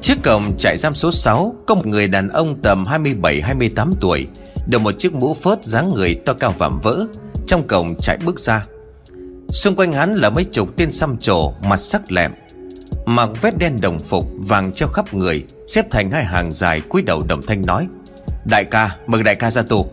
Trước 0.00 0.14
cổng 0.24 0.56
trại 0.58 0.76
giam 0.78 0.94
số 0.94 1.12
6 1.12 1.54
Có 1.66 1.74
một 1.74 1.86
người 1.86 2.08
đàn 2.08 2.28
ông 2.28 2.62
tầm 2.62 2.84
27-28 2.84 3.90
tuổi 4.00 4.26
Đeo 4.66 4.80
một 4.80 4.94
chiếc 4.98 5.14
mũ 5.14 5.34
phớt 5.34 5.64
dáng 5.64 5.88
người 5.94 6.14
to 6.14 6.32
cao 6.32 6.54
vạm 6.58 6.80
vỡ, 6.82 7.06
Trong 7.46 7.66
cổng 7.66 7.94
chạy 7.94 8.18
bước 8.24 8.40
ra. 8.40 8.64
Xung 9.48 9.76
quanh 9.76 9.92
hắn 9.92 10.14
là 10.14 10.30
mấy 10.30 10.44
chục 10.44 10.76
tên 10.76 10.92
xăm 10.92 11.16
trổ, 11.16 11.52
Mặt 11.68 11.80
sắc 11.80 12.12
lẹm, 12.12 12.32
Mặc 13.06 13.30
vest 13.40 13.56
đen 13.58 13.76
đồng 13.80 13.98
phục 13.98 14.24
Vàng 14.38 14.72
treo 14.72 14.88
khắp 14.88 15.14
người, 15.14 15.44
Xếp 15.66 15.86
thành 15.90 16.10
hai 16.10 16.24
hàng 16.24 16.52
dài 16.52 16.80
cúi 16.80 17.02
đầu 17.02 17.22
đồng 17.28 17.42
thanh 17.42 17.62
nói, 17.66 17.86
Đại 18.44 18.64
ca, 18.64 18.96
mời 19.06 19.22
đại 19.22 19.34
ca 19.34 19.50
ra 19.50 19.62
tù. 19.62 19.86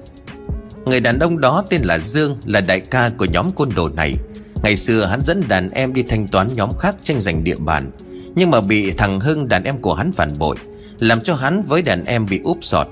Người 0.86 1.00
đàn 1.00 1.20
ông 1.20 1.41
đó 1.41 1.64
tên 1.70 1.82
là 1.82 2.00
Dương, 2.00 2.38
Là 2.46 2.61
đại 2.61 2.79
ca 2.79 3.11
của 3.18 3.25
nhóm 3.25 3.50
côn 3.50 3.70
đồ 3.75 3.89
này. 3.89 4.15
Ngày 4.64 4.75
xưa 4.75 5.06
hắn 5.06 5.21
dẫn 5.21 5.42
đàn 5.47 5.70
em 5.70 5.93
đi 5.93 6.04
thanh 6.04 6.28
toán 6.28 6.47
nhóm 6.54 6.70
khác 6.79 6.96
tranh 7.04 7.21
giành 7.21 7.43
địa 7.43 7.56
bàn, 7.56 7.92
Nhưng 8.36 8.51
mà 8.51 8.61
bị 8.61 8.92
thằng 8.92 9.20
Hưng 9.20 9.47
đàn 9.47 9.64
em 9.64 9.78
của 9.78 9.93
hắn 9.93 10.11
phản 10.11 10.29
bội, 10.39 10.56
Làm 11.00 11.21
cho 11.21 11.36
hắn 11.36 11.61
với 11.61 11.82
đàn 11.82 12.06
em 12.06 12.25
bị 12.25 12.42
úp 12.43 12.57
sọt. 12.61 12.87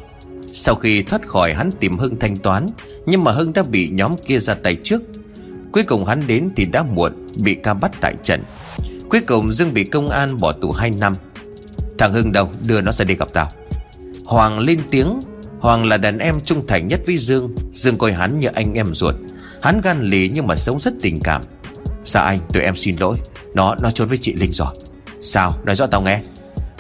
Sau 0.54 0.76
khi 0.76 1.04
thoát 1.04 1.28
khỏi, 1.28 1.54
hắn 1.54 1.72
tìm 1.72 1.98
Hưng 1.98 2.20
thanh 2.20 2.38
toán, 2.38 2.66
Nhưng 3.06 3.24
mà 3.24 3.32
Hưng 3.32 3.54
đã 3.54 3.64
bị 3.64 3.90
nhóm 3.90 4.12
kia 4.28 4.40
ra 4.40 4.54
tay 4.54 4.78
trước. 4.84 5.02
Cuối 5.72 5.84
cùng 5.84 6.06
hắn 6.06 6.28
đến 6.28 6.50
thì 6.56 6.66
đã 6.66 6.84
muộn, 6.84 7.12
Bị 7.44 7.56
ca 7.56 7.74
bắt 7.74 7.92
tại 8.02 8.14
trận. 8.24 8.44
Cuối 9.10 9.22
cùng 9.28 9.54
Dương 9.54 9.74
bị 9.74 9.84
công 9.84 10.10
an 10.10 10.38
bỏ 10.38 10.52
tù 10.52 10.72
2 10.72 10.92
năm. 11.00 11.14
Thằng 11.98 12.14
Hưng 12.14 12.32
đâu? 12.32 12.50
Đưa 12.68 12.82
nó 12.82 12.92
ra 12.92 13.06
đi 13.06 13.16
gặp 13.16 13.34
tao. 13.34 13.48
Hoàng 14.26 14.60
lên 14.60 14.80
tiếng 14.90 15.20
Hoàng 15.68 15.86
là 15.86 15.98
đàn 15.98 16.18
em 16.18 16.40
trung 16.44 16.68
thành 16.68 16.88
nhất 16.88 17.02
với 17.06 17.18
Dương. 17.18 17.56
Dương 17.74 17.98
coi 17.98 18.14
hắn 18.14 18.40
như 18.40 18.48
anh 18.54 18.74
em 18.74 18.94
ruột. 18.94 19.16
Hắn 19.62 19.82
gan 19.82 20.02
lì 20.02 20.32
nhưng 20.34 20.48
mà 20.48 20.56
sống 20.56 20.80
rất 20.80 20.94
tình 21.02 21.20
cảm. 21.24 21.42
Sao 22.04 22.26
anh, 22.26 22.40
tụi 22.54 22.64
em 22.64 22.76
xin 22.76 22.96
lỗi. 23.00 23.18
Nó 23.54 23.76
nó 23.82 23.92
trốn 23.92 24.08
với 24.08 24.18
chị 24.18 24.34
Linh 24.34 24.54
rồi. 24.54 24.68
Sao? 25.22 25.54
Nói 25.66 25.76
rõ 25.76 25.88
tao 25.88 26.02
nghe. 26.02 26.22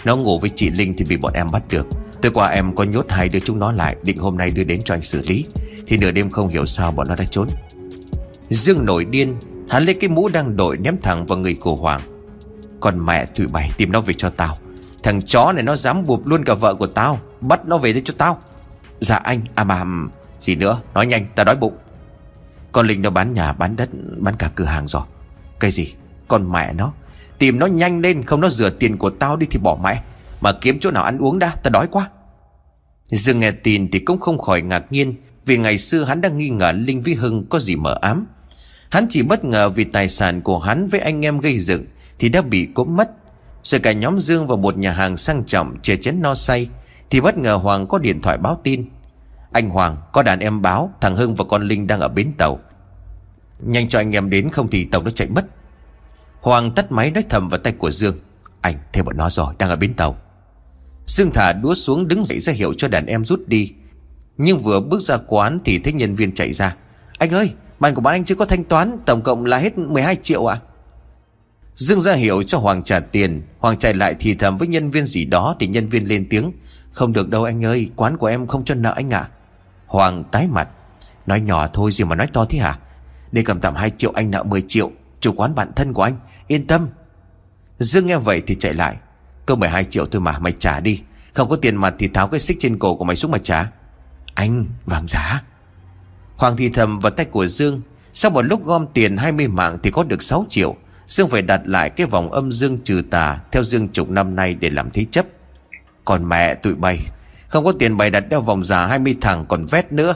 Nó 0.06 0.16
ngủ 0.16 0.40
với 0.40 0.50
chị 0.56 0.70
Linh 0.70 0.94
thì 0.98 1.06
bị 1.06 1.18
bọn 1.18 1.34
em 1.34 1.48
bắt 1.52 1.64
được. 1.70 1.88
Tối 2.22 2.32
qua 2.32 2.48
em 2.50 2.76
có 2.76 2.84
nhốt 2.84 3.06
hai 3.10 3.30
đứa 3.30 3.40
chúng 3.40 3.60
nó 3.60 3.72
lại, 3.72 3.96
Định 4.04 4.18
hôm 4.18 4.38
nay 4.38 4.52
đưa 4.52 4.64
đến 4.64 4.82
cho 4.86 4.94
anh 4.94 5.04
xử 5.04 5.22
lý. 5.22 5.46
Thì 5.88 5.98
nửa 5.98 6.12
đêm 6.12 6.30
không 6.30 6.48
hiểu 6.48 6.66
sao 6.66 6.92
bọn 6.92 7.08
nó 7.08 7.16
đã 7.16 7.24
trốn. 7.32 7.48
Dương 8.50 8.86
nổi 8.86 9.06
điên. 9.06 9.36
Hắn 9.70 9.86
lấy 9.86 9.96
cái 9.96 10.10
mũ 10.10 10.30
đang 10.30 10.56
đội 10.56 10.78
ném 10.78 10.98
thẳng 11.02 11.26
vào 11.26 11.38
người 11.38 11.56
của 11.56 11.76
Hoàng. 11.76 12.02
Còn 12.80 13.06
mẹ 13.06 13.26
tụi 13.26 13.48
Bảy 13.48 13.72
tìm 13.78 13.92
nó 13.92 14.02
về 14.02 14.14
cho 14.14 14.30
tao. 14.30 14.58
Thằng 15.04 15.22
chó 15.22 15.52
này 15.52 15.64
nó 15.64 15.76
dám 15.76 16.04
buộc 16.04 16.28
luôn 16.28 16.44
cả 16.44 16.54
vợ 16.54 16.76
của 16.76 16.88
tao, 16.88 17.20
Bắt 17.42 17.66
nó 17.66 17.78
về 17.78 17.94
đây 17.94 18.02
cho 18.06 18.14
tao. 18.18 18.40
Dạ 19.00 19.16
anh 19.16 19.42
À 19.56 19.64
mà 19.64 19.84
Gì 20.40 20.56
nữa, 20.56 20.82
Nói 20.94 21.06
nhanh, 21.06 21.26
ta 21.36 21.44
đói 21.44 21.56
bụng. 21.56 21.78
Con 22.72 22.88
Linh 22.88 23.02
nó 23.02 23.10
bán 23.10 23.34
nhà, 23.34 23.54
bán 23.54 23.76
đất, 23.76 23.90
Bán 24.18 24.36
cả 24.36 24.50
cửa 24.56 24.66
hàng 24.66 24.88
rồi. 24.88 25.02
Cái 25.60 25.72
gì? 25.72 25.94
Con 26.28 26.52
mẹ 26.52 26.74
nó. 26.74 26.94
Tìm 27.38 27.60
nó 27.60 27.66
nhanh 27.66 28.00
lên, 28.00 28.24
Không 28.24 28.42
nó 28.42 28.50
rửa 28.50 28.70
tiền 28.70 28.98
của 28.98 29.10
tao 29.10 29.36
đi 29.36 29.48
thì 29.52 29.60
bỏ 29.60 29.78
mẹ. 29.84 30.04
Mà 30.42 30.52
kiếm 30.52 30.78
chỗ 30.80 30.92
nào 30.92 31.04
ăn 31.04 31.18
uống 31.18 31.40
đã, 31.40 31.56
ta 31.64 31.70
đói 31.70 31.88
quá. 31.88 32.10
Dương 33.08 33.40
nghe 33.40 33.52
tin 33.52 33.92
thì 33.92 34.00
cũng 34.00 34.20
không 34.20 34.38
khỏi 34.38 34.62
ngạc 34.62 34.92
nhiên, 34.92 35.16
Vì 35.46 35.58
ngày 35.58 35.78
xưa 35.78 36.04
hắn 36.04 36.22
đang 36.22 36.38
nghi 36.38 36.50
ngờ 36.50 36.72
Linh 36.72 37.02
với 37.02 37.14
Hưng 37.14 37.46
có 37.46 37.60
gì 37.60 37.76
mở 37.76 37.98
ám. 38.02 38.28
Hắn 38.90 39.08
chỉ 39.10 39.24
bất 39.24 39.46
ngờ 39.46 39.70
vì 39.70 39.84
tài 39.84 40.10
sản 40.10 40.42
của 40.42 40.60
hắn 40.60 40.88
với 40.88 41.00
anh 41.00 41.26
em 41.26 41.40
gây 41.40 41.60
dựng 41.60 41.86
Thì 42.20 42.30
đã 42.30 42.42
bị 42.42 42.66
cốm 42.66 42.96
mất. 42.96 43.10
Rồi 43.64 43.80
cả 43.80 43.92
nhóm 43.92 44.20
Dương 44.20 44.48
vào 44.48 44.58
một 44.58 44.78
nhà 44.78 44.92
hàng 44.92 45.18
sang 45.18 45.44
trọng 45.44 45.76
Chè 45.82 45.96
chén 45.96 46.22
no 46.22 46.36
say. 46.36 46.70
Thì 47.10 47.22
bất 47.22 47.38
ngờ 47.38 47.56
Hoàng 47.56 47.88
có 47.88 47.98
điện 47.98 48.22
thoại 48.22 48.38
báo 48.38 48.60
tin. 48.64 48.86
Anh 49.52 49.70
Hoàng, 49.70 49.98
có 50.14 50.24
đàn 50.24 50.40
em 50.40 50.62
báo, 50.62 50.94
Thằng 51.02 51.16
Hưng 51.16 51.36
và 51.36 51.46
con 51.50 51.68
Linh 51.68 51.88
đang 51.88 52.00
ở 52.00 52.08
bến 52.08 52.32
tàu. 52.38 52.60
Nhanh 53.60 53.90
cho 53.90 54.00
anh 54.00 54.16
em 54.16 54.30
đến, 54.30 54.50
không 54.50 54.68
thì 54.68 54.86
tàu 54.86 55.04
nó 55.04 55.10
chạy 55.10 55.28
mất. 55.28 55.46
Hoàng 56.42 56.72
tắt 56.72 56.92
máy 56.92 57.12
nói 57.12 57.24
thầm 57.30 57.50
vào 57.50 57.60
tay 57.60 57.74
của 57.74 57.92
Dương. 57.92 58.20
Anh 58.62 58.76
theo 58.94 59.04
bọn 59.04 59.18
nó 59.18 59.30
rồi, 59.30 59.54
đang 59.58 59.70
ở 59.70 59.76
bến 59.76 59.94
tàu. 59.94 60.18
Dương 61.06 61.32
thả 61.34 61.54
đũa 61.54 61.74
xuống 61.74 62.08
đứng 62.08 62.26
dậy 62.26 62.40
ra 62.40 62.54
hiệu 62.54 62.74
cho 62.74 62.88
đàn 62.88 63.06
em 63.06 63.26
rút 63.26 63.48
đi. 63.48 63.74
Nhưng 64.38 64.60
vừa 64.60 64.82
bước 64.82 65.02
ra 65.02 65.18
quán 65.28 65.60
thì 65.66 65.80
thấy 65.80 65.94
nhân 65.94 66.16
viên 66.16 66.36
chạy 66.36 66.54
ra. 66.54 66.76
Anh 67.18 67.30
ơi, 67.30 67.54
Bàn 67.80 67.96
của 67.96 68.02
bạn 68.02 68.16
anh 68.16 68.26
chưa 68.26 68.36
có 68.36 68.46
thanh 68.46 68.64
toán, 68.64 68.98
Tổng 69.06 69.22
cộng 69.22 69.46
là 69.46 69.58
hết 69.58 69.78
12 69.78 70.16
triệu 70.16 70.46
ạ. 70.46 70.60
À? 70.62 70.64
Dương 71.76 72.02
ra 72.02 72.14
hiệu 72.14 72.44
cho 72.44 72.58
Hoàng 72.58 72.84
trả 72.84 73.00
tiền. 73.00 73.42
Hoàng 73.60 73.78
chạy 73.78 73.94
lại 73.94 74.16
thì 74.20 74.36
thầm 74.36 74.58
với 74.58 74.68
nhân 74.68 74.90
viên 74.90 75.06
gì 75.06 75.26
đó 75.26 75.56
Thì 75.60 75.68
nhân 75.68 75.90
viên 75.90 76.08
lên 76.08 76.28
tiếng. 76.30 76.52
Không 76.98 77.14
được 77.14 77.30
đâu 77.30 77.44
anh 77.44 77.66
ơi, 77.66 77.90
Quán 77.96 78.18
của 78.18 78.28
em 78.28 78.48
không 78.48 78.66
cho 78.66 78.76
nợ 78.76 78.94
anh 78.96 79.10
ạ 79.10 79.28
Hoàng 79.86 80.24
tái 80.32 80.48
mặt, 80.48 80.70
Nói 81.26 81.42
nhỏ 81.42 81.68
thôi 81.68 81.92
gì 81.92 82.04
mà 82.04 82.16
nói 82.16 82.28
to 82.28 82.46
thế 82.46 82.60
hả? 82.60 82.80
Để 83.32 83.44
cầm 83.46 83.60
tạm 83.60 83.76
2 83.76 83.92
triệu 83.98 84.12
anh 84.16 84.32
nợ 84.32 84.44
10 84.44 84.64
triệu, 84.68 84.92
Chủ 85.20 85.34
quán 85.34 85.56
bạn 85.56 85.72
thân 85.76 85.94
của 85.94 86.04
anh, 86.04 86.18
Yên 86.48 86.68
tâm. 86.68 86.88
Dương 87.80 88.08
nghe 88.08 88.18
vậy 88.18 88.42
thì 88.48 88.56
chạy 88.56 88.74
lại. 88.74 88.98
Cơ 89.46 89.56
12 89.56 89.84
triệu 89.84 90.06
thôi 90.06 90.22
mà, 90.22 90.40
mày 90.40 90.52
trả 90.52 90.80
đi. 90.80 91.02
Không 91.34 91.50
có 91.50 91.56
tiền 91.56 91.76
mặt 91.76 91.96
thì 92.00 92.08
tháo 92.08 92.28
cái 92.28 92.40
xích 92.40 92.58
trên 92.60 92.80
cổ 92.80 92.96
của 92.96 93.06
mày 93.06 93.16
xuống 93.16 93.32
mà 93.32 93.38
trả. 93.38 93.72
Anh, 94.34 94.66
vàng 94.86 95.08
giá. 95.08 95.44
Hoàng 96.36 96.58
thì 96.58 96.70
thầm 96.70 97.00
vào 97.00 97.12
tay 97.12 97.26
của 97.26 97.48
Dương. 97.48 97.82
Sau 98.14 98.32
một 98.32 98.42
lúc 98.42 98.66
gom 98.66 98.86
tiền 98.94 99.18
20 99.18 99.48
mạng 99.48 99.78
thì 99.84 99.92
có 99.92 100.04
được 100.04 100.24
6 100.24 100.46
triệu. 100.50 100.76
Dương 101.08 101.28
phải 101.28 101.42
đặt 101.42 101.62
lại 101.66 101.90
cái 101.90 102.08
vòng 102.08 102.32
âm 102.32 102.52
dương 102.52 102.78
trừ 102.84 103.04
tà 103.10 103.40
Theo 103.52 103.64
Dương 103.64 103.90
chục 103.90 104.10
năm 104.10 104.36
nay 104.36 104.54
để 104.54 104.70
làm 104.70 104.92
thế 104.92 105.06
chấp. 105.12 105.26
Còn 106.08 106.30
mẹ 106.30 106.54
tụi 106.54 106.76
bay. 106.76 107.00
Không 107.48 107.66
có 107.66 107.72
tiền 107.72 107.98
bày 107.98 108.10
đặt 108.10 108.20
đeo 108.30 108.42
vòng 108.42 108.64
giả 108.64 108.88
20 108.88 109.16
thằng 109.22 109.46
còn 109.50 109.66
vét 109.66 109.92
nữa. 109.92 110.16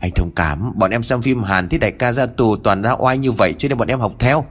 Anh 0.00 0.10
thông 0.14 0.30
cảm, 0.30 0.78
Bọn 0.78 0.90
em 0.90 1.02
xem 1.02 1.22
phim 1.22 1.42
Hàn 1.42 1.68
thì 1.68 1.78
đại 1.78 1.90
ca 1.90 2.12
ra 2.12 2.26
tù 2.26 2.56
toàn 2.56 2.82
ra 2.82 2.92
oai 2.98 3.18
như 3.18 3.32
vậy 3.32 3.54
Cho 3.58 3.68
nên 3.68 3.78
bọn 3.78 3.88
em 3.88 4.00
học 4.00 4.12
theo. 4.18 4.44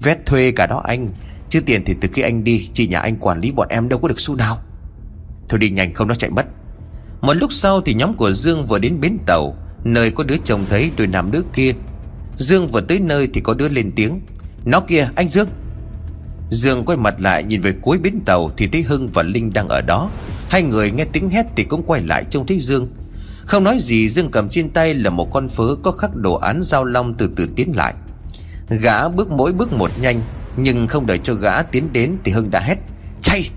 Vét 0.00 0.26
thuê 0.26 0.52
cả 0.56 0.66
đó 0.66 0.82
anh, 0.84 1.12
Chứ 1.48 1.60
tiền 1.66 1.82
thì 1.84 1.94
từ 2.00 2.08
khi 2.12 2.22
anh 2.22 2.44
đi, 2.44 2.68
Chị 2.72 2.86
nhà 2.86 3.00
anh 3.00 3.16
quản 3.16 3.40
lý 3.40 3.52
bọn 3.52 3.68
em 3.68 3.88
đâu 3.88 3.98
có 3.98 4.08
được 4.08 4.20
xu 4.20 4.34
nào. 4.34 4.58
Thôi 5.48 5.58
đi 5.58 5.70
nhanh, 5.70 5.94
không 5.94 6.08
nó 6.08 6.14
chạy 6.14 6.30
mất. 6.30 6.46
Một 7.20 7.34
lúc 7.34 7.52
sau 7.52 7.80
thì 7.80 7.94
nhóm 7.94 8.14
của 8.14 8.32
Dương 8.32 8.66
vừa 8.66 8.78
đến 8.78 9.00
bến 9.00 9.18
tàu, 9.26 9.56
Nơi 9.84 10.10
có 10.10 10.24
đứa 10.24 10.36
chồng 10.44 10.64
thấy 10.68 10.90
đôi 10.96 11.06
nam 11.06 11.30
nữ 11.30 11.44
kia. 11.54 11.72
Dương 12.36 12.66
vừa 12.66 12.80
tới 12.80 13.00
nơi 13.00 13.28
thì 13.34 13.40
có 13.40 13.54
đứa 13.54 13.68
lên 13.68 13.90
tiếng. 13.96 14.20
Nó 14.64 14.80
kia, 14.80 15.08
anh 15.14 15.28
Dương. 15.28 15.48
Dương 16.52 16.84
quay 16.84 16.98
mặt 16.98 17.14
lại 17.20 17.44
nhìn 17.44 17.60
về 17.60 17.72
cuối 17.80 17.98
bến 17.98 18.20
tàu 18.24 18.50
Thì 18.56 18.66
thấy 18.66 18.82
Hưng 18.82 19.08
và 19.08 19.22
Linh 19.22 19.52
đang 19.52 19.68
ở 19.68 19.80
đó. 19.80 20.10
Hai 20.48 20.62
người 20.62 20.90
nghe 20.90 21.04
tiếng 21.04 21.30
hét 21.30 21.46
thì 21.56 21.64
cũng 21.64 21.82
quay 21.82 22.02
lại 22.02 22.24
trông 22.30 22.46
thấy 22.46 22.58
Dương. 22.58 22.88
Không 23.44 23.64
nói 23.64 23.78
gì, 23.80 24.08
Dương 24.08 24.30
cầm 24.30 24.48
trên 24.48 24.70
tay 24.70 24.94
là 24.94 25.10
một 25.10 25.32
con 25.32 25.48
phớ 25.48 25.74
Có 25.82 25.92
khắc 25.92 26.16
đồ 26.16 26.34
án 26.34 26.62
giao 26.62 26.84
long 26.84 27.14
từ 27.14 27.30
từ 27.36 27.48
tiến 27.56 27.76
lại. 27.76 27.94
Gã 28.68 29.08
bước 29.08 29.30
mỗi 29.30 29.52
bước 29.52 29.72
một 29.72 29.90
nhanh, 30.00 30.22
Nhưng 30.56 30.88
không 30.88 31.06
đợi 31.06 31.18
cho 31.18 31.34
gã 31.34 31.62
tiến 31.62 31.92
đến 31.92 32.16
Thì 32.24 32.32
Hưng 32.32 32.50
đã 32.50 32.60
hét, 32.60 32.76
Chạy! 33.20 33.50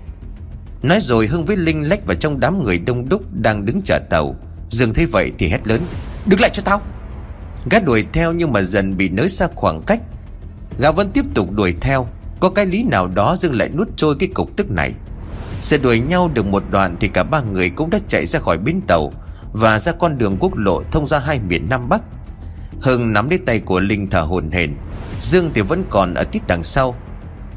Nói 0.82 0.98
rồi 1.00 1.26
Hưng 1.26 1.44
với 1.44 1.56
Linh 1.56 1.88
lách 1.88 2.06
vào 2.06 2.16
trong 2.16 2.40
đám 2.40 2.62
người 2.62 2.78
đông 2.78 3.08
đúc 3.08 3.22
Đang 3.32 3.66
đứng 3.66 3.80
chờ 3.80 3.98
tàu. 4.10 4.36
Dương 4.70 4.94
thấy 4.94 5.06
vậy 5.06 5.32
thì 5.38 5.48
hét 5.48 5.68
lớn, 5.68 5.80
Đứng 6.26 6.40
lại 6.40 6.50
cho 6.52 6.62
tao! 6.62 6.80
Gã 7.70 7.78
đuổi 7.78 8.06
theo 8.12 8.32
nhưng 8.32 8.52
mà 8.52 8.62
dần 8.62 8.96
bị 8.96 9.08
nới 9.08 9.28
xa 9.28 9.48
khoảng 9.54 9.82
cách. 9.82 10.00
Gã 10.78 10.90
vẫn 10.90 11.10
tiếp 11.10 11.24
tục 11.34 11.52
đuổi 11.52 11.74
theo. 11.80 12.08
Có 12.40 12.48
cái 12.48 12.66
lý 12.66 12.82
nào 12.82 13.08
đó 13.08 13.36
Dương 13.36 13.54
lại 13.54 13.68
nuốt 13.68 13.88
trôi 13.96 14.16
cái 14.18 14.28
cục 14.34 14.56
tức 14.56 14.70
này? 14.70 14.92
Xe 15.62 15.78
đuổi 15.78 16.00
nhau 16.00 16.30
được 16.34 16.46
một 16.46 16.62
đoạn 16.70 16.96
Thì 17.00 17.08
cả 17.08 17.24
ba 17.24 17.40
người 17.40 17.70
cũng 17.70 17.90
đã 17.90 17.98
chạy 18.08 18.26
ra 18.26 18.40
khỏi 18.40 18.58
bến 18.58 18.80
tàu 18.86 19.12
Và 19.52 19.78
ra 19.78 19.92
con 19.92 20.18
đường 20.18 20.36
quốc 20.40 20.56
lộ 20.56 20.82
thông 20.82 21.06
ra 21.06 21.18
hai 21.18 21.40
miền 21.40 21.68
Nam 21.68 21.88
Bắc. 21.88 22.02
Hưng 22.80 23.12
nắm 23.12 23.30
lấy 23.30 23.38
tay 23.38 23.60
của 23.60 23.80
Linh 23.80 24.10
thở 24.10 24.20
hồn 24.20 24.50
hển. 24.50 24.74
Dương 25.20 25.50
thì 25.54 25.60
vẫn 25.60 25.84
còn 25.90 26.14
ở 26.14 26.24
tít 26.24 26.46
đằng 26.46 26.64
sau. 26.64 26.96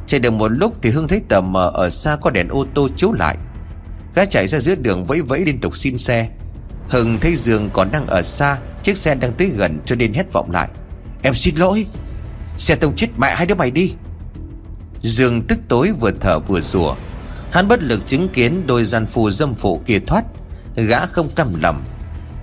Chạy 0.07 0.19
được 0.19 0.31
một 0.31 0.47
lúc 0.47 0.75
thì 0.81 0.89
Hưng 0.89 1.07
thấy 1.07 1.21
tờ 1.29 1.41
mờ 1.41 1.71
ở 1.73 1.89
xa 1.89 2.17
có 2.21 2.29
đèn 2.29 2.47
ô 2.47 2.65
tô 2.73 2.89
chiếu 2.95 3.11
lại. 3.11 3.37
Gã 4.15 4.25
chạy 4.25 4.47
ra 4.47 4.59
giữa 4.59 4.75
đường 4.75 5.05
vẫy 5.05 5.21
vẫy 5.21 5.39
liên 5.39 5.59
tục 5.59 5.77
xin 5.77 5.97
xe. 5.97 6.29
Hưng 6.89 7.17
thấy 7.21 7.35
Dương 7.35 7.69
còn 7.73 7.91
đang 7.91 8.07
ở 8.07 8.21
xa, 8.21 8.57
Chiếc 8.83 8.97
xe 8.97 9.15
đang 9.15 9.33
tới 9.33 9.47
gần 9.47 9.79
cho 9.85 9.95
nên 9.95 10.13
hét 10.13 10.33
vọng 10.33 10.51
lại. 10.51 10.69
Em 11.23 11.33
xin 11.33 11.55
lỗi, 11.55 11.85
Xe 12.57 12.75
tông 12.75 12.95
chết 12.95 13.07
mẹ 13.17 13.35
hai 13.35 13.45
đứa 13.45 13.55
mày 13.55 13.71
đi. 13.71 13.93
Dương 15.01 15.41
tức 15.41 15.59
tối 15.67 15.91
vừa 15.99 16.11
thở 16.21 16.39
vừa 16.39 16.61
rủa. 16.61 16.95
Hắn 17.51 17.67
bất 17.67 17.83
lực 17.83 18.05
chứng 18.05 18.29
kiến 18.29 18.67
đôi 18.67 18.85
gian 18.85 19.05
phù 19.05 19.31
dâm 19.31 19.53
phụ 19.53 19.81
kia 19.85 19.99
thoát. 19.99 20.25
Gã 20.75 21.05
không 21.05 21.29
căm 21.35 21.61
lòng, 21.61 21.83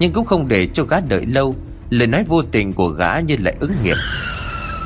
Nhưng 0.00 0.12
cũng 0.12 0.24
không 0.26 0.48
để 0.48 0.66
cho 0.66 0.84
gã 0.84 1.00
đợi 1.00 1.26
lâu. 1.26 1.54
Lời 1.90 2.06
nói 2.06 2.24
vô 2.28 2.42
tình 2.42 2.72
của 2.72 2.88
gã 2.88 3.20
như 3.20 3.36
lại 3.40 3.54
ứng 3.60 3.72
nghiệm. 3.82 3.96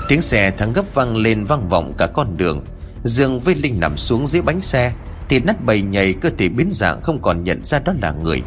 Tiếng 0.08 0.20
xe 0.20 0.50
thắng 0.50 0.72
gấp 0.72 0.94
văng 0.94 1.16
lên 1.16 1.44
vang 1.44 1.68
vọng 1.68 1.94
cả 1.98 2.06
con 2.06 2.36
đường. 2.36 2.64
Dương 3.04 3.40
với 3.40 3.54
Linh 3.54 3.80
nằm 3.80 3.96
xuống 3.96 4.26
dưới 4.26 4.42
bánh 4.42 4.60
xe, 4.60 4.92
Thì 5.28 5.40
nát 5.40 5.64
bầy 5.64 5.82
nhầy 5.82 6.12
cơ 6.12 6.30
thể 6.38 6.48
biến 6.48 6.68
dạng 6.72 7.02
không 7.02 7.22
còn 7.22 7.44
nhận 7.44 7.64
ra 7.64 7.78
đó 7.78 7.92
là 8.02 8.12
người. 8.12 8.42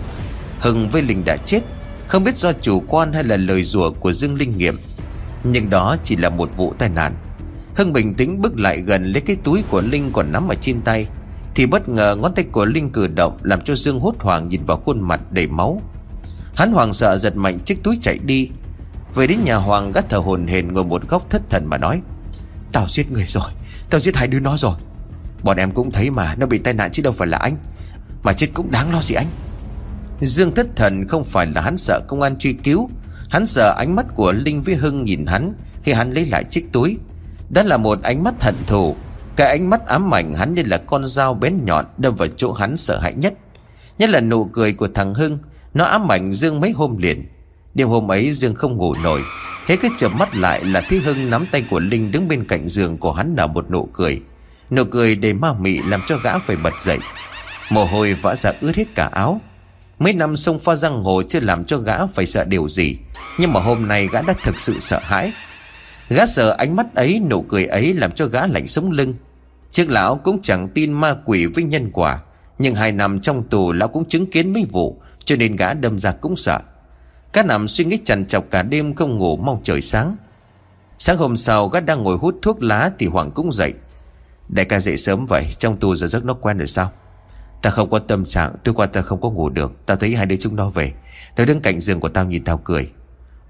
Hưng 0.60 0.90
với 0.90 1.02
Linh 1.02 1.26
đã 1.26 1.38
chết, 1.38 1.60
Không 2.08 2.24
biết 2.24 2.36
do 2.36 2.52
chủ 2.54 2.84
quan 2.88 3.14
hay 3.14 3.24
là 3.24 3.38
lời 3.38 3.64
rủa 3.64 3.92
của 3.92 4.14
Dương 4.14 4.36
Linh 4.36 4.58
nghiệm. 4.58 4.80
Nhưng 5.44 5.69
đó 5.69 5.96
chỉ 6.04 6.16
là 6.16 6.30
một 6.30 6.58
vụ 6.58 6.74
tai 6.78 6.90
nạn. 6.90 7.16
Hưng 7.75 7.94
bình 7.94 8.14
tĩnh 8.14 8.42
bước 8.42 8.60
lại 8.60 8.81
gần 8.81 9.12
lấy 9.12 9.22
cái 9.22 9.36
túi 9.44 9.64
của 9.70 9.81
Linh 9.81 10.12
còn 10.14 10.31
nắm 10.31 10.48
ở 10.48 10.56
trên 10.62 10.81
tay, 10.81 11.08
Thì 11.56 11.66
bất 11.66 11.90
ngờ 11.90 12.16
ngón 12.16 12.34
tay 12.34 12.46
của 12.52 12.66
Linh 12.66 12.90
cử 12.90 13.08
động 13.08 13.38
Làm 13.42 13.62
cho 13.62 13.75
Dương 13.75 14.00
hốt 14.00 14.16
hoảng 14.20 14.50
nhìn 14.50 14.64
vào 14.66 14.78
khuôn 14.78 15.02
mặt 15.02 15.31
đầy 15.31 15.48
máu. 15.48 15.81
Hắn 16.56 16.72
hoàng 16.72 16.94
sợ 16.94 17.18
giật 17.18 17.36
mạnh 17.36 17.60
chiếc 17.60 17.84
túi 17.84 17.98
chạy 18.02 18.18
đi, 18.18 18.50
Về 19.16 19.28
đến 19.28 19.40
nhà 19.44 19.56
Hoàng 19.56 19.92
gắt 19.92 20.06
thở 20.10 20.18
hồn 20.18 20.48
hển 20.48 20.74
ngồi 20.74 20.84
một 20.84 21.08
góc 21.08 21.30
thất 21.30 21.42
thần 21.50 21.66
mà 21.66 21.78
nói, 21.78 22.02
Tao 22.72 22.88
giết 22.90 23.12
người 23.12 23.25
rồi, 23.28 23.52
Tao 23.90 24.00
giết 24.00 24.16
hai 24.16 24.28
đứa 24.28 24.40
nó 24.40 24.58
rồi. 24.58 24.76
Bọn 25.44 25.58
em 25.58 25.72
cũng 25.72 25.92
thấy 25.92 26.10
mà, 26.10 26.36
Nó 26.36 26.46
bị 26.46 26.58
tai 26.58 26.74
nạn 26.74 26.92
chứ 26.92 27.04
đâu 27.04 27.14
phải 27.14 27.28
là 27.28 27.38
anh, 27.38 27.58
Mà 28.24 28.34
chết 28.34 28.48
cũng 28.54 28.72
đáng 28.72 28.92
lo 28.92 29.02
gì 29.02 29.16
anh. 29.16 29.28
Dương 30.22 30.56
thất 30.56 30.68
thần 30.76 31.08
không 31.08 31.24
phải 31.24 31.46
là 31.46 31.62
hắn 31.62 31.78
sợ 31.78 32.02
công 32.08 32.22
an 32.22 32.38
truy 32.38 32.54
cứu, 32.54 32.90
Hắn 33.30 33.46
sợ 33.46 33.76
ánh 33.78 33.96
mắt 33.96 34.06
của 34.16 34.31
Linh 34.31 34.62
với 34.62 34.76
Hưng 34.76 35.04
nhìn 35.04 35.26
hắn 35.26 35.54
Khi 35.84 35.94
hắn 35.94 36.12
lấy 36.12 36.26
lại 36.26 36.44
chiếc 36.44 36.72
túi. 36.72 36.98
Đó 37.54 37.64
là 37.64 37.78
một 37.78 38.02
ánh 38.04 38.24
mắt 38.24 38.44
hận 38.44 38.56
thù. 38.68 38.96
Cái 39.36 39.48
ánh 39.48 39.70
mắt 39.70 39.88
ám 39.88 40.14
ảnh 40.14 40.34
hắn 40.34 40.54
như 40.54 40.64
là 40.66 40.78
con 40.78 41.06
dao 41.06 41.34
bén 41.34 41.66
nhọn 41.66 41.86
Đâm 41.98 42.16
vào 42.16 42.28
chỗ 42.38 42.52
hắn 42.52 42.78
sợ 42.78 43.00
hãi 43.00 43.14
nhất. 43.14 43.34
Nhất 43.98 44.10
là 44.10 44.20
nụ 44.20 44.46
cười 44.46 44.74
của 44.74 44.88
thằng 44.88 45.14
Hưng, 45.14 45.38
Nó 45.74 45.86
ám 45.86 46.12
ảnh 46.12 46.32
Dương 46.32 46.60
mấy 46.60 46.72
hôm 46.72 46.98
liền. 46.98 47.26
Đêm 47.74 47.88
hôm 47.88 48.12
ấy 48.12 48.32
Dương 48.32 48.56
không 48.56 48.78
ngủ 48.78 48.96
nổi 48.96 49.22
Hết 49.68 49.76
cái 49.82 49.92
chợp 49.98 50.10
mắt 50.10 50.36
lại 50.36 50.66
là 50.66 50.82
Thi 50.90 50.98
Hưng 50.98 51.30
nắm 51.30 51.46
tay 51.52 51.64
của 51.70 51.80
Linh 51.80 52.12
đứng 52.12 52.28
bên 52.28 52.46
cạnh 52.48 52.70
giường 52.70 52.98
của 52.98 53.14
hắn 53.14 53.36
nở 53.36 53.48
một 53.48 53.72
nụ 53.72 53.90
cười. 53.94 54.22
Nụ 54.72 54.84
cười 54.84 55.16
đầy 55.16 55.34
ma 55.34 55.54
mị 55.54 55.80
làm 55.82 56.02
cho 56.08 56.18
gã 56.18 56.38
phải 56.38 56.56
bật 56.56 56.74
dậy. 56.82 56.98
Mồ 57.70 57.86
hôi 57.86 58.14
vã 58.14 58.36
ra 58.36 58.52
ướt 58.62 58.76
hết 58.76 58.96
cả 58.96 59.10
áo. 59.14 59.42
Mấy 60.00 60.14
năm 60.14 60.36
sông 60.36 60.60
pha 60.60 60.76
giang 60.76 61.04
hồ 61.04 61.22
chưa 61.30 61.40
làm 61.40 61.66
cho 61.66 61.78
gã 61.78 62.06
phải 62.06 62.26
sợ 62.26 62.44
điều 62.44 62.70
gì. 62.70 62.98
Nhưng 63.40 63.54
mà 63.54 63.60
hôm 63.60 63.88
nay 63.88 64.08
gã 64.12 64.22
đã 64.22 64.34
thực 64.44 64.60
sự 64.60 64.80
sợ 64.80 65.00
hãi. 65.04 65.34
Gã 66.10 66.26
sợ 66.26 66.56
ánh 66.58 66.76
mắt 66.76 66.96
ấy, 66.96 67.22
nụ 67.30 67.42
cười 67.42 67.66
ấy 67.66 67.94
làm 67.94 68.12
cho 68.12 68.26
gã 68.26 68.48
lạnh 68.48 68.68
sống 68.68 68.92
lưng. 68.92 69.14
Trước 69.72 69.90
lão 69.90 70.16
cũng 70.16 70.42
chẳng 70.42 70.68
tin 70.68 70.94
ma 70.94 71.16
quỷ 71.26 71.46
với 71.46 71.64
nhân 71.64 71.90
quả, 71.94 72.20
Nhưng 72.60 72.76
hai 72.76 72.92
năm 72.92 73.20
trong 73.20 73.44
tù 73.44 73.74
lão 73.74 73.88
cũng 73.88 74.06
chứng 74.06 74.32
kiến 74.32 74.54
mấy 74.54 74.66
vụ, 74.72 75.02
Cho 75.26 75.36
nên 75.36 75.56
gã 75.56 75.74
đâm 75.74 76.00
ra 76.00 76.12
cũng 76.12 76.36
sợ. 76.36 76.60
Gã 77.34 77.44
nằm 77.44 77.68
suy 77.68 77.86
nghĩ 77.86 78.00
chằn 78.06 78.26
chọc 78.26 78.46
cả 78.52 78.64
đêm 78.64 78.94
không 78.94 79.18
ngủ 79.18 79.38
mong 79.38 79.60
trời 79.64 79.82
sáng. 79.82 80.16
Sáng 81.00 81.18
hôm 81.18 81.38
sau, 81.38 81.68
gã 81.68 81.80
đang 81.80 82.04
ngồi 82.04 82.18
hút 82.18 82.36
thuốc 82.42 82.64
lá 82.64 82.92
Thì 82.98 83.08
Hoàng 83.08 83.32
cũng 83.32 83.52
dậy. 83.52 83.74
Đại 84.50 84.66
ca 84.66 84.80
dậy 84.80 84.98
sớm 84.98 85.26
vậy, 85.26 85.48
Trong 85.58 85.78
tù 85.78 85.96
giờ 85.96 86.08
giấc 86.08 86.26
nó 86.26 86.34
quen 86.34 86.58
rồi 86.58 86.68
sao? 86.68 86.92
Ta 87.62 87.70
không 87.70 87.90
có 87.90 88.00
tâm 88.00 88.26
trạng 88.26 88.56
Tôi 88.64 88.76
qua 88.76 88.86
ta 88.86 89.02
không 89.02 89.22
có 89.22 89.30
ngủ 89.30 89.50
được. 89.50 89.86
Tao 89.86 89.98
thấy 89.98 90.16
hai 90.16 90.26
đứa 90.26 90.36
chúng 90.36 90.56
nó 90.56 90.70
về. 90.70 90.94
Nó 91.38 91.46
đứng 91.46 91.62
cạnh 91.62 91.80
giường 91.80 92.00
của 92.00 92.10
tao 92.10 92.26
nhìn 92.26 92.44
tao 92.44 92.58
cười. 92.58 92.90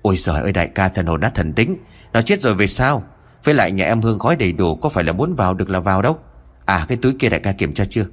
Ôi 0.01 0.17
giời 0.17 0.41
ơi, 0.41 0.51
đại 0.51 0.67
ca, 0.67 0.89
thần 0.89 1.05
hồn 1.05 1.21
nát 1.21 1.35
thần 1.35 1.53
tính. 1.53 1.77
Nó 2.13 2.21
chết 2.21 2.41
rồi 2.41 2.53
về 2.53 2.67
sao? 2.67 3.03
Với 3.43 3.55
lại 3.55 3.71
nhà 3.71 3.85
em 3.85 4.01
hương 4.01 4.19
khói 4.19 4.35
đầy 4.35 4.51
đủ 4.51 4.75
Có 4.75 4.89
phải 4.89 5.03
là 5.03 5.13
muốn 5.13 5.35
vào 5.35 5.53
được 5.53 5.69
là 5.69 5.79
vào 5.79 6.01
đâu? 6.01 6.17
À 6.65 6.85
cái 6.87 6.97
túi 6.97 7.13
kia 7.19 7.29
đại 7.29 7.39
ca 7.39 7.51
kiểm 7.51 7.73
tra 7.73 7.85
chưa? 7.85 8.05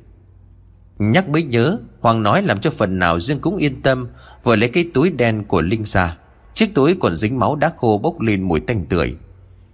Nhắc 0.99 1.29
mới 1.29 1.43
nhớ, 1.43 1.79
Hoàng 2.01 2.23
nói 2.23 2.43
làm 2.43 2.61
cho 2.61 2.71
phần 2.71 2.99
nào 2.99 3.21
Dương 3.21 3.41
cũng 3.41 3.57
yên 3.57 3.83
tâm, 3.83 4.09
Vừa 4.43 4.57
lấy 4.57 4.69
cái 4.69 4.85
túi 4.95 5.11
đen 5.11 5.45
của 5.45 5.61
Linh 5.61 5.85
ra. 5.85 6.17
Chiếc 6.55 6.75
túi 6.75 6.97
còn 7.01 7.17
dính 7.17 7.39
máu 7.39 7.57
đã 7.57 7.73
khô 7.77 8.01
bốc 8.03 8.21
lên 8.21 8.43
mùi 8.43 8.61
tanh 8.61 8.85
tưởi. 8.87 9.15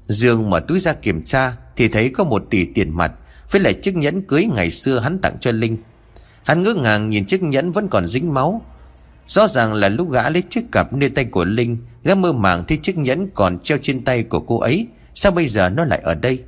Dương 0.09 0.51
mở 0.51 0.61
túi 0.61 0.81
ra 0.81 0.93
kiểm 0.93 1.23
tra, 1.25 1.57
Thì 1.77 1.89
thấy 1.89 2.09
có 2.09 2.25
một 2.25 2.45
tỷ 2.51 2.65
tiền 2.65 2.97
mặt, 2.97 3.13
Với 3.51 3.61
lại 3.61 3.75
chiếc 3.75 3.97
nhẫn 3.97 4.23
cưới 4.23 4.47
ngày 4.55 4.71
xưa 4.71 4.99
hắn 4.99 5.19
tặng 5.19 5.37
cho 5.41 5.53
Linh. 5.53 5.77
Hắn 6.43 6.63
ngỡ 6.63 6.75
ngàng 6.75 7.09
nhìn 7.09 7.27
chiếc 7.27 7.43
nhẫn 7.43 7.73
vẫn 7.73 7.89
còn 7.89 8.07
dính 8.07 8.35
máu. 8.35 8.63
Rõ 9.27 9.49
ràng 9.49 9.75
là 9.75 9.89
lúc 9.89 10.11
gã 10.11 10.31
lấy 10.31 10.43
chiếc 10.43 10.73
cặp 10.73 10.93
nơi 10.93 11.11
tay 11.11 11.25
của 11.25 11.45
Linh 11.45 11.77
Gã 12.07 12.15
mơ 12.15 12.33
màng 12.33 12.65
thấy 12.65 12.79
chiếc 12.83 12.99
nhẫn 12.99 13.29
còn 13.35 13.59
treo 13.59 13.79
trên 13.83 14.05
tay 14.05 14.23
của 14.23 14.41
cô 14.41 14.61
ấy. 14.61 14.87
Sao 15.15 15.33
bây 15.33 15.49
giờ 15.49 15.69
nó 15.69 15.85
lại 15.85 16.01
ở 16.03 16.15
đây? 16.15 16.43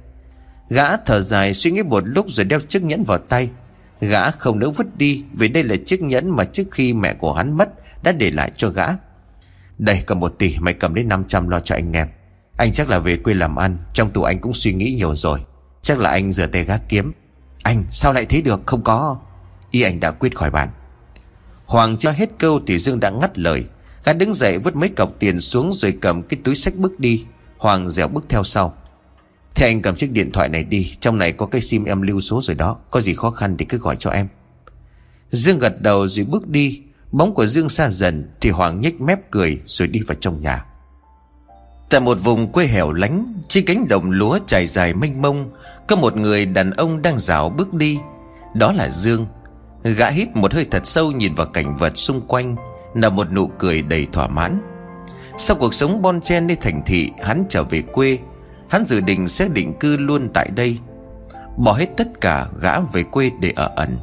Gã 0.68 0.96
thở 0.96 1.20
dài 1.20 1.54
suy 1.54 1.70
nghĩ 1.70 1.82
một 1.82 2.02
lúc 2.06 2.26
rồi 2.28 2.44
đeo 2.44 2.60
chiếc 2.60 2.82
nhẫn 2.82 3.04
vào 3.04 3.18
tay. 3.18 3.50
Gã 4.00 4.30
không 4.30 4.58
nỡ 4.58 4.70
vứt 4.70 4.98
đi 4.98 5.24
Vì 5.32 5.48
đây 5.48 5.64
là 5.64 5.76
chiếc 5.86 6.02
nhẫn 6.02 6.36
mà 6.36 6.44
trước 6.44 6.62
khi 6.70 6.94
mẹ 6.94 7.14
của 7.14 7.32
hắn 7.32 7.56
mất 7.56 7.68
Đã 8.02 8.12
để 8.12 8.30
lại 8.30 8.52
cho 8.56 8.68
gã. 8.68 8.86
Đây 9.78 10.02
cầm 10.06 10.20
một 10.20 10.34
tỷ, 10.38 10.56
mày 10.58 10.74
cầm 10.74 10.94
đến 10.94 11.08
500 11.08 11.48
lo 11.48 11.60
cho 11.60 11.74
anh 11.74 11.92
em. 11.92 12.08
Anh 12.58 12.72
chắc 12.72 12.88
là 12.88 12.98
về 12.98 13.16
quê 13.16 13.34
làm 13.34 13.56
ăn, 13.56 13.78
Trong 13.92 14.10
tù 14.10 14.22
anh 14.22 14.38
cũng 14.38 14.54
suy 14.54 14.72
nghĩ 14.72 14.92
nhiều 14.92 15.14
rồi. 15.14 15.40
Chắc 15.82 15.98
là 15.98 16.10
anh 16.10 16.32
rửa 16.32 16.46
tay 16.46 16.64
gác 16.64 16.88
kiếm. 16.88 17.12
Anh, 17.62 17.84
sao 17.90 18.12
lại 18.12 18.24
thấy 18.24 18.42
được? 18.42 18.62
Không 18.66 18.82
có. 18.82 19.18
Y 19.70 19.82
anh 19.82 20.00
đã 20.00 20.10
quyết 20.10 20.36
khỏi 20.36 20.50
bàn 20.50 20.68
Hoàng 21.66 21.96
cho 21.96 22.10
hết 22.10 22.30
câu 22.38 22.60
thì 22.66 22.78
Dương 22.78 23.00
đã 23.00 23.10
ngắt 23.10 23.38
lời. 23.38 23.64
Gã 24.04 24.12
đứng 24.12 24.34
dậy 24.34 24.58
vứt 24.58 24.76
mấy 24.76 24.88
cọc 24.88 25.18
tiền 25.18 25.40
xuống 25.40 25.72
Rồi 25.72 25.94
cầm 26.00 26.22
cái 26.22 26.40
túi 26.44 26.54
sách 26.54 26.74
bước 26.74 27.00
đi. 27.00 27.24
Hoàng 27.58 27.90
dẻo 27.90 28.08
bước 28.08 28.24
theo 28.28 28.44
sau. 28.44 28.74
Thế 29.54 29.66
anh 29.66 29.82
cầm 29.82 29.96
chiếc 29.96 30.12
điện 30.12 30.32
thoại 30.32 30.48
này 30.48 30.64
đi, 30.64 30.92
Trong 31.00 31.18
này 31.18 31.32
có 31.32 31.46
cái 31.46 31.60
sim 31.60 31.84
em 31.84 32.02
lưu 32.02 32.20
số 32.20 32.40
rồi 32.42 32.54
đó, 32.54 32.76
Có 32.90 33.00
gì 33.00 33.14
khó 33.14 33.30
khăn 33.30 33.56
thì 33.56 33.64
cứ 33.64 33.78
gọi 33.78 33.96
cho 33.98 34.10
em. 34.10 34.28
Dương 35.30 35.58
gật 35.58 35.82
đầu 35.82 36.08
rồi 36.08 36.24
bước 36.24 36.48
đi. 36.48 36.80
Bóng 37.12 37.34
của 37.34 37.46
Dương 37.46 37.68
xa 37.68 37.90
dần 37.90 38.30
Thì 38.40 38.50
Hoàng 38.50 38.80
nhếch 38.80 39.00
mép 39.00 39.30
cười 39.30 39.60
rồi 39.66 39.88
đi 39.88 40.00
vào 40.00 40.16
trong 40.20 40.40
nhà. 40.40 40.64
Tại 41.90 42.00
một 42.00 42.18
vùng 42.22 42.52
quê 42.52 42.66
hẻo 42.66 42.92
lánh, 42.92 43.40
Trên 43.48 43.64
cánh 43.64 43.88
đồng 43.88 44.10
lúa 44.10 44.38
trải 44.46 44.66
dài 44.66 44.94
mênh 44.94 45.22
mông, 45.22 45.50
Có 45.88 45.96
một 45.96 46.16
người 46.16 46.46
đàn 46.46 46.70
ông 46.70 47.02
đang 47.02 47.18
dạo 47.18 47.48
bước 47.48 47.74
đi. 47.74 47.98
Đó 48.54 48.72
là 48.72 48.90
Dương. 48.90 49.26
Gã 49.82 50.08
hít 50.08 50.36
một 50.36 50.54
hơi 50.54 50.66
thật 50.70 50.86
sâu 50.86 51.12
nhìn 51.12 51.34
vào 51.34 51.46
cảnh 51.46 51.76
vật 51.76 51.98
xung 51.98 52.20
quanh. 52.20 52.56
Là 53.00 53.08
một 53.08 53.32
nụ 53.32 53.46
cười 53.46 53.82
đầy 53.82 54.06
thỏa 54.12 54.26
mãn. 54.26 54.60
Sau 55.38 55.56
cuộc 55.56 55.74
sống 55.74 56.02
bon 56.02 56.20
chen 56.20 56.46
đi 56.46 56.54
thành 56.54 56.82
thị, 56.86 57.10
Hắn 57.22 57.44
trở 57.48 57.64
về 57.64 57.82
quê. 57.82 58.18
Hắn 58.70 58.86
dự 58.86 59.00
định 59.00 59.28
sẽ 59.28 59.48
định 59.48 59.74
cư 59.80 59.96
luôn 59.96 60.28
tại 60.34 60.48
đây. 60.56 60.78
Bỏ 61.56 61.72
hết 61.72 61.86
tất 61.96 62.08
cả, 62.20 62.46
gã 62.60 62.80
về 62.80 63.02
quê 63.02 63.30
để 63.40 63.52
ở 63.56 63.72
ẩn. 63.76 63.98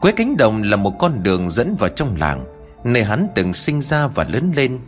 Quế 0.00 0.12
cánh 0.12 0.36
đồng 0.36 0.62
là 0.62 0.76
một 0.76 0.92
con 0.98 1.22
đường 1.22 1.50
dẫn 1.50 1.76
vào 1.78 1.88
trong 1.88 2.16
làng, 2.20 2.44
Nơi 2.84 3.04
hắn 3.04 3.28
từng 3.34 3.54
sinh 3.54 3.82
ra 3.82 4.06
và 4.06 4.24
lớn 4.24 4.52
lên. 4.56 4.78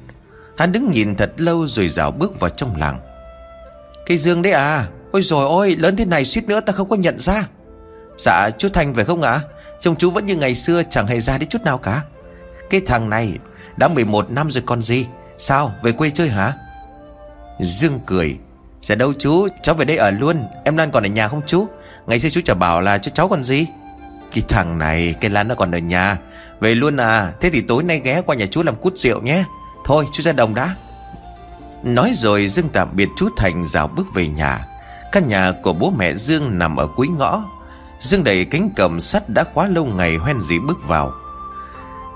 Hắn 0.58 0.72
đứng 0.72 0.90
nhìn 0.90 1.16
thật 1.16 1.32
lâu 1.36 1.66
rồi 1.66 1.88
dạo 1.88 2.10
bước 2.10 2.40
vào 2.40 2.50
trong 2.50 2.76
làng. 2.76 2.98
Cây 4.06 4.18
dương 4.18 4.42
đấy 4.42 4.52
à 4.52 4.88
Ôi 5.12 5.22
rồi 5.22 5.44
ôi 5.44 5.76
lớn 5.78 5.96
thế 5.96 6.04
này 6.04 6.24
suýt 6.24 6.44
nữa 6.44 6.60
ta 6.60 6.72
không 6.72 6.88
có 6.88 6.96
nhận 6.96 7.18
ra. 7.18 7.48
Dạ 8.18 8.50
chú 8.58 8.68
Thành 8.68 8.94
phải 8.94 9.04
không 9.04 9.22
ạ? 9.22 9.30
À? 9.30 9.40
Trông 9.80 9.96
chú 9.96 10.10
vẫn 10.10 10.26
như 10.26 10.36
ngày 10.36 10.54
xưa, 10.54 10.82
chẳng 10.90 11.06
hề 11.06 11.20
ra 11.20 11.38
đi 11.38 11.46
chút 11.46 11.62
nào 11.62 11.78
cả. 11.78 12.02
Cái 12.70 12.80
thằng 12.86 13.10
này 13.10 13.38
Đã 13.76 13.88
11 13.88 14.30
năm 14.30 14.50
rồi 14.50 14.62
con 14.66 14.82
gì? 14.82 15.06
Sao, 15.38 15.72
về 15.82 15.92
quê 15.92 16.10
chơi 16.10 16.28
hả? 16.28 16.52
Dương 17.60 18.00
cười 18.06 18.38
Dạ 18.82 18.94
đâu 18.94 19.12
chú, 19.18 19.48
cháu 19.62 19.74
về 19.74 19.84
đây 19.84 19.96
ở 19.96 20.10
luôn. 20.10 20.44
Em 20.64 20.76
Lan 20.76 20.90
còn 20.90 21.02
ở 21.02 21.08
nhà 21.08 21.28
không 21.28 21.42
chú? 21.46 21.66
Ngày 22.06 22.20
xưa 22.20 22.28
chú 22.28 22.40
chả 22.44 22.54
bảo 22.54 22.80
là 22.80 22.98
cho 22.98 23.10
cháu 23.14 23.28
còn 23.28 23.44
gì. 23.44 23.66
Cái 24.32 24.44
thằng 24.48 24.78
này, 24.78 25.14
cái 25.20 25.30
Lan 25.30 25.48
nó 25.48 25.54
còn 25.54 25.70
ở 25.70 25.78
nhà. 25.78 26.18
Về 26.60 26.74
luôn 26.74 26.96
à 26.96 27.32
Thế 27.40 27.50
thì 27.50 27.60
tối 27.60 27.82
nay 27.82 28.00
ghé 28.04 28.22
qua 28.26 28.36
nhà 28.36 28.46
chú 28.50 28.62
làm 28.62 28.76
cút 28.76 28.98
rượu 28.98 29.22
nhé. 29.22 29.44
Thôi, 29.84 30.04
chú 30.12 30.22
ra 30.22 30.32
đồng 30.32 30.54
đã. 30.54 30.74
Nói 31.82 32.12
rồi 32.14 32.48
Dương 32.48 32.68
tạm 32.68 32.88
biệt 32.96 33.08
chú 33.16 33.28
Thành 33.36 33.66
rào 33.66 33.88
bước 33.88 34.06
về 34.14 34.28
nhà. 34.28 34.66
Căn 35.12 35.28
nhà 35.28 35.52
của 35.62 35.72
bố 35.72 35.90
mẹ 35.90 36.14
Dương 36.14 36.58
nằm 36.58 36.76
ở 36.76 36.86
cuối 36.86 37.08
ngõ. 37.08 37.44
Dương 38.00 38.24
đẩy 38.24 38.44
cánh 38.44 38.70
cầm 38.76 39.00
sắt 39.00 39.28
đã 39.28 39.44
khóa 39.54 39.66
lâu 39.66 39.84
ngày 39.84 40.16
hoen 40.16 40.40
dĩ 40.40 40.58
bước 40.58 40.78
vào. 40.88 41.12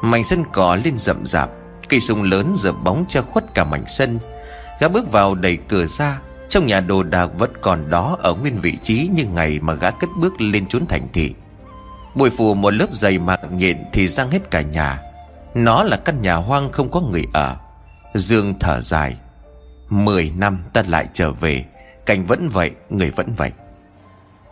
Mảnh 0.02 0.24
sân 0.24 0.44
cỏ 0.52 0.78
lên 0.84 0.98
rậm 0.98 1.26
rạp, 1.26 1.50
Cây 1.88 2.00
sung 2.00 2.22
lớn 2.22 2.54
dập 2.56 2.74
bóng 2.84 3.04
che 3.08 3.20
khuất 3.20 3.54
cả 3.54 3.64
mảnh 3.64 3.84
sân. 3.86 4.18
Gã 4.80 4.88
bước 4.88 5.12
vào 5.12 5.34
đẩy 5.34 5.56
cửa 5.56 5.86
ra, 5.86 6.20
Trong 6.48 6.66
nhà 6.66 6.80
đồ 6.80 7.02
đạc 7.02 7.26
vẫn 7.38 7.50
còn 7.60 7.90
đó 7.90 8.16
Ở 8.22 8.34
nguyên 8.34 8.60
vị 8.60 8.76
trí 8.82 9.10
như 9.14 9.24
ngày 9.24 9.58
mà 9.60 9.74
gã 9.74 9.90
cất 9.90 10.10
bước 10.20 10.40
lên 10.40 10.66
trốn 10.66 10.86
thành 10.86 11.08
thị. 11.12 11.34
Bụi 12.14 12.30
phủ 12.30 12.54
một 12.54 12.70
lớp 12.70 12.86
dày 12.92 13.18
mạng 13.18 13.58
nhện 13.58 13.76
Thì 13.92 14.08
răng 14.08 14.30
hết 14.30 14.50
cả 14.50 14.60
nhà. 14.60 15.00
Nó 15.54 15.84
là 15.84 15.96
căn 15.96 16.22
nhà 16.22 16.34
hoang 16.34 16.72
không 16.72 16.90
có 16.90 17.00
người 17.00 17.24
ở. 17.32 17.56
Dương 18.14 18.54
thở 18.60 18.80
dài. 18.80 19.16
Mười 19.88 20.32
năm 20.36 20.64
ta 20.72 20.82
lại 20.88 21.08
trở 21.12 21.30
về, 21.30 21.64
Cảnh 22.06 22.24
vẫn 22.24 22.48
vậy, 22.48 22.70
Người 22.90 23.10
vẫn 23.10 23.34
vậy. 23.36 23.50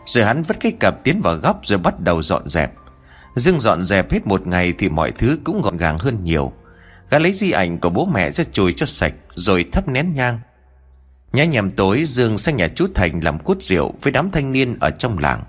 Rồi 0.05 0.25
hắn 0.25 0.43
vứt 0.43 0.57
cái 0.59 0.71
cặp 0.79 1.03
tiến 1.03 1.21
vào 1.21 1.35
góc 1.35 1.59
rồi 1.63 1.79
bắt 1.79 1.99
đầu 1.99 2.21
dọn 2.21 2.49
dẹp. 2.49 2.71
Dương 3.35 3.59
dọn 3.59 3.85
dẹp 3.85 4.11
hết 4.11 4.27
một 4.27 4.47
ngày 4.47 4.73
thì 4.77 4.89
mọi 4.89 5.11
thứ 5.11 5.39
cũng 5.43 5.61
gọn 5.61 5.77
gàng 5.77 5.97
hơn 5.97 6.23
nhiều. 6.23 6.51
Gã 7.09 7.19
lấy 7.19 7.33
di 7.33 7.51
ảnh 7.51 7.79
của 7.79 7.89
bố 7.89 8.05
mẹ 8.05 8.31
ra 8.31 8.43
chùi 8.51 8.73
cho 8.73 8.85
sạch, 8.85 9.13
Rồi 9.35 9.65
thắp 9.71 9.87
nén 9.87 10.13
nhang. 10.15 10.39
Nhá 11.33 11.45
nhằm 11.45 11.69
tối, 11.69 12.03
Dương 12.05 12.37
sang 12.37 12.57
nhà 12.57 12.67
chú 12.67 12.87
Thành 12.95 13.23
làm 13.23 13.39
cút 13.39 13.61
rượu 13.61 13.93
Với 14.01 14.11
đám 14.11 14.31
thanh 14.31 14.51
niên 14.51 14.77
ở 14.79 14.89
trong 14.89 15.17
làng. 15.17 15.43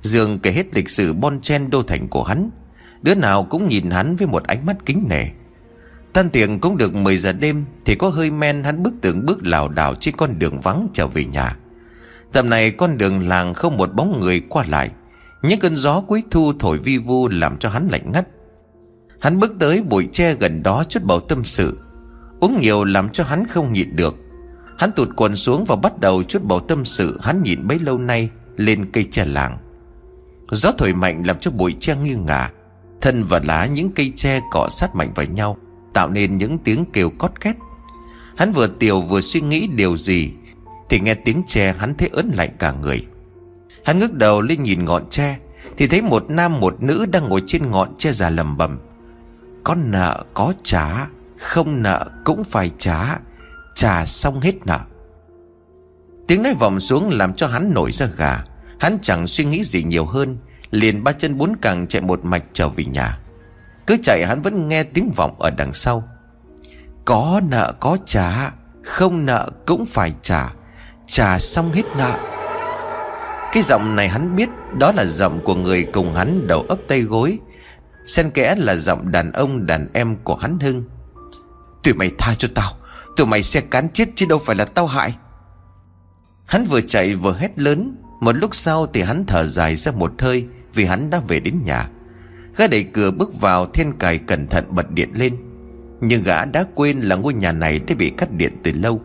Dương 0.00 0.38
kể 0.38 0.52
hết 0.52 0.66
lịch 0.74 0.90
sử 0.90 1.12
bon 1.12 1.40
chen 1.40 1.70
đô 1.70 1.82
thành 1.82 2.08
của 2.08 2.22
hắn. 2.22 2.50
Đứa 3.02 3.14
nào 3.14 3.44
cũng 3.44 3.68
nhìn 3.68 3.90
hắn 3.90 4.16
với 4.16 4.26
một 4.26 4.42
ánh 4.42 4.66
mắt 4.66 4.76
kính 4.86 5.04
nể. 5.08 5.24
Tan 6.12 6.30
tiệc 6.30 6.48
cũng 6.60 6.76
được 6.76 6.94
10 6.94 7.16
giờ 7.16 7.32
đêm 7.32 7.64
Thì 7.84 7.94
có 7.94 8.08
hơi 8.08 8.30
men 8.30 8.64
hắn 8.64 8.82
bước 8.82 8.94
tưởng 9.00 9.26
bước 9.26 9.38
lảo 9.42 9.68
đảo 9.68 9.94
Trên 9.94 10.16
con 10.16 10.38
đường 10.38 10.60
vắng 10.60 10.88
trở 10.92 11.06
về 11.06 11.24
nhà. 11.24 11.56
Tầm 12.32 12.50
này 12.50 12.70
con 12.70 12.98
đường 12.98 13.28
làng 13.28 13.54
không 13.54 13.76
một 13.76 13.94
bóng 13.94 14.20
người 14.20 14.40
qua 14.48 14.64
lại. 14.68 14.90
Những 15.44 15.60
cơn 15.60 15.76
gió 15.76 16.00
cuối 16.00 16.22
thu 16.30 16.52
thổi 16.58 16.78
vi 16.78 16.98
vu 16.98 17.28
làm 17.28 17.58
cho 17.58 17.68
hắn 17.68 17.88
lạnh 17.88 18.12
ngắt. 18.12 18.26
Hắn 19.20 19.38
bước 19.38 19.52
tới 19.58 19.82
bụi 19.82 20.08
tre 20.12 20.34
gần 20.34 20.62
đó 20.62 20.84
chút 20.88 21.02
bầu 21.02 21.20
tâm 21.20 21.44
sự. 21.44 21.80
Uống 22.40 22.60
nhiều 22.60 22.84
làm 22.84 23.08
cho 23.08 23.24
hắn 23.24 23.46
không 23.46 23.72
nhịn 23.72 23.96
được. 23.96 24.16
Hắn 24.78 24.92
tụt 24.92 25.08
quần 25.16 25.36
xuống 25.36 25.64
và 25.64 25.76
bắt 25.76 26.00
đầu 26.00 26.22
chút 26.22 26.42
bầu 26.42 26.60
tâm 26.60 26.84
sự 26.84 27.18
hắn 27.22 27.42
nhịn 27.42 27.66
bấy 27.66 27.78
lâu 27.78 27.98
nay 27.98 28.30
lên 28.56 28.90
cây 28.92 29.04
tre 29.10 29.24
làng. 29.24 29.58
Gió 30.50 30.72
thổi 30.78 30.92
mạnh 30.92 31.22
làm 31.26 31.38
cho 31.38 31.50
bụi 31.50 31.74
tre 31.80 31.96
nghiêng 31.96 32.26
ngả. 32.26 32.50
Thân 33.00 33.24
và 33.24 33.40
lá 33.44 33.66
những 33.66 33.90
cây 33.90 34.12
tre 34.16 34.40
cọ 34.50 34.68
sát 34.70 34.94
mạnh 34.94 35.12
vào 35.14 35.26
nhau, 35.26 35.56
Tạo 35.94 36.10
nên 36.10 36.38
những 36.38 36.58
tiếng 36.58 36.84
kêu 36.92 37.10
cót 37.18 37.40
két. 37.40 37.56
Hắn 38.36 38.52
vừa 38.52 38.66
tiểu 38.66 39.00
vừa 39.00 39.20
suy 39.20 39.40
nghĩ 39.40 39.68
điều 39.74 39.96
gì, 39.96 40.32
Thì 40.88 41.00
nghe 41.00 41.14
tiếng 41.14 41.42
tre 41.46 41.74
hắn 41.78 41.94
thấy 41.94 42.08
ớn 42.12 42.30
lạnh 42.34 42.50
cả 42.58 42.72
người. 42.72 43.06
Hắn 43.84 43.98
ngước 43.98 44.12
đầu 44.12 44.42
lên 44.42 44.62
nhìn 44.62 44.84
ngọn 44.84 45.08
tre, 45.08 45.38
Thì 45.76 45.86
thấy 45.86 46.02
một 46.02 46.24
nam 46.28 46.60
một 46.60 46.82
nữ 46.82 47.06
đang 47.06 47.28
ngồi 47.28 47.42
trên 47.46 47.70
ngọn 47.70 47.96
tre 47.98 48.12
già 48.12 48.30
lầm 48.30 48.56
bầm. 48.56 48.78
Có 49.64 49.74
nợ 49.74 50.24
có 50.34 50.52
trả, 50.62 51.06
Không 51.38 51.82
nợ 51.82 52.06
cũng 52.24 52.44
phải 52.44 52.70
trả. 52.78 53.18
Trả 53.74 54.06
xong 54.06 54.40
hết 54.40 54.66
nợ. 54.66 54.78
Tiếng 56.28 56.42
nói 56.42 56.54
vọng 56.58 56.80
xuống 56.80 57.08
làm 57.08 57.34
cho 57.34 57.46
hắn 57.46 57.74
nổi 57.74 57.92
ra 57.92 58.06
gà. 58.16 58.44
Hắn 58.80 58.98
chẳng 59.02 59.26
suy 59.26 59.44
nghĩ 59.44 59.64
gì 59.64 59.82
nhiều 59.82 60.06
hơn, 60.06 60.38
Liền 60.70 61.04
ba 61.04 61.12
chân 61.12 61.38
bốn 61.38 61.56
càng 61.62 61.86
chạy 61.86 62.02
một 62.02 62.24
mạch 62.24 62.44
trở 62.52 62.68
về 62.68 62.84
nhà. 62.84 63.18
Cứ 63.86 63.96
chạy 64.02 64.26
hắn 64.26 64.42
vẫn 64.42 64.68
nghe 64.68 64.84
tiếng 64.84 65.10
vọng 65.16 65.34
ở 65.38 65.50
đằng 65.50 65.72
sau. 65.72 66.08
Có 67.04 67.40
nợ 67.48 67.72
có 67.80 67.98
trả, 68.06 68.52
Không 68.84 69.26
nợ 69.26 69.50
cũng 69.66 69.86
phải 69.86 70.14
trả. 70.22 70.52
Trả 71.06 71.38
xong 71.38 71.72
hết 71.72 71.84
nợ. 71.96 72.33
Cái 73.54 73.62
giọng 73.62 73.96
này 73.96 74.08
hắn 74.08 74.36
biết, 74.36 74.48
Đó 74.78 74.92
là 74.92 75.04
giọng 75.04 75.40
của 75.44 75.54
người 75.54 75.84
cùng 75.92 76.12
hắn 76.12 76.46
đầu 76.46 76.62
ấp 76.68 76.78
tay 76.88 77.00
gối. 77.00 77.38
Xen 78.06 78.30
kẽ 78.30 78.54
là 78.58 78.76
giọng 78.76 79.12
đàn 79.12 79.32
ông, 79.32 79.66
đàn 79.66 79.88
em 79.92 80.16
của 80.16 80.34
hắn 80.34 80.58
Hưng. 80.60 80.84
Tụi 81.82 81.94
mày 81.94 82.10
tha 82.18 82.34
cho 82.38 82.48
tao, 82.54 82.72
Tụi 83.16 83.26
mày 83.26 83.42
sẽ 83.42 83.60
cán 83.60 83.88
chết 83.88 84.08
chứ 84.14 84.26
đâu 84.28 84.38
phải 84.38 84.56
là 84.56 84.64
tao 84.64 84.86
hại. 84.86 85.16
Hắn 86.46 86.64
vừa 86.64 86.80
chạy 86.80 87.14
vừa 87.14 87.36
hét 87.38 87.58
lớn. 87.58 87.96
Một 88.20 88.32
lúc 88.32 88.54
sau 88.54 88.86
thì 88.86 89.02
hắn 89.02 89.24
thở 89.26 89.46
dài 89.46 89.76
ra 89.76 89.92
một 89.92 90.12
hơi 90.18 90.46
Vì 90.74 90.84
hắn 90.84 91.10
đã 91.10 91.20
về 91.28 91.40
đến 91.40 91.58
nhà. 91.64 91.88
Gã 92.56 92.66
đẩy 92.66 92.82
cửa 92.82 93.10
bước 93.10 93.40
vào 93.40 93.66
Thiên 93.66 93.92
cài 93.92 94.18
cẩn 94.18 94.46
thận 94.46 94.64
bật 94.70 94.90
điện 94.90 95.10
lên. 95.14 95.36
Nhưng 96.00 96.22
gã 96.22 96.44
đã 96.44 96.64
quên 96.74 97.00
là 97.00 97.16
ngôi 97.16 97.34
nhà 97.34 97.52
này 97.52 97.78
Đã 97.78 97.94
bị 97.94 98.10
cắt 98.10 98.32
điện 98.32 98.52
từ 98.62 98.72
lâu. 98.72 99.02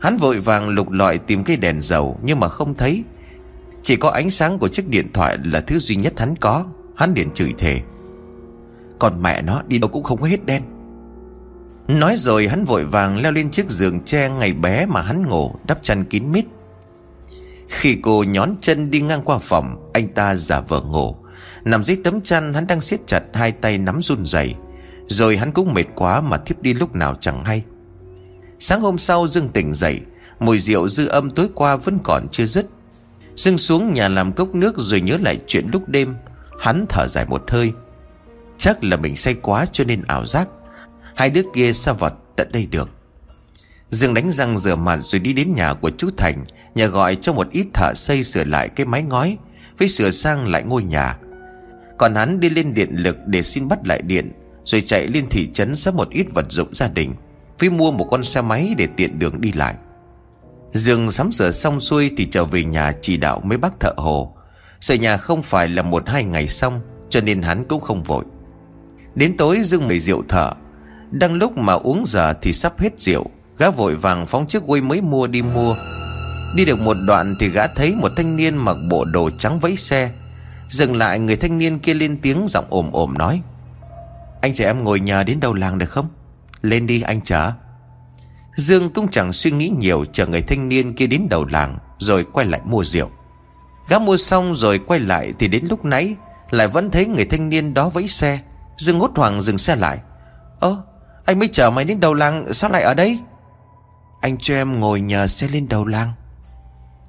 Hắn 0.00 0.16
vội 0.16 0.38
vàng 0.38 0.68
lục 0.68 0.90
lọi 0.90 1.18
tìm 1.18 1.44
cây 1.44 1.56
đèn 1.56 1.80
dầu 1.80 2.20
Nhưng 2.22 2.40
mà 2.40 2.48
không 2.48 2.74
thấy. 2.74 3.04
Chỉ 3.82 3.96
có 3.96 4.10
ánh 4.10 4.30
sáng 4.30 4.58
của 4.58 4.68
chiếc 4.68 4.88
điện 4.88 5.12
thoại 5.12 5.38
Là 5.44 5.60
thứ 5.60 5.78
duy 5.78 5.96
nhất 5.96 6.12
hắn 6.18 6.36
có 6.36 6.66
Hắn 6.96 7.14
liền 7.16 7.30
chửi 7.30 7.54
thề 7.58 7.80
Còn 8.98 9.22
mẹ 9.22 9.42
nó 9.42 9.62
đi 9.66 9.78
đâu 9.78 9.90
cũng 9.90 10.02
không 10.02 10.20
có 10.20 10.26
hết 10.26 10.46
đen 10.46 10.62
Nói 11.98 12.16
rồi 12.16 12.48
hắn 12.48 12.64
vội 12.64 12.84
vàng 12.84 13.22
leo 13.22 13.32
lên 13.32 13.50
chiếc 13.50 13.70
giường 13.70 14.00
tre 14.04 14.28
ngày 14.28 14.52
bé 14.52 14.86
mà 14.86 15.02
hắn 15.02 15.28
ngủ 15.28 15.54
đắp 15.66 15.82
chăn 15.82 16.04
kín 16.04 16.32
mít. 16.32 16.44
Khi 17.68 17.96
cô 18.02 18.24
nhón 18.24 18.54
chân 18.60 18.90
đi 18.90 19.00
ngang 19.00 19.22
qua 19.24 19.38
phòng, 19.38 19.90
anh 19.92 20.08
ta 20.08 20.34
giả 20.34 20.60
vờ 20.60 20.80
ngủ. 20.80 21.16
Nằm 21.64 21.84
dưới 21.84 22.00
tấm 22.04 22.20
chăn 22.20 22.54
hắn 22.54 22.66
đang 22.66 22.80
siết 22.80 23.06
chặt 23.06 23.22
hai 23.34 23.52
tay 23.52 23.78
nắm 23.78 24.02
run 24.02 24.26
rẩy 24.26 24.54
Rồi 25.06 25.36
hắn 25.36 25.52
cũng 25.52 25.74
mệt 25.74 25.84
quá 25.94 26.20
mà 26.20 26.38
thiếp 26.38 26.62
đi 26.62 26.74
lúc 26.74 26.94
nào 26.94 27.14
chẳng 27.20 27.44
hay. 27.44 27.64
Sáng 28.58 28.80
hôm 28.80 28.98
sau 28.98 29.26
Dương 29.26 29.48
tỉnh 29.48 29.72
dậy, 29.72 30.00
mùi 30.40 30.58
rượu 30.58 30.88
dư 30.88 31.06
âm 31.06 31.30
tối 31.30 31.48
qua 31.54 31.76
vẫn 31.76 31.98
còn 32.04 32.28
chưa 32.32 32.46
dứt. 32.46 32.66
Dương 33.40 33.58
xuống 33.58 33.92
nhà 33.92 34.08
làm 34.08 34.32
cốc 34.32 34.54
nước 34.54 34.74
rồi 34.78 35.00
nhớ 35.00 35.18
lại 35.20 35.40
chuyện 35.46 35.68
lúc 35.72 35.88
đêm. 35.88 36.16
Hắn 36.58 36.86
thở 36.88 37.06
dài 37.06 37.26
một 37.26 37.50
hơi. 37.50 37.72
Chắc 38.58 38.84
là 38.84 38.96
mình 38.96 39.16
say 39.16 39.34
quá 39.34 39.66
cho 39.72 39.84
nên 39.84 40.02
ảo 40.06 40.26
giác. 40.26 40.48
Hai 41.14 41.30
đứa 41.30 41.42
kia 41.54 41.72
sao 41.72 41.94
vào 41.94 42.10
tận 42.36 42.48
đây 42.52 42.66
được 42.66 42.90
Dương 43.90 44.14
đánh 44.14 44.30
răng 44.30 44.56
rửa 44.56 44.76
mặt 44.76 44.96
rồi 44.96 45.20
đi 45.20 45.32
đến 45.32 45.54
nhà 45.54 45.74
của 45.74 45.90
chú 45.90 46.08
Thành 46.16 46.44
Nhà 46.74 46.86
gọi 46.86 47.16
cho 47.16 47.32
một 47.32 47.50
ít 47.50 47.66
thợ 47.74 47.94
xây 47.94 48.24
sửa 48.24 48.44
lại 48.44 48.68
cái 48.68 48.86
mái 48.86 49.02
ngói 49.02 49.36
Với 49.78 49.88
sửa 49.88 50.10
sang 50.10 50.48
lại 50.48 50.62
ngôi 50.62 50.82
nhà 50.82 51.16
Còn 51.98 52.14
hắn 52.14 52.40
đi 52.40 52.50
lên 52.50 52.74
điện 52.74 52.90
lực 52.92 53.16
để 53.26 53.42
xin 53.42 53.68
bắt 53.68 53.78
lại 53.84 54.02
điện, 54.02 54.32
Rồi 54.64 54.80
chạy 54.80 55.06
lên 55.06 55.28
thị 55.30 55.48
trấn 55.52 55.76
sắp 55.76 55.94
một 55.94 56.10
ít 56.10 56.26
vật 56.34 56.46
dụng 56.48 56.74
gia 56.74 56.88
đình 56.88 57.14
Với 57.58 57.70
mua 57.70 57.92
một 57.92 58.08
con 58.10 58.22
xe 58.22 58.42
máy 58.42 58.74
để 58.78 58.88
tiện 58.96 59.18
đường 59.18 59.40
đi 59.40 59.52
lại 59.52 59.74
Dương 60.72 61.10
sắm 61.10 61.32
sửa 61.32 61.50
xong 61.50 61.80
xuôi 61.80 62.10
thì 62.16 62.28
trở 62.30 62.44
về 62.44 62.64
nhà 62.64 62.92
chỉ 63.02 63.16
đạo 63.16 63.40
mấy 63.44 63.58
bác 63.58 63.80
thợ 63.80 63.92
hồ. 63.96 64.36
Xây 64.80 64.98
nhà 64.98 65.16
không 65.16 65.42
phải 65.42 65.68
là 65.68 65.82
một 65.82 66.02
hai 66.06 66.24
ngày 66.24 66.48
xong, 66.48 66.80
Cho 67.10 67.20
nên 67.20 67.42
hắn 67.42 67.64
cũng 67.68 67.80
không 67.80 68.02
vội. 68.02 68.24
Đến 69.14 69.36
tối 69.36 69.60
Dương 69.64 69.88
mời 69.88 69.98
rượu 69.98 70.22
thở 70.28 70.52
đang 71.10 71.34
lúc 71.34 71.58
mà 71.58 71.72
uống 71.72 72.02
giờ 72.06 72.34
thì 72.42 72.52
sắp 72.52 72.78
hết 72.78 73.00
rượu, 73.00 73.26
Gã 73.58 73.70
vội 73.70 73.94
vàng 73.94 74.26
phóng 74.26 74.46
chiếc 74.46 74.62
quây 74.66 74.80
mới 74.80 75.00
mua 75.00 75.26
đi 75.26 75.42
mua. 75.42 75.76
Đi 76.56 76.64
được 76.64 76.80
một 76.80 76.96
đoạn 77.06 77.34
thì 77.40 77.48
gã 77.48 77.66
thấy 77.66 77.94
một 77.94 78.12
thanh 78.16 78.36
niên 78.36 78.56
mặc 78.56 78.76
bộ 78.90 79.04
đồ 79.04 79.30
trắng 79.38 79.60
vẫy 79.60 79.76
xe. 79.76 80.10
Dừng 80.70 80.96
lại, 80.96 81.18
người 81.18 81.36
thanh 81.36 81.58
niên 81.58 81.78
kia 81.78 81.94
lên 81.94 82.18
tiếng 82.22 82.46
giọng 82.48 82.64
ồm 82.70 82.92
ồm 82.92 83.18
nói. 83.18 83.42
Anh 84.40 84.54
trẻ 84.54 84.64
em 84.64 84.84
ngồi 84.84 85.00
nhờ 85.00 85.24
đến 85.24 85.40
đầu 85.40 85.54
làng 85.54 85.78
được 85.78 85.90
không? 85.90 86.08
Lên 86.62 86.86
đi, 86.86 87.00
anh 87.00 87.20
chở. 87.20 87.52
Dương 88.54 88.90
cũng 88.90 89.08
chẳng 89.08 89.32
suy 89.32 89.50
nghĩ 89.50 89.72
nhiều, 89.78 90.04
chờ 90.12 90.26
người 90.26 90.42
thanh 90.42 90.68
niên 90.68 90.94
kia 90.94 91.06
đến 91.06 91.26
đầu 91.30 91.44
làng, 91.44 91.78
Rồi 91.98 92.24
quay 92.32 92.46
lại 92.46 92.60
mua 92.64 92.84
rượu. 92.84 93.08
Gã 93.88 93.98
mua 93.98 94.16
xong 94.16 94.54
rồi 94.54 94.78
quay 94.78 95.00
lại 95.00 95.32
thì 95.38 95.48
đến 95.48 95.66
lúc 95.70 95.84
nãy, 95.84 96.16
Lại 96.50 96.68
vẫn 96.68 96.90
thấy 96.90 97.06
người 97.06 97.24
thanh 97.24 97.48
niên 97.48 97.74
đó 97.74 97.88
vẫy 97.88 98.08
xe. 98.08 98.38
Dương 98.76 99.00
hốt 99.00 99.10
hoảng 99.16 99.40
dừng 99.40 99.58
xe 99.58 99.76
lại. 99.76 99.98
Ơ, 100.60 100.76
anh 101.24 101.38
mới 101.38 101.48
chở 101.48 101.70
mày 101.70 101.84
đến 101.84 102.00
đầu 102.00 102.14
làng, 102.14 102.52
Sao 102.52 102.70
lại 102.70 102.82
ở 102.82 102.94
đây? 102.94 103.18
Anh 104.20 104.36
cho 104.38 104.54
em 104.54 104.80
ngồi 104.80 105.00
nhờ 105.00 105.26
xe 105.26 105.48
lên 105.48 105.68
đầu 105.68 105.86
làng. 105.86 106.12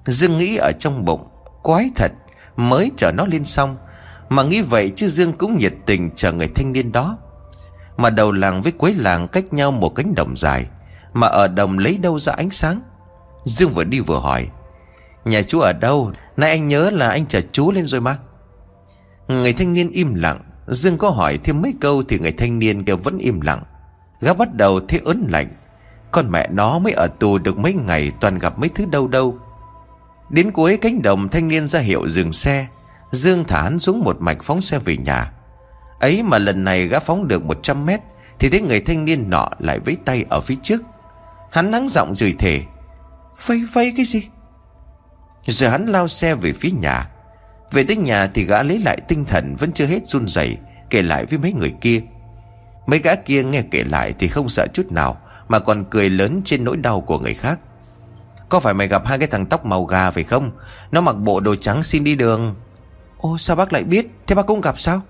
Dương 0.06 0.38
nghĩ 0.38 0.56
ở 0.56 0.72
trong 0.80 1.06
bụng, 1.06 1.28
Quái 1.64 1.90
thật, 1.96 2.12
Mới 2.56 2.92
chở 2.98 3.12
nó 3.12 3.26
lên 3.26 3.46
xong. 3.46 3.78
Mà 4.30 4.44
nghĩ 4.44 4.62
vậy 4.62 4.92
chứ 4.96 5.08
Dương 5.08 5.34
cũng 5.34 5.58
nhiệt 5.58 5.74
tình 5.86 6.10
chờ 6.16 6.32
người 6.32 6.48
thanh 6.56 6.72
niên 6.72 6.92
đó. 6.92 7.18
Mà 7.98 8.10
đầu 8.10 8.32
làng 8.32 8.62
với 8.62 8.72
cuối 8.72 8.94
làng 8.94 9.28
cách 9.28 9.54
nhau 9.54 9.72
một 9.72 9.90
cánh 9.96 10.16
đồng 10.16 10.38
dài. 10.38 10.66
Mà 11.14 11.28
ở 11.28 11.48
đồng 11.48 11.78
lấy 11.78 11.98
đâu 11.98 12.20
ra 12.20 12.34
ánh 12.34 12.50
sáng. 12.50 12.82
Dương 13.44 13.74
vừa 13.74 13.84
đi 13.84 14.00
vừa 14.00 14.20
hỏi, 14.20 14.48
Nhà 15.26 15.42
chú 15.42 15.60
ở 15.60 15.74
đâu? 15.74 16.12
Nay 16.38 16.50
anh 16.50 16.68
nhớ 16.68 16.90
là 16.90 17.10
anh 17.10 17.26
chở 17.26 17.42
chú 17.52 17.72
lên 17.72 17.86
rồi 17.86 18.02
mà. 18.02 18.18
Người 19.28 19.54
thanh 19.54 19.74
niên 19.74 19.92
im 19.92 20.14
lặng. 20.14 20.40
Dương 20.68 20.98
có 20.98 21.10
hỏi 21.10 21.40
thêm 21.44 21.62
mấy 21.62 21.74
câu 21.82 22.04
Thì 22.04 22.20
người 22.20 22.32
thanh 22.32 22.60
niên 22.60 22.84
kia 22.84 22.96
vẫn 22.96 23.18
im 23.18 23.42
lặng. 23.42 23.64
Gã 24.22 24.34
bắt 24.34 24.56
đầu 24.56 24.80
thấy 24.80 25.02
ớn 25.06 25.28
lạnh. 25.30 25.48
Con 26.12 26.32
mẹ 26.32 26.48
nó 26.52 26.80
mới 26.80 26.94
ở 26.94 27.08
tù 27.08 27.38
được 27.38 27.58
mấy 27.58 27.74
ngày, 27.74 28.12
Toàn 28.22 28.40
gặp 28.40 28.60
mấy 28.60 28.70
thứ 28.70 28.86
đâu 28.86 29.08
đâu 29.08 29.38
Đến 30.30 30.52
cuối 30.52 30.78
cánh 30.78 31.02
đồng, 31.02 31.30
thanh 31.30 31.48
niên 31.48 31.68
ra 31.68 31.80
hiệu 31.80 32.10
dừng 32.10 32.32
xe. 32.32 32.68
Dương 33.12 33.44
thả 33.44 33.62
hắn 33.62 33.80
xuống 33.80 34.04
một 34.04 34.18
mạch 34.20 34.44
phóng 34.44 34.62
xe 34.62 34.80
về 34.80 34.98
nhà. 34.98 35.32
Ấy 36.00 36.24
mà 36.24 36.38
lần 36.38 36.64
này 36.64 36.88
gã 36.88 37.00
phóng 37.00 37.28
được 37.28 37.46
100 37.46 37.86
mét, 37.86 38.00
Thì 38.40 38.50
thấy 38.50 38.62
người 38.62 38.80
thanh 38.80 39.06
niên 39.06 39.30
nọ 39.30 39.50
lại 39.60 39.80
với 39.80 39.98
tay 40.06 40.26
ở 40.30 40.42
phía 40.42 40.56
trước. 40.64 40.82
Hắn 41.52 41.72
nắng 41.72 41.88
giọng 41.90 42.16
rời 42.16 42.34
thề, 42.40 42.62
Vây 43.46 43.66
vây 43.74 43.94
cái 43.98 44.06
gì? 44.06 44.28
Rồi 45.48 45.70
hắn 45.70 45.86
lao 45.86 46.08
xe 46.08 46.36
về 46.36 46.54
phía 46.54 46.72
nhà. 46.72 47.10
Về 47.72 47.84
tới 47.84 47.96
nhà 47.96 48.28
thì 48.28 48.46
gã 48.46 48.64
lấy 48.64 48.80
lại 48.80 48.98
tinh 49.08 49.26
thần 49.26 49.56
Vẫn 49.56 49.72
chưa 49.72 49.86
hết 49.86 50.08
run 50.08 50.28
rẩy, 50.28 50.58
Kể 50.90 51.02
lại 51.02 51.26
với 51.26 51.40
mấy 51.40 51.54
người 51.54 51.74
kia. 51.82 52.02
Mấy 52.88 53.00
gã 53.00 53.16
kia 53.16 53.44
nghe 53.44 53.62
kể 53.72 53.84
lại 53.84 54.14
thì 54.20 54.28
không 54.28 54.50
sợ 54.50 54.68
chút 54.74 54.92
nào, 54.92 55.18
Mà 55.48 55.60
còn 55.60 55.86
cười 55.90 56.10
lớn 56.10 56.42
trên 56.46 56.64
nỗi 56.64 56.78
đau 56.78 57.02
của 57.02 57.20
người 57.20 57.34
khác. 57.34 57.60
Có 58.50 58.60
phải 58.60 58.74
mày 58.74 58.88
gặp 58.88 59.06
hai 59.06 59.18
cái 59.18 59.28
thằng 59.28 59.46
tóc 59.46 59.66
màu 59.66 59.86
gà 59.86 60.12
phải 60.12 60.24
không? 60.24 60.52
Nó 60.92 61.02
mặc 61.02 61.14
bộ 61.14 61.40
đồ 61.40 61.56
trắng 61.56 61.84
xin 61.84 62.04
đi 62.04 62.16
đường. 62.16 62.56
Ô, 63.18 63.38
sao 63.38 63.56
bác 63.56 63.74
lại 63.74 63.84
biết? 63.84 64.08
Thế 64.28 64.36
bác 64.36 64.46
cũng 64.46 64.62
gặp 64.62 64.80
sao? 64.80 65.02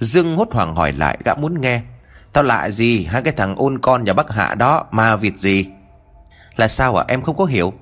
Dương 0.00 0.36
hốt 0.36 0.48
hoảng 0.52 0.74
hỏi 0.74 0.92
lại, 0.92 1.18
gã 1.24 1.34
muốn 1.34 1.60
nghe. 1.60 1.82
Tao 2.38 2.44
lạ 2.44 2.70
gì? 2.70 3.04
Hai 3.04 3.22
cái 3.22 3.32
thằng 3.36 3.54
ôn 3.56 3.78
con 3.78 4.04
nhà 4.04 4.12
bác 4.12 4.30
hạ 4.30 4.54
đó 4.54 4.84
Mà 4.90 5.16
việc 5.16 5.36
gì? 5.36 5.66
Là 6.56 6.68
sao 6.68 6.96
à 6.96 7.04
em 7.08 7.22
không 7.22 7.36
có 7.36 7.44
hiểu. 7.44 7.72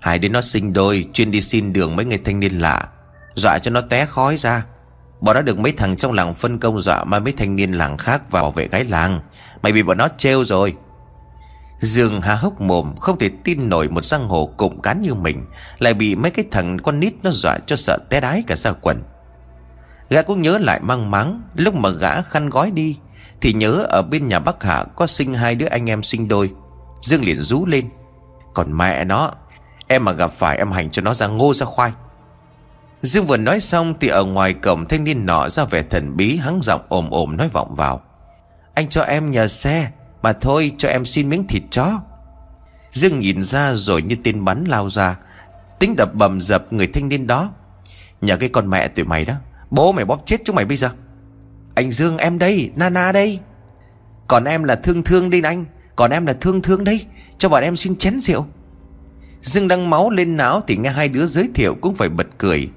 Hải 0.00 0.18
đến 0.18 0.32
nó 0.32 0.40
sinh 0.40 0.72
đôi, 0.72 1.04
Chuyên 1.12 1.30
đi 1.30 1.40
xin 1.40 1.72
đường 1.72 1.96
mấy 1.96 2.04
người 2.04 2.18
thanh 2.24 2.40
niên 2.40 2.58
lạ. 2.58 2.88
Dọa 3.34 3.58
cho 3.58 3.70
nó 3.70 3.80
té 3.80 4.04
khói 4.04 4.36
ra. 4.36 4.64
Bọn 5.20 5.34
nó 5.34 5.42
được 5.42 5.58
mấy 5.58 5.72
thằng 5.72 5.96
trong 5.96 6.12
làng 6.12 6.34
phân 6.34 6.58
công 6.58 6.80
dọa 6.80 7.04
mà 7.04 7.18
mấy 7.18 7.32
thanh 7.32 7.56
niên 7.56 7.72
làng 7.72 7.98
khác 7.98 8.30
vào 8.30 8.42
bảo 8.42 8.50
vệ 8.50 8.68
gái 8.68 8.84
làng. 8.84 9.20
Mày 9.62 9.72
bị 9.72 9.82
bọn 9.82 9.98
nó 9.98 10.08
trêu 10.18 10.44
rồi. 10.44 10.74
Dương 11.80 12.20
há 12.20 12.34
hốc 12.34 12.60
mồm, 12.60 12.96
Không 12.96 13.18
thể 13.18 13.30
tin 13.44 13.68
nổi 13.68 13.88
một 13.88 14.04
giang 14.04 14.28
hồ 14.28 14.46
cụm 14.56 14.80
cán 14.80 15.02
như 15.02 15.14
mình. 15.14 15.46
Lại 15.78 15.94
bị 15.94 16.14
mấy 16.14 16.30
cái 16.30 16.44
thằng 16.50 16.78
con 16.78 17.00
nít 17.00 17.12
nó 17.22 17.30
dọa 17.30 17.58
cho 17.66 17.76
sợ 17.76 17.98
té 18.10 18.20
đái 18.20 18.42
cả 18.46 18.56
ra 18.56 18.72
quần. 18.72 19.02
Gã 20.10 20.22
cũng 20.22 20.42
nhớ 20.42 20.58
lại 20.58 20.80
mang 20.82 21.10
mắng 21.10 21.42
Lúc 21.54 21.74
mà 21.74 21.88
gã 21.88 22.22
khăn 22.22 22.50
gói 22.50 22.70
đi 22.70 22.96
thì 23.40 23.52
nhớ 23.52 23.86
ở 23.88 24.02
bên 24.02 24.28
nhà 24.28 24.38
bác 24.38 24.62
Hạ 24.62 24.84
Có 24.96 25.06
sinh 25.06 25.34
hai 25.34 25.54
đứa 25.54 25.66
anh 25.66 25.90
em 25.90 26.02
sinh 26.02 26.28
đôi 26.28 26.50
Dương 27.02 27.24
liền 27.24 27.40
rú 27.40 27.66
lên 27.66 27.88
Còn 28.54 28.78
mẹ 28.78 29.04
nó 29.04 29.30
Em 29.86 30.04
mà 30.04 30.12
gặp 30.12 30.32
phải 30.32 30.58
em 30.58 30.70
hành 30.70 30.90
cho 30.90 31.02
nó 31.02 31.14
ra 31.14 31.26
ngô 31.26 31.54
ra 31.54 31.66
khoai 31.66 31.92
Dương 33.02 33.26
vừa 33.26 33.36
nói 33.36 33.60
xong 33.60 33.94
thì 34.00 34.08
ở 34.08 34.24
ngoài 34.24 34.52
cổng 34.54 34.88
thanh 34.88 35.04
niên 35.04 35.26
nọ 35.26 35.48
ra 35.48 35.64
vẻ 35.64 35.82
thần 35.82 36.16
bí 36.16 36.36
hắng 36.36 36.60
giọng 36.62 36.80
ồm 36.88 37.10
ồm 37.10 37.36
nói 37.36 37.48
vọng 37.48 37.74
vào. 37.74 38.02
Anh 38.74 38.88
cho 38.88 39.02
em 39.02 39.30
nhờ 39.30 39.48
xe, 39.48 39.90
mà 40.22 40.32
thôi 40.32 40.72
cho 40.78 40.88
em 40.88 41.04
xin 41.04 41.28
miếng 41.28 41.46
thịt 41.46 41.62
chó. 41.70 42.00
Dương 42.92 43.20
nhìn 43.20 43.42
ra 43.42 43.74
rồi 43.74 44.02
như 44.02 44.16
tên 44.24 44.44
bắn 44.44 44.64
lao 44.64 44.90
ra, 44.90 45.16
tính 45.78 45.96
đập 45.96 46.14
bầm 46.14 46.40
dập 46.40 46.72
người 46.72 46.86
thanh 46.86 47.08
niên 47.08 47.26
đó. 47.26 47.50
Nhờ 48.20 48.36
cái 48.36 48.48
con 48.48 48.70
mẹ 48.70 48.88
tụi 48.88 49.04
mày 49.04 49.24
đó, 49.24 49.34
bố 49.70 49.92
mày 49.92 50.04
bóp 50.04 50.22
chết 50.26 50.40
chúng 50.44 50.56
mày 50.56 50.64
bây 50.64 50.76
giờ. 50.76 50.90
Anh 51.78 51.90
Dương 51.90 52.18
em 52.18 52.38
đây, 52.38 52.70
Nana 52.76 53.12
đây. 53.12 53.38
Còn 54.28 54.44
em 54.44 54.64
là 54.64 54.74
thương 54.74 55.02
thương 55.02 55.30
đi 55.30 55.42
anh, 55.42 55.64
Còn 55.96 56.10
em 56.10 56.26
là 56.26 56.32
thương 56.32 56.62
thương 56.62 56.84
đây. 56.84 57.06
Cho 57.38 57.48
bọn 57.48 57.62
em 57.62 57.76
xin 57.76 57.96
chén 57.96 58.20
rượu. 58.20 58.46
Dương 59.42 59.68
đang 59.68 59.90
máu 59.90 60.10
lên 60.10 60.36
não 60.36 60.60
thì 60.66 60.76
nghe 60.76 60.90
hai 60.90 61.08
đứa 61.08 61.26
giới 61.26 61.48
thiệu 61.54 61.74
cũng 61.80 61.94
phải 61.94 62.08
bật 62.08 62.26
cười. 62.38 62.70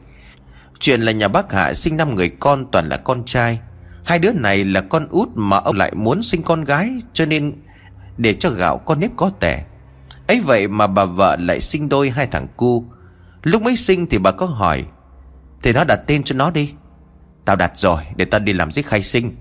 Chuyện 0.80 1.02
là 1.02 1.12
nhà 1.12 1.28
bác 1.28 1.52
Hạ 1.52 1.74
sinh 1.74 1.98
năm 1.98 2.16
người 2.16 2.30
con 2.30 2.72
toàn 2.72 2.90
là 2.90 2.98
con 2.98 3.26
trai. 3.26 3.60
Hai 4.04 4.20
đứa 4.20 4.34
này 4.34 4.66
là 4.66 4.82
con 4.82 5.08
út 5.10 5.30
mà 5.36 5.58
ông 5.58 5.76
lại 5.76 5.92
muốn 5.96 6.24
sinh 6.24 6.44
con 6.44 6.64
gái 6.64 7.02
Cho 7.14 7.26
nên 7.26 7.54
để 8.18 8.34
cho 8.34 8.50
gạo 8.50 8.78
con 8.78 9.00
nếp 9.00 9.12
có 9.16 9.32
tẻ. 9.40 9.66
Ấy 10.28 10.40
vậy 10.40 10.68
mà 10.68 10.88
bà 10.88 11.06
vợ 11.06 11.38
lại 11.40 11.62
sinh 11.62 11.90
đôi 11.90 12.10
hai 12.10 12.28
thằng 12.28 12.48
cu. 12.58 12.86
Lúc 13.44 13.62
mới 13.62 13.76
sinh 13.76 14.06
thì 14.06 14.18
bà 14.18 14.32
có 14.32 14.46
hỏi 14.46 14.86
Thì 15.62 15.74
nó 15.74 15.84
đặt 15.84 16.00
tên 16.08 16.24
cho 16.24 16.36
nó 16.36 16.52
đi. 16.52 16.74
Tao 17.46 17.56
đặt 17.56 17.72
rồi, 17.76 18.02
để 18.16 18.26
tao 18.26 18.40
đi 18.40 18.54
làm 18.54 18.72
giết 18.72 18.88
khai 18.88 19.04
sinh. 19.04 19.36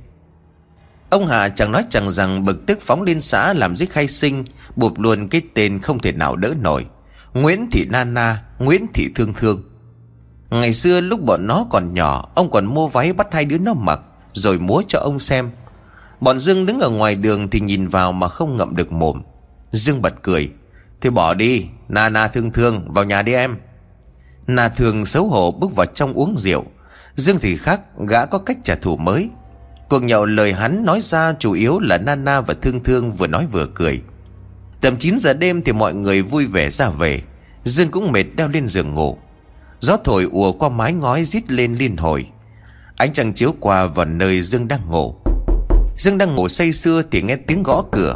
Ông 1.10 1.26
Hạ 1.26 1.48
chẳng 1.48 1.72
nói 1.72 1.84
chẳng 1.90 2.10
rằng 2.10 2.44
bực 2.44 2.66
tức 2.66 2.78
phóng 2.80 3.02
lên 3.02 3.20
xã 3.20 3.52
làm 3.52 3.76
giết 3.76 3.90
khai 3.90 4.08
sinh 4.08 4.44
Bụp 4.76 4.98
luôn 4.98 5.28
cái 5.28 5.42
tên 5.54 5.78
không 5.78 5.98
thể 5.98 6.12
nào 6.12 6.36
đỡ 6.36 6.54
nổi. 6.60 6.86
Nguyễn 7.34 7.70
Thị 7.70 7.86
Nana 7.90 8.42
Nguyễn 8.58 8.86
Thị 8.94 9.08
Thương 9.14 9.34
Thương. 9.34 9.62
Ngày 10.50 10.72
xưa 10.74 11.00
lúc 11.00 11.20
bọn 11.20 11.46
nó 11.46 11.66
còn 11.70 11.94
nhỏ, 11.94 12.28
Ông 12.34 12.50
còn 12.50 12.66
mua 12.66 12.88
váy 12.88 13.12
bắt 13.12 13.26
hai 13.32 13.44
đứa 13.44 13.58
nó 13.58 13.74
mặc, 13.74 14.00
Rồi 14.32 14.58
múa 14.58 14.82
cho 14.88 14.98
ông 14.98 15.18
xem. 15.18 15.50
Bọn 16.20 16.38
Dương 16.38 16.66
đứng 16.66 16.80
ở 16.80 16.90
ngoài 16.90 17.14
đường 17.14 17.48
thì 17.48 17.60
nhìn 17.60 17.88
vào 17.88 18.12
mà 18.12 18.28
không 18.28 18.56
ngậm 18.56 18.76
được 18.76 18.92
mồm. 18.92 19.22
Dương 19.72 20.02
bật 20.02 20.14
cười, 20.22 20.50
Thì 21.00 21.10
bỏ 21.10 21.34
đi 21.34 21.66
Nana 21.88 22.28
Thương 22.28 22.52
Thương, 22.52 22.92
vào 22.92 23.04
nhà 23.04 23.22
đi 23.22 23.32
em. 23.32 23.56
Na 24.46 24.68
Thương 24.68 25.04
xấu 25.04 25.28
hổ 25.28 25.50
bước 25.50 25.76
vào 25.76 25.86
trong 25.86 26.12
uống 26.12 26.34
rượu. 26.38 26.64
Dương 27.20 27.38
thì 27.38 27.56
khác, 27.56 27.80
gã 28.08 28.26
có 28.26 28.38
cách 28.38 28.58
trả 28.64 28.74
thù 28.74 28.96
mới. 28.96 29.28
Cuộc 29.88 30.02
nhậu 30.02 30.26
lời 30.26 30.52
hắn 30.52 30.84
nói 30.84 31.00
ra 31.00 31.34
chủ 31.38 31.52
yếu 31.52 31.78
là 31.78 31.98
Nana 31.98 32.40
và 32.40 32.54
Thương 32.62 32.84
Thương 32.84 33.12
vừa 33.12 33.26
nói 33.26 33.46
vừa 33.52 33.66
cười. 33.74 34.02
Tầm 34.80 34.96
9 34.96 35.18
giờ 35.18 35.34
đêm 35.34 35.62
thì 35.62 35.72
mọi 35.72 35.94
người 35.94 36.22
vui 36.22 36.46
vẻ 36.46 36.70
ra 36.70 36.90
về. 36.90 37.22
Dương 37.64 37.90
cũng 37.90 38.12
mệt 38.12 38.24
đeo 38.36 38.48
lên 38.48 38.68
giường 38.68 38.94
ngủ. 38.94 39.18
Gió 39.80 39.96
thổi 40.04 40.28
ùa 40.32 40.52
qua 40.52 40.68
mái 40.68 40.92
ngói 40.92 41.24
rít 41.24 41.50
lên 41.50 41.74
liên 41.74 41.96
hồi. 41.96 42.26
Ánh 42.96 43.12
trăng 43.12 43.32
chiếu 43.32 43.54
qua 43.60 43.86
vào 43.86 44.06
nơi 44.06 44.42
Dương 44.42 44.68
đang 44.68 44.90
ngủ. 44.90 45.14
Dương 45.98 46.18
đang 46.18 46.34
ngủ 46.34 46.48
say 46.48 46.72
sưa 46.72 47.02
thì 47.10 47.22
nghe 47.22 47.36
tiếng 47.36 47.62
gõ 47.62 47.84
cửa. 47.92 48.14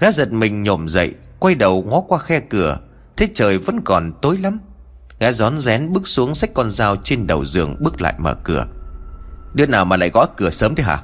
Gã 0.00 0.10
giật 0.10 0.32
mình 0.32 0.62
nhổm 0.62 0.88
dậy, 0.88 1.14
Quay 1.38 1.54
đầu 1.54 1.82
ngó 1.82 2.00
qua 2.00 2.18
khe 2.18 2.40
cửa. 2.40 2.78
Thế 3.16 3.28
trời 3.34 3.58
vẫn 3.58 3.80
còn 3.84 4.12
tối 4.22 4.38
lắm. 4.38 4.58
Gã 5.20 5.32
gión 5.32 5.58
rén 5.58 5.92
bước 5.92 6.08
xuống 6.08 6.34
xách 6.34 6.54
con 6.54 6.70
dao 6.70 6.96
trên 6.96 7.26
đầu 7.26 7.44
giường, 7.44 7.76
bước 7.80 8.00
lại 8.00 8.14
mở 8.18 8.34
cửa. 8.44 8.66
Đứa 9.54 9.66
nào 9.66 9.84
mà 9.84 9.96
lại 9.96 10.10
gõ 10.10 10.26
cửa 10.36 10.50
sớm 10.50 10.74
thế 10.74 10.82
hả? 10.82 10.98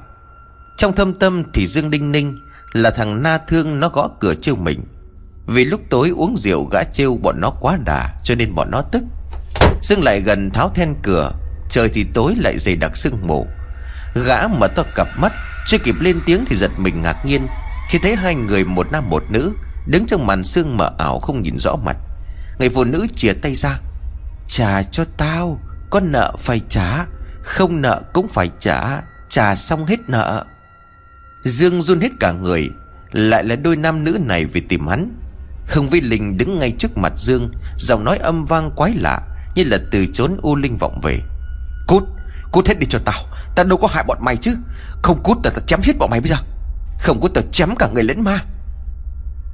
Trong 0.77 0.93
thâm 0.95 1.13
tâm 1.13 1.43
thì 1.53 1.67
Dương 1.67 1.89
Đinh 1.89 2.11
Ninh 2.11 2.39
Là 2.73 2.89
thằng 2.89 3.23
na 3.23 3.37
thương, 3.37 3.79
nó 3.79 3.89
gõ 3.89 4.09
cửa 4.19 4.33
trêu 4.33 4.55
mình. 4.55 4.83
Vì 5.47 5.65
lúc 5.65 5.81
tối 5.89 6.09
uống 6.09 6.37
rượu 6.37 6.65
gã 6.65 6.83
trêu 6.83 7.17
bọn 7.17 7.41
nó 7.41 7.49
quá 7.49 7.77
đà, 7.85 8.21
Cho 8.23 8.35
nên 8.35 8.55
bọn 8.55 8.71
nó 8.71 8.81
tức. 8.81 9.03
Dương 9.81 10.03
lại 10.03 10.21
gần 10.21 10.49
tháo 10.51 10.69
then 10.75 10.95
cửa, 11.03 11.31
Trời 11.69 11.89
thì 11.89 12.05
tối 12.13 12.35
lại 12.37 12.57
dày 12.57 12.75
đặc 12.75 12.97
sương 12.97 13.19
mù. 13.27 13.47
Gã 14.25 14.47
mở 14.47 14.67
to 14.67 14.83
cặp 14.95 15.07
mắt, 15.17 15.33
Chưa 15.67 15.77
kịp 15.77 15.95
lên 15.99 16.19
tiếng 16.25 16.45
thì 16.47 16.55
giật 16.55 16.71
mình 16.77 17.01
ngạc 17.01 17.25
nhiên, 17.25 17.47
Khi 17.89 17.99
thấy 18.03 18.15
hai 18.15 18.35
người 18.35 18.65
một 18.65 18.91
nam 18.91 19.09
một 19.09 19.23
nữ 19.29 19.53
Đứng 19.87 20.05
trong 20.05 20.27
màn 20.27 20.43
sương 20.43 20.77
mờ 20.77 20.91
ảo 20.97 21.19
không 21.19 21.41
nhìn 21.41 21.57
rõ 21.59 21.75
mặt. 21.75 21.97
Người 22.59 22.69
phụ 22.69 22.83
nữ 22.83 23.07
chìa 23.15 23.33
tay 23.33 23.55
ra 23.55 23.79
Trả 24.47 24.83
cho 24.83 25.05
tao 25.17 25.59
Có 25.89 25.99
nợ 25.99 26.35
phải 26.39 26.61
trả 26.69 27.05
Không 27.43 27.81
nợ 27.81 28.01
cũng 28.13 28.27
phải 28.27 28.51
trả. 28.59 29.01
Trả 29.29 29.55
xong 29.55 29.85
hết 29.85 29.99
nợ. 30.07 30.45
Dương 31.43 31.81
run 31.81 32.01
hết 32.01 32.11
cả 32.19 32.31
người 32.31 32.69
Lại 33.11 33.43
là 33.43 33.55
đôi 33.55 33.75
nam 33.75 34.03
nữ 34.03 34.17
này 34.21 34.45
vì 34.45 34.61
tìm 34.61 34.87
hắn. 34.87 35.19
Hưng 35.67 35.87
Vi 35.87 36.01
Linh 36.01 36.37
đứng 36.37 36.59
ngay 36.59 36.71
trước 36.71 36.97
mặt 36.97 37.13
Dương 37.17 37.51
Giọng 37.77 38.03
nói 38.03 38.17
âm 38.17 38.45
vang 38.45 38.71
quái 38.75 38.93
lạ 38.93 39.21
Như 39.55 39.63
là 39.63 39.77
từ 39.91 40.05
chốn 40.13 40.37
u 40.41 40.55
linh 40.55 40.77
vọng 40.77 41.01
về. 41.03 41.19
Cút 41.87 42.03
Cút 42.51 42.67
hết 42.67 42.79
đi 42.79 42.87
cho 42.89 42.99
tao 43.05 43.23
Tao 43.55 43.65
đâu 43.65 43.77
có 43.77 43.87
hại 43.87 44.03
bọn 44.07 44.17
mày 44.21 44.37
chứ. 44.37 44.55
Không 45.01 45.23
cút 45.23 45.37
tao, 45.43 45.53
tao 45.53 45.65
chém 45.65 45.79
hết 45.83 45.93
bọn 45.99 46.09
mày 46.09 46.21
bây 46.21 46.29
giờ. 46.29 46.37
Không 46.99 47.19
cút 47.19 47.33
tao 47.33 47.43
chém 47.51 47.75
cả 47.75 47.89
người 47.93 48.03
lẫn 48.03 48.23
ma. 48.23 48.39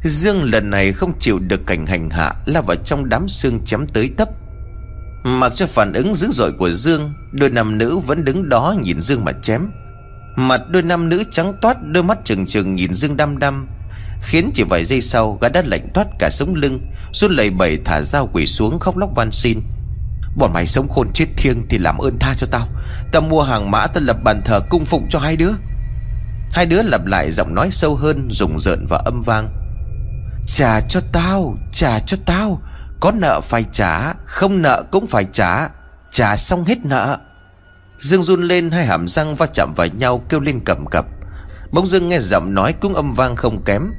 Dương 0.03 0.43
lần 0.43 0.69
này 0.69 0.93
không 0.93 1.19
chịu 1.19 1.39
được 1.39 1.65
cảnh 1.67 1.85
hành 1.85 2.09
hạ 2.09 2.33
la 2.45 2.61
vào 2.61 2.75
trong 2.75 3.09
đám 3.09 3.27
xương 3.27 3.59
chém 3.65 3.87
tới 3.87 4.13
tấp. 4.17 4.29
Mặc 5.23 5.51
cho 5.55 5.67
phản 5.67 5.93
ứng 5.93 6.13
dữ 6.13 6.27
dội 6.31 6.51
của 6.51 6.69
Dương, 6.71 7.13
Đôi 7.31 7.49
nam 7.49 7.77
nữ 7.77 7.97
vẫn 7.97 8.25
đứng 8.25 8.49
đó 8.49 8.75
nhìn 8.81 9.01
Dương 9.01 9.25
mà 9.25 9.31
chém. 9.31 9.71
Mặt 10.35 10.61
đôi 10.69 10.81
nam 10.81 11.09
nữ 11.09 11.23
trắng 11.31 11.53
toát, 11.61 11.77
Đôi 11.83 12.03
mắt 12.03 12.17
trừng 12.25 12.45
trừng 12.45 12.75
nhìn 12.75 12.93
Dương 12.93 13.17
đăm 13.17 13.39
đăm, 13.39 13.67
Khiến 14.21 14.51
chỉ 14.53 14.63
vài 14.63 14.85
giây 14.85 15.01
sau 15.01 15.37
Gã 15.41 15.49
đã 15.49 15.61
lạnh 15.65 15.87
toát 15.93 16.07
cả 16.19 16.29
sống 16.31 16.55
lưng 16.55 16.79
Xuân 17.13 17.31
lầy 17.31 17.49
bẩy 17.49 17.79
thả 17.85 18.01
dao 18.01 18.29
quỷ 18.33 18.47
xuống 18.47 18.79
khóc 18.79 18.97
lóc 18.97 19.09
van 19.15 19.31
xin. 19.31 19.59
Bọn 20.35 20.53
mày 20.53 20.67
sống 20.67 20.89
khôn 20.89 21.11
chết 21.13 21.25
thiêng 21.37 21.67
Thì 21.69 21.77
làm 21.77 21.97
ơn 21.97 22.19
tha 22.19 22.33
cho 22.37 22.47
tao. 22.51 22.67
Tao 23.11 23.21
mua 23.21 23.43
hàng 23.43 23.71
mã 23.71 23.87
tao 23.87 24.03
lập 24.03 24.17
bàn 24.23 24.41
thờ 24.45 24.59
cung 24.69 24.85
phụng 24.85 25.07
cho 25.09 25.19
hai 25.19 25.35
đứa. 25.35 25.51
Hai 26.51 26.65
đứa 26.65 26.81
lặp 26.81 27.05
lại 27.05 27.31
giọng 27.31 27.55
nói 27.55 27.69
sâu 27.71 27.95
hơn, 27.95 28.27
Rùng 28.31 28.59
rợn 28.59 28.85
và 28.89 28.97
âm 28.97 29.21
vang. 29.21 29.49
Trả 30.47 30.79
cho 30.79 30.99
tao, 31.11 31.57
Trả 31.71 31.99
cho 31.99 32.17
tao. 32.25 32.61
Có 32.99 33.11
nợ 33.11 33.41
phải 33.41 33.65
trả, 33.71 34.13
Không 34.25 34.61
nợ 34.61 34.83
cũng 34.91 35.07
phải 35.07 35.25
trả. 35.31 35.67
Trả 36.11 36.37
xong 36.37 36.65
hết 36.65 36.85
nợ. 36.85 37.17
Dương 37.99 38.23
run 38.23 38.43
lên, 38.43 38.71
hai 38.71 38.85
hàm 38.85 39.07
răng 39.07 39.35
va 39.35 39.45
chạm 39.45 39.73
vào 39.73 39.87
nhau, 39.87 40.23
Kêu 40.29 40.39
lên 40.39 40.59
cầm 40.65 40.85
cập. 40.85 41.05
Bỗng 41.71 41.85
dưng 41.85 42.09
nghe 42.09 42.19
giọng 42.19 42.53
nói 42.53 42.73
cũng 42.73 42.93
âm 42.93 43.13
vang 43.13 43.35
không 43.35 43.63
kém. 43.63 43.91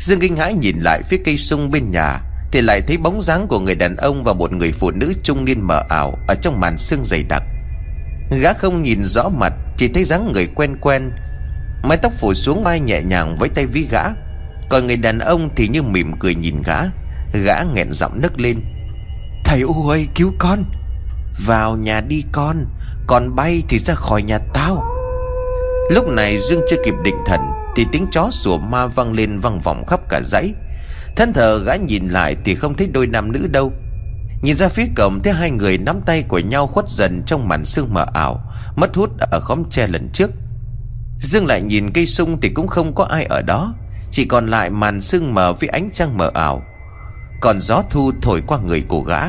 Dương 0.00 0.20
kinh 0.20 0.36
hãi 0.36 0.54
nhìn 0.54 0.80
lại 0.80 1.02
phía 1.08 1.16
cây 1.24 1.36
sung 1.36 1.70
bên 1.70 1.90
nhà, 1.90 2.20
Thì 2.52 2.60
lại 2.60 2.80
thấy 2.86 2.96
bóng 2.96 3.22
dáng 3.22 3.46
của 3.48 3.60
người 3.60 3.74
đàn 3.74 3.96
ông 3.96 4.24
Và 4.24 4.32
một 4.32 4.52
người 4.52 4.72
phụ 4.72 4.90
nữ 4.90 5.12
trung 5.22 5.44
niên 5.44 5.66
mờ 5.66 5.82
ảo 5.88 6.18
Ở 6.28 6.34
trong 6.34 6.60
màn 6.60 6.78
sương 6.78 7.04
dày 7.04 7.22
đặc. 7.22 7.42
Gã 8.40 8.52
không 8.52 8.82
nhìn 8.82 9.04
rõ 9.04 9.28
mặt, 9.28 9.52
Chỉ 9.76 9.88
thấy 9.88 10.04
dáng 10.04 10.32
người 10.32 10.46
quen 10.54 10.76
quen. 10.80 11.10
Mái 11.82 11.98
tóc 12.02 12.12
phủ 12.20 12.34
xuống 12.34 12.64
vai 12.64 12.80
nhẹ 12.80 13.02
nhàng 13.02 13.36
với 13.36 13.48
tay 13.48 13.66
ví 13.66 13.88
gã. 13.90 14.02
Còn 14.68 14.86
người 14.86 14.96
đàn 14.96 15.18
ông 15.18 15.50
thì 15.56 15.68
như 15.68 15.82
mỉm 15.82 16.12
cười 16.20 16.34
nhìn 16.34 16.62
gã. 16.62 16.80
Gã 17.34 17.62
nghẹn 17.74 17.92
giọng 17.92 18.20
nấc 18.20 18.40
lên. 18.40 18.60
Thầy 19.44 19.60
U 19.60 19.88
ơi, 19.88 20.06
cứu 20.14 20.32
con. 20.38 20.64
Vào 21.46 21.76
nhà 21.76 22.00
đi 22.00 22.22
con, 22.32 22.66
Còn 23.06 23.36
bay 23.36 23.62
thì 23.68 23.78
ra 23.78 23.94
khỏi 23.94 24.22
nhà 24.22 24.38
tao. 24.38 24.84
Lúc 25.90 26.08
này 26.08 26.38
Dương 26.38 26.60
chưa 26.68 26.76
kịp 26.84 26.94
định 27.04 27.16
thần 27.26 27.40
Thì 27.76 27.86
tiếng 27.92 28.06
chó 28.12 28.28
sủa 28.30 28.58
ma 28.58 28.86
vang 28.86 29.12
lên 29.12 29.38
vang 29.38 29.60
vọng 29.60 29.86
khắp 29.86 30.00
cả 30.08 30.20
dãy. 30.24 30.54
Thân 31.16 31.32
thờ 31.32 31.58
gã 31.66 31.76
nhìn 31.76 32.08
lại 32.08 32.36
thì 32.44 32.54
không 32.54 32.74
thấy 32.74 32.86
đôi 32.86 33.06
nam 33.06 33.32
nữ 33.32 33.46
đâu. 33.46 33.72
Nhìn 34.42 34.54
ra 34.54 34.68
phía 34.68 34.86
cổng 34.96 35.20
thấy 35.20 35.32
hai 35.32 35.50
người 35.50 35.78
nắm 35.78 36.00
tay 36.06 36.22
của 36.22 36.38
nhau 36.38 36.66
khuất 36.66 36.88
dần 36.88 37.22
trong 37.26 37.48
màn 37.48 37.64
sương 37.64 37.94
mờ 37.94 38.06
ảo, 38.14 38.40
Mất 38.76 38.96
hút 38.96 39.10
ở 39.18 39.40
khóm 39.40 39.62
tre 39.70 39.86
lần 39.86 40.08
trước. 40.12 40.30
Dương 41.20 41.46
lại 41.46 41.60
nhìn 41.60 41.90
cây 41.90 42.06
sung 42.06 42.40
thì 42.40 42.48
cũng 42.48 42.66
không 42.66 42.94
có 42.94 43.04
ai 43.04 43.24
ở 43.24 43.42
đó, 43.42 43.74
Chỉ 44.10 44.24
còn 44.24 44.46
lại 44.46 44.70
màn 44.70 45.00
sương 45.00 45.34
mờ 45.34 45.52
với 45.52 45.68
ánh 45.68 45.88
trăng 45.92 46.18
mờ 46.18 46.30
ảo. 46.34 46.62
Còn 47.44 47.60
gió 47.60 47.82
thu 47.90 48.12
thổi 48.22 48.42
qua 48.46 48.58
người 48.58 48.84
của 48.88 49.00
gã 49.00 49.20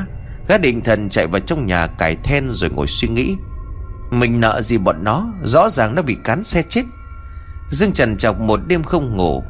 Gã 0.47 0.57
định 0.57 0.81
thần 0.81 1.09
chạy 1.09 1.27
vào 1.27 1.39
trong 1.39 1.65
nhà 1.67 1.87
cài 1.87 2.15
then 2.15 2.49
rồi 2.51 2.69
ngồi 2.69 2.87
suy 2.87 3.07
nghĩ. 3.07 3.35
Mình 4.11 4.39
nợ 4.39 4.61
gì 4.61 4.77
bọn 4.77 5.03
nó, 5.03 5.27
Rõ 5.43 5.69
ràng 5.69 5.95
nó 5.95 6.01
bị 6.01 6.17
cán 6.23 6.43
xe 6.43 6.61
chết. 6.61 6.83
Dương 7.69 7.93
trần 7.93 8.17
chọc 8.17 8.39
một 8.39 8.59
đêm 8.67 8.83
không 8.83 9.15
ngủ, 9.15 9.43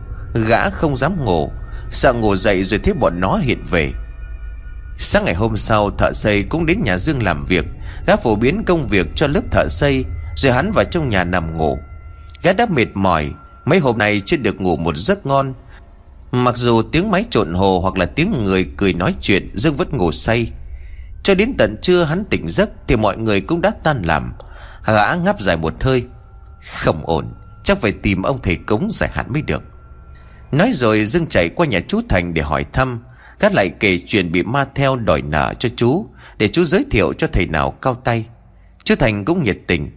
Gã 0.48 0.70
không 0.70 0.98
dám 0.98 1.26
ngủ, 1.26 1.52
Sợ 1.92 2.14
ngủ 2.14 2.36
dậy 2.36 2.64
rồi 2.64 2.80
thấy 2.80 2.94
bọn 2.94 3.20
nó 3.20 3.36
hiện 3.36 3.64
về. 3.72 3.92
Sáng 4.98 5.26
ngày 5.26 5.36
hôm 5.36 5.58
sau, 5.58 5.90
thợ 5.90 6.12
xây 6.14 6.44
cũng 6.44 6.66
đến 6.66 6.82
nhà 6.84 6.98
Dương 6.98 7.24
làm 7.24 7.44
việc. 7.44 7.66
Gã 8.08 8.16
phổ 8.16 8.36
biến 8.36 8.64
công 8.66 8.88
việc 8.88 9.08
cho 9.16 9.28
lớp 9.28 9.42
thợ 9.52 9.68
xây, 9.70 10.06
Rồi 10.36 10.54
hắn 10.54 10.72
vào 10.72 10.86
trong 10.92 11.10
nhà 11.10 11.24
nằm 11.24 11.58
ngủ. 11.58 11.80
Gã 12.44 12.54
đã 12.54 12.66
mệt 12.70 12.88
mỏi, 12.94 13.32
Mấy 13.66 13.80
hôm 13.80 13.98
nay 13.98 14.22
chưa 14.26 14.38
được 14.38 14.62
ngủ 14.62 14.78
một 14.78 14.98
giấc 14.98 15.26
ngon. 15.26 15.54
Mặc 16.36 16.58
dù 16.58 16.82
tiếng 16.82 17.12
máy 17.12 17.26
trộn 17.32 17.54
hồ 17.54 17.80
Hoặc 17.80 17.98
là 17.98 18.06
tiếng 18.06 18.44
người 18.44 18.66
cười 18.78 18.94
nói 18.94 19.16
chuyện, 19.22 19.50
Dương 19.54 19.76
vẫn 19.76 19.98
ngủ 19.98 20.12
say. 20.12 20.52
Cho 21.24 21.36
đến 21.36 21.54
tận 21.58 21.76
trưa 21.82 22.04
hắn 22.04 22.26
tỉnh 22.30 22.48
giấc 22.48 22.70
Thì 22.88 22.96
mọi 22.96 23.18
người 23.18 23.42
cũng 23.42 23.62
đã 23.62 23.72
tan 23.84 24.02
làm. 24.02 24.34
Gã 24.86 25.16
ngáp 25.16 25.42
dài 25.42 25.58
một 25.58 25.84
hơi. 25.84 26.04
Không 26.76 27.06
ổn, 27.06 27.34
Chắc 27.64 27.78
phải 27.78 27.92
tìm 27.92 28.24
ông 28.24 28.40
thầy 28.44 28.56
cống 28.56 28.90
giải 28.92 29.10
hạn 29.14 29.26
mới 29.34 29.42
được. 29.42 29.64
Nói 30.52 30.72
rồi 30.74 31.06
Dương 31.06 31.28
chạy 31.28 31.50
qua 31.50 31.66
nhà 31.66 31.80
chú 31.88 32.02
Thành 32.10 32.34
để 32.34 32.42
hỏi 32.42 32.66
thăm. 32.74 33.04
Gã 33.40 33.50
lại 33.50 33.70
kể 33.70 34.00
chuyện 34.08 34.32
bị 34.32 34.44
ma 34.44 34.66
theo 34.76 34.96
đòi 34.96 35.22
nợ 35.22 35.54
cho 35.60 35.70
chú, 35.76 36.06
Để 36.38 36.48
chú 36.48 36.66
giới 36.66 36.86
thiệu 36.92 37.14
cho 37.14 37.28
thầy 37.34 37.48
nào 37.48 37.72
cao 37.72 37.96
tay. 37.96 38.26
Chú 38.84 38.96
Thành 38.96 39.26
cũng 39.26 39.44
nhiệt 39.44 39.58
tình. 39.68 39.92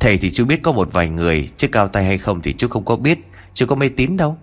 Thầy 0.00 0.18
thì 0.18 0.30
chú 0.30 0.44
biết 0.44 0.62
có 0.62 0.72
một 0.72 0.92
vài 0.92 1.08
người, 1.08 1.48
Chứ 1.56 1.68
cao 1.68 1.88
tay 1.88 2.04
hay 2.04 2.18
không 2.18 2.40
thì 2.40 2.52
chú 2.52 2.68
không 2.68 2.84
có 2.84 2.96
biết. 2.96 3.18
Chú 3.54 3.66
có 3.66 3.76
mê 3.76 3.88
tín 3.88 4.16
đâu. 4.16 4.38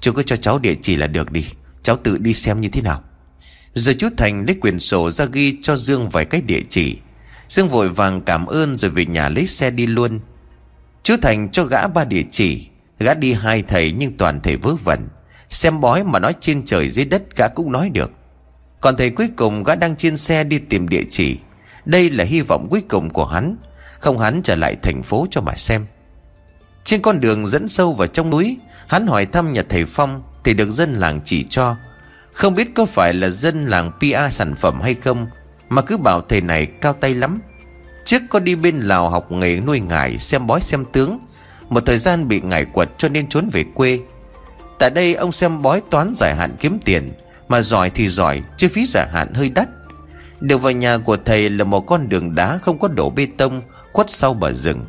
Chú 0.00 0.12
cứ 0.12 0.22
cho 0.22 0.36
cháu 0.36 0.58
địa 0.58 0.74
chỉ 0.82 0.96
là 0.96 1.06
được 1.06 1.32
đi. 1.32 1.46
Cháu 1.82 1.96
tự 1.96 2.18
đi 2.18 2.34
xem 2.34 2.60
như 2.60 2.68
thế 2.68 2.82
nào. 2.82 3.02
Rồi 3.74 3.94
chú 3.98 4.08
Thành 4.16 4.44
lấy 4.46 4.56
quyển 4.60 4.78
sổ 4.78 5.10
ra 5.10 5.24
ghi 5.24 5.56
cho 5.62 5.76
Dương 5.76 6.08
vài 6.08 6.24
cái 6.24 6.40
địa 6.40 6.60
chỉ. 6.68 6.98
Dương 7.48 7.68
vội 7.68 7.88
vàng 7.88 8.20
cảm 8.20 8.46
ơn 8.46 8.78
rồi 8.78 8.90
về 8.90 9.06
nhà 9.06 9.28
lấy 9.28 9.46
xe 9.46 9.70
đi 9.70 9.86
luôn. 9.86 10.20
Chú 11.02 11.16
Thành 11.22 11.48
cho 11.50 11.64
gã 11.64 11.88
ba 11.88 12.04
địa 12.04 12.22
chỉ. 12.30 12.68
Gã 12.98 13.14
đi 13.14 13.32
hai 13.32 13.62
thầy 13.62 13.92
nhưng 13.92 14.16
toàn 14.16 14.40
thầy 14.40 14.56
vớ 14.56 14.74
vẩn. 14.84 15.08
Xem 15.50 15.80
bói 15.80 16.04
mà 16.04 16.18
nói 16.18 16.34
trên 16.40 16.64
trời 16.64 16.88
dưới 16.88 17.04
đất 17.04 17.36
gã 17.36 17.48
cũng 17.48 17.72
nói 17.72 17.88
được. 17.88 18.10
Còn 18.80 18.96
thầy 18.96 19.10
cuối 19.10 19.28
cùng 19.36 19.64
gã 19.64 19.74
đang 19.74 19.96
trên 19.96 20.16
xe 20.16 20.44
đi 20.44 20.58
tìm 20.58 20.88
địa 20.88 21.02
chỉ. 21.10 21.38
Đây 21.84 22.10
là 22.10 22.24
hy 22.24 22.40
vọng 22.40 22.68
cuối 22.70 22.82
cùng 22.88 23.10
của 23.10 23.24
hắn. 23.24 23.56
Không 23.98 24.18
hắn 24.18 24.40
trở 24.44 24.56
lại 24.56 24.76
thành 24.82 25.02
phố 25.02 25.26
cho 25.30 25.40
mà 25.40 25.56
xem. 25.56 25.86
Trên 26.84 27.02
con 27.02 27.20
đường 27.20 27.46
dẫn 27.46 27.68
sâu 27.68 27.92
vào 27.92 28.06
trong 28.06 28.30
núi 28.30 28.56
Hắn 28.90 29.06
hỏi 29.06 29.26
thăm 29.26 29.52
nhà 29.52 29.62
thầy 29.68 29.84
Phong 29.84 30.22
Thì 30.44 30.54
được 30.54 30.70
dân 30.70 30.94
làng 30.94 31.20
chỉ 31.24 31.44
cho. 31.48 31.76
Không 32.32 32.54
biết 32.54 32.68
có 32.74 32.84
phải 32.84 33.14
là 33.14 33.28
dân 33.28 33.66
làng 33.66 33.92
PR 33.98 34.34
sản 34.34 34.54
phẩm 34.54 34.80
hay 34.80 34.94
không, 34.94 35.26
Mà 35.68 35.82
cứ 35.82 35.96
bảo 35.96 36.20
thầy 36.20 36.40
này 36.40 36.66
cao 36.66 36.92
tay 36.92 37.14
lắm. 37.14 37.40
Trước 38.04 38.22
có 38.30 38.38
đi 38.38 38.54
bên 38.54 38.80
Lào 38.80 39.10
học 39.10 39.32
nghề 39.32 39.60
nuôi 39.60 39.80
ngải, 39.80 40.18
Xem 40.18 40.46
bói, 40.46 40.60
xem 40.60 40.84
tướng. 40.92 41.18
Một 41.68 41.80
thời 41.86 41.98
gian 41.98 42.28
bị 42.28 42.40
ngải 42.40 42.64
quật 42.64 42.88
cho 42.98 43.08
nên 43.08 43.28
trốn 43.28 43.48
về 43.52 43.64
quê. 43.74 43.98
Tại 44.78 44.90
đây 44.90 45.14
ông 45.14 45.32
xem 45.32 45.62
bói 45.62 45.82
toán 45.90 46.12
giải 46.16 46.34
hạn 46.34 46.56
kiếm 46.60 46.78
tiền, 46.84 47.12
Mà 47.48 47.60
giỏi 47.62 47.90
thì 47.90 48.08
giỏi, 48.08 48.42
Chứ 48.56 48.68
phí 48.68 48.84
giải 48.86 49.08
hạn 49.12 49.34
hơi 49.34 49.48
đắt. 49.48 49.68
Được 50.40 50.62
vào 50.62 50.72
nhà 50.72 50.98
của 50.98 51.16
thầy 51.24 51.50
là 51.50 51.64
một 51.64 51.80
con 51.80 52.08
đường 52.08 52.34
đá 52.34 52.58
Không 52.58 52.78
có 52.78 52.88
đổ 52.88 53.10
bê 53.10 53.26
tông, 53.36 53.62
Khuất 53.92 54.10
sau 54.10 54.34
bờ 54.34 54.52
rừng. 54.52 54.84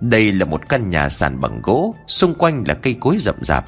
Đây 0.00 0.32
là 0.32 0.44
một 0.44 0.68
căn 0.68 0.90
nhà 0.90 1.08
sàn 1.08 1.40
bằng 1.40 1.60
gỗ, 1.62 1.94
Xung 2.06 2.34
quanh 2.34 2.64
là 2.66 2.74
cây 2.74 2.96
cối 3.00 3.16
rậm 3.20 3.34
rạp. 3.40 3.64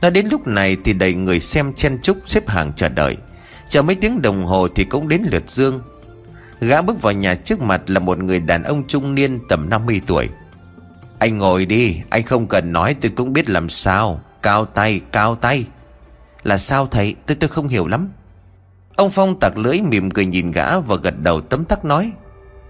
Ta 0.00 0.10
đến 0.10 0.26
lúc 0.26 0.46
này 0.46 0.76
thì 0.84 0.92
đầy 0.92 1.14
người 1.14 1.40
xem 1.40 1.72
chen 1.72 1.98
chúc 2.02 2.18
xếp 2.26 2.48
hàng 2.48 2.72
chờ 2.76 2.88
đợi. 2.88 3.16
Chờ 3.68 3.82
mấy 3.82 3.94
tiếng 3.94 4.22
đồng 4.22 4.44
hồ 4.44 4.68
thì 4.68 4.84
cũng 4.84 5.08
đến 5.08 5.22
lượt 5.30 5.50
Dương. 5.50 5.82
Gã 6.60 6.82
bước 6.82 7.02
vào 7.02 7.12
nhà 7.12 7.34
trước 7.34 7.60
mặt 7.62 7.82
là 7.86 8.00
một 8.00 8.18
người 8.18 8.40
đàn 8.40 8.62
ông 8.62 8.86
trung 8.86 9.14
niên 9.14 9.40
tầm 9.48 9.70
50 9.70 10.00
tuổi. 10.06 10.28
Anh 11.18 11.38
ngồi 11.38 11.66
đi, 11.66 12.00
Anh 12.10 12.22
không 12.22 12.46
cần 12.46 12.72
nói, 12.72 12.94
tôi 12.94 13.12
cũng 13.16 13.32
biết 13.32 13.50
làm 13.50 13.68
sao. 13.68 14.20
Cao 14.42 14.64
tay 14.64 15.00
cao 15.12 15.34
tay. 15.34 15.66
Là 16.42 16.58
sao 16.58 16.86
thầy? 16.86 17.14
Tôi 17.26 17.34
tôi 17.34 17.48
không 17.48 17.68
hiểu 17.68 17.86
lắm. 17.86 18.08
Ông 18.96 19.10
Phong 19.10 19.40
tặc 19.40 19.58
lưỡi 19.58 19.80
mỉm 19.80 20.10
cười 20.10 20.26
nhìn 20.26 20.50
gã 20.50 20.78
Và 20.80 20.96
gật 20.96 21.14
đầu 21.22 21.40
tấm 21.40 21.64
tắc 21.64 21.84
nói. 21.84 22.12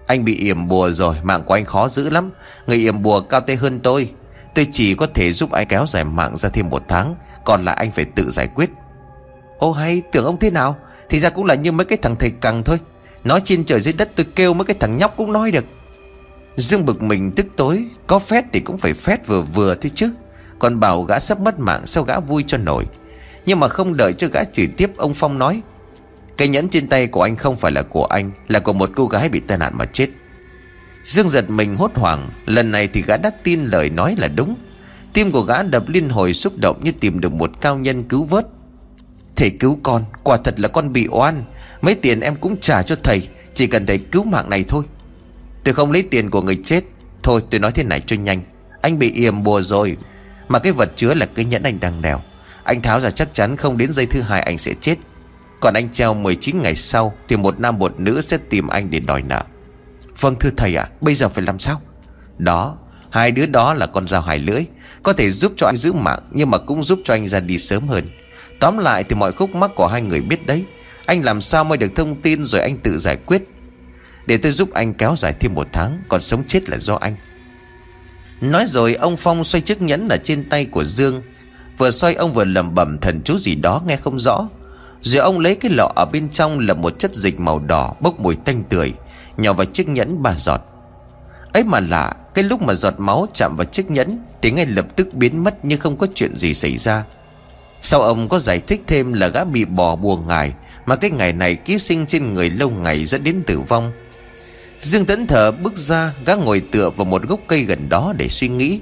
Anh 0.07 0.25
bị 0.25 0.37
yểm 0.37 0.67
bùa 0.67 0.89
rồi, 0.89 1.15
Mạng 1.23 1.43
của 1.43 1.53
anh 1.53 1.65
khó 1.65 1.89
giữ 1.89 2.09
lắm. 2.09 2.31
Người 2.67 2.77
yểm 2.77 3.01
bùa 3.01 3.21
cao 3.21 3.41
tay 3.41 3.55
hơn 3.55 3.79
tôi. 3.79 4.11
Tôi 4.55 4.67
chỉ 4.71 4.95
có 4.95 5.07
thể 5.13 5.33
giúp 5.33 5.51
anh 5.51 5.67
kéo 5.67 5.85
dài 5.87 6.03
mạng 6.03 6.37
ra 6.37 6.49
thêm 6.49 6.69
một 6.69 6.83
tháng, 6.87 7.15
Còn 7.45 7.65
lại 7.65 7.75
anh 7.75 7.91
phải 7.91 8.05
tự 8.05 8.31
giải 8.31 8.47
quyết. 8.47 8.69
Ô 9.57 9.71
hay, 9.71 10.01
tưởng 10.11 10.25
ông 10.25 10.39
thế 10.39 10.51
nào? 10.51 10.77
Thì 11.09 11.19
ra 11.19 11.29
cũng 11.29 11.45
là 11.45 11.55
như 11.55 11.71
mấy 11.71 11.85
cái 11.85 11.97
thằng 12.01 12.15
thầy 12.19 12.29
cằng 12.29 12.63
thôi. 12.63 12.79
Nói 13.23 13.41
trên 13.45 13.65
trời 13.65 13.79
dưới 13.79 13.93
đất 13.93 14.11
tôi 14.15 14.25
kêu 14.35 14.53
mấy 14.53 14.65
cái 14.65 14.75
thằng 14.79 14.97
nhóc 14.97 15.17
cũng 15.17 15.31
nói 15.31 15.51
được. 15.51 15.65
Dương 16.57 16.85
bực 16.85 17.01
mình 17.01 17.31
tức 17.31 17.45
tối, 17.57 17.85
Có 18.07 18.19
phét 18.19 18.45
thì 18.53 18.59
cũng 18.59 18.77
phải 18.77 18.93
phét 18.93 19.27
vừa 19.27 19.41
vừa 19.41 19.75
thôi 19.75 19.91
chứ. 19.95 20.11
Còn 20.59 20.79
bảo 20.79 21.01
gã 21.01 21.19
sắp 21.19 21.39
mất 21.39 21.59
mạng, 21.59 21.85
Sao 21.85 22.03
gã 22.03 22.19
vui 22.19 22.43
cho 22.47 22.57
nổi? 22.57 22.85
Nhưng 23.45 23.59
mà 23.59 23.67
không 23.67 23.97
đợi 23.97 24.13
cho 24.13 24.27
gã 24.33 24.43
chửi 24.43 24.67
tiếp, 24.77 24.91
Ông 24.97 25.13
Phong 25.13 25.39
nói 25.39 25.61
cái 26.37 26.47
nhẫn 26.47 26.69
trên 26.69 26.87
tay 26.87 27.07
của 27.07 27.21
anh 27.21 27.35
không 27.35 27.55
phải 27.55 27.71
là 27.71 27.81
của 27.81 28.05
anh, 28.05 28.31
Là 28.47 28.59
của 28.59 28.73
một 28.73 28.89
cô 28.95 29.07
gái 29.07 29.29
bị 29.29 29.39
tai 29.39 29.57
nạn 29.57 29.73
mà 29.77 29.85
chết. 29.85 30.09
Dương 31.05 31.29
giật 31.29 31.49
mình 31.49 31.75
hốt 31.75 31.91
hoảng, 31.95 32.29
Lần 32.45 32.71
này 32.71 32.87
thì 32.87 33.03
gã 33.07 33.17
đã 33.17 33.31
tin 33.43 33.63
lời 33.63 33.89
nói 33.89 34.15
là 34.17 34.27
đúng. 34.27 34.55
Tim 35.13 35.31
của 35.31 35.41
gã 35.41 35.63
đập 35.63 35.83
liên 35.87 36.09
hồi 36.09 36.33
xúc 36.33 36.53
động 36.57 36.83
Như 36.83 36.91
tìm 36.91 37.19
được 37.19 37.33
một 37.33 37.51
cao 37.61 37.77
nhân 37.77 38.03
cứu 38.03 38.23
vớt. 38.23 38.47
Thầy 39.35 39.49
cứu 39.49 39.79
con, 39.83 40.03
Quả 40.23 40.37
thật 40.37 40.59
là 40.59 40.67
con 40.67 40.93
bị 40.93 41.07
oan. 41.11 41.43
Mấy 41.81 41.95
tiền 41.95 42.19
em 42.19 42.35
cũng 42.35 42.59
trả 42.59 42.83
cho 42.83 42.95
thầy, 43.03 43.27
Chỉ 43.53 43.67
cần 43.67 43.85
thầy 43.85 43.97
cứu 43.97 44.23
mạng 44.23 44.49
này 44.49 44.65
thôi. 44.67 44.83
Tôi 45.63 45.73
không 45.73 45.91
lấy 45.91 46.01
tiền 46.01 46.29
của 46.29 46.41
người 46.41 46.59
chết. 46.63 46.83
Thôi, 47.23 47.41
tôi 47.49 47.59
nói 47.59 47.71
thế 47.71 47.83
này 47.83 48.01
cho 48.05 48.15
nhanh. 48.15 48.41
Anh 48.81 48.99
bị 48.99 49.11
yểm 49.11 49.43
bùa 49.43 49.61
rồi, 49.61 49.97
Mà 50.47 50.59
cái 50.59 50.73
vật 50.73 50.91
chứa 50.95 51.13
là 51.13 51.25
cái 51.25 51.45
nhẫn 51.45 51.63
anh 51.63 51.79
đang 51.79 52.01
đèo. 52.01 52.21
Anh 52.63 52.81
tháo 52.81 52.99
ra 52.99 53.09
chắc 53.09 53.33
chắn 53.33 53.57
không 53.57 53.77
đến 53.77 53.91
giây 53.91 54.05
thứ 54.05 54.21
hai 54.21 54.41
anh 54.41 54.57
sẽ 54.57 54.73
chết. 54.81 54.95
Còn 55.61 55.73
anh 55.73 55.89
treo 55.89 56.13
19 56.13 56.61
ngày 56.61 56.75
sau 56.75 57.13
Thì 57.27 57.37
một 57.37 57.59
nam 57.59 57.79
một 57.79 57.99
nữ 57.99 58.21
sẽ 58.21 58.37
tìm 58.49 58.67
anh 58.67 58.91
để 58.91 58.99
đòi 58.99 59.21
nợ. 59.21 59.43
Vâng 60.19 60.35
thưa 60.39 60.49
thầy 60.57 60.75
ạ, 60.75 60.89
Bây 61.01 61.15
giờ 61.15 61.29
phải 61.29 61.43
làm 61.43 61.59
sao? 61.59 61.81
Đó, 62.37 62.77
Hai 63.09 63.31
đứa 63.31 63.45
đó 63.45 63.73
là 63.73 63.87
con 63.87 64.07
dao 64.07 64.21
hai 64.21 64.39
lưỡi, 64.39 64.65
Có 65.03 65.13
thể 65.13 65.31
giúp 65.31 65.53
cho 65.57 65.67
anh 65.67 65.75
giữ 65.75 65.93
mạng 65.93 66.19
Nhưng 66.31 66.51
mà 66.51 66.57
cũng 66.57 66.83
giúp 66.83 66.99
cho 67.03 67.13
anh 67.13 67.27
ra 67.27 67.39
đi 67.39 67.57
sớm 67.57 67.87
hơn. 67.87 68.09
Tóm 68.59 68.77
lại 68.77 69.03
thì 69.03 69.15
mọi 69.15 69.31
khúc 69.31 69.55
mắc 69.55 69.71
của 69.75 69.87
hai 69.87 70.01
người 70.01 70.21
biết 70.21 70.45
đấy, 70.45 70.65
Anh 71.05 71.25
làm 71.25 71.41
sao 71.41 71.63
mới 71.63 71.77
được 71.77 71.95
thông 71.95 72.21
tin 72.21 72.45
rồi 72.45 72.61
anh 72.61 72.77
tự 72.77 72.99
giải 72.99 73.15
quyết? 73.15 73.41
Để 74.25 74.37
tôi 74.37 74.51
giúp 74.51 74.73
anh 74.73 74.93
kéo 74.93 75.15
dài 75.17 75.33
thêm 75.39 75.53
một 75.53 75.67
tháng, 75.73 76.01
Còn 76.09 76.21
sống 76.21 76.43
chết 76.47 76.69
là 76.69 76.77
do 76.77 76.95
anh. 76.95 77.15
Nói 78.41 78.65
rồi 78.67 78.93
ông 78.93 79.17
Phong 79.17 79.43
xoay 79.43 79.61
chiếc 79.61 79.81
nhẫn 79.81 80.09
ở 80.09 80.17
trên 80.23 80.49
tay 80.49 80.65
của 80.65 80.83
Dương. 80.83 81.21
Vừa 81.77 81.91
xoay, 81.91 82.13
ông 82.13 82.33
vừa 82.33 82.43
lẩm 82.43 82.75
bẩm, 82.75 82.97
thần 82.99 83.21
chú 83.25 83.37
gì 83.37 83.55
đó 83.55 83.81
nghe 83.87 83.95
không 83.97 84.19
rõ. 84.19 84.49
Rồi 85.05 85.21
ông 85.21 85.39
lấy 85.39 85.55
cái 85.55 85.71
lọ 85.71 85.91
ở 85.95 86.05
bên 86.05 86.29
trong 86.29 86.59
là 86.59 86.73
một 86.73 86.99
chất 86.99 87.15
dịch 87.15 87.39
màu 87.39 87.59
đỏ 87.59 87.93
bốc 87.99 88.19
mùi 88.19 88.35
tanh 88.35 88.63
tưởi 88.69 88.93
Nhỏ 89.37 89.53
vào 89.53 89.65
chiếc 89.65 89.87
nhẫn 89.87 90.23
ba 90.23 90.35
giọt. 90.37 90.61
Ấy 91.53 91.63
mà 91.63 91.79
lạ, 91.79 92.13
Cái 92.33 92.43
lúc 92.43 92.61
mà 92.61 92.73
giọt 92.73 92.93
máu 92.97 93.27
chạm 93.33 93.55
vào 93.57 93.65
chiếc 93.65 93.91
nhẫn 93.91 94.19
Thì 94.41 94.51
ngay 94.51 94.65
lập 94.65 94.85
tức 94.95 95.13
biến 95.13 95.43
mất 95.43 95.65
như 95.65 95.77
không 95.77 95.97
có 95.97 96.07
chuyện 96.15 96.37
gì 96.37 96.53
xảy 96.53 96.77
ra. 96.77 97.03
Sau 97.81 98.01
ông 98.01 98.29
có 98.29 98.39
giải 98.39 98.59
thích 98.59 98.81
thêm 98.87 99.13
là 99.13 99.27
gã 99.27 99.43
bị 99.43 99.65
bỏ 99.65 99.95
bùa 99.95 100.17
ngài 100.17 100.53
Mà 100.85 100.95
cái 100.95 101.11
ngày 101.11 101.33
này 101.33 101.55
ký 101.55 101.79
sinh 101.79 102.05
trên 102.05 102.33
người 102.33 102.49
lâu 102.49 102.69
ngày 102.69 103.05
dẫn 103.05 103.23
đến 103.23 103.43
tử 103.47 103.59
vong. 103.59 103.91
Dương 104.79 105.05
Tấn 105.05 105.27
Thở 105.27 105.51
bước 105.51 105.77
ra, 105.77 106.13
Gã 106.25 106.35
ngồi 106.35 106.61
tựa 106.71 106.89
vào 106.89 107.05
một 107.05 107.23
gốc 107.23 107.39
cây 107.47 107.63
gần 107.63 107.89
đó 107.89 108.13
để 108.17 108.29
suy 108.29 108.47
nghĩ. 108.47 108.79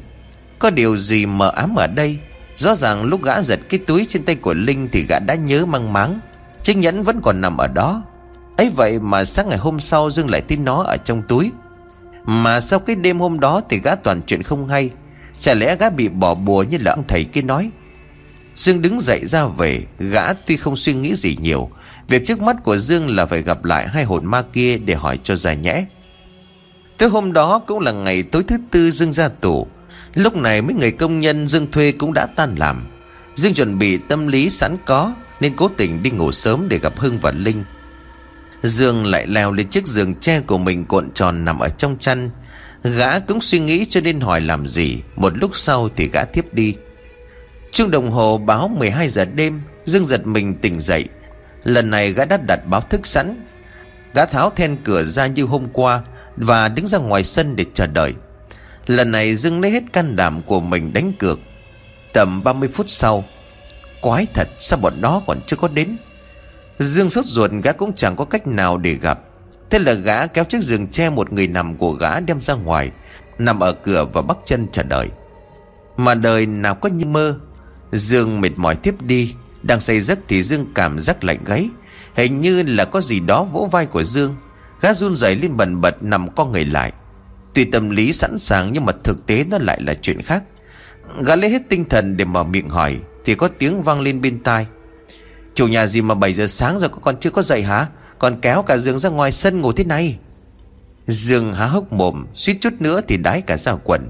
Có 0.60 0.70
điều 0.70 0.98
gì 0.98 1.26
mờ 1.26 1.50
ám 1.50 1.76
ở 1.76 1.88
đây? 1.88 2.18
Rõ 2.58 2.76
ràng 2.76 3.04
lúc 3.04 3.24
gã 3.24 3.42
giật 3.42 3.60
cái 3.70 3.80
túi 3.80 4.06
trên 4.10 4.24
tay 4.24 4.36
của 4.36 4.54
Linh 4.54 4.90
Thì 4.92 5.06
gã 5.10 5.20
đã 5.20 5.36
nhớ 5.36 5.66
mang 5.66 5.94
máng. 5.94 6.20
Chiếc 6.64 6.78
nhẫn 6.78 7.04
vẫn 7.04 7.22
còn 7.24 7.42
nằm 7.42 7.58
ở 7.58 7.68
đó. 7.68 8.04
Ấy 8.58 8.70
vậy 8.76 9.00
mà 9.00 9.26
sáng 9.26 9.50
ngày 9.50 9.58
hôm 9.58 9.80
sau 9.80 10.10
Dương 10.10 10.30
lại 10.30 10.42
tin 10.42 10.66
nó 10.66 10.84
ở 10.84 10.98
trong 10.98 11.24
túi. 11.28 11.52
Mà 12.26 12.60
sau 12.60 12.80
cái 12.80 12.96
đêm 12.96 13.20
hôm 13.20 13.40
đó 13.40 13.62
Thì 13.70 13.80
gã 13.80 13.96
toàn 13.96 14.22
chuyện 14.22 14.44
không 14.44 14.68
hay. 14.68 14.90
Chả 15.40 15.54
lẽ 15.54 15.76
gã 15.76 15.90
bị 15.90 16.08
bỏ 16.08 16.36
bùa 16.36 16.64
như 16.64 16.78
là 16.82 16.92
ông 16.92 17.04
thầy 17.08 17.24
kia 17.24 17.42
nói? 17.42 17.70
Dương 18.56 18.82
đứng 18.82 19.00
dậy 19.00 19.26
ra 19.26 19.46
về, 19.46 19.84
Gã 20.00 20.34
tuy 20.34 20.58
không 20.58 20.76
suy 20.76 20.94
nghĩ 20.94 21.16
gì 21.16 21.38
nhiều. 21.42 21.70
Việc 22.08 22.26
trước 22.26 22.42
mắt 22.42 22.56
của 22.64 22.78
Dương 22.78 23.10
là 23.10 23.26
phải 23.26 23.42
gặp 23.42 23.66
lại 23.66 23.88
hai 23.88 24.04
hồn 24.04 24.26
ma 24.26 24.42
kia 24.54 24.78
Để 24.78 24.96
hỏi 24.96 25.20
cho 25.24 25.36
ra 25.36 25.54
nhẽ. 25.54 25.86
Tới 26.98 27.10
hôm 27.10 27.34
đó 27.34 27.60
cũng 27.60 27.80
là 27.80 27.92
ngày 27.92 28.24
tối 28.24 28.44
thứ 28.48 28.58
tư 28.72 28.92
Dương 28.92 29.12
ra 29.12 29.30
tù. 29.30 29.68
Lúc 30.16 30.36
này 30.36 30.62
mấy 30.62 30.74
người 30.74 30.92
công 30.92 31.20
nhân 31.20 31.48
Dương 31.48 31.72
thuê 31.72 31.92
cũng 31.92 32.14
đã 32.14 32.26
tan 32.26 32.56
làm. 32.58 32.88
Dương 33.36 33.54
chuẩn 33.54 33.80
bị 33.80 33.98
tâm 33.98 34.28
lý 34.28 34.50
sẵn 34.50 34.78
có, 34.86 35.14
Nên 35.40 35.56
cố 35.56 35.70
tình 35.78 36.04
đi 36.04 36.10
ngủ 36.10 36.32
sớm 36.32 36.66
để 36.70 36.78
gặp 36.78 37.00
Hưng 37.00 37.20
và 37.20 37.32
Linh. 37.32 37.64
Dương 38.64 39.06
lại 39.06 39.28
leo 39.28 39.52
lên 39.52 39.68
chiếc 39.68 39.88
giường 39.88 40.16
tre 40.16 40.40
của 40.40 40.58
mình 40.58 40.86
cuộn 40.86 41.12
tròn 41.12 41.46
nằm 41.46 41.60
ở 41.60 41.70
trong 41.70 41.98
chăn. 42.00 42.30
Gã 42.84 43.20
cũng 43.20 43.42
suy 43.42 43.60
nghĩ 43.60 43.86
cho 43.86 44.02
nên 44.02 44.20
hỏi 44.20 44.42
làm 44.42 44.68
gì. 44.68 45.02
Một 45.16 45.38
lúc 45.38 45.52
sau 45.54 45.90
thì 45.96 46.08
gã 46.08 46.24
tiếp 46.24 46.46
đi. 46.54 46.76
Chuông 47.72 47.92
đồng 47.92 48.12
hồ 48.12 48.38
báo 48.38 48.68
12 48.68 49.10
giờ 49.10 49.26
đêm, 49.26 49.62
Dương 49.86 50.06
giật 50.06 50.28
mình 50.28 50.56
tỉnh 50.56 50.80
dậy. 50.80 51.06
Lần 51.64 51.90
này 51.90 52.12
gã 52.12 52.26
đã 52.26 52.38
đặt 52.38 52.60
báo 52.66 52.82
thức 52.82 53.08
sẵn. 53.08 53.46
Gã 54.14 54.26
tháo 54.26 54.50
then 54.50 54.78
cửa 54.84 55.04
ra 55.04 55.28
như 55.28 55.44
hôm 55.44 55.68
qua 55.74 56.02
Và 56.38 56.68
đứng 56.68 56.88
ra 56.88 56.98
ngoài 56.98 57.24
sân 57.24 57.56
để 57.56 57.66
chờ 57.74 57.88
đợi. 57.88 58.14
Lần 58.88 59.12
này 59.12 59.36
Dương 59.36 59.62
lấy 59.62 59.72
hết 59.72 59.84
can 59.94 60.16
đảm 60.16 60.42
của 60.42 60.62
mình 60.62 60.94
đánh 60.94 61.14
cược. 61.20 61.40
Tầm 62.14 62.44
30 62.44 62.70
phút 62.74 62.90
sau, 62.90 63.24
Quái 64.02 64.26
thật 64.34 64.48
sao 64.58 64.80
bọn 64.80 64.94
đó 65.02 65.22
còn 65.28 65.40
chưa 65.48 65.56
có 65.56 65.68
đến? 65.68 65.98
Dương 66.80 67.10
sốt 67.10 67.26
ruột, 67.26 67.52
gã 67.64 67.72
cũng 67.72 67.94
chẳng 67.94 68.16
có 68.16 68.26
cách 68.26 68.48
nào 68.48 68.78
để 68.78 68.94
gặp. 68.94 69.20
Thế 69.70 69.80
là 69.80 69.94
gã 69.94 70.28
kéo 70.28 70.44
chiếc 70.44 70.64
giường 70.64 70.88
che 70.88 71.10
một 71.10 71.34
người 71.34 71.48
nằm 71.48 71.78
của 71.78 71.92
gã 71.92 72.20
đem 72.20 72.42
ra 72.42 72.54
ngoài, 72.54 72.92
Nằm 73.38 73.60
ở 73.60 73.72
cửa 73.72 74.06
và 74.14 74.22
bắt 74.22 74.38
chân 74.46 74.68
chờ 74.72 74.84
đợi. 74.84 75.10
Mà 75.98 76.16
đời 76.16 76.46
nào 76.46 76.76
có 76.76 76.90
như 76.90 77.06
mơ, 77.06 77.36
Dương 77.92 78.42
mệt 78.42 78.52
mỏi 78.56 78.76
tiếp 78.76 78.96
đi, 79.02 79.34
Đang 79.64 79.80
say 79.80 80.00
giấc 80.00 80.20
thì 80.28 80.44
Dương 80.44 80.66
cảm 80.76 81.00
giác 81.00 81.24
lạnh 81.24 81.44
gáy. 81.46 81.70
Hình 82.16 82.42
như 82.42 82.64
là 82.64 82.86
có 82.86 83.02
gì 83.02 83.20
đó 83.20 83.44
vỗ 83.44 83.70
vai 83.72 83.86
của 83.86 84.04
Dương. 84.04 84.36
Gã 84.82 84.94
run 84.94 85.16
rẩy 85.16 85.36
lên 85.36 85.58
bần 85.58 85.82
bật 85.82 86.04
nằm 86.04 86.30
co 86.36 86.46
người 86.46 86.66
lại. 86.66 86.94
Tuy 87.54 87.66
tâm 87.66 87.90
lý 87.90 88.14
sẵn 88.14 88.40
sàng 88.40 88.74
nhưng 88.74 88.86
mà 88.86 88.94
thực 89.04 89.26
tế 89.28 89.46
nó 89.50 89.58
lại 89.58 89.82
là 89.82 89.94
chuyện 89.94 90.22
khác. 90.22 90.44
Gã 91.26 91.36
lấy 91.36 91.50
hết 91.50 91.62
tinh 91.70 91.86
thần 91.86 92.18
để 92.18 92.26
mở 92.26 92.44
miệng 92.44 92.70
hỏi, 92.70 92.98
Thì 93.26 93.36
có 93.36 93.48
tiếng 93.48 93.82
vang 93.82 94.02
lên 94.02 94.22
bên 94.22 94.44
tai. 94.44 94.66
Chủ 95.56 95.68
nhà 95.68 95.88
gì 95.88 96.02
mà 96.02 96.16
7 96.16 96.34
giờ 96.34 96.48
sáng 96.48 96.80
rồi 96.80 96.90
con 97.02 97.16
chưa 97.20 97.30
có 97.30 97.42
dậy 97.42 97.64
hả? 97.64 97.88
Còn 98.20 98.42
kéo 98.42 98.64
cả 98.64 98.78
Dương 98.78 98.98
ra 98.98 99.10
ngoài 99.10 99.32
sân 99.32 99.62
ngủ 99.62 99.72
thế 99.72 99.84
này. 99.84 100.18
Dương 101.08 101.54
há 101.54 101.66
hốc 101.66 101.94
mồm, 101.94 102.26
Suýt 102.36 102.58
chút 102.62 102.74
nữa 102.80 103.02
thì 103.08 103.18
đái 103.18 103.42
cả 103.42 103.58
ra 103.58 103.76
quần. 103.84 104.10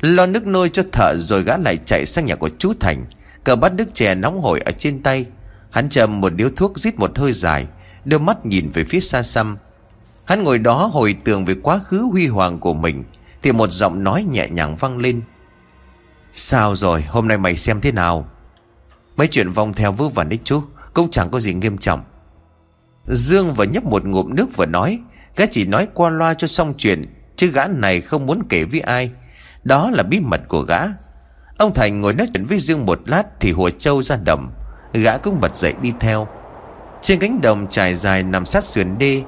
Lo 0.00 0.26
nước 0.26 0.46
nôi 0.46 0.70
cho 0.70 0.82
thợ 0.92 1.16
rồi 1.16 1.42
gã 1.42 1.56
lại 1.56 1.76
chạy 1.76 2.06
sang 2.06 2.26
nhà 2.26 2.36
của 2.36 2.50
chú 2.58 2.72
Thành. 2.80 3.04
Cờ 3.44 3.56
bắt 3.56 3.72
nước 3.74 3.94
chè 3.94 4.14
nóng 4.14 4.40
hổi 4.40 4.60
ở 4.60 4.72
trên 4.72 5.02
tay. 5.02 5.26
Hắn 5.70 5.88
chầm 5.88 6.20
một 6.20 6.34
điếu 6.34 6.48
thuốc 6.56 6.78
rít 6.78 6.98
một 6.98 7.18
hơi 7.18 7.32
dài, 7.32 7.66
Đưa 8.04 8.18
mắt 8.18 8.46
nhìn 8.46 8.70
về 8.74 8.84
phía 8.84 9.00
xa 9.00 9.22
xăm. 9.22 9.56
Hắn 10.28 10.44
ngồi 10.44 10.58
đó 10.58 10.90
hồi 10.92 11.16
tưởng 11.24 11.44
về 11.44 11.54
quá 11.62 11.78
khứ 11.78 12.08
huy 12.12 12.26
hoàng 12.26 12.58
của 12.58 12.74
mình, 12.74 13.04
Thì 13.42 13.52
một 13.52 13.70
giọng 13.70 14.04
nói 14.04 14.24
nhẹ 14.30 14.48
nhàng 14.48 14.76
vang 14.76 14.98
lên. 14.98 15.22
Sao 16.34 16.76
rồi? 16.76 17.02
Hôm 17.02 17.28
nay 17.28 17.38
mày 17.38 17.56
xem 17.56 17.80
thế 17.80 17.92
nào? 17.92 18.28
Mấy 19.16 19.28
chuyện 19.28 19.50
vòng 19.50 19.74
theo 19.74 19.92
vớ 19.92 20.08
vẩn 20.08 20.28
ít 20.28 20.40
chú, 20.44 20.62
Cũng 20.94 21.10
chẳng 21.10 21.30
có 21.30 21.40
gì 21.40 21.54
nghiêm 21.54 21.78
trọng. 21.78 22.04
Dương 23.06 23.54
vừa 23.54 23.64
nhấp 23.64 23.84
một 23.84 24.04
ngụm 24.04 24.34
nước 24.34 24.56
vừa 24.56 24.66
nói, 24.66 24.98
Gã 25.36 25.46
chỉ 25.46 25.64
nói 25.64 25.88
qua 25.94 26.10
loa 26.10 26.34
cho 26.34 26.46
xong 26.46 26.74
chuyện, 26.78 27.02
Chứ 27.36 27.46
gã 27.46 27.66
này 27.66 28.00
không 28.00 28.26
muốn 28.26 28.42
kể 28.48 28.64
với 28.64 28.80
ai. 28.80 29.10
Đó 29.64 29.90
là 29.90 30.02
bí 30.02 30.20
mật 30.20 30.40
của 30.48 30.62
gã. 30.62 30.80
Ông 31.58 31.74
Thành 31.74 32.00
ngồi 32.00 32.14
nói 32.14 32.28
chuyện 32.34 32.44
với 32.44 32.58
Dương 32.58 32.86
một 32.86 33.00
lát 33.06 33.40
Thì 33.40 33.52
Hùa 33.52 33.70
Châu 33.70 34.02
ra 34.02 34.16
đầm 34.24 34.50
Gã 34.92 35.16
cũng 35.16 35.40
bật 35.40 35.56
dậy 35.56 35.74
đi 35.82 35.92
theo. 36.00 36.28
Trên 37.02 37.18
cánh 37.18 37.40
đồng 37.40 37.66
trải 37.70 37.94
dài 37.94 38.22
nằm 38.22 38.46
sát 38.46 38.64
sườn 38.64 38.98
đê 38.98 39.22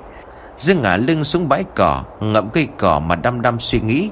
Dương 0.60 0.82
ngả 0.82 0.96
lưng 0.96 1.24
xuống 1.24 1.48
bãi 1.48 1.64
cỏ, 1.74 2.02
Ngậm 2.20 2.48
cây 2.48 2.68
cỏ 2.78 3.00
mà 3.00 3.16
đăm 3.16 3.42
đăm 3.42 3.60
suy 3.60 3.80
nghĩ. 3.80 4.10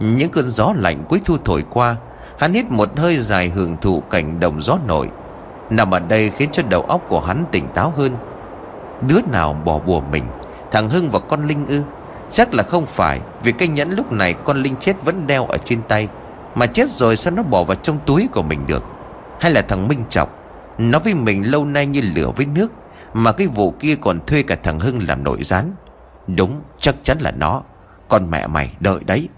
Những 0.00 0.30
cơn 0.30 0.50
gió 0.50 0.72
lạnh 0.76 1.04
cuối 1.08 1.20
thu 1.24 1.36
thổi 1.44 1.64
qua, 1.70 1.96
Hắn 2.38 2.54
hít 2.54 2.70
một 2.70 2.98
hơi 2.98 3.16
dài 3.16 3.48
hưởng 3.48 3.76
thụ 3.76 4.00
cảnh 4.00 4.40
đồng 4.40 4.60
gió 4.60 4.78
nổi. 4.86 5.08
Nằm 5.70 5.90
ở 5.90 5.98
đây 6.00 6.30
khiến 6.30 6.48
cho 6.52 6.62
đầu 6.62 6.82
óc 6.82 7.02
của 7.08 7.20
hắn 7.20 7.44
tỉnh 7.52 7.68
táo 7.74 7.92
hơn. 7.96 8.16
Đứa 9.08 9.20
nào 9.32 9.52
bỏ 9.64 9.78
bùa 9.78 10.00
mình, 10.00 10.24
Thằng 10.72 10.90
Hưng 10.90 11.10
và 11.10 11.18
con 11.18 11.46
Linh 11.46 11.66
ư? 11.66 11.82
Chắc 12.30 12.54
là 12.54 12.62
không 12.62 12.86
phải, 12.86 13.20
Vì 13.42 13.52
cây 13.52 13.68
nhẫn 13.68 13.90
lúc 13.90 14.12
này 14.12 14.34
con 14.34 14.62
Linh 14.62 14.76
chết 14.76 15.04
vẫn 15.04 15.26
đeo 15.26 15.46
ở 15.46 15.58
trên 15.58 15.82
tay. 15.88 16.08
Mà 16.54 16.66
chết 16.66 16.90
rồi 16.90 17.16
sao 17.16 17.32
nó 17.32 17.42
bỏ 17.42 17.64
vào 17.64 17.76
trong 17.76 17.98
túi 18.06 18.28
của 18.32 18.42
mình 18.42 18.66
được? 18.66 18.84
Hay 19.40 19.52
là 19.52 19.62
thằng 19.62 19.88
Minh 19.88 20.04
Chọc? 20.08 20.28
Nó 20.78 20.98
với 20.98 21.14
mình 21.14 21.50
lâu 21.50 21.64
nay 21.64 21.86
như 21.86 22.00
lửa 22.00 22.30
với 22.36 22.46
nước. 22.46 22.72
Mà 23.12 23.32
cái 23.32 23.46
vụ 23.46 23.70
kia 23.70 23.94
còn 24.00 24.26
thuê 24.26 24.42
cả 24.42 24.56
thằng 24.62 24.78
Hưng 24.78 25.08
làm 25.08 25.24
nội 25.24 25.38
gián. 25.42 25.74
Đúng, 26.26 26.62
chắc 26.80 26.94
chắn 27.02 27.18
là 27.20 27.30
nó. 27.30 27.62
Con 28.08 28.30
mẹ 28.30 28.46
mày, 28.46 28.70
đợi 28.80 29.00
đấy. 29.06 29.28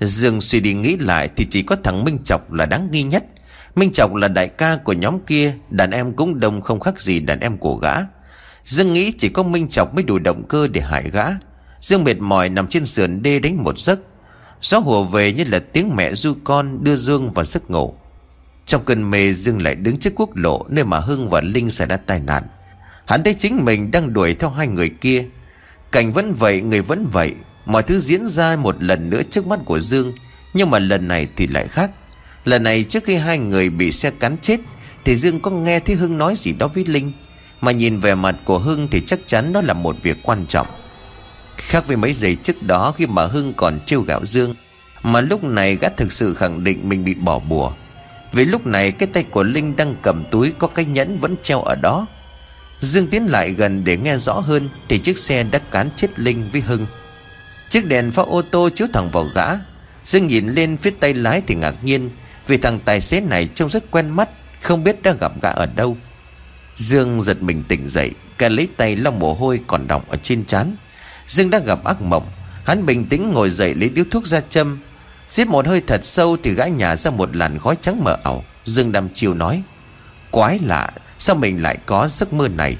Dương 0.00 0.40
suy 0.40 0.60
đi 0.60 0.74
nghĩ 0.74 0.96
lại 0.96 1.28
Thì 1.36 1.46
chỉ 1.50 1.62
có 1.62 1.76
thằng 1.84 2.04
Minh 2.04 2.18
Chọc 2.24 2.52
là 2.52 2.66
đáng 2.66 2.88
nghi 2.90 3.02
nhất. 3.02 3.24
Minh 3.74 3.92
Chọc 3.92 4.14
là 4.14 4.28
đại 4.28 4.48
ca 4.48 4.76
của 4.76 4.92
nhóm 4.92 5.20
kia, 5.20 5.54
Đàn 5.70 5.90
em 5.90 6.12
cũng 6.12 6.40
đông 6.40 6.60
không 6.60 6.80
khác 6.80 7.00
gì 7.00 7.20
đàn 7.20 7.40
em 7.40 7.58
của 7.58 7.76
gã. 7.76 7.94
Dương 8.64 8.92
nghĩ 8.92 9.12
chỉ 9.18 9.28
có 9.28 9.42
Minh 9.42 9.68
Chọc 9.68 9.94
mới 9.94 10.04
đủ 10.04 10.18
động 10.18 10.42
cơ 10.48 10.68
để 10.68 10.80
hại 10.80 11.10
gã. 11.10 11.26
Dương 11.80 12.04
mệt 12.04 12.18
mỏi 12.18 12.48
nằm 12.48 12.66
trên 12.66 12.84
sườn 12.84 13.22
đê 13.22 13.38
đánh 13.38 13.64
một 13.64 13.78
giấc. 13.78 14.00
Gió 14.60 14.78
hùa 14.78 15.04
về 15.04 15.32
như 15.32 15.44
là 15.44 15.58
tiếng 15.58 15.96
mẹ 15.96 16.14
du 16.14 16.34
con 16.44 16.84
đưa 16.84 16.96
Dương 16.96 17.32
vào 17.32 17.44
giấc 17.44 17.70
ngủ. 17.70 17.94
Trong 18.66 18.84
cơn 18.84 19.10
mê, 19.10 19.32
Dương 19.32 19.62
lại 19.62 19.74
đứng 19.74 19.96
trước 19.96 20.12
quốc 20.16 20.36
lộ 20.36 20.64
Nơi 20.68 20.84
mà 20.84 20.98
Hưng 20.98 21.28
và 21.30 21.40
Linh 21.40 21.70
xảy 21.70 21.86
ra 21.86 21.96
tai 21.96 22.20
nạn. 22.20 22.42
Hắn 23.06 23.24
thấy 23.24 23.34
chính 23.34 23.64
mình 23.64 23.90
đang 23.90 24.12
đuổi 24.12 24.34
theo 24.34 24.50
hai 24.50 24.66
người 24.66 24.88
kia. 24.88 25.24
Cảnh 25.92 26.12
vẫn 26.12 26.32
vậy, 26.32 26.62
người 26.62 26.82
vẫn 26.82 27.06
vậy. 27.12 27.34
Mọi 27.66 27.82
thứ 27.82 27.98
diễn 27.98 28.28
ra 28.28 28.56
một 28.56 28.82
lần 28.82 29.10
nữa 29.10 29.22
trước 29.30 29.46
mắt 29.46 29.60
của 29.64 29.80
Dương, 29.80 30.12
Nhưng 30.54 30.70
mà 30.70 30.78
lần 30.78 31.08
này 31.08 31.28
thì 31.36 31.46
lại 31.46 31.68
khác. 31.68 31.90
Lần 32.44 32.62
này 32.62 32.84
trước 32.84 33.04
khi 33.04 33.14
hai 33.14 33.38
người 33.38 33.70
bị 33.70 33.92
xe 33.92 34.10
cắn 34.10 34.36
chết, 34.38 34.60
Thì 35.04 35.16
Dương 35.16 35.40
có 35.40 35.50
nghe 35.50 35.80
thấy 35.80 35.96
Hưng 35.96 36.18
nói 36.18 36.34
gì 36.36 36.52
đó 36.52 36.66
với 36.74 36.84
Linh. 36.84 37.12
Mà 37.60 37.72
nhìn 37.72 37.98
về 37.98 38.14
mặt 38.14 38.36
của 38.44 38.58
Hưng 38.58 38.88
thì 38.88 39.00
chắc 39.06 39.18
chắn 39.26 39.52
đó 39.52 39.60
là 39.60 39.74
một 39.74 39.96
việc 40.02 40.16
quan 40.22 40.46
trọng. 40.48 40.66
Khác 41.56 41.86
với 41.86 41.96
mấy 41.96 42.12
giây 42.12 42.36
trước 42.36 42.62
đó 42.62 42.94
khi 42.96 43.06
mà 43.06 43.26
Hưng 43.26 43.54
còn 43.54 43.78
trêu 43.86 44.00
gạo 44.00 44.24
Dương, 44.24 44.54
Mà 45.02 45.20
lúc 45.20 45.44
này 45.44 45.76
gã 45.76 45.88
thực 45.88 46.12
sự 46.12 46.34
khẳng 46.34 46.64
định 46.64 46.88
mình 46.88 47.04
bị 47.04 47.14
bỏ 47.14 47.38
bùa. 47.38 47.72
Vì 48.32 48.44
lúc 48.44 48.66
này 48.66 48.92
cái 48.92 49.08
tay 49.12 49.22
của 49.22 49.42
Linh 49.42 49.76
đang 49.76 49.96
cầm 50.02 50.24
túi 50.30 50.52
có 50.58 50.66
cái 50.66 50.84
nhẫn 50.84 51.18
vẫn 51.18 51.36
treo 51.42 51.62
ở 51.62 51.74
đó. 51.74 52.06
Dương 52.80 53.08
tiến 53.08 53.26
lại 53.26 53.50
gần 53.50 53.84
để 53.84 53.96
nghe 53.96 54.18
rõ 54.18 54.32
hơn 54.32 54.68
Thì 54.88 54.98
chiếc 54.98 55.18
xe 55.18 55.42
đã 55.42 55.58
cán 55.58 55.90
chết 55.96 56.18
Linh 56.18 56.50
với 56.52 56.60
Hưng. 56.60 56.86
Chiếc 57.68 57.86
đèn 57.86 58.10
pha 58.10 58.22
ô 58.22 58.42
tô 58.42 58.68
chiếu 58.74 58.88
thẳng 58.92 59.10
vào 59.10 59.24
gã. 59.24 59.46
Dương 60.04 60.26
nhìn 60.26 60.48
lên 60.48 60.76
phía 60.76 60.90
tay 61.00 61.14
lái 61.14 61.42
thì 61.46 61.54
ngạc 61.54 61.84
nhiên, 61.84 62.10
Vì 62.46 62.56
thằng 62.56 62.80
tài 62.84 63.00
xế 63.00 63.20
này 63.20 63.48
trông 63.54 63.70
rất 63.70 63.90
quen 63.90 64.10
mắt, 64.10 64.28
Không 64.62 64.84
biết 64.84 65.02
đã 65.02 65.12
gặp 65.12 65.32
gã 65.42 65.50
ở 65.50 65.66
đâu. 65.66 65.96
Dương 66.76 67.20
giật 67.20 67.42
mình 67.42 67.64
tỉnh 67.68 67.88
dậy 67.88 68.10
Cả 68.38 68.48
lấy 68.48 68.68
tay 68.76 68.96
lau 68.96 69.12
mồ 69.12 69.34
hôi 69.34 69.60
còn 69.66 69.86
đọng 69.86 70.02
ở 70.08 70.16
trên 70.22 70.44
trán. 70.44 70.76
Dương 71.26 71.50
đã 71.50 71.58
gặp 71.58 71.84
ác 71.84 72.02
mộng, 72.02 72.30
Hắn 72.64 72.86
bình 72.86 73.06
tĩnh 73.06 73.32
ngồi 73.32 73.50
dậy 73.50 73.74
lấy 73.74 73.88
điếu 73.88 74.04
thuốc 74.10 74.26
ra 74.26 74.40
châm. 74.40 74.78
Giết 75.28 75.48
một 75.48 75.66
hơi 75.66 75.82
thật 75.86 76.00
sâu 76.04 76.36
Thì 76.42 76.54
gã 76.54 76.66
nhả 76.66 76.96
ra 76.96 77.10
một 77.10 77.36
làn 77.36 77.58
khói 77.58 77.76
trắng 77.80 78.04
mờ 78.04 78.16
ảo. 78.24 78.44
Dương 78.64 78.92
đăm 78.92 79.08
chiều 79.14 79.34
nói, 79.34 79.62
Quái 80.30 80.58
lạ 80.58 80.90
Sao 81.24 81.36
mình 81.36 81.62
lại 81.62 81.78
có 81.86 82.08
giấc 82.08 82.32
mơ 82.32 82.48
này? 82.48 82.76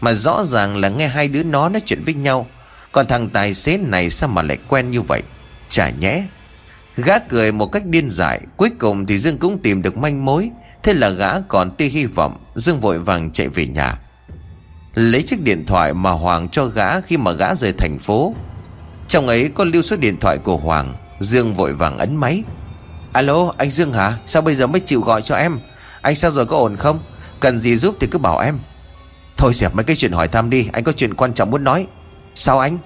Mà 0.00 0.12
rõ 0.12 0.44
ràng 0.44 0.76
là 0.76 0.88
nghe 0.88 1.08
hai 1.08 1.28
đứa 1.28 1.42
nó 1.42 1.68
nói 1.68 1.82
chuyện 1.86 2.02
với 2.04 2.14
nhau. 2.14 2.46
Còn 2.92 3.06
thằng 3.06 3.30
tài 3.30 3.54
xế 3.54 3.76
này 3.76 4.10
sao 4.10 4.28
mà 4.28 4.42
lại 4.42 4.58
quen 4.68 4.90
như 4.90 5.02
vậy? 5.02 5.22
Chả 5.68 5.90
nhẽ. 5.90 6.26
Gã 6.96 7.18
cười 7.18 7.52
một 7.52 7.66
cách 7.66 7.86
điên 7.86 8.10
dại. 8.10 8.40
Cuối 8.56 8.70
cùng 8.78 9.06
thì 9.06 9.18
Dương 9.18 9.38
cũng 9.38 9.58
tìm 9.58 9.82
được 9.82 9.96
manh 9.96 10.24
mối. 10.24 10.50
Thế 10.82 10.94
là 10.94 11.10
gã 11.10 11.40
còn 11.40 11.70
tia 11.70 11.88
hy 11.88 12.06
vọng. 12.06 12.44
Dương 12.54 12.80
vội 12.80 12.98
vàng 12.98 13.30
chạy 13.30 13.48
về 13.48 13.66
nhà. 13.66 13.98
Lấy 14.94 15.22
chiếc 15.22 15.42
điện 15.42 15.66
thoại 15.66 15.94
mà 15.94 16.10
Hoàng 16.10 16.48
cho 16.48 16.64
gã 16.64 17.00
khi 17.00 17.16
mà 17.16 17.32
gã 17.32 17.54
rời 17.54 17.72
thành 17.72 17.98
phố. 17.98 18.34
Trong 19.08 19.26
ấy 19.26 19.50
có 19.54 19.64
lưu 19.64 19.82
số 19.82 19.96
điện 19.96 20.16
thoại 20.20 20.38
của 20.38 20.56
Hoàng. 20.56 20.94
Dương 21.20 21.54
vội 21.54 21.72
vàng 21.72 21.98
ấn 21.98 22.16
máy. 22.16 22.42
Alo, 23.12 23.52
anh 23.56 23.70
Dương 23.70 23.92
hả? 23.92 24.12
Sao 24.26 24.42
bây 24.42 24.54
giờ 24.54 24.66
mới 24.66 24.80
chịu 24.80 25.00
gọi 25.00 25.22
cho 25.22 25.34
em? 25.34 25.58
Anh 26.02 26.14
sao 26.14 26.30
rồi, 26.30 26.46
có 26.46 26.56
ổn 26.56 26.76
không? 26.76 27.00
Cần 27.40 27.60
gì 27.60 27.76
giúp 27.76 27.96
thì 28.00 28.06
cứ 28.06 28.18
bảo 28.18 28.38
em. 28.38 28.58
Thôi 29.36 29.54
dẹp 29.54 29.74
mấy 29.74 29.84
cái 29.84 29.96
chuyện 29.96 30.12
hỏi 30.12 30.28
thăm 30.28 30.50
đi, 30.50 30.68
Anh 30.72 30.84
có 30.84 30.92
chuyện 30.92 31.14
quan 31.14 31.34
trọng 31.34 31.50
muốn 31.50 31.64
nói. 31.64 31.86
Sao 32.34 32.58
anh? 32.58 32.78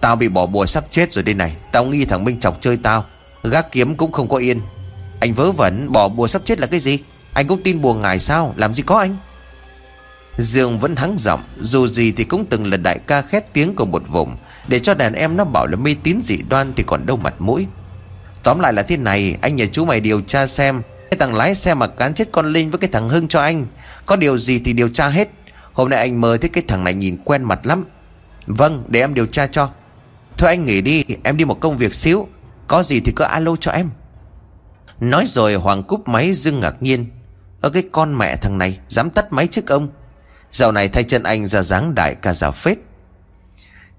Tao 0.00 0.16
bị 0.16 0.28
bỏ 0.28 0.46
bùa 0.46 0.66
sắp 0.66 0.84
chết 0.90 1.12
rồi 1.12 1.24
đây 1.24 1.34
này, 1.34 1.56
Tao 1.72 1.84
nghi 1.84 2.04
thằng 2.04 2.24
Minh 2.24 2.40
chọc 2.40 2.58
chơi 2.60 2.76
tao. 2.76 3.04
Gác 3.42 3.72
kiếm 3.72 3.96
cũng 3.96 4.12
không 4.12 4.28
có 4.28 4.36
yên. 4.36 4.60
Anh 5.20 5.34
vớ 5.34 5.52
vẩn, 5.52 5.92
bỏ 5.92 6.08
bùa 6.08 6.28
sắp 6.28 6.42
chết 6.44 6.60
là 6.60 6.66
cái 6.66 6.80
gì? 6.80 6.98
Anh 7.34 7.46
cũng 7.46 7.62
tin 7.62 7.80
bùa 7.80 7.94
ngài 7.94 8.18
sao? 8.18 8.54
Làm 8.56 8.74
gì 8.74 8.82
có 8.82 8.98
anh? 8.98 9.16
Dương 10.38 10.78
vẫn 10.78 10.96
hắng 10.96 11.14
giọng, 11.18 11.42
Dù 11.60 11.86
gì 11.86 12.12
thì 12.12 12.24
cũng 12.24 12.46
từng 12.50 12.70
là 12.70 12.76
đại 12.76 12.98
ca 12.98 13.22
khét 13.22 13.52
tiếng 13.52 13.74
của 13.74 13.86
một 13.86 14.02
vùng. 14.08 14.36
Để 14.68 14.78
cho 14.78 14.94
đàn 14.94 15.12
em 15.12 15.36
nó 15.36 15.44
bảo 15.44 15.66
là 15.66 15.76
mê 15.76 15.96
tín 16.02 16.20
dị 16.20 16.36
đoan 16.48 16.72
Thì 16.76 16.84
còn 16.86 17.06
đâu 17.06 17.16
mặt 17.16 17.34
mũi. 17.38 17.66
Tóm 18.42 18.60
lại 18.60 18.72
là 18.72 18.82
thế 18.82 18.96
này, 18.96 19.36
Anh 19.40 19.56
nhờ 19.56 19.66
chú 19.66 19.84
mày 19.84 20.00
điều 20.00 20.20
tra 20.20 20.46
xem 20.46 20.82
cái 21.10 21.18
thằng 21.18 21.34
lái 21.34 21.54
xe 21.54 21.74
mà 21.74 21.86
cán 21.86 22.14
chết 22.14 22.28
con 22.32 22.52
Linh 22.52 22.70
với 22.70 22.78
cái 22.78 22.90
thằng 22.92 23.08
Hưng 23.08 23.28
cho 23.28 23.40
anh, 23.40 23.66
Có 24.06 24.16
điều 24.16 24.38
gì 24.38 24.58
thì 24.58 24.72
điều 24.72 24.88
tra 24.88 25.08
hết. 25.08 25.28
Hôm 25.72 25.90
nay 25.90 25.98
anh 25.98 26.20
mơ 26.20 26.36
thấy 26.40 26.50
cái 26.50 26.64
thằng 26.68 26.84
này 26.84 26.94
nhìn 26.94 27.16
quen 27.24 27.44
mặt 27.44 27.66
lắm. 27.66 27.84
Vâng 28.46 28.84
để 28.88 29.00
em 29.00 29.14
điều 29.14 29.26
tra 29.26 29.46
cho. 29.46 29.70
Thôi 30.36 30.48
anh 30.48 30.64
nghỉ 30.64 30.80
đi, 30.80 31.04
Em 31.22 31.36
đi 31.36 31.44
một 31.44 31.60
công 31.60 31.76
việc 31.76 31.94
xíu. 31.94 32.28
Có 32.68 32.82
gì 32.82 33.00
thì 33.00 33.12
cứ 33.16 33.24
alo 33.24 33.56
cho 33.56 33.70
em. 33.72 33.90
Nói 35.00 35.24
rồi 35.26 35.54
Hoàng 35.54 35.82
cúp 35.82 36.08
máy 36.08 36.32
dưng 36.32 36.60
ngạc 36.60 36.82
nhiên. 36.82 37.06
Ở 37.60 37.70
cái 37.70 37.82
con 37.92 38.18
mẹ 38.18 38.36
thằng 38.36 38.58
này, 38.58 38.78
Dám 38.88 39.10
tắt 39.10 39.32
máy 39.32 39.46
trước 39.46 39.66
ông. 39.66 39.88
Dạo 40.52 40.72
này 40.72 40.88
thay 40.88 41.04
chân 41.04 41.22
anh 41.22 41.46
ra 41.46 41.62
dáng 41.62 41.94
đại 41.94 42.14
cả 42.14 42.34
giả 42.34 42.50
phết. 42.50 42.78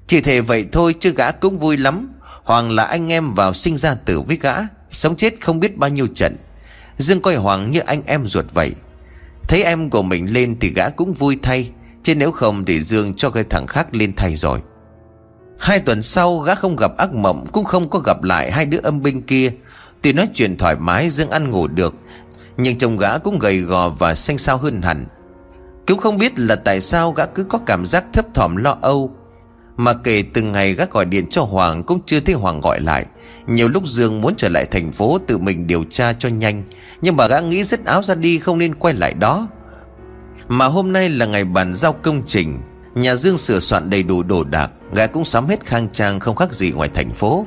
Chỉ 0.08 0.22
thể 0.22 0.42
vậy 0.42 0.66
thôi 0.72 0.96
chứ 1.00 1.14
gã 1.18 1.32
cũng 1.32 1.60
vui 1.60 1.78
lắm. 1.78 2.14
Hoàng 2.44 2.72
là 2.72 2.84
anh 2.84 3.12
em 3.12 3.34
vào 3.34 3.54
sinh 3.54 3.78
ra 3.78 3.96
tử 3.96 4.22
với 4.22 4.38
gã, 4.42 4.56
Sống 4.92 5.16
chết 5.16 5.42
không 5.42 5.60
biết 5.60 5.78
bao 5.78 5.90
nhiêu 5.90 6.08
trận. 6.16 6.36
Dương 6.98 7.22
coi 7.22 7.36
Hoàng 7.36 7.72
như 7.72 7.80
anh 7.80 8.02
em 8.06 8.28
ruột 8.28 8.46
vậy. 8.54 8.74
Thấy 9.48 9.64
em 9.64 9.90
của 9.90 10.02
mình 10.02 10.34
lên 10.34 10.58
thì 10.60 10.74
gã 10.76 10.90
cũng 10.90 11.14
vui 11.14 11.40
thay, 11.42 11.72
Chứ 12.06 12.16
nếu 12.16 12.32
không 12.32 12.66
thì 12.66 12.80
Dương 12.80 13.14
cho 13.14 13.30
cái 13.30 13.44
thằng 13.44 13.68
khác 13.68 13.88
lên 13.96 14.14
thay 14.16 14.36
rồi. 14.36 14.62
Hai 15.60 15.80
tuần 15.80 16.02
sau, 16.02 16.38
gã 16.38 16.56
không 16.56 16.76
gặp 16.76 16.98
ác 16.98 17.14
mộng, 17.14 17.46
Cũng 17.52 17.66
không 17.66 17.90
có 17.90 18.00
gặp 18.00 18.24
lại 18.24 18.52
hai 18.52 18.66
đứa 18.66 18.78
âm 18.84 19.02
binh 19.02 19.22
kia. 19.22 19.52
Tuy 20.02 20.14
nói 20.14 20.28
chuyện 20.34 20.58
thoải 20.58 20.76
mái, 20.76 21.10
Dương 21.10 21.30
ăn 21.30 21.50
ngủ 21.50 21.68
được, 21.68 21.96
Nhưng 22.58 22.78
chồng 22.78 22.98
gã 22.98 23.18
cũng 23.18 23.40
gầy 23.40 23.60
gò 23.60 23.90
và 23.90 24.16
xanh 24.16 24.38
xao 24.38 24.58
hơn 24.58 24.82
hẳn. 24.82 25.06
Cũng 25.88 26.00
không 26.00 26.18
biết 26.18 26.40
là 26.40 26.56
tại 26.56 26.82
sao 26.82 27.12
gã 27.12 27.26
cứ 27.26 27.44
có 27.44 27.60
cảm 27.66 27.86
giác 27.86 28.06
thấp 28.14 28.26
thỏm 28.34 28.56
lo 28.56 28.78
âu. 28.82 29.12
Mà 29.78 29.94
kể 29.94 30.24
từng 30.34 30.52
ngày 30.52 30.74
gã 30.74 30.86
gọi 30.92 31.06
điện 31.06 31.28
cho 31.30 31.44
Hoàng 31.44 31.84
Cũng 31.84 32.00
chưa 32.06 32.20
thấy 32.20 32.36
Hoàng 32.36 32.62
gọi 32.62 32.82
lại. 32.82 33.06
Nhiều 33.48 33.68
lúc 33.68 33.88
Dương 33.88 34.22
muốn 34.22 34.36
trở 34.38 34.50
lại 34.50 34.66
thành 34.66 34.92
phố 34.92 35.20
Tự 35.28 35.38
mình 35.38 35.68
điều 35.68 35.84
tra 35.90 36.14
cho 36.14 36.30
nhanh, 36.30 36.64
Nhưng 37.02 37.16
mà 37.16 37.28
gã 37.28 37.40
nghĩ 37.40 37.64
rất 37.64 37.86
áo 37.86 38.04
ra 38.04 38.16
đi 38.16 38.40
không 38.40 38.58
nên 38.58 38.76
quay 38.76 38.94
lại 38.94 39.14
đó. 39.14 39.48
Mà 40.48 40.66
hôm 40.66 40.94
nay 40.94 41.10
là 41.10 41.26
ngày 41.26 41.44
bàn 41.44 41.74
giao 41.74 41.94
công 41.94 42.24
trình, 42.28 42.60
Nhà 42.96 43.16
Dương 43.16 43.38
sửa 43.38 43.60
soạn 43.60 43.90
đầy 43.90 44.04
đủ 44.04 44.24
đồ 44.24 44.44
đạc, 44.44 44.72
Gã 44.96 45.08
cũng 45.08 45.26
sắm 45.26 45.48
hết 45.48 45.66
khang 45.66 45.90
trang 45.90 46.20
không 46.20 46.36
khác 46.36 46.54
gì 46.54 46.72
ngoài 46.72 46.90
thành 46.94 47.10
phố. 47.10 47.46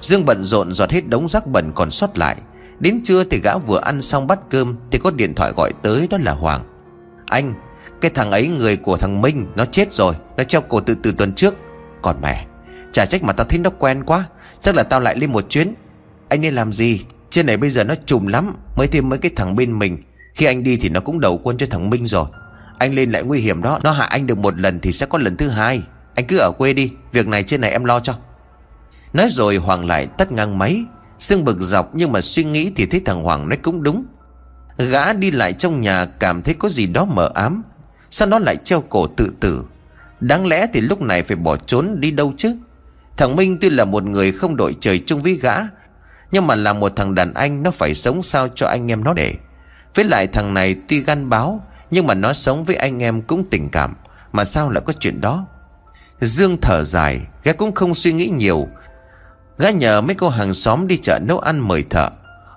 Dương 0.00 0.24
bận 0.24 0.44
rộn 0.44 0.72
dọn 0.72 0.88
hết 0.90 1.08
đống 1.08 1.28
rác 1.28 1.46
bẩn 1.46 1.72
còn 1.74 1.90
sót 1.90 2.18
lại. 2.18 2.36
Đến 2.80 3.00
trưa 3.04 3.24
thì 3.24 3.40
gã 3.40 3.58
vừa 3.58 3.80
ăn 3.80 4.02
xong 4.02 4.26
bát 4.26 4.38
cơm 4.50 4.76
Thì 4.90 4.98
có 4.98 5.10
điện 5.10 5.34
thoại 5.34 5.52
gọi 5.56 5.72
tới, 5.82 6.08
đó 6.10 6.18
là 6.20 6.32
Hoàng. 6.32 6.64
Anh, 7.26 7.54
Cái 8.00 8.10
thằng 8.14 8.30
ấy, 8.30 8.48
người 8.48 8.76
của 8.76 8.96
thằng 8.96 9.20
Minh, 9.20 9.46
Nó 9.56 9.64
chết 9.64 9.92
rồi, 9.92 10.14
Nó 10.36 10.44
treo 10.44 10.60
cổ 10.60 10.80
tự 10.80 10.94
từ 11.02 11.12
tuần 11.12 11.32
trước. 11.32 11.54
Còn 12.02 12.16
mẹ, 12.22 12.46
Chả 12.92 13.06
trách 13.06 13.22
mà 13.22 13.32
tao 13.32 13.46
thấy 13.46 13.58
nó 13.58 13.70
quen 13.70 14.04
quá. 14.04 14.24
Chắc 14.62 14.76
là 14.76 14.82
tao 14.82 15.00
lại 15.00 15.16
lên 15.16 15.32
một 15.32 15.44
chuyến. 15.48 15.74
Anh 16.28 16.40
nên 16.40 16.54
làm 16.54 16.72
gì? 16.72 17.04
Trên 17.30 17.46
này 17.46 17.56
bây 17.56 17.70
giờ 17.70 17.84
nó 17.84 17.94
trùm 18.06 18.26
lắm, 18.26 18.56
Mới 18.76 18.86
thêm 18.86 19.08
mấy 19.08 19.18
cái 19.18 19.30
thằng 19.36 19.56
bên 19.56 19.78
mình. 19.78 20.02
Khi 20.34 20.46
anh 20.46 20.62
đi 20.62 20.76
thì 20.76 20.88
nó 20.88 21.00
cũng 21.00 21.20
đầu 21.20 21.40
quân 21.44 21.58
cho 21.58 21.66
thằng 21.70 21.90
Minh 21.90 22.06
rồi. 22.06 22.26
Anh 22.78 22.94
lên 22.94 23.10
lại 23.10 23.22
nguy 23.22 23.40
hiểm 23.40 23.62
đó, 23.62 23.78
Nó 23.82 23.90
hại 23.90 24.08
anh 24.08 24.26
được 24.26 24.38
một 24.38 24.60
lần 24.60 24.80
thì 24.80 24.92
sẽ 24.92 25.06
có 25.06 25.18
lần 25.18 25.36
thứ 25.36 25.48
hai. 25.48 25.82
Anh 26.14 26.26
cứ 26.26 26.38
ở 26.38 26.50
quê 26.58 26.72
đi, 26.72 26.92
Việc 27.12 27.28
này 27.28 27.42
trên 27.42 27.60
này 27.60 27.70
em 27.70 27.84
lo 27.84 28.00
cho. 28.00 28.14
Nói 29.12 29.28
rồi 29.30 29.56
Hoàng 29.56 29.86
lại 29.86 30.06
tắt 30.06 30.32
ngang 30.32 30.58
máy. 30.58 30.84
Sưng 31.20 31.44
bực 31.44 31.58
dọc 31.60 31.94
nhưng 31.94 32.12
mà 32.12 32.20
suy 32.20 32.44
nghĩ 32.44 32.72
thì 32.76 32.86
thấy 32.86 33.00
thằng 33.04 33.22
Hoàng 33.22 33.48
nói 33.48 33.58
cũng 33.62 33.82
đúng. 33.82 34.04
Gã 34.78 35.12
đi 35.12 35.30
lại 35.30 35.52
trong 35.52 35.80
nhà 35.80 36.04
cảm 36.04 36.42
thấy 36.42 36.54
có 36.54 36.68
gì 36.68 36.86
đó 36.86 37.04
mờ 37.04 37.30
ám. 37.34 37.62
Sao 38.10 38.28
nó 38.28 38.38
lại 38.38 38.56
treo 38.56 38.80
cổ 38.80 39.06
tự 39.06 39.32
tử? 39.40 39.64
Đáng 40.20 40.46
lẽ 40.46 40.66
thì 40.72 40.80
lúc 40.80 41.02
này 41.02 41.22
phải 41.22 41.36
bỏ 41.36 41.56
trốn 41.56 42.00
đi 42.00 42.10
đâu 42.10 42.32
chứ? 42.36 42.56
Thằng 43.18 43.36
Minh 43.36 43.58
tuy 43.60 43.70
là 43.70 43.84
một 43.84 44.04
người 44.04 44.32
không 44.32 44.56
đội 44.56 44.76
trời 44.80 45.02
chung 45.06 45.22
với 45.22 45.34
gã, 45.42 45.54
Nhưng 46.32 46.46
mà 46.46 46.54
là 46.54 46.72
một 46.72 46.92
thằng 46.96 47.14
đàn 47.14 47.34
anh 47.34 47.62
Nó 47.62 47.70
phải 47.70 47.94
sống 47.94 48.22
sao 48.22 48.48
cho 48.48 48.66
anh 48.66 48.90
em 48.90 49.04
nó 49.04 49.14
để. 49.14 49.34
Với 49.94 50.04
lại 50.04 50.26
thằng 50.26 50.54
này 50.54 50.76
tuy 50.88 51.00
gan 51.00 51.28
báo 51.28 51.64
Nhưng 51.90 52.06
mà 52.06 52.14
nó 52.14 52.32
sống 52.32 52.64
với 52.64 52.76
anh 52.76 53.02
em 53.02 53.22
cũng 53.22 53.44
tình 53.50 53.68
cảm, 53.68 53.94
Mà 54.32 54.44
sao 54.44 54.70
lại 54.70 54.82
có 54.86 54.92
chuyện 54.92 55.20
đó? 55.20 55.46
Dương 56.20 56.56
thở 56.60 56.84
dài, 56.84 57.20
Gã 57.44 57.52
cũng 57.52 57.74
không 57.74 57.94
suy 57.94 58.12
nghĩ 58.12 58.28
nhiều. 58.28 58.68
Gã 59.58 59.70
nhờ 59.70 60.00
mấy 60.00 60.14
cô 60.14 60.28
hàng 60.28 60.54
xóm 60.54 60.86
đi 60.86 60.96
chợ 60.96 61.18
nấu 61.22 61.38
ăn 61.38 61.68
mời 61.68 61.84
thợ. 61.90 62.10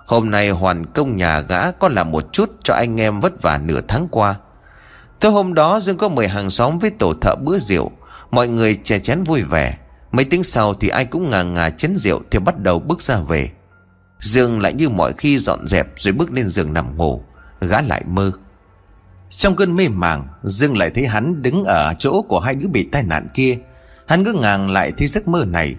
Hôm 0.06 0.30
nay 0.30 0.50
hoàn 0.50 0.86
công 0.86 1.16
nhà 1.16 1.40
gã 1.40 1.70
có 1.70 1.88
làm 1.88 2.10
một 2.10 2.32
chút 2.32 2.50
cho 2.62 2.74
anh 2.74 3.00
em 3.00 3.20
vất 3.20 3.42
vả 3.42 3.58
nửa 3.58 3.80
tháng 3.88 4.08
qua. 4.10 4.34
Tới 5.20 5.30
hôm 5.30 5.54
đó 5.54 5.80
Dương 5.80 5.96
có 5.96 6.08
mời 6.08 6.28
hàng 6.28 6.50
xóm 6.50 6.78
với 6.78 6.90
tổ 6.90 7.14
thợ 7.20 7.34
bữa 7.34 7.58
rượu, 7.58 7.90
Mọi 8.30 8.48
người 8.48 8.74
chè 8.84 8.98
chén 8.98 9.22
vui 9.22 9.42
vẻ. 9.42 9.78
Mấy 10.12 10.24
tiếng 10.24 10.42
sau 10.42 10.74
thì 10.74 10.88
ai 10.88 11.04
cũng 11.04 11.30
ngà 11.30 11.42
ngà 11.42 11.70
chén 11.70 11.96
rượu 11.96 12.22
Thì 12.30 12.38
bắt 12.38 12.58
đầu 12.58 12.78
bước 12.78 13.02
ra 13.02 13.18
về. 13.20 13.50
Dương 14.20 14.60
lại 14.60 14.72
như 14.72 14.88
mọi 14.88 15.12
khi 15.12 15.38
dọn 15.38 15.68
dẹp 15.68 15.86
Rồi 15.96 16.12
bước 16.12 16.32
lên 16.32 16.48
giường 16.48 16.72
nằm 16.72 16.96
ngủ, 16.96 17.22
Gã 17.60 17.80
lại 17.80 18.04
mơ. 18.06 18.32
Trong 19.30 19.56
cơn 19.56 19.76
mê 19.76 19.88
màng, 19.88 20.28
Dương 20.42 20.76
lại 20.76 20.90
thấy 20.90 21.06
hắn 21.06 21.42
đứng 21.42 21.64
ở 21.64 21.92
chỗ 21.98 22.22
của 22.22 22.40
hai 22.40 22.54
đứa 22.54 22.68
bị 22.68 22.88
tai 22.92 23.02
nạn 23.02 23.28
kia. 23.34 23.58
Hắn 24.06 24.22
ngỡ 24.22 24.32
ngàng 24.32 24.70
lại 24.70 24.92
thấy 24.92 25.06
giấc 25.06 25.28
mơ 25.28 25.44
này. 25.48 25.74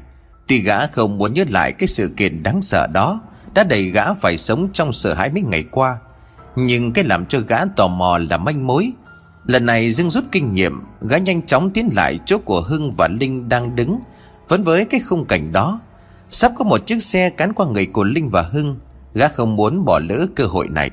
Tuy 0.48 0.62
gã 0.62 0.88
không 0.88 1.18
muốn 1.18 1.34
nhớ 1.34 1.44
lại 1.50 1.72
cái 1.72 1.88
sự 1.88 2.12
kiện 2.18 2.44
đáng 2.44 2.62
sợ 2.62 2.88
đó, 2.88 3.22
Đã 3.54 3.64
đẩy 3.64 3.84
gã 3.84 4.14
phải 4.14 4.38
sống 4.38 4.70
trong 4.74 4.94
sợ 4.94 5.14
hãi 5.14 5.30
mấy 5.30 5.42
ngày 5.42 5.64
qua. 5.72 5.98
Nhưng 6.56 6.94
cái 6.94 7.04
làm 7.04 7.26
cho 7.26 7.40
gã 7.40 7.66
tò 7.66 7.88
mò 7.88 8.18
là 8.30 8.38
manh 8.38 8.68
mối. 8.68 8.92
Lần 9.46 9.66
này 9.66 9.92
Dương 9.92 10.10
rút 10.10 10.24
kinh 10.32 10.54
nghiệm, 10.54 10.82
Gã 11.02 11.18
nhanh 11.18 11.42
chóng 11.42 11.70
tiến 11.70 11.90
lại 11.96 12.20
chỗ 12.26 12.38
của 12.38 12.62
Hưng 12.62 12.94
và 12.98 13.08
Linh 13.08 13.50
đang 13.50 13.76
đứng. 13.76 14.00
Vẫn 14.48 14.64
với 14.64 14.86
cái 14.86 15.00
khung 15.00 15.26
cảnh 15.26 15.52
đó, 15.52 15.80
Sắp 16.30 16.52
có 16.58 16.64
một 16.64 16.86
chiếc 16.86 17.04
xe 17.04 17.30
cán 17.30 17.54
qua 17.54 17.68
người 17.68 17.86
của 17.86 18.04
Linh 18.04 18.30
và 18.30 18.42
Hưng, 18.42 18.80
Gã 19.14 19.28
không 19.28 19.56
muốn 19.56 19.86
bỏ 19.86 20.00
lỡ 20.00 20.28
cơ 20.36 20.46
hội 20.46 20.68
này. 20.70 20.92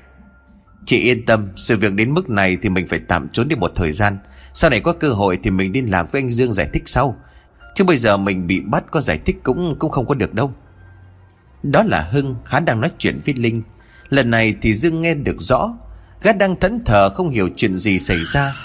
Chị 0.86 0.96
yên 0.96 1.26
tâm, 1.26 1.48
Sự 1.56 1.76
việc 1.76 1.94
đến 1.94 2.14
mức 2.14 2.30
này 2.30 2.56
thì 2.62 2.68
mình 2.68 2.86
phải 2.88 3.00
tạm 3.08 3.28
trốn 3.28 3.48
đi 3.48 3.56
một 3.56 3.72
thời 3.74 3.92
gian. 3.92 4.18
Sau 4.54 4.70
này 4.70 4.80
có 4.80 4.92
cơ 4.92 5.12
hội 5.12 5.38
thì 5.42 5.50
mình 5.50 5.72
liên 5.72 5.90
lạc 5.90 6.12
với 6.12 6.22
anh 6.22 6.30
Dương 6.30 6.52
giải 6.52 6.68
thích 6.72 6.82
sau. 6.86 7.16
Chứ 7.74 7.84
bây 7.84 7.96
giờ 7.96 8.16
mình 8.16 8.46
bị 8.46 8.60
bắt 8.60 8.84
có 8.90 9.00
giải 9.00 9.18
thích 9.26 9.36
cũng 9.42 9.76
cũng 9.78 9.90
không 9.90 10.06
có 10.06 10.14
được 10.14 10.34
đâu. 10.34 10.52
Đó 11.62 11.82
là 11.82 12.08
Hưng 12.10 12.36
Hắn 12.46 12.64
đang 12.64 12.80
nói 12.80 12.90
chuyện 12.98 13.20
với 13.26 13.34
Linh. 13.34 13.62
Lần 14.08 14.30
này 14.30 14.54
thì 14.62 14.74
Dương 14.74 15.00
nghe 15.00 15.14
được 15.14 15.36
rõ, 15.38 15.74
Gã 16.22 16.32
đang 16.32 16.56
thẫn 16.56 16.84
thờ 16.84 17.10
không 17.10 17.28
hiểu 17.28 17.48
chuyện 17.56 17.76
gì 17.76 17.98
xảy 17.98 18.24
ra, 18.24 18.56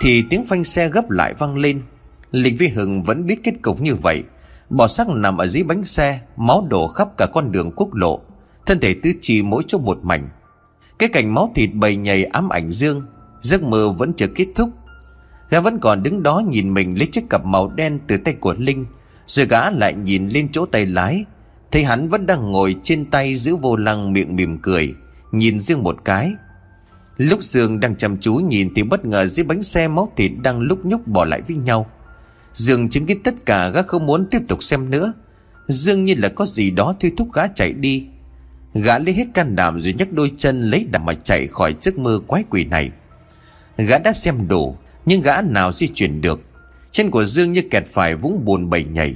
Thì 0.00 0.24
tiếng 0.30 0.44
phanh 0.44 0.64
xe 0.64 0.88
gấp 0.88 1.10
lại 1.10 1.34
vang 1.34 1.56
lên. 1.56 1.82
Linh 2.30 2.56
với 2.56 2.68
Hưng 2.68 3.02
vẫn 3.02 3.26
biết 3.26 3.44
kết 3.44 3.52
cục 3.62 3.80
như 3.80 3.94
vậy. 3.94 4.24
Bỏ 4.70 4.88
xác 4.88 5.08
nằm 5.08 5.38
ở 5.38 5.46
dưới 5.46 5.62
bánh 5.62 5.84
xe, 5.84 6.20
Máu 6.36 6.66
đổ 6.70 6.88
khắp 6.88 7.08
cả 7.16 7.26
con 7.32 7.52
đường 7.52 7.72
quốc 7.76 7.94
lộ. 7.94 8.20
Thân 8.66 8.80
thể 8.80 8.94
tứ 9.02 9.10
chi 9.20 9.42
mỗi 9.42 9.62
chỗ 9.66 9.78
một 9.78 9.98
mảnh. 10.02 10.28
Cái 10.98 11.08
cảnh 11.08 11.34
máu 11.34 11.52
thịt 11.54 11.70
bầy 11.74 11.96
nhầy 11.96 12.24
ám 12.24 12.48
ảnh 12.48 12.70
Dương. 12.70 13.02
Giấc 13.40 13.62
mơ 13.62 13.92
vẫn 13.98 14.12
chưa 14.12 14.26
kết 14.26 14.46
thúc. 14.54 14.70
Gã 15.50 15.60
vẫn 15.60 15.78
còn 15.78 16.02
đứng 16.02 16.22
đó 16.22 16.42
nhìn 16.48 16.74
mình 16.74 16.98
lấy 16.98 17.06
chiếc 17.06 17.30
cặp 17.30 17.44
màu 17.44 17.68
đen 17.68 17.98
từ 18.06 18.16
tay 18.16 18.34
của 18.34 18.54
Linh. 18.58 18.86
Rồi 19.26 19.46
gã 19.46 19.70
lại 19.70 19.94
nhìn 19.94 20.28
lên 20.28 20.48
chỗ 20.52 20.66
tay 20.66 20.86
lái. 20.86 21.24
Thấy 21.72 21.84
hắn 21.84 22.08
vẫn 22.08 22.26
đang 22.26 22.52
ngồi 22.52 22.76
trên 22.82 23.10
tay 23.10 23.36
giữ 23.36 23.56
vô 23.56 23.76
lăng 23.76 24.12
miệng 24.12 24.36
mỉm 24.36 24.58
cười. 24.58 24.94
Nhìn 25.32 25.60
Dương 25.60 25.82
một 25.82 25.96
cái. 26.04 26.32
Lúc 27.16 27.42
Dương 27.42 27.80
đang 27.80 27.96
chăm 27.96 28.16
chú 28.20 28.34
nhìn 28.34 28.74
thì 28.74 28.82
bất 28.82 29.04
ngờ 29.04 29.26
dưới 29.26 29.44
bánh 29.44 29.62
xe 29.62 29.88
máu 29.88 30.12
thịt 30.16 30.32
đang 30.42 30.60
lúc 30.60 30.84
nhúc 30.84 31.06
bỏ 31.06 31.24
lại 31.24 31.40
với 31.48 31.56
nhau. 31.56 31.86
Dương 32.54 32.88
chứng 32.88 33.06
kiến 33.06 33.22
tất 33.22 33.34
cả 33.46 33.68
gã 33.68 33.82
không 33.82 34.06
muốn 34.06 34.26
tiếp 34.30 34.42
tục 34.48 34.62
xem 34.62 34.90
nữa. 34.90 35.12
Dương 35.68 36.04
như 36.04 36.14
là 36.18 36.28
có 36.28 36.46
gì 36.46 36.70
đó 36.70 36.94
thôi 37.00 37.12
thúc 37.16 37.32
gã 37.32 37.46
chạy 37.48 37.72
đi. 37.72 38.06
Gã 38.74 38.98
lấy 38.98 39.14
hết 39.14 39.24
can 39.34 39.56
đảm 39.56 39.80
rồi 39.80 39.92
nhấc 39.92 40.12
đôi 40.12 40.32
chân 40.36 40.60
lấy 40.60 40.84
đạp 40.90 40.98
mà 40.98 41.14
chạy 41.14 41.46
khỏi 41.46 41.74
giấc 41.80 41.98
mơ 41.98 42.20
quái 42.26 42.44
quỷ 42.50 42.64
này. 42.64 42.90
Gã 43.76 43.98
đã 43.98 44.12
xem 44.12 44.48
đủ, 44.48 44.76
nhưng 45.06 45.22
gã 45.22 45.42
nào 45.42 45.72
di 45.72 45.88
chuyển 45.88 46.20
được. 46.20 46.40
Chân 46.90 47.10
của 47.10 47.24
Dương 47.24 47.52
như 47.52 47.62
kẹt 47.70 47.86
phải 47.86 48.16
vũng 48.16 48.44
bùn 48.44 48.70
bầy 48.70 48.84
nhảy. 48.84 49.14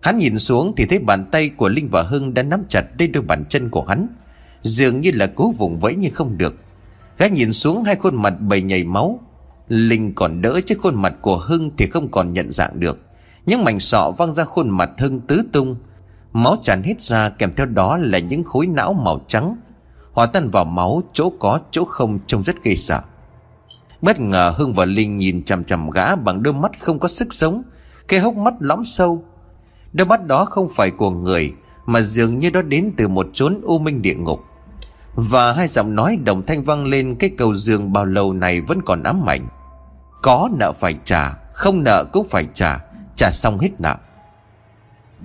Hắn 0.00 0.18
nhìn 0.18 0.38
xuống 0.38 0.72
thì 0.76 0.84
thấy 0.84 0.98
bàn 0.98 1.24
tay 1.30 1.48
của 1.48 1.68
Linh 1.68 1.88
và 1.88 2.02
Hưng 2.02 2.34
đã 2.34 2.42
nắm 2.42 2.64
chặt 2.68 2.84
lên 2.98 3.12
đôi 3.12 3.22
bàn 3.22 3.44
chân 3.48 3.68
của 3.68 3.84
hắn. 3.84 4.06
Dường 4.62 5.00
như 5.00 5.10
là 5.14 5.26
cố 5.26 5.50
vùng 5.58 5.78
vẫy 5.78 5.94
nhưng 5.94 6.14
không 6.14 6.38
được. 6.38 6.54
Gã 7.18 7.26
nhìn 7.26 7.52
xuống 7.52 7.84
hai 7.84 7.96
khuôn 7.96 8.22
mặt 8.22 8.34
bầy 8.40 8.62
nhảy 8.62 8.84
máu 8.84 9.20
Linh 9.68 10.14
còn 10.14 10.42
đỡ 10.42 10.60
chứ 10.66 10.74
khuôn 10.82 11.02
mặt 11.02 11.14
của 11.20 11.36
Hưng 11.36 11.70
thì 11.76 11.86
không 11.86 12.10
còn 12.10 12.32
nhận 12.32 12.52
dạng 12.52 12.80
được. 12.80 12.98
Những 13.46 13.64
mảnh 13.64 13.80
sọ 13.80 14.12
văng 14.18 14.34
ra 14.34 14.44
khuôn 14.44 14.70
mặt 14.70 14.90
Hưng 14.98 15.20
tứ 15.20 15.42
tung. 15.52 15.76
Máu 16.32 16.56
tràn 16.62 16.82
hết 16.82 17.02
ra 17.02 17.28
kèm 17.28 17.52
theo 17.52 17.66
đó 17.66 17.96
là 17.96 18.18
những 18.18 18.44
khối 18.44 18.66
não 18.66 18.92
màu 18.92 19.20
trắng. 19.26 19.56
Hòa 20.12 20.26
tan 20.26 20.48
vào 20.48 20.64
máu 20.64 21.02
chỗ 21.12 21.30
có, 21.38 21.60
chỗ 21.70 21.84
không 21.84 22.18
trông 22.26 22.44
rất 22.44 22.64
gây 22.64 22.76
sợ. 22.76 23.00
Bất 24.02 24.20
ngờ 24.20 24.54
Hưng 24.56 24.72
và 24.72 24.84
Linh 24.84 25.18
nhìn 25.18 25.44
chằm 25.44 25.64
chằm 25.64 25.90
gã 25.90 26.16
bằng 26.16 26.42
đôi 26.42 26.54
mắt 26.54 26.80
không 26.80 26.98
có 26.98 27.08
sức 27.08 27.34
sống. 27.34 27.62
Cái 28.08 28.20
hốc 28.20 28.34
mắt 28.34 28.54
lõm 28.58 28.84
sâu. 28.84 29.24
Đôi 29.92 30.06
mắt 30.06 30.26
đó 30.26 30.44
không 30.44 30.68
phải 30.76 30.90
của 30.90 31.10
người, 31.10 31.52
Mà 31.86 32.00
dường 32.00 32.40
như 32.40 32.50
đó 32.50 32.62
đến 32.62 32.92
từ 32.96 33.08
một 33.08 33.26
chốn 33.32 33.60
u 33.62 33.78
minh 33.78 34.02
địa 34.02 34.14
ngục. 34.14 34.40
Và 35.14 35.52
hai 35.52 35.68
giọng 35.68 35.94
nói 35.94 36.16
đồng 36.24 36.46
thanh 36.46 36.62
vang 36.62 36.86
lên 36.86 37.16
Cái 37.18 37.30
cầu 37.38 37.54
giường 37.54 37.92
bao 37.92 38.04
lâu 38.04 38.32
này 38.32 38.60
vẫn 38.60 38.82
còn 38.82 39.02
ám 39.02 39.28
ảnh. 39.28 39.48
Có 40.26 40.48
nợ 40.52 40.72
phải 40.72 40.94
trả, 41.04 41.32
Không 41.52 41.84
nợ 41.84 42.04
cũng 42.12 42.28
phải 42.28 42.46
trả. 42.54 42.78
Trả 43.16 43.30
xong 43.32 43.58
hết 43.58 43.70
nợ. 43.78 43.96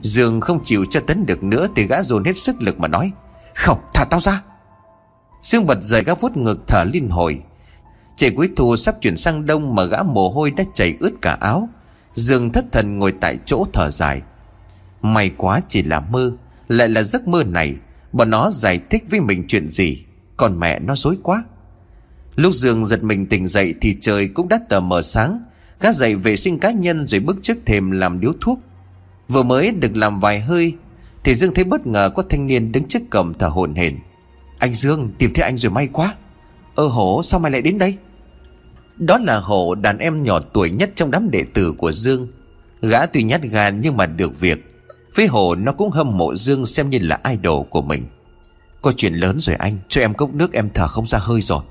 Dương 0.02 0.42
không 0.42 0.64
chịu 0.64 0.86
cho 0.90 1.00
tấn 1.00 1.26
được 1.26 1.44
nữa 1.44 1.68
Thì 1.76 1.88
gã 1.88 2.04
dồn 2.04 2.24
hết 2.24 2.38
sức 2.38 2.62
lực 2.62 2.80
mà 2.80 2.88
nói, 2.88 3.12
Không, 3.56 3.80
thả 3.94 4.06
tao 4.10 4.20
ra. 4.20 4.42
Dương 5.42 5.66
bật 5.66 5.82
dậy 5.82 6.04
gã 6.04 6.14
vuốt 6.14 6.38
ngực 6.38 6.60
thở 6.68 6.84
liên 6.94 7.10
hồi. 7.10 7.42
Trời 8.16 8.32
cuối 8.32 8.50
thu 8.56 8.76
sắp 8.76 8.96
chuyển 9.02 9.18
sang 9.18 9.46
đông 9.46 9.76
Mà 9.76 9.84
gã 9.84 10.04
mồ 10.04 10.30
hôi 10.30 10.52
đã 10.52 10.64
chảy 10.74 10.98
ướt 11.00 11.12
cả 11.22 11.38
áo. 11.40 11.70
Dương 12.14 12.52
thất 12.52 12.66
thần 12.72 13.00
ngồi 13.00 13.14
tại 13.22 13.38
chỗ 13.46 13.66
thở 13.74 13.90
dài. 13.92 14.22
May 15.02 15.30
quá 15.38 15.62
chỉ 15.68 15.84
là 15.84 16.00
mơ, 16.00 16.32
Lại 16.68 16.90
là 16.90 17.04
giấc 17.04 17.28
mơ 17.28 17.44
này. 17.44 17.76
Bọn 18.12 18.30
nó 18.30 18.52
giải 18.52 18.80
thích 18.90 19.04
với 19.10 19.22
mình 19.22 19.46
chuyện 19.48 19.70
gì? 19.70 20.06
Còn 20.38 20.60
mẹ 20.60 20.80
nó 20.80 20.96
dối 20.96 21.18
quá. 21.24 21.44
Lúc 22.36 22.54
Dương 22.54 22.86
giật 22.86 23.04
mình 23.04 23.26
tỉnh 23.26 23.48
dậy 23.48 23.74
Thì 23.82 23.98
trời 24.02 24.28
cũng 24.28 24.50
đã 24.50 24.60
tờ 24.70 24.80
mờ 24.80 25.02
sáng. 25.02 25.44
Gã 25.80 25.92
dậy 25.92 26.16
vệ 26.16 26.36
sinh 26.36 26.60
cá 26.60 26.72
nhân 26.72 27.08
rồi 27.08 27.20
bước 27.20 27.38
trước 27.42 27.58
thềm 27.66 27.92
làm 27.92 28.20
điếu 28.20 28.34
thuốc. 28.42 28.60
Vừa 29.28 29.44
mới 29.44 29.72
được 29.72 29.98
làm 29.98 30.20
vài 30.20 30.40
hơi, 30.40 30.74
Thì 31.24 31.36
Dương 31.36 31.54
thấy 31.54 31.64
bất 31.64 31.88
ngờ 31.88 32.10
có 32.16 32.24
thanh 32.30 32.48
niên 32.48 32.72
đứng 32.72 32.88
trước 32.88 33.02
cầm 33.10 33.34
thở 33.34 33.48
hổn 33.48 33.76
hển 33.76 34.00
Anh 34.60 34.74
Dương, 34.74 35.12
tìm 35.18 35.34
thấy 35.34 35.44
anh 35.44 35.58
rồi 35.58 35.72
may 35.72 35.88
quá. 35.88 36.16
Ơ 36.76 36.88
hổ, 36.88 37.24
sao 37.24 37.40
mày 37.40 37.52
lại 37.52 37.62
đến 37.62 37.78
đây? 37.78 37.96
Đó 38.98 39.18
là 39.18 39.40
hổ 39.40 39.76
đàn 39.76 39.98
em 39.98 40.24
nhỏ 40.24 40.40
tuổi 40.40 40.70
nhất 40.70 40.92
trong 40.96 41.12
đám 41.12 41.32
đệ 41.32 41.44
tử 41.54 41.74
của 41.78 41.92
Dương. 41.92 42.28
Gã 42.82 43.06
tuy 43.06 43.24
nhát 43.24 43.42
gan 43.42 43.82
nhưng 43.82 43.98
mà 43.98 44.06
được 44.06 44.40
việc. 44.40 44.72
Với 45.16 45.28
hổ, 45.28 45.56
nó 45.56 45.72
cũng 45.72 45.92
hâm 45.92 46.18
mộ 46.18 46.36
Dương 46.36 46.66
xem 46.66 46.90
như 46.90 47.00
là 47.02 47.20
idol 47.30 47.66
của 47.70 47.82
mình. 47.82 48.06
Có 48.82 48.94
chuyện 48.98 49.14
lớn 49.14 49.40
rồi 49.40 49.56
anh, 49.56 49.78
Cho 49.88 50.02
em 50.02 50.14
cốc 50.14 50.34
nước 50.34 50.54
em 50.54 50.70
thở 50.74 50.88
không 50.88 51.06
ra 51.06 51.20
hơi 51.22 51.42
rồi. 51.42 51.62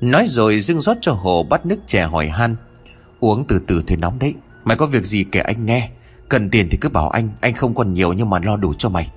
Nói 0.00 0.26
rồi 0.26 0.60
Dương 0.60 0.80
rót 0.80 0.96
cho 1.00 1.12
Hồ 1.12 1.42
bắt 1.42 1.66
nước 1.66 1.76
chè 1.86 2.02
hỏi 2.02 2.28
han. 2.28 2.56
Uống 3.20 3.44
từ 3.48 3.60
từ 3.66 3.80
thôi 3.86 3.98
nóng 4.00 4.18
đấy. 4.18 4.34
Mày 4.64 4.76
có 4.76 4.86
việc 4.86 5.06
gì 5.06 5.24
kể 5.32 5.40
anh 5.40 5.66
nghe. 5.66 5.90
Cần 6.28 6.50
tiền 6.50 6.68
thì 6.70 6.76
cứ 6.76 6.88
bảo 6.88 7.10
anh. 7.10 7.28
Anh 7.40 7.54
không 7.54 7.74
còn 7.74 7.94
nhiều 7.94 8.12
nhưng 8.12 8.30
mà 8.30 8.38
lo 8.44 8.56
đủ 8.56 8.74
cho 8.74 8.88
mày. 8.88 9.10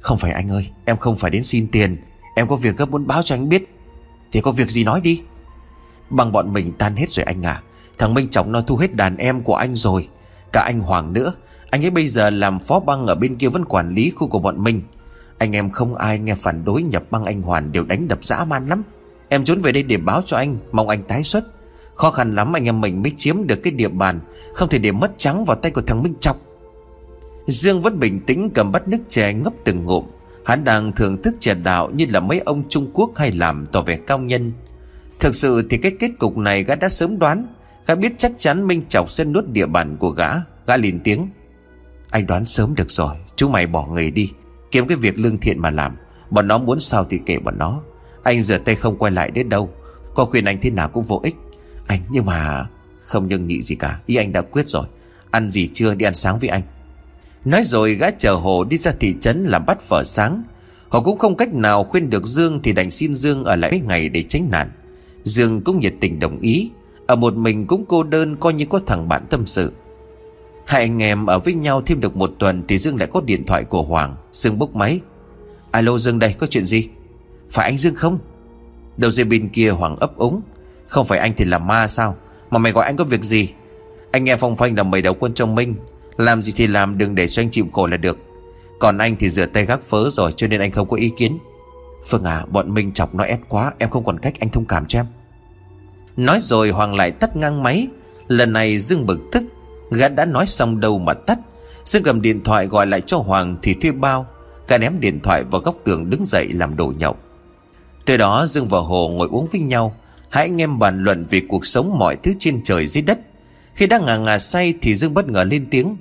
Không 0.00 0.18
phải 0.18 0.32
anh 0.32 0.48
ơi, 0.48 0.70
Em 0.84 0.96
không 0.96 1.16
phải 1.16 1.30
đến 1.30 1.44
xin 1.44 1.68
tiền. 1.68 1.96
Em 2.36 2.48
có 2.48 2.56
việc 2.56 2.76
gấp 2.76 2.90
muốn 2.90 3.06
báo 3.06 3.22
cho 3.22 3.34
anh 3.34 3.48
biết. 3.48 3.74
Thì 4.32 4.40
có 4.40 4.52
việc 4.52 4.70
gì 4.70 4.84
nói 4.84 5.00
đi. 5.00 5.22
Bằng 6.10 6.32
bọn 6.32 6.52
mình 6.52 6.72
tan 6.72 6.96
hết 6.96 7.10
rồi 7.10 7.24
anh 7.24 7.42
à. 7.42 7.62
Thằng 7.98 8.14
Minh 8.14 8.28
Trọng 8.28 8.52
nó 8.52 8.60
thu 8.60 8.76
hết 8.76 8.94
đàn 8.94 9.16
em 9.16 9.42
của 9.42 9.54
anh 9.54 9.74
rồi. 9.74 10.08
Cả 10.52 10.62
anh 10.66 10.80
Hoàng 10.80 11.12
nữa. 11.12 11.32
Anh 11.70 11.84
ấy 11.84 11.90
bây 11.90 12.08
giờ 12.08 12.30
làm 12.30 12.58
phó 12.58 12.80
băng 12.80 13.06
ở 13.06 13.14
bên 13.14 13.36
kia 13.36 13.48
vẫn 13.48 13.64
quản 13.64 13.94
lý 13.94 14.10
khu 14.10 14.28
của 14.28 14.38
bọn 14.38 14.64
mình. 14.64 14.82
Anh 15.38 15.56
em 15.56 15.70
không 15.70 15.94
ai 15.94 16.18
nghe 16.18 16.34
phản 16.34 16.64
đối 16.64 16.82
nhập 16.82 17.02
băng 17.10 17.24
anh 17.24 17.42
Hoàn 17.42 17.72
đều 17.72 17.84
đánh 17.84 18.08
đập 18.08 18.24
dã 18.24 18.44
man 18.44 18.66
lắm. 18.66 18.82
Em 19.28 19.44
trốn 19.44 19.58
về 19.58 19.72
đây 19.72 19.82
để 19.82 19.96
báo 19.96 20.22
cho 20.22 20.36
anh, 20.36 20.58
Mong 20.72 20.88
anh 20.88 21.02
tái 21.02 21.24
xuất. 21.24 21.44
Khó 21.94 22.10
khăn 22.10 22.34
lắm 22.34 22.52
anh 22.52 22.64
em 22.64 22.80
mình 22.80 23.02
mới 23.02 23.12
chiếm 23.16 23.46
được 23.46 23.56
cái 23.62 23.72
địa 23.72 23.88
bàn, 23.88 24.20
Không 24.54 24.68
thể 24.68 24.78
để 24.78 24.92
mất 24.92 25.12
trắng 25.16 25.44
vào 25.44 25.56
tay 25.56 25.70
của 25.70 25.82
thằng 25.82 26.02
Minh 26.02 26.14
Trọng. 26.20 26.36
Dương 27.46 27.82
vẫn 27.82 27.98
bình 27.98 28.20
tĩnh 28.26 28.50
cầm 28.54 28.72
bát 28.72 28.88
nước 28.88 28.98
chè 29.08 29.32
ngấp 29.32 29.52
từng 29.64 29.84
ngụm. 29.84 30.04
Hắn 30.44 30.64
đang 30.64 30.92
thưởng 30.92 31.22
thức 31.22 31.34
chè 31.40 31.54
đạo 31.54 31.90
như 31.90 32.06
là 32.08 32.20
mấy 32.20 32.38
ông 32.38 32.68
Trung 32.68 32.90
Quốc 32.92 33.10
hay 33.16 33.32
làm 33.32 33.66
tỏ 33.72 33.82
vẻ 33.82 33.96
cao 33.96 34.18
nhân. 34.18 34.52
Thực 35.20 35.36
sự 35.36 35.66
thì 35.70 35.76
cái 35.78 35.92
kết 35.98 36.10
cục 36.18 36.36
này 36.36 36.64
gã 36.64 36.74
đã 36.74 36.88
sớm 36.88 37.18
đoán. 37.18 37.46
Gã 37.86 37.94
biết 37.94 38.12
chắc 38.18 38.32
chắn 38.38 38.66
Minh 38.66 38.82
Chọc 38.88 39.10
sẽ 39.10 39.24
nuốt 39.24 39.48
địa 39.48 39.66
bàn 39.66 39.96
của 39.96 40.10
gã. 40.10 40.30
Gã 40.66 40.76
liền 40.76 41.00
tiếng. 41.00 41.28
Anh 42.10 42.26
đoán 42.26 42.44
sớm 42.44 42.74
được 42.74 42.90
rồi, 42.90 43.14
Chúng 43.36 43.52
mày 43.52 43.66
bỏ 43.66 43.86
nghề 43.86 44.10
đi. 44.10 44.32
Kiếm 44.70 44.86
cái 44.86 44.96
việc 44.96 45.18
lương 45.18 45.38
thiện 45.38 45.58
mà 45.58 45.70
làm. 45.70 45.96
Bọn 46.30 46.48
nó 46.48 46.58
muốn 46.58 46.80
sao 46.80 47.04
thì 47.04 47.20
kể 47.26 47.38
bọn 47.38 47.58
nó. 47.58 47.80
Anh 48.28 48.42
rửa 48.42 48.58
tay 48.58 48.74
không 48.74 48.98
quay 48.98 49.12
lại 49.12 49.30
đến 49.30 49.48
đâu. 49.48 49.70
Có 50.14 50.24
khuyên 50.24 50.44
anh 50.44 50.58
thế 50.62 50.70
nào 50.70 50.88
cũng 50.88 51.04
vô 51.04 51.20
ích. 51.24 51.36
Anh, 51.86 52.00
nhưng 52.10 52.26
mà 52.26 52.66
Không 53.02 53.28
nhưng 53.28 53.46
nhị 53.46 53.62
gì 53.62 53.74
cả. 53.74 54.00
Ý 54.06 54.16
anh 54.16 54.32
đã 54.32 54.42
quyết 54.42 54.68
rồi. 54.68 54.86
Ăn 55.30 55.50
gì 55.50 55.68
chưa 55.72 55.94
đi 55.94 56.04
ăn 56.04 56.14
sáng 56.14 56.38
với 56.38 56.48
anh. 56.48 56.62
Nói 57.44 57.62
rồi 57.64 57.94
gã 57.94 58.10
chờ 58.10 58.34
Hồ 58.34 58.64
đi 58.64 58.76
ra 58.76 58.92
thị 59.00 59.14
trấn 59.20 59.44
làm 59.44 59.66
bắt 59.66 59.80
phở 59.80 60.04
sáng. 60.04 60.42
Họ 60.88 61.00
cũng 61.00 61.18
không 61.18 61.36
cách 61.36 61.54
nào 61.54 61.84
khuyên 61.84 62.10
được 62.10 62.26
Dương 62.26 62.60
Thì 62.62 62.72
đành 62.72 62.90
xin 62.90 63.14
Dương 63.14 63.44
ở 63.44 63.56
lại 63.56 63.70
mấy 63.70 63.80
ngày 63.80 64.08
để 64.08 64.22
tránh 64.22 64.48
nạn. 64.50 64.70
Dương 65.24 65.60
cũng 65.60 65.80
nhiệt 65.80 65.94
tình 66.00 66.20
đồng 66.20 66.40
ý. 66.40 66.70
Ở 67.06 67.16
một 67.16 67.34
mình 67.34 67.66
cũng 67.66 67.84
cô 67.88 68.02
đơn, 68.02 68.36
coi 68.36 68.52
như 68.52 68.64
có 68.70 68.80
thằng 68.86 69.08
bạn 69.08 69.26
tâm 69.30 69.46
sự. 69.46 69.72
Hai 70.66 70.80
anh 70.80 71.02
em 71.02 71.26
ở 71.26 71.38
với 71.38 71.54
nhau 71.54 71.80
thêm 71.80 72.00
được 72.00 72.16
một 72.16 72.30
tuần 72.38 72.62
Thì 72.68 72.78
Dương 72.78 72.96
lại 72.96 73.08
có 73.12 73.20
điện 73.20 73.46
thoại 73.46 73.64
của 73.64 73.82
Hoàng. 73.82 74.16
Dương 74.32 74.58
bốc 74.58 74.76
máy. 74.76 75.00
Alo 75.70 75.98
Dương 75.98 76.18
đây, 76.18 76.34
có 76.38 76.46
chuyện 76.46 76.64
gì? 76.64 76.88
Phải 77.50 77.64
anh 77.64 77.78
Dương 77.78 77.94
không? 77.94 78.18
Đầu 78.96 79.10
dây 79.10 79.24
bên 79.24 79.48
kia 79.48 79.70
Hoàng 79.70 79.96
ấp 79.96 80.16
úng. 80.16 80.40
Không 80.86 81.06
phải 81.06 81.18
anh 81.18 81.32
thì 81.36 81.44
là 81.44 81.58
ma 81.58 81.88
sao? 81.88 82.16
Mà 82.50 82.58
mày 82.58 82.72
gọi 82.72 82.84
anh 82.84 82.96
có 82.96 83.04
việc 83.04 83.24
gì? 83.24 83.48
Anh 84.12 84.24
nghe 84.24 84.36
phong 84.36 84.56
phanh 84.56 84.76
là 84.76 84.82
mày 84.82 85.02
đầu 85.02 85.14
quân 85.14 85.34
trong 85.34 85.54
Minh. 85.54 85.74
Làm 86.16 86.42
gì 86.42 86.52
thì 86.56 86.66
làm, 86.66 86.98
đừng 86.98 87.14
để 87.14 87.28
cho 87.28 87.42
anh 87.42 87.50
chịu 87.50 87.66
khổ 87.72 87.86
là 87.86 87.96
được. 87.96 88.18
Còn 88.80 88.98
anh 88.98 89.16
thì 89.16 89.28
rửa 89.28 89.46
tay 89.46 89.66
gác 89.66 89.82
phớ 89.82 90.10
rồi, 90.10 90.32
Cho 90.36 90.46
nên 90.46 90.60
anh 90.60 90.70
không 90.70 90.88
có 90.88 90.96
ý 90.96 91.10
kiến. 91.16 91.38
Phương 92.06 92.24
à 92.24 92.44
bọn 92.50 92.74
Minh 92.74 92.92
chọc 92.92 93.14
nó 93.14 93.24
ép 93.24 93.40
quá, 93.48 93.72
Em 93.78 93.90
không 93.90 94.04
còn 94.04 94.18
cách, 94.18 94.34
anh 94.40 94.48
thông 94.48 94.64
cảm 94.64 94.86
cho 94.86 94.98
em. 94.98 95.06
Nói 96.16 96.38
rồi 96.40 96.70
Hoàng 96.70 96.94
lại 96.94 97.10
tắt 97.10 97.36
ngang 97.36 97.62
máy. 97.62 97.88
Lần 98.28 98.52
này 98.52 98.78
Dương 98.78 99.06
bực 99.06 99.20
tức. 99.32 99.44
Gã 99.90 100.08
đã 100.08 100.24
nói 100.24 100.46
xong 100.46 100.80
đâu 100.80 100.98
mà 100.98 101.14
tắt. 101.14 101.38
Dương 101.84 102.02
cầm 102.02 102.22
điện 102.22 102.44
thoại 102.44 102.66
gọi 102.66 102.86
lại 102.86 103.00
cho 103.00 103.18
Hoàng 103.18 103.56
thì 103.62 103.74
thuê 103.74 103.92
bao. 103.92 104.26
Gã 104.68 104.78
ném 104.78 105.00
điện 105.00 105.20
thoại 105.20 105.44
vào 105.44 105.60
góc 105.60 105.76
tường 105.84 106.10
đứng 106.10 106.24
dậy 106.24 106.48
làm 106.50 106.76
đồ 106.76 106.92
nhậu. 106.98 107.16
Từ 108.08 108.16
đó 108.16 108.46
Dương 108.46 108.68
và 108.68 108.78
Hồ 108.78 109.08
ngồi 109.08 109.28
uống 109.30 109.46
với 109.46 109.60
nhau. 109.60 109.96
Hai 110.28 110.44
anh 110.44 110.60
em 110.60 110.78
bàn 110.78 111.04
luận 111.04 111.26
về 111.30 111.42
cuộc 111.48 111.66
sống 111.66 111.98
mọi 111.98 112.16
thứ 112.16 112.32
trên 112.38 112.62
trời 112.64 112.86
dưới 112.86 113.02
đất. 113.02 113.18
Khi 113.74 113.86
đang 113.86 114.04
ngà 114.04 114.16
ngà 114.16 114.38
say 114.38 114.74
thì 114.82 114.94
Dương 114.94 115.14
bất 115.14 115.28
ngờ 115.28 115.44
lên 115.44 115.66
tiếng. 115.70 115.96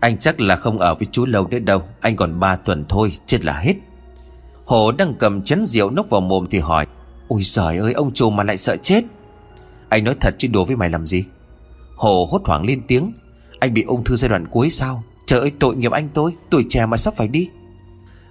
Anh 0.00 0.18
chắc 0.18 0.40
là 0.40 0.56
không 0.56 0.78
ở 0.78 0.94
với 0.94 1.06
chú 1.12 1.26
lâu 1.26 1.46
nữa 1.46 1.58
đâu, 1.58 1.82
Anh 2.00 2.16
còn 2.16 2.40
3 2.40 2.56
tuần 2.56 2.84
thôi, 2.88 3.12
chết 3.26 3.44
là 3.44 3.58
hết. 3.58 3.74
Hồ 4.64 4.92
đang 4.92 5.14
cầm 5.18 5.42
chén 5.42 5.64
rượu 5.64 5.90
nốc 5.90 6.10
vào 6.10 6.20
mồm 6.20 6.46
thì 6.50 6.58
hỏi, 6.58 6.86
Ôi 7.28 7.42
giời 7.44 7.78
ơi, 7.78 7.92
ông 7.92 8.12
chủ 8.12 8.30
mà 8.30 8.44
lại 8.44 8.56
sợ 8.56 8.76
chết. 8.76 9.04
Anh 9.88 10.04
nói 10.04 10.14
thật 10.20 10.34
chứ 10.38 10.48
đùa 10.48 10.64
với 10.64 10.76
mày 10.76 10.90
làm 10.90 11.06
gì? 11.06 11.24
Hồ 11.96 12.28
hốt 12.30 12.42
hoảng 12.44 12.64
lên 12.64 12.82
tiếng, 12.88 13.12
Anh 13.60 13.74
bị 13.74 13.82
ung 13.82 14.04
thư 14.04 14.16
giai 14.16 14.28
đoạn 14.28 14.46
cuối 14.46 14.70
sao? 14.70 15.04
Trời 15.26 15.40
ơi, 15.40 15.52
tội 15.58 15.76
nghiệp 15.76 15.92
anh 15.92 16.08
tôi, 16.14 16.32
Tuổi 16.50 16.66
trẻ 16.68 16.86
mà 16.86 16.96
sắp 16.96 17.14
phải 17.16 17.28
đi. 17.28 17.48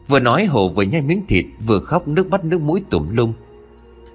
Vừa 0.07 0.19
nói 0.19 0.45
Hồ 0.45 0.69
vừa 0.69 0.83
nhai 0.83 1.01
miếng 1.01 1.21
thịt, 1.27 1.45
Vừa 1.67 1.79
khóc 1.79 2.07
nước 2.07 2.29
mắt 2.29 2.45
nước 2.45 2.61
mũi 2.61 2.81
tủm 2.89 3.15
lum. 3.15 3.33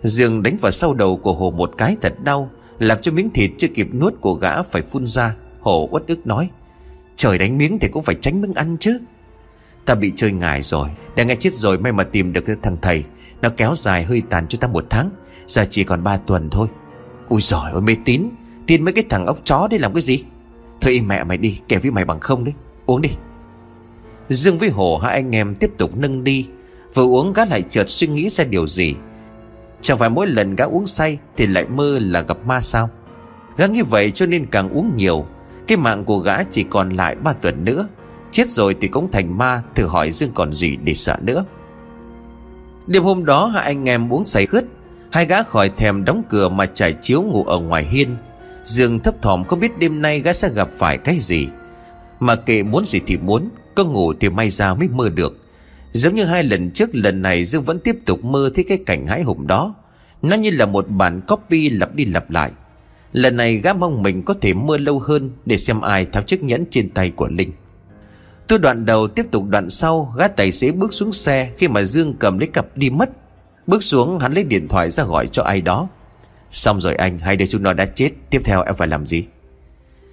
Dương 0.02 0.42
đánh 0.42 0.56
vào 0.60 0.72
sau 0.72 0.94
đầu 0.94 1.16
của 1.16 1.32
Hồ 1.32 1.50
một 1.50 1.74
cái 1.78 1.96
thật 2.02 2.14
đau, 2.24 2.50
Làm 2.78 2.98
cho 3.02 3.12
miếng 3.12 3.30
thịt 3.30 3.50
chưa 3.58 3.68
kịp 3.68 3.88
nuốt 3.94 4.14
của 4.20 4.34
gã 4.34 4.62
phải 4.62 4.82
phun 4.82 5.06
ra. 5.06 5.34
Hồ 5.60 5.88
uất 5.90 6.06
ức 6.06 6.26
nói, 6.26 6.48
Trời 7.16 7.38
đánh 7.38 7.58
miếng 7.58 7.78
thì 7.78 7.88
cũng 7.88 8.02
phải 8.02 8.14
tránh 8.14 8.40
miếng 8.40 8.54
ăn 8.54 8.76
chứ. 8.80 9.00
Ta 9.84 9.94
bị 9.94 10.12
chơi 10.16 10.32
ngài 10.32 10.62
rồi, 10.62 10.88
Đã 11.16 11.24
nghe 11.24 11.34
chết 11.34 11.52
rồi 11.52 11.78
may 11.78 11.92
mà 11.92 12.04
tìm 12.04 12.32
được 12.32 12.44
thằng 12.62 12.76
thầy. 12.82 13.04
Nó 13.42 13.48
kéo 13.56 13.74
dài 13.76 14.04
hơi 14.04 14.22
tàn 14.30 14.48
cho 14.48 14.58
ta 14.60 14.68
một 14.68 14.84
tháng, 14.90 15.10
Giờ 15.48 15.64
chỉ 15.70 15.84
còn 15.84 16.04
3 16.04 16.16
tuần 16.16 16.50
thôi. 16.50 16.68
Ui 17.28 17.40
giỏi 17.40 17.72
ôi 17.72 17.82
mê 17.82 17.96
tín, 18.04 18.28
Tin 18.66 18.84
mấy 18.84 18.92
cái 18.92 19.04
thằng 19.10 19.26
ốc 19.26 19.38
chó 19.44 19.68
đấy 19.70 19.80
làm 19.80 19.94
cái 19.94 20.02
gì? 20.02 20.24
Thôi 20.80 21.00
mẹ 21.06 21.24
mày 21.24 21.38
đi, 21.38 21.60
kẻ 21.68 21.78
với 21.78 21.90
mày 21.90 22.04
bằng 22.04 22.20
không 22.20 22.44
đấy. 22.44 22.54
Uống 22.86 23.02
đi. 23.02 23.10
Dương 24.28 24.58
với 24.58 24.68
Hồ 24.68 24.98
hai 24.98 25.12
anh 25.12 25.34
em 25.34 25.54
tiếp 25.54 25.70
tục 25.78 25.96
nâng 25.96 26.24
đi, 26.24 26.46
Vừa 26.94 27.04
uống 27.04 27.32
gã 27.32 27.44
lại 27.44 27.62
chợt 27.70 27.84
suy 27.88 28.06
nghĩ 28.06 28.28
ra 28.28 28.44
điều 28.44 28.66
gì. 28.66 28.94
Chẳng 29.80 29.98
phải 29.98 30.10
mỗi 30.10 30.26
lần 30.26 30.56
gã 30.56 30.64
uống 30.64 30.86
say 30.86 31.18
Thì 31.36 31.46
lại 31.46 31.66
mơ 31.66 31.98
là 32.02 32.20
gặp 32.20 32.46
ma 32.46 32.60
sao? 32.60 32.90
Gã 33.56 33.66
như 33.66 33.84
vậy 33.84 34.10
cho 34.10 34.26
nên 34.26 34.46
càng 34.46 34.70
uống 34.70 34.96
nhiều, 34.96 35.26
Cái 35.66 35.78
mạng 35.78 36.04
của 36.04 36.18
gã 36.18 36.44
chỉ 36.44 36.64
còn 36.70 36.90
lại 36.90 37.14
ba 37.14 37.32
tuần 37.32 37.64
nữa. 37.64 37.88
Chết 38.30 38.48
rồi 38.48 38.76
thì 38.80 38.88
cũng 38.88 39.10
thành 39.10 39.38
ma, 39.38 39.62
Thử 39.74 39.86
hỏi 39.86 40.12
Dương 40.12 40.30
còn 40.34 40.52
gì 40.52 40.76
để 40.76 40.94
sợ 40.94 41.16
nữa. 41.20 41.44
Đêm 42.86 43.02
hôm 43.02 43.24
đó 43.24 43.46
hai 43.46 43.64
anh 43.64 43.88
em 43.88 44.12
uống 44.12 44.24
say 44.24 44.46
khứt 44.46 44.64
Hai 45.12 45.26
gã 45.26 45.42
khỏi 45.42 45.68
thèm 45.68 46.04
đóng 46.04 46.22
cửa 46.28 46.48
mà 46.48 46.66
trải 46.66 46.92
chiếu 46.92 47.22
ngủ 47.22 47.44
ở 47.44 47.58
ngoài 47.58 47.84
hiên. 47.84 48.16
Dương 48.64 49.00
thấp 49.00 49.22
thỏm 49.22 49.44
không 49.44 49.60
biết 49.60 49.78
đêm 49.78 50.02
nay 50.02 50.20
gã 50.20 50.32
sẽ 50.32 50.48
gặp 50.54 50.68
phải 50.70 50.98
cái 50.98 51.18
gì, 51.18 51.48
Mà 52.20 52.34
kệ 52.34 52.62
muốn 52.62 52.84
gì 52.84 53.00
thì 53.06 53.16
muốn. 53.16 53.48
Có 53.78 53.84
ngủ 53.84 54.12
thì 54.20 54.28
may 54.28 54.50
ra 54.50 54.74
mới 54.74 54.88
mơ 54.88 55.08
được. 55.08 55.38
Giống 55.92 56.14
như 56.14 56.24
hai 56.24 56.44
lần 56.44 56.70
trước, 56.70 56.90
lần 56.92 57.22
này 57.22 57.44
Dương 57.44 57.64
vẫn 57.64 57.78
tiếp 57.78 57.96
tục 58.06 58.24
mơ 58.24 58.50
thấy 58.54 58.64
cái 58.64 58.78
cảnh 58.86 59.06
hãi 59.06 59.22
hùng 59.22 59.46
đó. 59.46 59.74
Nó 60.22 60.36
như 60.36 60.50
là 60.50 60.66
một 60.66 60.88
bản 60.88 61.20
copy 61.20 61.70
lặp 61.70 61.94
đi 61.94 62.04
lặp 62.04 62.30
lại. 62.30 62.50
Lần 63.12 63.36
này 63.36 63.56
gã 63.56 63.72
mong 63.72 64.02
mình 64.02 64.22
có 64.22 64.34
thể 64.40 64.54
mơ 64.54 64.78
lâu 64.78 64.98
hơn 64.98 65.30
Để 65.46 65.58
xem 65.58 65.80
ai 65.80 66.04
tháo 66.04 66.22
chiếc 66.22 66.42
nhẫn 66.42 66.64
trên 66.70 66.88
tay 66.88 67.10
của 67.10 67.28
Linh. 67.28 67.52
Tôi 68.48 68.58
đoạn 68.58 68.86
đầu 68.86 69.08
tiếp 69.08 69.26
tục 69.30 69.44
đoạn 69.48 69.70
sau, 69.70 70.14
Gã 70.18 70.28
tài 70.28 70.52
xế 70.52 70.72
bước 70.72 70.94
xuống 70.94 71.12
xe 71.12 71.50
Khi 71.58 71.68
mà 71.68 71.82
Dương 71.82 72.14
cầm 72.18 72.38
lấy 72.38 72.48
cặp 72.48 72.76
đi 72.76 72.90
mất. 72.90 73.10
Bước 73.66 73.82
xuống, 73.82 74.18
hắn 74.18 74.32
lấy 74.32 74.44
điện 74.44 74.68
thoại 74.68 74.90
ra 74.90 75.04
gọi 75.04 75.26
cho 75.26 75.42
ai 75.42 75.60
đó. 75.60 75.88
Xong 76.50 76.80
rồi 76.80 76.94
anh 76.94 77.18
Hai 77.18 77.36
đứa 77.36 77.46
chúng 77.46 77.62
nó 77.62 77.72
đã 77.72 77.86
chết. 77.86 78.10
Tiếp 78.30 78.40
theo 78.44 78.62
em 78.62 78.74
phải 78.74 78.88
làm 78.88 79.06
gì? 79.06 79.24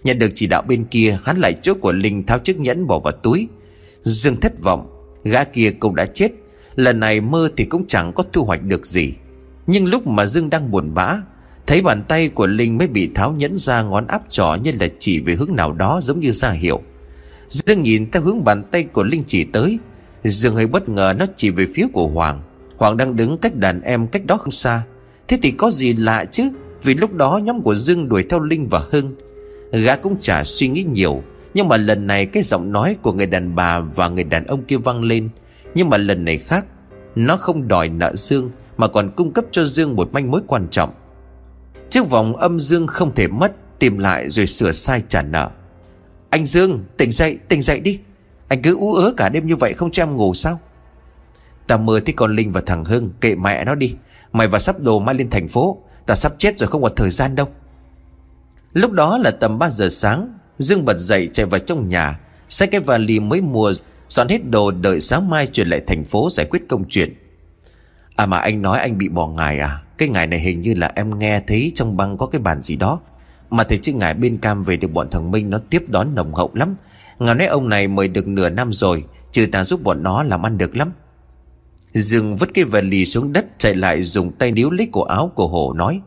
Nhận 0.03 0.20
được 0.20 0.30
chỉ 0.36 0.47
đạo 0.47 0.61
bên 0.61 0.84
kia, 0.84 1.18
Hắn 1.24 1.38
lại 1.38 1.53
chỗ 1.61 1.74
của 1.74 1.91
Linh 1.91 2.26
tháo 2.26 2.39
chiếc 2.39 2.59
nhẫn 2.59 2.88
bỏ 2.88 2.99
vào 2.99 3.13
túi. 3.13 3.47
Dương 4.06 4.39
thất 4.39 4.62
vọng, 4.62 4.91
Gã 5.24 5.43
kia 5.43 5.72
cũng 5.80 5.95
đã 5.95 6.06
chết, 6.06 6.32
Lần 6.76 6.99
này 6.99 7.22
mơ 7.22 7.49
thì 7.58 7.66
cũng 7.66 7.88
chẳng 7.88 8.14
có 8.14 8.24
thu 8.34 8.43
hoạch 8.43 8.64
được 8.64 8.86
gì. 8.86 9.14
Nhưng 9.68 9.86
lúc 9.86 10.08
mà 10.08 10.26
Dương 10.26 10.49
đang 10.49 10.72
buồn 10.72 10.93
bã, 10.93 11.18
Thấy 11.68 11.82
bàn 11.82 12.03
tay 12.08 12.30
của 12.30 12.47
Linh 12.47 12.78
mới 12.78 12.88
bị 12.88 13.12
tháo 13.16 13.32
nhẫn 13.32 13.56
ra 13.56 13.82
ngón 13.82 14.08
áp 14.08 14.22
trỏ 14.30 14.58
như 14.64 14.72
là 14.80 14.88
chỉ 14.99 15.20
về 15.20 15.36
hướng 15.36 15.56
nào 15.56 15.72
đó 15.72 15.99
giống 16.03 16.20
như 16.20 16.32
ra 16.32 16.51
hiệu. 16.51 16.82
Dương 17.49 17.82
nhìn 17.82 18.12
theo 18.12 18.22
hướng 18.22 18.43
bàn 18.43 18.64
tay 18.72 18.84
của 18.84 19.03
Linh 19.03 19.24
chỉ 19.28 19.43
tới, 19.43 19.80
Dương 20.24 20.56
hơi 20.56 20.68
bất 20.68 20.89
ngờ 20.89 21.14
nó 21.18 21.26
chỉ 21.36 21.49
về 21.49 21.68
phía 21.74 21.88
của 21.93 22.08
Hoàng. 22.08 22.41
Hoàng 22.78 22.97
đang 22.97 23.16
đứng 23.16 23.38
cách 23.38 23.56
đàn 23.56 23.82
em 23.82 24.08
cách 24.08 24.26
đó 24.26 24.38
không 24.38 24.51
xa. 24.51 24.82
Thế 25.28 25.39
thì 25.41 25.51
có 25.51 25.72
gì 25.72 25.93
lạ 25.93 26.26
chứ? 26.26 26.49
Vì 26.84 26.93
lúc 26.93 27.14
đó 27.14 27.39
nhóm 27.43 27.62
của 27.62 27.76
Dương 27.76 28.10
đuổi 28.10 28.24
theo 28.30 28.39
Linh 28.39 28.68
và 28.70 28.82
Hưng. 28.91 29.16
Gã 29.72 29.95
cũng 29.95 30.16
chả 30.20 30.43
suy 30.43 30.68
nghĩ 30.68 30.84
nhiều 30.84 31.24
nhưng 31.56 31.68
mà 31.68 31.78
lần 31.78 32.08
này 32.08 32.26
cái 32.26 32.43
giọng 32.43 32.72
nói 32.72 32.97
của 33.01 33.14
người 33.14 33.26
đàn 33.26 33.56
bà 33.56 33.80
Và 33.80 34.08
người 34.08 34.24
đàn 34.24 34.45
ông 34.45 34.64
kia 34.64 34.78
vang 34.78 35.03
lên. 35.03 35.30
Nhưng 35.76 35.89
mà 35.89 35.97
lần 35.97 36.26
này 36.26 36.38
khác, 36.38 36.66
Nó 37.16 37.38
không 37.38 37.68
đòi 37.68 37.89
nợ 37.89 38.16
Dương, 38.16 38.51
Mà 38.78 38.88
còn 38.88 39.12
cung 39.16 39.34
cấp 39.34 39.45
cho 39.51 39.66
Dương 39.66 39.95
một 39.95 40.14
manh 40.14 40.32
mối 40.32 40.41
quan 40.47 40.68
trọng. 40.72 40.93
Chiếc 41.89 42.10
vòng 42.10 42.36
âm 42.36 42.60
Dương 42.60 42.88
không 42.88 43.16
thể 43.16 43.28
mất, 43.28 43.80
Tìm 43.80 43.97
lại 43.97 44.30
rồi 44.30 44.47
sửa 44.47 44.72
sai 44.72 45.03
trả 45.08 45.22
nợ. 45.22 45.49
Anh 46.30 46.45
Dương, 46.45 46.84
tỉnh 46.97 47.12
dậy 47.12 47.38
tỉnh 47.47 47.62
dậy 47.62 47.80
đi. 47.80 47.99
Anh 48.47 48.62
cứ 48.62 48.78
ú 48.78 48.93
ớ 48.93 49.14
cả 49.18 49.30
đêm 49.30 49.47
như 49.47 49.56
vậy 49.56 49.74
không 49.74 49.91
cho 49.91 50.03
em 50.03 50.16
ngủ 50.16 50.34
sao? 50.34 50.60
Ta 51.68 51.78
mơ 51.78 51.99
thấy 52.06 52.14
con 52.14 52.36
Linh 52.36 52.51
và 52.51 52.62
thằng 52.66 52.86
Hưng 52.86 53.10
Kệ 53.22 53.36
mẹ 53.36 53.66
nó 53.66 53.76
đi. 53.76 53.95
Mày 54.32 54.47
và 54.47 54.60
sắp 54.60 54.80
đồ 54.80 54.99
mai 54.99 55.16
lên 55.16 55.30
thành 55.30 55.47
phố. 55.47 55.78
Ta 56.06 56.16
sắp 56.16 56.34
chết 56.38 56.60
rồi 56.60 56.68
không 56.68 56.82
còn 56.82 56.95
thời 56.95 57.10
gian 57.10 57.36
đâu. 57.36 57.47
Lúc 58.74 58.91
đó 58.91 59.18
là 59.18 59.32
tầm 59.32 59.60
3 59.60 59.70
giờ 59.70 59.89
sáng 59.89 60.38
Dương 60.58 60.86
bật 60.86 60.97
dậy 60.97 61.30
chạy 61.34 61.45
vào 61.45 61.60
trong 61.60 61.89
nhà. 61.89 62.20
Xách 62.49 62.72
cái 62.72 62.82
vali 62.82 63.20
mới 63.20 63.41
mua, 63.41 63.74
Dọn 64.10 64.28
hết 64.28 64.49
đồ, 64.49 64.72
đợi 64.72 65.01
sáng 65.01 65.30
mai 65.30 65.47
chuyển 65.47 65.68
lại 65.68 65.82
thành 65.88 66.03
phố 66.03 66.30
giải 66.32 66.45
quyết 66.49 66.62
công 66.70 66.86
chuyện. 66.89 67.14
À 68.16 68.26
mà 68.26 68.38
anh 68.38 68.62
nói 68.62 68.80
anh 68.80 68.97
bị 68.97 69.10
bỏ 69.10 69.28
ngài 69.28 69.60
à? 69.60 69.82
Cái 69.97 70.10
ngài 70.10 70.28
này 70.28 70.39
hình 70.39 70.62
như 70.62 70.74
là 70.74 70.91
em 70.95 71.20
nghe 71.20 71.41
thấy 71.47 71.72
trong 71.76 71.97
băng 71.97 72.18
có 72.18 72.26
cái 72.26 72.41
bàn 72.41 72.62
gì 72.62 72.76
đó. 72.76 72.99
Mà 73.49 73.64
thấy 73.64 73.80
chứ 73.82 73.93
ngài 73.93 74.14
bên 74.14 74.38
cam 74.38 74.64
về 74.64 74.78
được 74.78 74.88
bọn 74.88 75.10
thằng 75.12 75.32
Minh 75.32 75.49
nó 75.49 75.58
tiếp 75.70 75.84
đón 75.88 76.16
nồng 76.16 76.34
hậu 76.34 76.51
lắm. 76.53 76.76
Ngài 77.20 77.36
nói 77.36 77.47
ông 77.47 77.70
này 77.70 77.88
mời 77.88 78.08
được 78.08 78.28
nửa 78.28 78.49
năm 78.49 78.74
rồi, 78.74 79.03
Trừ 79.32 79.45
ta 79.51 79.64
giúp 79.64 79.84
bọn 79.84 80.03
nó 80.03 80.24
làm 80.24 80.45
ăn 80.45 80.58
được 80.58 80.76
lắm. 80.76 80.91
Dương 81.93 82.36
vứt 82.36 82.49
cái 82.53 82.64
vali 82.64 83.06
xuống 83.06 83.34
đất, 83.34 83.45
chạy 83.58 83.76
lại 83.76 84.03
dùng 84.03 84.32
tay 84.32 84.51
níu 84.51 84.72
lấy 84.72 84.88
cổ 84.91 85.03
áo 85.03 85.32
của 85.36 85.47
Hổ 85.47 85.74
nói, 85.74 86.01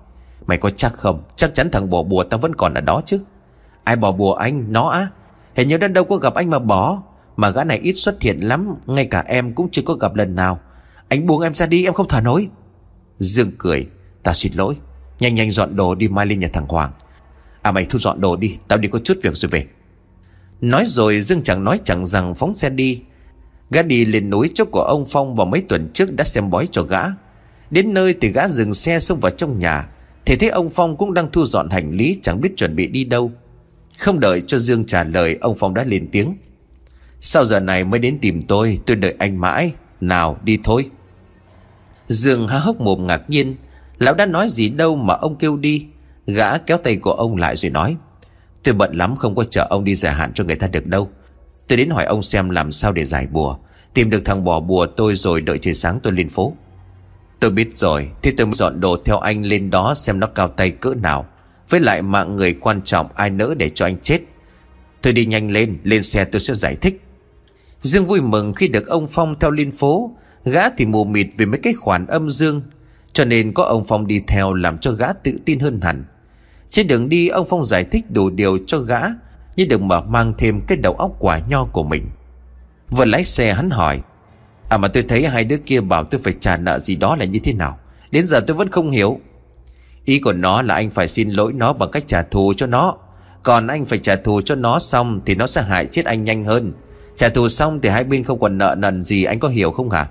Mày 0.46 0.58
có 0.58 0.70
chắc 0.70 0.92
không? 0.92 1.22
Chắc 1.36 1.54
chắn 1.54 1.70
thằng 1.70 1.90
bỏ 1.90 2.02
bùa 2.02 2.24
tao 2.24 2.40
vẫn 2.40 2.54
còn 2.54 2.74
ở 2.74 2.80
đó 2.80 3.02
chứ. 3.06 3.18
Ai 3.88 3.96
bỏ 3.96 4.12
bùa 4.12 4.34
anh? 4.34 4.72
Nó 4.72 4.88
á. 4.88 5.08
Hình 5.54 5.68
như 5.68 5.76
đã 5.76 5.88
đâu 5.88 6.04
có 6.04 6.16
gặp 6.16 6.34
anh 6.34 6.50
mà 6.50 6.58
bỏ. 6.58 7.02
Mà 7.36 7.50
gã 7.50 7.64
này 7.64 7.78
ít 7.78 7.92
xuất 7.92 8.22
hiện 8.22 8.40
lắm, 8.40 8.74
Ngay 8.86 9.04
cả 9.04 9.24
em 9.26 9.54
cũng 9.54 9.68
chưa 9.72 9.82
có 9.82 9.94
gặp 9.94 10.14
lần 10.14 10.34
nào. 10.34 10.60
Anh 11.08 11.26
buông 11.26 11.40
em 11.40 11.54
ra 11.54 11.66
đi, 11.66 11.84
em 11.84 11.92
không 11.92 12.08
thở 12.08 12.20
nổi. 12.20 12.48
Dương 13.18 13.50
cười. 13.58 13.86
Ta 14.22 14.32
xin 14.34 14.52
lỗi. 14.52 14.76
Nhanh 15.20 15.34
nhanh 15.34 15.50
dọn 15.50 15.76
đồ 15.76 15.94
đi, 15.94 16.08
mai 16.08 16.26
lên 16.26 16.40
nhà 16.40 16.48
thằng 16.52 16.66
Hoàng. 16.68 16.90
À 17.62 17.72
mày 17.72 17.84
thu 17.84 17.98
dọn 17.98 18.20
đồ 18.20 18.36
đi. 18.36 18.56
Tao 18.68 18.78
đi 18.78 18.88
có 18.88 18.98
chút 18.98 19.18
việc 19.22 19.36
rồi 19.36 19.50
về. 19.50 19.64
Nói 20.60 20.84
rồi, 20.86 21.20
Dương 21.20 21.42
chẳng 21.42 21.64
nói 21.64 21.80
chẳng 21.84 22.04
rằng 22.04 22.34
phóng 22.34 22.54
xe 22.54 22.70
đi. 22.70 23.02
Gã 23.70 23.82
đi 23.82 24.04
lên 24.04 24.30
núi 24.30 24.50
chỗ 24.54 24.64
của 24.64 24.82
ông 24.82 25.04
Phong 25.08 25.34
vào 25.34 25.46
mấy 25.46 25.62
tuần 25.68 25.90
trước 25.94 26.12
đã 26.12 26.24
xem 26.24 26.50
bói 26.50 26.68
cho 26.72 26.82
gã. 26.82 27.02
Đến 27.70 27.94
nơi 27.94 28.14
thì 28.20 28.28
gã 28.28 28.48
dừng 28.48 28.74
xe 28.74 29.00
xông 29.00 29.20
vào 29.20 29.30
trong 29.30 29.58
nhà. 29.58 29.88
Thì 30.24 30.36
thấy 30.36 30.48
ông 30.48 30.70
Phong 30.70 30.96
cũng 30.96 31.14
đang 31.14 31.32
thu 31.32 31.44
dọn 31.44 31.70
hành 31.70 31.90
lý, 31.90 32.18
chẳng 32.22 32.40
biết 32.40 32.56
chuẩn 32.56 32.76
bị 32.76 32.88
đi 32.88 33.04
đâu. 33.04 33.32
Không 33.98 34.20
đợi 34.20 34.42
cho 34.46 34.58
Dương 34.58 34.84
trả 34.84 35.04
lời, 35.04 35.38
ông 35.40 35.54
Phong 35.58 35.74
đã 35.74 35.84
lên 35.84 36.08
tiếng. 36.12 36.36
Sao 37.20 37.44
giờ 37.44 37.60
này 37.60 37.84
mới 37.84 38.00
đến 38.00 38.18
tìm 38.20 38.42
tôi 38.42 38.78
Tôi 38.86 38.96
đợi 38.96 39.14
anh 39.18 39.40
mãi. 39.40 39.72
Nào, 40.00 40.38
đi 40.42 40.58
thôi. 40.64 40.90
Dương 42.08 42.48
há 42.48 42.58
hốc 42.58 42.80
mồm 42.80 43.06
ngạc 43.06 43.30
nhiên. 43.30 43.56
Lão 43.98 44.14
đã 44.14 44.26
nói 44.26 44.48
gì 44.50 44.68
đâu 44.68 44.96
mà 44.96 45.14
ông 45.14 45.36
kêu 45.36 45.56
đi. 45.56 45.86
Gã 46.26 46.58
kéo 46.58 46.78
tay 46.78 46.96
của 46.96 47.12
ông 47.12 47.36
lại 47.36 47.56
rồi 47.56 47.70
nói. 47.70 47.96
Tôi 48.62 48.74
bận 48.74 48.96
lắm, 48.96 49.16
không 49.16 49.34
có 49.34 49.44
chờ 49.44 49.66
ông 49.70 49.84
đi 49.84 49.94
giải 49.94 50.14
hạn 50.14 50.32
cho 50.34 50.44
người 50.44 50.56
ta 50.56 50.66
được 50.66 50.86
đâu. 50.86 51.10
Tôi 51.68 51.76
đến 51.76 51.90
hỏi 51.90 52.04
ông 52.04 52.22
xem 52.22 52.50
làm 52.50 52.72
sao 52.72 52.92
để 52.92 53.04
giải 53.04 53.26
bùa. 53.26 53.56
Tìm 53.94 54.10
được 54.10 54.24
thằng 54.24 54.44
bỏ 54.44 54.60
bùa 54.60 54.86
tôi 54.86 55.14
rồi 55.14 55.40
đợi 55.40 55.58
trời 55.58 55.74
sáng 55.74 56.00
tôi 56.02 56.12
lên 56.12 56.28
phố. 56.28 56.52
Tôi 57.40 57.50
biết 57.50 57.76
rồi 57.76 58.08
Thì 58.22 58.30
tôi 58.30 58.46
dọn 58.52 58.80
đồ 58.80 58.96
theo 59.04 59.18
anh 59.18 59.42
lên 59.42 59.70
đó 59.70 59.94
xem 59.94 60.20
nó 60.20 60.26
cao 60.26 60.48
tay 60.48 60.70
cỡ 60.70 60.94
nào. 60.94 61.26
Với 61.68 61.80
lại 61.80 62.02
mạng 62.02 62.36
người 62.36 62.52
quan 62.52 62.82
trọng 62.82 63.08
ai 63.14 63.30
nỡ 63.30 63.54
để 63.58 63.68
cho 63.68 63.84
anh 63.84 63.96
chết. 64.02 64.20
Tôi 65.02 65.12
đi 65.12 65.26
nhanh 65.26 65.50
lên 65.50 65.78
Lên 65.82 66.02
xe 66.02 66.24
tôi 66.24 66.40
sẽ 66.40 66.54
giải 66.54 66.76
thích. 66.76 67.02
Dương 67.80 68.04
vui 68.04 68.20
mừng 68.20 68.54
khi 68.54 68.68
được 68.68 68.86
ông 68.86 69.06
Phong 69.06 69.34
theo 69.40 69.50
lên 69.50 69.70
phố. 69.70 70.10
Gã 70.44 70.70
thì 70.70 70.86
mù 70.86 71.04
mịt 71.04 71.26
vì 71.36 71.46
mấy 71.46 71.60
cái 71.60 71.72
khoản 71.72 72.06
âm 72.06 72.30
dương, 72.30 72.62
Cho 73.12 73.24
nên 73.24 73.52
có 73.52 73.62
ông 73.64 73.84
Phong 73.84 74.06
đi 74.06 74.20
theo 74.28 74.54
Làm 74.54 74.78
cho 74.78 74.92
gã 74.92 75.12
tự 75.12 75.38
tin 75.44 75.58
hơn 75.58 75.80
hẳn. 75.80 76.04
Trên 76.70 76.86
đường 76.86 77.08
đi, 77.08 77.28
ông 77.28 77.46
Phong 77.50 77.64
giải 77.64 77.84
thích 77.84 78.10
đủ 78.10 78.30
điều 78.30 78.58
cho 78.66 78.78
gã, 78.78 79.00
Nhưng 79.56 79.68
đừng 79.68 79.88
mở 79.88 80.02
mang 80.02 80.34
thêm 80.38 80.60
cái 80.66 80.78
đầu 80.78 80.92
óc 80.92 81.16
quả 81.18 81.40
nho 81.48 81.64
của 81.64 81.84
mình. 81.84 82.06
Vừa 82.90 83.04
lái 83.04 83.24
xe, 83.24 83.52
hắn 83.52 83.70
hỏi 83.70 84.00
À 84.68 84.78
mà 84.78 84.88
tôi 84.88 85.02
thấy 85.02 85.26
hai 85.26 85.44
đứa 85.44 85.56
kia 85.56 85.80
bảo 85.80 86.04
tôi 86.04 86.20
phải 86.24 86.34
trả 86.40 86.56
nợ 86.56 86.78
gì 86.78 86.96
đó 86.96 87.16
là 87.16 87.24
như 87.24 87.38
thế 87.38 87.52
nào? 87.52 87.78
Đến 88.10 88.26
giờ 88.26 88.40
tôi 88.40 88.56
vẫn 88.56 88.68
không 88.68 88.90
hiểu. 88.90 89.20
Ý 90.08 90.18
của 90.18 90.32
nó 90.32 90.62
là 90.62 90.74
anh 90.74 90.90
phải 90.90 91.08
xin 91.08 91.30
lỗi 91.30 91.52
nó 91.52 91.72
bằng 91.72 91.90
cách 91.90 92.04
trả 92.06 92.22
thù 92.22 92.52
cho 92.56 92.66
nó. 92.66 92.96
Còn 93.42 93.66
anh 93.66 93.84
phải 93.84 93.98
trả 93.98 94.16
thù 94.16 94.40
cho 94.40 94.54
nó 94.54 94.78
xong 94.78 95.20
Thì 95.26 95.34
nó 95.34 95.46
sẽ 95.46 95.62
hại 95.62 95.86
chết 95.86 96.04
anh 96.04 96.24
nhanh 96.24 96.44
hơn. 96.44 96.72
Trả 97.16 97.28
thù 97.28 97.48
xong 97.48 97.80
thì 97.80 97.88
hai 97.88 98.04
bên 98.04 98.24
không 98.24 98.40
còn 98.40 98.58
nợ 98.58 98.74
nần 98.78 99.02
gì, 99.02 99.24
Anh 99.24 99.38
có 99.38 99.48
hiểu 99.48 99.70
không 99.70 99.90
hả? 99.90 100.06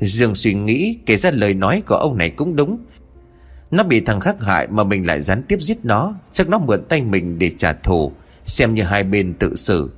Dương 0.00 0.34
suy 0.34 0.54
nghĩ, 0.54 0.98
kể 1.06 1.16
ra 1.16 1.30
lời 1.30 1.54
nói 1.54 1.82
của 1.86 1.94
ông 1.94 2.18
này 2.18 2.30
cũng 2.30 2.56
đúng. 2.56 2.78
Nó 3.70 3.82
bị 3.82 4.00
thằng 4.00 4.20
khác 4.20 4.36
hại 4.40 4.66
Mà 4.66 4.84
mình 4.84 5.06
lại 5.06 5.22
gián 5.22 5.42
tiếp 5.42 5.58
giết 5.60 5.78
nó, 5.82 6.14
Chắc 6.32 6.48
nó 6.48 6.58
mượn 6.58 6.84
tay 6.88 7.02
mình 7.02 7.38
để 7.38 7.50
trả 7.58 7.72
thù, 7.72 8.12
Xem 8.44 8.74
như 8.74 8.82
hai 8.82 9.04
bên 9.04 9.34
tự 9.34 9.54
xử. 9.56 9.90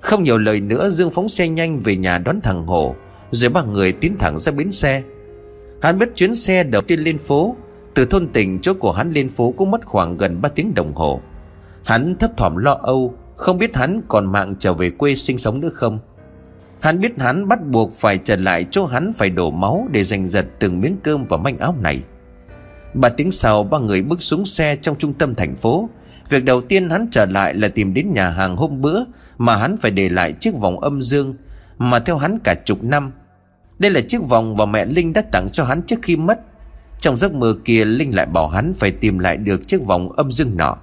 Không 0.00 0.22
nhiều 0.22 0.38
lời 0.38 0.60
nữa, 0.60 0.90
Dương 0.90 1.10
phóng 1.10 1.28
xe 1.28 1.48
nhanh 1.48 1.78
về 1.78 1.96
nhà 1.96 2.18
đón 2.18 2.40
thằng 2.40 2.66
Hồ, 2.66 2.94
Rồi 3.30 3.50
ba 3.50 3.62
người 3.62 3.92
tiến 3.92 4.16
thẳng 4.18 4.38
ra 4.38 4.52
bến 4.52 4.72
xe. 4.72 5.02
Hắn 5.82 5.98
biết 5.98 6.08
chuyến 6.16 6.34
xe 6.34 6.64
đầu 6.64 6.82
tiên 6.82 7.00
lên 7.00 7.18
phố. 7.18 7.56
Từ 7.98 8.04
thôn 8.04 8.28
tỉnh 8.28 8.58
chỗ 8.60 8.74
của 8.74 8.92
hắn 8.92 9.10
lên 9.10 9.28
phố 9.28 9.54
cũng 9.56 9.70
mất 9.70 9.86
khoảng 9.86 10.16
gần 10.16 10.42
3 10.42 10.48
tiếng 10.48 10.74
đồng 10.74 10.94
hồ 10.94 11.20
Hắn 11.84 12.16
thấp 12.16 12.36
thỏm 12.36 12.56
lo 12.56 12.78
âu, 12.82 13.14
Không 13.36 13.58
biết 13.58 13.76
hắn 13.76 14.00
còn 14.08 14.32
mạng 14.32 14.54
trở 14.58 14.74
về 14.74 14.90
quê 14.90 15.14
sinh 15.14 15.38
sống 15.38 15.60
nữa 15.60 15.68
không 15.74 15.98
Hắn 16.80 17.00
biết 17.00 17.12
hắn 17.18 17.48
bắt 17.48 17.66
buộc 17.66 17.92
phải 17.92 18.18
trở 18.18 18.36
lại 18.36 18.66
chỗ 18.70 18.86
hắn 18.86 19.12
phải 19.12 19.30
đổ 19.30 19.50
máu 19.50 19.88
để 19.90 20.04
giành 20.04 20.26
giật 20.26 20.46
từng 20.58 20.80
miếng 20.80 20.96
cơm 21.02 21.24
và 21.24 21.36
manh 21.36 21.58
áo 21.58 21.74
này. 21.80 22.00
Ba 22.94 23.08
tiếng 23.08 23.30
sau, 23.30 23.64
ba 23.64 23.78
người 23.78 24.02
bước 24.02 24.22
xuống 24.22 24.44
xe 24.44 24.76
trong 24.76 24.96
trung 24.96 25.12
tâm 25.12 25.34
thành 25.34 25.56
phố. 25.56 25.88
Việc 26.28 26.44
đầu 26.44 26.60
tiên 26.60 26.90
hắn 26.90 27.06
trở 27.10 27.26
lại 27.26 27.54
là 27.54 27.68
tìm 27.68 27.94
đến 27.94 28.12
nhà 28.14 28.28
hàng 28.28 28.56
hôm 28.56 28.80
bữa 28.80 29.00
mà 29.38 29.56
hắn 29.56 29.76
phải 29.76 29.90
để 29.90 30.08
lại 30.08 30.32
chiếc 30.32 30.54
vòng 30.54 30.80
âm 30.80 31.02
dương 31.02 31.34
mà 31.78 31.98
theo 31.98 32.16
hắn 32.16 32.38
cả 32.44 32.54
chục 32.64 32.84
năm. 32.84 33.12
Đây 33.78 33.90
là 33.90 34.00
chiếc 34.00 34.22
vòng 34.22 34.56
mà 34.56 34.66
mẹ 34.66 34.84
Linh 34.84 35.12
đã 35.12 35.22
tặng 35.32 35.48
cho 35.52 35.64
hắn 35.64 35.82
trước 35.82 35.98
khi 36.02 36.16
mất. 36.16 36.40
Trong 37.00 37.16
giấc 37.16 37.34
mơ 37.34 37.54
kia, 37.64 37.84
Linh 37.84 38.14
lại 38.14 38.26
bảo 38.26 38.48
hắn 38.48 38.72
phải 38.72 38.90
tìm 38.90 39.18
lại 39.18 39.36
được 39.36 39.68
chiếc 39.68 39.82
vòng 39.86 40.12
âm 40.12 40.32
dương 40.32 40.56
nọ. 40.56 40.76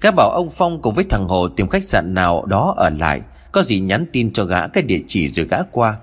Gã 0.00 0.10
bảo 0.10 0.30
ông 0.30 0.48
Phong 0.50 0.82
cùng 0.82 0.94
với 0.94 1.04
thằng 1.10 1.28
Hồ 1.28 1.48
tìm 1.48 1.68
khách 1.68 1.84
sạn 1.84 2.14
nào 2.14 2.46
đó 2.46 2.74
ở 2.76 2.90
lại, 2.90 3.20
có 3.52 3.62
gì 3.62 3.80
nhắn 3.80 4.06
tin 4.12 4.32
cho 4.32 4.44
gã 4.44 4.66
cái 4.66 4.82
địa 4.82 5.00
chỉ 5.06 5.28
rồi 5.28 5.46
gã 5.46 5.62
qua. 5.70 5.96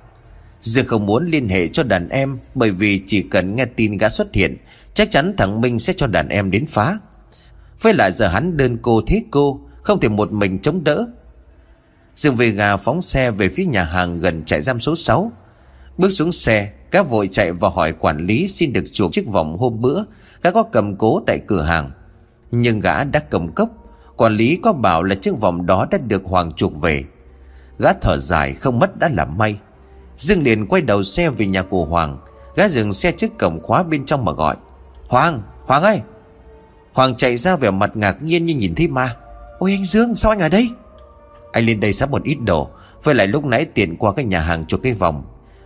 Dương 0.61 0.87
không 0.87 1.05
muốn 1.05 1.27
liên 1.27 1.49
hệ 1.49 1.67
cho 1.67 1.83
đàn 1.83 2.09
em, 2.09 2.37
Bởi 2.55 2.71
vì 2.71 3.01
chỉ 3.07 3.21
cần 3.21 3.55
nghe 3.55 3.65
tin 3.65 3.97
gã 3.97 4.09
xuất 4.09 4.33
hiện, 4.33 4.57
Chắc 4.93 5.11
chắn 5.11 5.33
thằng 5.37 5.61
Minh 5.61 5.79
sẽ 5.79 5.93
cho 5.97 6.07
đàn 6.07 6.29
em 6.29 6.51
đến 6.51 6.65
phá. 6.65 6.99
Với 7.81 7.93
lại 7.93 8.11
giờ 8.11 8.27
hắn 8.27 8.57
đơn 8.57 8.77
cô 8.81 9.01
thế 9.07 9.21
cô, 9.31 9.61
Không 9.81 9.99
thể 9.99 10.09
một 10.09 10.31
mình 10.31 10.59
chống 10.59 10.83
đỡ. 10.83 11.05
Dương 12.15 12.35
về 12.35 12.49
gà 12.49 12.77
phóng 12.77 13.01
xe 13.01 13.31
về 13.31 13.49
phía 13.49 13.65
nhà 13.65 13.83
hàng 13.83 14.17
gần 14.17 14.45
trại 14.45 14.61
giam 14.61 14.79
số 14.79 14.95
6 14.95 15.31
Bước 15.97 16.09
xuống 16.09 16.31
xe 16.31 16.71
Gã 16.93 17.03
vội 17.03 17.29
chạy 17.31 17.51
vào 17.51 17.71
hỏi 17.71 17.93
quản 17.93 18.17
lý 18.17 18.47
xin 18.47 18.73
được 18.73 18.83
chuộc 18.93 19.11
chiếc 19.11 19.27
vòng 19.27 19.57
hôm 19.57 19.81
bữa. 19.81 20.03
Gã 20.43 20.51
có 20.51 20.63
cầm 20.63 20.95
cố 20.95 21.21
tại 21.27 21.39
cửa 21.47 21.61
hàng. 21.61 21.91
Nhưng 22.51 22.79
gã 22.79 23.03
đã 23.03 23.19
cầm 23.19 23.53
cốc. 23.53 23.69
Quản 24.17 24.33
lý 24.33 24.59
có 24.63 24.73
bảo 24.73 25.03
là 25.03 25.15
chiếc 25.15 25.39
vòng 25.39 25.65
đó 25.65 25.87
đã 25.91 25.97
được 25.97 26.23
Hoàng 26.25 26.51
chuộc 26.51 26.81
về. 26.81 27.03
Gã 27.79 27.93
thở 27.93 28.17
dài 28.17 28.53
không 28.53 28.79
mất 28.79 28.99
đã 28.99 29.09
là 29.13 29.25
may. 29.25 29.59
Dương 30.17 30.43
liền 30.43 30.67
quay 30.67 30.81
đầu 30.81 31.03
xe 31.03 31.29
về 31.29 31.45
nhà 31.45 31.61
của 31.61 31.85
Hoàng. 31.85 32.19
Gã 32.55 32.67
dừng 32.67 32.93
xe 32.93 33.11
trước 33.11 33.37
cổng 33.39 33.59
khóa 33.61 33.83
bên 33.83 34.05
trong 34.05 34.25
mà 34.25 34.31
gọi. 34.31 34.55
Hoàng, 35.07 35.41
Hoàng 35.65 35.83
ơi. 35.83 36.01
Hoàng 36.93 37.15
chạy 37.15 37.37
ra 37.37 37.55
vẻ 37.55 37.71
mặt 37.71 37.91
ngạc 37.95 38.23
nhiên 38.23 38.45
như 38.45 38.55
nhìn 38.55 38.75
thấy 38.75 38.87
ma. 38.87 39.15
Ôi 39.59 39.71
anh 39.71 39.85
Dương 39.85 40.15
sao 40.15 40.31
anh 40.31 40.39
ở 40.39 40.49
đây? 40.49 40.69
Anh 41.51 41.65
lên 41.65 41.79
đây 41.79 41.93
sắp 41.93 42.11
một 42.11 42.23
ít 42.23 42.35
đồ. 42.35 42.69
Với 43.03 43.15
lại 43.15 43.27
lúc 43.27 43.45
nãy 43.45 43.65
tiện 43.65 43.97
qua 43.97 44.13
cái 44.13 44.25
nhà 44.25 44.39
hàng 44.39 44.65
chuộc 44.65 44.83
cái 44.83 44.93
vòng. 44.93 45.23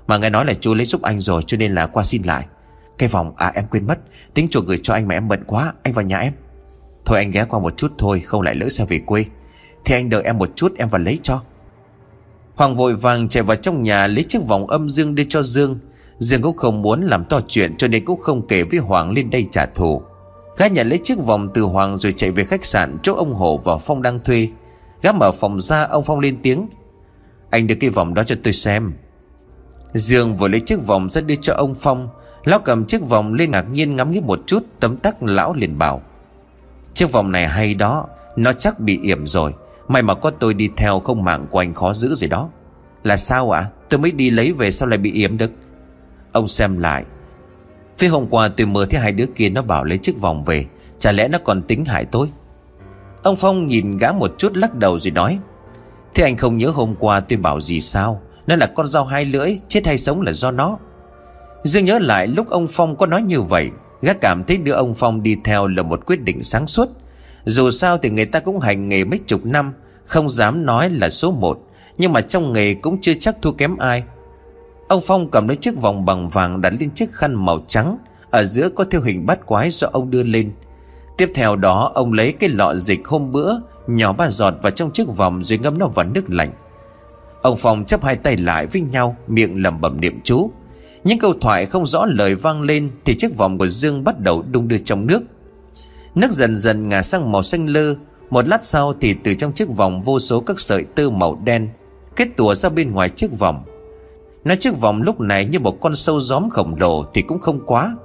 Mà 0.08 0.18
nghe 0.18 0.30
nói 0.30 0.46
là 0.46 0.54
chú 0.54 0.74
lấy 0.74 0.86
giúp 0.86 1.02
anh 1.02 1.20
rồi, 1.20 1.44
Cho 1.48 1.58
nên 1.58 1.76
là 1.76 1.88
qua 1.88 2.04
xin 2.04 2.22
lại. 2.26 2.46
Cái 2.98 3.10
vòng 3.10 3.34
à 3.38 3.52
em 3.56 3.66
quên 3.72 3.88
mất. 3.88 4.00
Tính 4.34 4.48
chuộc 4.48 4.66
gửi 4.66 4.80
cho 4.84 4.94
anh 4.94 5.08
mà 5.08 5.16
em 5.16 5.28
bận 5.28 5.44
quá, 5.48 5.74
Anh 5.84 5.94
vào 5.94 6.06
nhà 6.06 6.20
em. 6.20 6.34
Thôi 7.06 7.18
anh 7.18 7.32
ghé 7.32 7.46
qua 7.50 7.60
một 7.60 7.78
chút 7.78 7.92
thôi, 7.98 8.20
Không 8.20 8.42
lại 8.42 8.56
lỡ 8.56 8.70
xe 8.70 8.86
về 8.86 9.00
quê. 9.06 9.26
Thì 9.86 9.96
anh 9.96 10.10
đợi 10.10 10.24
em 10.24 10.38
một 10.38 10.50
chút, 10.56 10.74
em 10.78 10.88
vào 10.88 11.02
lấy 11.02 11.20
cho. 11.24 11.42
Hoàng 12.56 12.76
vội 12.76 12.96
vàng 12.96 13.30
chạy 13.30 13.44
vào 13.44 13.56
trong 13.56 13.84
nhà, 13.84 14.08
lấy 14.08 14.24
chiếc 14.24 14.46
vòng 14.48 14.68
âm 14.68 14.90
dương 14.90 15.16
đưa 15.16 15.24
cho 15.30 15.44
Dương. 15.44 15.80
Dương 16.20 16.42
cũng 16.42 16.58
không 16.58 16.82
muốn 16.82 17.02
làm 17.02 17.26
to 17.26 17.42
chuyện, 17.48 17.78
cho 17.78 17.88
nên 17.88 18.06
cũng 18.06 18.22
không 18.22 18.48
kể 18.48 18.64
với 18.64 18.80
Hoàng 18.80 19.12
lên 19.12 19.30
đây 19.30 19.48
trả 19.52 19.66
thù. 19.66 20.02
Gã 20.58 20.68
nhận 20.68 20.90
lấy 20.90 21.00
chiếc 21.04 21.20
vòng 21.20 21.50
từ 21.54 21.62
Hoàng 21.62 21.98
rồi 21.98 22.14
chạy 22.18 22.32
về 22.32 22.44
khách 22.44 22.66
sạn 22.66 22.98
chỗ 23.04 23.14
ông 23.14 23.34
hồ 23.34 23.62
và 23.64 23.78
Phong 23.78 24.02
đang 24.02 24.20
thuê. 24.24 24.48
Gã 25.02 25.12
mở 25.12 25.32
phòng 25.32 25.62
ra, 25.62 25.84
ông 25.84 26.04
Phong 26.04 26.20
lên 26.20 26.38
tiếng. 26.42 26.68
Anh 27.50 27.68
đưa 27.68 27.76
cái 27.76 27.90
vòng 27.90 28.14
đó 28.14 28.24
cho 28.24 28.36
tôi 28.44 28.54
xem. 28.54 28.94
Dương 29.94 30.38
vừa 30.38 30.48
lấy 30.48 30.60
chiếc 30.60 30.86
vòng 30.86 31.10
ra 31.10 31.22
đưa 31.22 31.36
cho 31.36 31.54
ông 31.54 31.76
Phong. 31.76 32.10
Lão 32.44 32.60
cầm 32.60 32.86
chiếc 32.86 33.02
vòng 33.02 33.34
lên 33.34 33.52
ngạc 33.52 33.66
nhiên 33.72 33.96
ngắm 33.96 34.12
nghĩ 34.12 34.22
một 34.22 34.40
chút, 34.48 34.66
Tấm 34.80 34.98
tắc 34.98 35.24
lão 35.24 35.54
liền 35.54 35.78
bảo, 35.78 36.02
Chiếc 36.94 37.12
vòng 37.12 37.32
này 37.32 37.48
hay 37.48 37.76
đó, 37.76 38.08
Nó 38.36 38.54
chắc 38.54 38.80
bị 38.80 39.00
yểm 39.02 39.28
rồi. 39.28 39.54
May 39.88 40.02
mà 40.02 40.14
có 40.14 40.30
tôi 40.30 40.54
đi 40.54 40.70
theo 40.78 41.00
không 41.00 41.24
mạng 41.24 41.48
của 41.50 41.60
anh 41.60 41.74
khó 41.74 41.94
giữ 41.94 42.16
rồi 42.16 42.30
đó. 42.30 42.50
Là 43.04 43.18
sao 43.18 43.52
ạ? 43.52 43.60
À? 43.60 43.70
Tôi 43.90 44.00
mới 44.00 44.12
đi 44.12 44.30
lấy 44.30 44.52
về 44.52 44.72
sao 44.72 44.88
lại 44.88 44.98
bị 44.98 45.12
yếm 45.12 45.38
được? 45.38 45.52
Ông 46.32 46.48
xem 46.48 46.78
lại, 46.80 47.06
Phía 47.98 48.08
hôm 48.08 48.28
qua 48.30 48.48
tôi 48.48 48.68
mơ 48.68 48.86
thấy 48.90 49.00
hai 49.00 49.12
đứa 49.12 49.26
kia 49.26 49.50
nó 49.50 49.62
bảo 49.62 49.84
lấy 49.84 49.98
chiếc 49.98 50.20
vòng 50.20 50.44
về, 50.44 50.66
Chả 51.00 51.12
lẽ 51.12 51.28
nó 51.28 51.38
còn 51.44 51.62
tính 51.62 51.86
hại 51.86 52.06
tôi? 52.06 52.30
Ông 53.24 53.36
Phong 53.36 53.68
nhìn 53.68 53.98
gã 53.98 54.12
một 54.12 54.32
chút 54.38 54.58
lắc 54.58 54.76
đầu 54.76 55.00
rồi 55.00 55.12
nói, 55.12 55.40
Thế 56.16 56.24
anh 56.24 56.38
không 56.38 56.58
nhớ 56.58 56.70
hôm 56.70 56.96
qua 57.00 57.20
tôi 57.20 57.38
bảo 57.38 57.62
gì 57.62 57.82
sao? 57.82 58.22
Nó 58.48 58.56
là 58.56 58.68
con 58.68 58.88
dao 58.88 59.06
hai 59.06 59.26
lưỡi, 59.26 59.58
Chết 59.68 59.86
hay 59.86 59.98
sống 59.98 60.22
là 60.22 60.32
do 60.32 60.52
nó. 60.52 60.78
Dương 61.64 61.86
nhớ 61.86 62.00
lại 62.00 62.28
lúc 62.28 62.50
ông 62.50 62.68
Phong 62.70 62.96
có 62.96 63.06
nói 63.06 63.22
như 63.22 63.42
vậy, 63.42 63.70
Gã 64.02 64.14
cảm 64.14 64.44
thấy 64.44 64.58
đưa 64.58 64.72
ông 64.72 64.94
Phong 64.94 65.24
đi 65.24 65.38
theo 65.44 65.68
là 65.68 65.84
một 65.84 66.06
quyết 66.06 66.22
định 66.22 66.44
sáng 66.44 66.68
suốt. 66.68 66.90
Dù 67.46 67.72
sao 67.72 67.98
thì 67.98 68.10
người 68.10 68.26
ta 68.26 68.40
cũng 68.40 68.60
hành 68.60 68.90
nghề 68.90 69.04
mấy 69.04 69.20
chục 69.28 69.46
năm, 69.46 69.74
Không 70.06 70.30
dám 70.30 70.66
nói 70.66 70.90
là 70.90 71.10
số 71.10 71.32
một, 71.32 71.60
Nhưng 71.98 72.14
mà 72.14 72.22
trong 72.22 72.54
nghề 72.54 72.74
cũng 72.74 73.02
chưa 73.02 73.14
chắc 73.14 73.42
thua 73.42 73.52
kém 73.52 73.78
ai. 73.78 74.04
Ông 74.88 75.02
Phong 75.08 75.32
cầm 75.32 75.48
lấy 75.48 75.58
chiếc 75.58 75.82
vòng 75.82 76.06
bằng 76.06 76.30
vàng 76.30 76.62
đặt 76.62 76.74
lên 76.80 76.92
chiếc 76.92 77.12
khăn 77.12 77.46
màu 77.46 77.60
trắng, 77.68 77.98
Ở 78.32 78.46
giữa 78.46 78.70
có 78.70 78.84
theo 78.84 79.02
hình 79.02 79.26
bát 79.26 79.46
quái 79.46 79.70
do 79.70 79.88
ông 79.92 80.12
đưa 80.12 80.24
lên. 80.24 80.52
Tiếp 81.18 81.32
theo 81.34 81.56
đó, 81.56 81.92
ông 81.94 82.14
lấy 82.14 82.32
cái 82.32 82.50
lọ 82.50 82.76
dịch 82.76 83.08
hôm 83.08 83.32
bữa, 83.32 83.54
Nhỏ 83.88 84.14
ba 84.14 84.30
giọt 84.30 84.54
vào 84.62 84.72
trong 84.72 84.92
chiếc 84.92 85.08
vòng 85.08 85.44
rồi 85.44 85.60
ngâm 85.60 85.78
nó 85.78 85.88
vào 85.88 86.06
nước 86.06 86.24
lạnh. 86.28 86.52
Ông 87.48 87.58
Phong 87.58 87.86
chấp 87.86 88.04
hai 88.04 88.16
tay 88.16 88.38
lại 88.38 88.68
với 88.68 88.82
nhau, 88.82 89.16
Miệng 89.28 89.64
lẩm 89.64 89.82
bẩm 89.82 90.02
niệm 90.02 90.20
chú. 90.24 90.52
Những 91.04 91.20
câu 91.20 91.34
thoại 91.42 91.66
không 91.66 91.86
rõ 91.86 92.06
lời 92.06 92.36
vang 92.36 92.62
lên 92.62 92.90
Thì 93.06 93.16
chiếc 93.18 93.38
vòng 93.38 93.58
của 93.58 93.68
Dương 93.68 94.04
bắt 94.04 94.20
đầu 94.20 94.44
đung 94.52 94.68
đưa 94.68 94.78
trong 94.78 95.08
nước. 95.08 95.22
Nước 96.16 96.32
dần 96.32 96.56
dần 96.56 96.90
ngả 96.90 97.04
sang 97.04 97.32
màu 97.32 97.44
xanh 97.44 97.66
lơ. 97.66 97.96
Một 98.30 98.48
lát 98.48 98.64
sau 98.64 98.94
thì 99.02 99.14
từ 99.14 99.34
trong 99.34 99.54
chiếc 99.54 99.70
vòng 99.70 100.02
vô 100.02 100.20
số 100.20 100.40
các 100.40 100.60
sợi 100.60 100.84
tơ 100.84 101.10
màu 101.10 101.42
đen 101.44 101.70
Kết 102.16 102.28
tùa 102.38 102.56
ra 102.56 102.70
bên 102.70 102.92
ngoài 102.92 103.10
chiếc 103.10 103.40
vòng 103.40 103.64
Nói 104.44 104.58
chiếc 104.58 104.80
vòng 104.80 105.02
lúc 105.02 105.20
này 105.20 105.46
như 105.46 105.60
một 105.60 105.82
con 105.82 105.96
sâu 105.96 106.20
gióm 106.20 106.50
khổng 106.50 106.76
lồ 106.80 107.06
thì 107.14 107.22
cũng 107.22 107.40
không 107.40 107.60
quá. 107.66 107.96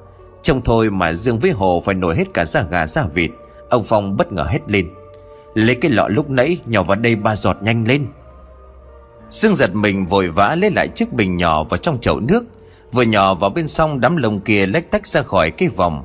Trông 0.42 0.60
thôi 0.64 0.90
mà 0.90 1.12
Dương 1.12 1.38
với 1.38 1.50
Hồ 1.50 1.82
phải 1.84 1.94
nổi 1.94 2.16
hết 2.16 2.34
cả 2.34 2.44
da 2.44 2.62
gà 2.70 2.86
da 2.86 3.06
vịt. 3.14 3.30
Ông 3.70 3.82
Phong 3.84 4.16
bất 4.16 4.32
ngờ 4.32 4.44
hét 4.48 4.60
lên. 4.66 4.88
Lấy 5.54 5.74
cái 5.74 5.90
lọ 5.90 6.08
lúc 6.08 6.30
nãy 6.30 6.58
nhỏ 6.66 6.82
vào 6.82 6.96
đây 6.96 7.16
ba 7.16 7.36
giọt 7.36 7.56
nhanh 7.62 7.88
lên. 7.88 8.06
Dương 9.32 9.54
giật 9.54 9.74
mình 9.74 10.06
vội 10.06 10.28
vã 10.28 10.54
lấy 10.54 10.70
lại 10.70 10.88
chiếc 10.88 11.12
bình 11.12 11.36
nhỏ 11.36 11.64
vào 11.64 11.78
trong 11.78 12.00
chậu 12.00 12.20
nước, 12.20 12.44
Vừa 12.92 13.02
nhỏ 13.02 13.34
vào 13.34 13.50
bên 13.50 13.68
sông 13.68 14.00
đám 14.00 14.16
lồng 14.16 14.40
kia 14.40 14.66
lách 14.66 14.90
tách 14.90 15.06
ra 15.06 15.22
khỏi 15.22 15.50
cái 15.50 15.68
vòng 15.68 16.04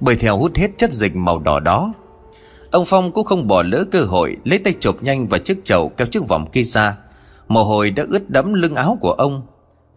bởi 0.00 0.16
theo 0.16 0.38
hút 0.38 0.56
hết 0.56 0.78
chất 0.78 0.92
dịch 0.92 1.16
màu 1.16 1.38
đỏ 1.38 1.60
đó. 1.60 1.92
Ông 2.70 2.84
Phong 2.84 3.12
cũng 3.12 3.24
không 3.24 3.48
bỏ 3.48 3.62
lỡ 3.62 3.84
cơ 3.90 4.00
hội 4.00 4.36
Lấy 4.44 4.58
tay 4.58 4.74
chộp 4.80 5.02
nhanh 5.02 5.26
vào 5.26 5.40
chiếc 5.40 5.64
chậu 5.64 5.88
kéo 5.88 6.06
chiếc 6.06 6.28
vòng 6.28 6.50
kia 6.52 6.62
ra. 6.62 6.96
Mồ 7.48 7.64
hôi 7.64 7.90
đã 7.90 8.04
ướt 8.08 8.30
đẫm 8.30 8.54
lưng 8.54 8.74
áo 8.74 8.98
của 9.00 9.12
ông. 9.12 9.46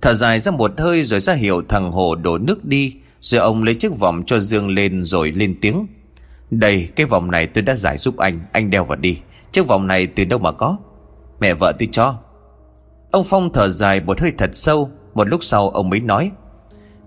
Thở 0.02 0.14
dài 0.14 0.40
ra 0.40 0.52
một 0.52 0.72
hơi 0.78 1.04
rồi 1.04 1.20
ra 1.20 1.34
hiệu 1.34 1.62
thằng 1.70 1.92
Hồ 1.92 2.16
đổ 2.16 2.38
nước 2.38 2.66
đi, 2.66 2.96
Rồi 3.22 3.42
ông 3.42 3.64
lấy 3.64 3.76
chiếc 3.76 4.00
vòng 4.00 4.24
cho 4.26 4.40
Dương 4.40 4.70
lên 4.70 5.04
rồi 5.04 5.32
lên 5.32 5.56
tiếng. 5.62 5.88
Đây, 6.52 6.90
cái 6.96 7.06
vòng 7.06 7.32
này 7.32 7.48
tôi 7.48 7.62
đã 7.62 7.76
giải 7.76 7.98
giúp 7.98 8.18
anh 8.18 8.40
Anh 8.52 8.70
đeo 8.70 8.86
vào 8.86 8.96
đi. 8.96 9.18
Chiếc 9.52 9.68
vòng 9.68 9.88
này 9.88 10.08
từ 10.08 10.26
đâu 10.26 10.40
mà 10.40 10.52
có? 10.52 10.78
Mẹ 11.40 11.54
vợ 11.54 11.74
tôi 11.80 11.90
cho. 11.92 12.16
Ông 13.14 13.24
Phong 13.24 13.54
thở 13.54 13.70
dài 13.70 14.02
một 14.02 14.20
hơi 14.20 14.32
thật 14.38 14.50
sâu, 14.54 14.90
Một 15.14 15.28
lúc 15.28 15.44
sau 15.44 15.70
ông 15.70 15.90
mới 15.90 16.00
nói, 16.00 16.32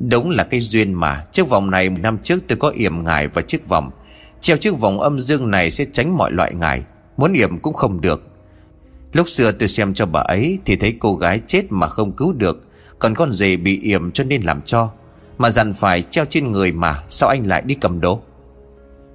Đúng 0.01 0.31
là 0.31 0.45
cái 0.45 0.61
duyên 0.61 0.95
mà, 0.95 1.25
Chiếc 1.33 1.49
vòng 1.49 1.71
này 1.71 1.91
năm 1.91 2.19
trước 2.23 2.39
tôi 2.49 2.59
có 2.59 2.69
yểm 2.69 3.05
ngài 3.05 3.29
và 3.29 3.43
chiếc 3.43 3.69
vòng. 3.69 3.91
Treo 4.41 4.57
chiếc 4.57 4.79
vòng 4.79 5.01
âm 5.01 5.21
dương 5.21 5.51
này 5.51 5.71
sẽ 5.71 5.85
tránh 5.93 6.17
mọi 6.17 6.33
loại 6.33 6.55
ngài, 6.55 6.83
Muốn 7.17 7.33
yểm 7.33 7.59
cũng 7.59 7.75
không 7.75 8.01
được. 8.01 8.23
Lúc 9.13 9.29
xưa 9.29 9.53
tôi 9.53 9.69
xem 9.69 9.95
cho 9.95 10.07
bà 10.07 10.21
ấy 10.21 10.59
Thì 10.65 10.77
thấy 10.77 10.95
cô 10.99 11.15
gái 11.15 11.41
chết 11.47 11.63
mà 11.71 11.87
không 11.89 12.13
cứu 12.13 12.33
được, 12.33 12.67
Còn 12.99 13.15
con 13.15 13.33
rể 13.33 13.57
bị 13.57 13.81
yểm 13.81 14.11
cho 14.11 14.25
nên 14.25 14.43
làm 14.43 14.63
cho. 14.63 14.91
Mà 15.39 15.51
dặn 15.51 15.75
phải 15.75 16.03
treo 16.03 16.25
trên 16.25 16.51
người 16.51 16.73
mà, 16.73 17.03
Sao 17.11 17.29
anh 17.29 17.47
lại 17.47 17.63
đi 17.63 17.75
cầm 17.75 18.01
đố. 18.01 18.21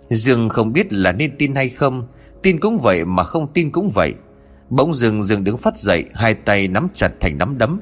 Dương 0.10 0.50
không 0.50 0.74
biết 0.74 0.94
là 0.94 1.12
nên 1.12 1.38
tin 1.38 1.56
hay 1.56 1.70
không, 1.70 2.08
Tin 2.42 2.60
cũng 2.60 2.78
vậy 2.78 3.06
mà 3.06 3.24
không 3.24 3.48
tin 3.54 3.72
cũng 3.72 3.90
vậy. 3.90 4.14
Bỗng 4.72 4.94
dừng 4.94 5.24
dừng 5.24 5.44
đứng 5.44 5.58
phát 5.58 5.78
dậy, 5.78 6.06
Hai 6.14 6.34
tay 6.34 6.68
nắm 6.68 6.88
chặt 6.94 7.12
thành 7.20 7.38
nắm 7.38 7.58
đấm. 7.58 7.82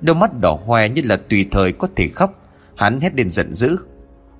Đôi 0.00 0.16
mắt 0.16 0.30
đỏ 0.40 0.58
hoe 0.66 0.88
như 0.88 1.02
là 1.04 1.16
tùy 1.16 1.48
thời 1.50 1.72
có 1.72 1.88
thể 1.96 2.08
khóc. 2.08 2.34
Hắn 2.76 3.00
hét 3.00 3.14
lên 3.14 3.30
giận 3.30 3.52
dữ. 3.52 3.78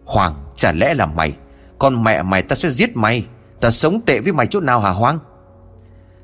Hoàng, 0.05 0.35
chả 0.57 0.73
lẽ 0.73 0.95
là 0.95 1.07
mày? 1.07 1.33
Con 1.79 2.05
mẹ 2.05 2.23
mày 2.23 2.43
ta 2.43 2.57
sẽ 2.57 2.71
giết 2.71 2.97
mày. 2.97 3.27
Ta 3.61 3.71
sống 3.71 4.01
tệ 4.07 4.21
với 4.21 4.33
mày 4.33 4.47
chỗ 4.47 4.61
nào 4.61 4.81
hả 4.81 4.91
Hoàng? 4.91 5.19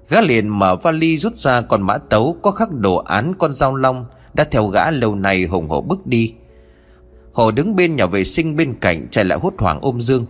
Gã 0.09 0.21
liền 0.21 0.49
mở 0.49 0.77
vali 0.77 1.19
rút 1.19 1.37
ra 1.37 1.61
con 1.61 1.83
mã 1.83 1.99
tấu, 1.99 2.37
Có 2.43 2.51
khắc 2.51 2.73
đồ 2.73 2.97
án 2.97 3.35
con 3.39 3.53
dao 3.53 3.77
long, 3.77 4.07
Đã 4.35 4.45
theo 4.45 4.67
gã 4.67 4.91
lâu 4.91 5.15
nay 5.15 5.45
hùng 5.45 5.69
hổ 5.69 5.81
bước 5.81 6.07
đi. 6.07 6.35
Hồ 7.33 7.51
đứng 7.51 7.77
bên 7.77 7.97
nhà 7.97 8.07
vệ 8.07 8.25
sinh 8.25 8.57
bên 8.57 8.75
cạnh, 8.81 9.09
Chạy 9.11 9.25
lại 9.25 9.39
hốt 9.43 9.55
hoảng 9.59 9.79
ôm 9.83 10.01
Dương. 10.01 10.27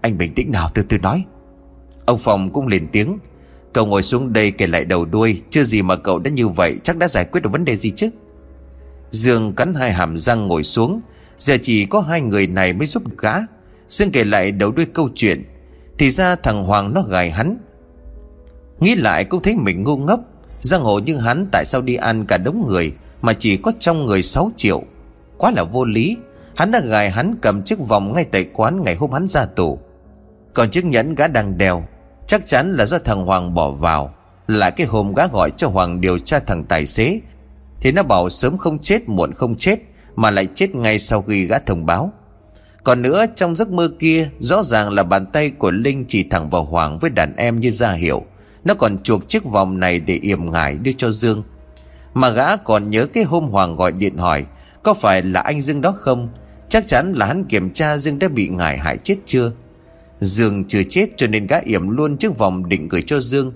Anh 0.00 0.18
bình 0.18 0.34
tĩnh 0.34 0.52
nào, 0.52 0.70
từ 0.74 0.82
từ 0.82 0.98
nói. 0.98 1.24
Ông 2.06 2.18
Phòng 2.18 2.50
cũng 2.50 2.66
lên 2.66 2.88
tiếng. 2.92 3.18
Cậu 3.74 3.86
ngồi 3.86 4.02
xuống 4.02 4.32
đây 4.32 4.50
kể 4.50 4.66
lại 4.66 4.84
đầu 4.84 5.04
đuôi, 5.04 5.42
Chưa 5.50 5.64
gì 5.64 5.82
mà 5.82 5.96
cậu 5.96 6.18
đã 6.18 6.30
như 6.30 6.48
vậy, 6.48 6.76
Chắc 6.84 6.96
đã 6.96 7.08
giải 7.08 7.24
quyết 7.24 7.40
được 7.40 7.50
vấn 7.52 7.64
đề 7.64 7.76
gì 7.76 7.90
chứ? 7.90 8.08
Dương 9.10 9.52
cắn 9.52 9.74
hai 9.74 9.92
hàm 9.92 10.18
răng 10.18 10.46
ngồi 10.46 10.62
xuống. 10.62 11.00
Giờ 11.38 11.56
chỉ 11.62 11.84
có 11.84 12.00
hai 12.00 12.20
người 12.20 12.46
này 12.46 12.72
mới 12.72 12.86
giúp 12.86 13.02
gã. 13.18 13.32
Dương 13.90 14.10
kể 14.10 14.24
lại 14.24 14.52
đầu 14.52 14.70
đuôi 14.70 14.86
câu 14.86 15.08
chuyện. 15.14 15.44
Thì 15.98 16.10
ra 16.10 16.36
thằng 16.36 16.64
Hoàng 16.64 16.94
nó 16.94 17.02
gài 17.02 17.30
hắn. 17.30 17.56
Nghĩ 18.80 18.94
lại 18.94 19.24
cũng 19.24 19.42
thấy 19.42 19.56
mình 19.56 19.82
ngu 19.82 19.96
ngốc. 19.96 20.20
Giang 20.60 20.84
hồ 20.84 20.98
như 20.98 21.16
hắn 21.16 21.46
tại 21.52 21.64
sao 21.64 21.82
đi 21.82 21.94
ăn 21.94 22.24
cả 22.28 22.38
đống 22.38 22.66
người 22.68 22.92
Mà 23.22 23.32
chỉ 23.32 23.56
có 23.56 23.72
trong 23.78 24.06
người 24.06 24.22
6 24.22 24.50
triệu? 24.56 24.82
Quá 25.38 25.50
là 25.50 25.64
vô 25.64 25.84
lý. 25.84 26.16
Hắn 26.56 26.70
đã 26.70 26.80
gài 26.80 27.10
hắn 27.10 27.34
cầm 27.42 27.62
chiếc 27.62 27.78
vòng 27.78 28.14
ngay 28.14 28.24
tại 28.24 28.44
quán 28.52 28.82
ngày 28.82 28.94
hôm 28.94 29.12
hắn 29.12 29.28
ra 29.28 29.44
tù. 29.44 29.78
Còn 30.52 30.70
chiếc 30.70 30.84
nhẫn 30.84 31.14
gã 31.14 31.28
đang 31.28 31.58
đeo. 31.58 31.84
Chắc 32.34 32.46
chắn 32.46 32.72
là 32.72 32.86
do 32.86 32.98
thằng 32.98 33.24
Hoàng 33.24 33.54
bỏ 33.54 33.70
vào. 33.70 34.14
Là 34.46 34.70
cái 34.70 34.86
hôm 34.86 35.14
gã 35.14 35.26
gọi 35.26 35.50
cho 35.56 35.68
Hoàng 35.68 36.00
điều 36.00 36.18
tra 36.18 36.38
thằng 36.38 36.64
tài 36.64 36.86
xế. 36.86 37.20
Thì 37.80 37.92
nó 37.92 38.02
bảo 38.02 38.30
sớm 38.30 38.56
không 38.56 38.78
chết, 38.78 39.08
muộn 39.08 39.32
không 39.32 39.56
chết, 39.56 39.78
Mà 40.16 40.30
lại 40.30 40.46
chết 40.54 40.74
ngay 40.74 40.98
sau 40.98 41.22
khi 41.22 41.46
gã 41.46 41.58
thông 41.58 41.86
báo. 41.86 42.12
Còn 42.84 43.02
nữa, 43.02 43.26
trong 43.36 43.56
giấc 43.56 43.70
mơ 43.70 43.90
kia, 43.98 44.28
Rõ 44.38 44.62
ràng 44.62 44.92
là 44.92 45.02
bàn 45.02 45.26
tay 45.26 45.50
của 45.50 45.70
Linh 45.70 46.04
chỉ 46.08 46.22
thẳng 46.22 46.50
vào 46.50 46.64
Hoàng 46.64 46.98
với 46.98 47.10
đàn 47.10 47.36
em 47.36 47.60
như 47.60 47.70
ra 47.70 47.92
hiệu. 47.92 48.24
Nó 48.64 48.74
còn 48.74 49.02
chuộc 49.02 49.28
chiếc 49.28 49.44
vòng 49.44 49.80
này 49.80 50.00
để 50.00 50.14
yểm 50.22 50.52
ngải 50.52 50.74
đưa 50.74 50.92
cho 50.98 51.10
Dương. 51.10 51.42
Mà 52.14 52.30
gã 52.30 52.56
còn 52.56 52.90
nhớ 52.90 53.06
cái 53.06 53.24
hôm 53.24 53.44
Hoàng 53.44 53.76
gọi 53.76 53.92
điện 53.92 54.18
hỏi, 54.18 54.44
Có 54.82 54.94
phải 54.94 55.22
là 55.22 55.40
anh 55.40 55.60
Dương 55.60 55.80
đó 55.80 55.94
không? 55.98 56.28
Chắc 56.68 56.88
chắn 56.88 57.12
là 57.12 57.26
hắn 57.26 57.44
kiểm 57.44 57.70
tra 57.70 57.98
Dương 57.98 58.18
đã 58.18 58.28
bị 58.28 58.48
ngải 58.48 58.78
hại 58.78 58.96
chết 58.96 59.16
chưa? 59.26 59.52
Dương 60.24 60.64
chưa 60.64 60.82
chết 60.82 61.06
cho 61.16 61.26
nên 61.26 61.46
gã 61.46 61.58
yểm 61.64 61.88
luôn 61.88 62.16
chiếc 62.16 62.38
vòng 62.38 62.68
định 62.68 62.88
gửi 62.88 63.02
cho 63.02 63.20
Dương. 63.20 63.52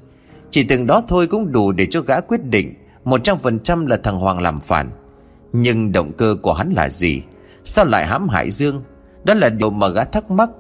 Chỉ 0.51 0.65
từng 0.65 0.87
đó 0.87 1.03
thôi 1.09 1.27
cũng 1.27 1.53
đủ 1.53 1.73
để 1.73 1.87
cho 1.91 2.01
gã 2.01 2.21
quyết 2.21 2.45
định 2.45 2.75
một 3.05 3.25
trăm 3.25 3.39
phần 3.39 3.61
trăm 3.61 3.87
là 3.87 3.97
thằng 3.97 4.19
Hoàng 4.19 4.41
làm 4.41 4.61
phản. 4.61 4.91
Nhưng 5.53 5.93
động 5.93 6.13
cơ 6.13 6.37
của 6.43 6.53
hắn 6.53 6.73
là 6.73 6.89
gì? 6.89 7.23
Sao 7.65 7.85
lại 7.85 8.07
hãm 8.07 8.29
hại 8.29 8.51
Dương? 8.51 8.83
Đó 9.25 9.35
là 9.35 9.49
điều 9.49 9.71
mà 9.71 9.89
gã 9.89 10.05
thắc 10.05 10.31
mắc. 10.31 10.51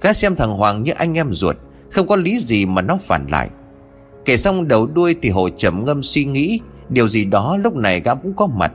Gã 0.00 0.12
xem 0.12 0.36
thằng 0.36 0.52
Hoàng 0.52 0.82
như 0.82 0.92
anh 0.92 1.18
em 1.18 1.32
ruột, 1.32 1.56
Không 1.90 2.06
có 2.06 2.16
lý 2.16 2.38
gì 2.38 2.66
mà 2.66 2.82
nó 2.82 2.98
phản 3.00 3.26
lại. 3.30 3.50
Kể 4.24 4.36
xong 4.36 4.68
đầu 4.68 4.86
đuôi 4.86 5.14
thì 5.22 5.30
Hồ 5.30 5.48
trầm 5.48 5.84
ngâm 5.84 6.02
suy 6.02 6.24
nghĩ, 6.24 6.60
Điều 6.88 7.08
gì 7.08 7.24
đó 7.24 7.56
lúc 7.56 7.74
này 7.76 8.00
gã 8.00 8.14
cũng 8.14 8.34
có 8.36 8.46
mặt. 8.46 8.72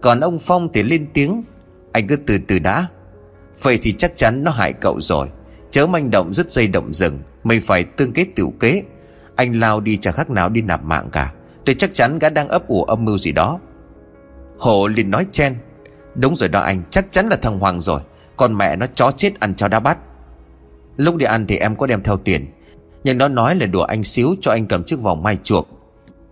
Còn 0.00 0.20
ông 0.20 0.38
Phong 0.38 0.68
thì 0.72 0.82
lên 0.82 1.06
tiếng, 1.14 1.42
Anh 1.92 2.06
cứ 2.06 2.16
từ 2.16 2.38
từ 2.48 2.58
đã, 2.58 2.86
Vậy 3.62 3.78
thì 3.82 3.92
chắc 3.92 4.16
chắn 4.16 4.44
nó 4.44 4.50
hại 4.50 4.72
cậu 4.72 5.00
rồi. 5.00 5.28
Chớ 5.74 5.86
manh 5.86 6.10
động 6.10 6.32
rất 6.34 6.50
dây 6.50 6.68
động 6.68 6.92
rừng. 6.92 7.18
Mày 7.44 7.60
phải 7.60 7.84
tương 7.84 8.12
kết 8.12 8.26
tiểu 8.34 8.52
kế. 8.60 8.82
Anh 9.36 9.60
lao 9.60 9.80
đi 9.80 9.96
chả 9.96 10.12
khác 10.12 10.30
nào 10.30 10.48
đi 10.48 10.62
nạp 10.62 10.84
mạng 10.84 11.08
cả. 11.12 11.32
Tôi 11.64 11.74
chắc 11.74 11.94
chắn 11.94 12.18
gã 12.18 12.28
đang 12.28 12.48
ấp 12.48 12.68
ủ 12.68 12.84
âm 12.84 13.04
mưu 13.04 13.18
gì 13.18 13.32
đó. 13.32 13.60
Hổ 14.58 14.86
liền 14.86 15.10
nói 15.10 15.26
chen. 15.32 15.54
Đúng 16.14 16.36
rồi 16.36 16.48
đó 16.48 16.60
anh, 16.60 16.82
chắc 16.90 17.12
chắn 17.12 17.28
là 17.28 17.36
thằng 17.36 17.58
Hoàng 17.58 17.80
rồi. 17.80 18.00
Còn 18.36 18.58
mẹ 18.58 18.76
nó 18.76 18.86
chó 18.86 19.10
chết 19.16 19.40
ăn 19.40 19.54
cháo 19.54 19.68
đá 19.68 19.80
bát. 19.80 19.98
Lúc 20.96 21.16
đi 21.16 21.26
ăn 21.26 21.46
thì 21.46 21.56
em 21.56 21.76
có 21.76 21.86
đem 21.86 22.02
theo 22.02 22.16
tiền. 22.16 22.46
Nhưng 23.04 23.18
nó 23.18 23.28
nói 23.28 23.54
là 23.54 23.66
đùa 23.66 23.82
anh 23.82 24.04
xíu 24.04 24.34
cho 24.40 24.50
anh 24.50 24.66
cầm 24.66 24.84
chiếc 24.84 25.00
vòng 25.00 25.22
mai 25.22 25.38
chuộc. 25.44 25.68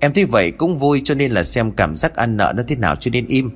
Em 0.00 0.12
thấy 0.12 0.24
vậy 0.24 0.50
cũng 0.50 0.76
vui 0.76 1.00
cho 1.04 1.14
nên 1.14 1.32
là 1.32 1.44
xem 1.44 1.72
cảm 1.72 1.96
giác 1.96 2.16
ăn 2.16 2.36
nợ 2.36 2.52
nó 2.56 2.62
thế 2.68 2.76
nào 2.76 2.96
cho 2.96 3.10
nên 3.10 3.26
im. 3.26 3.50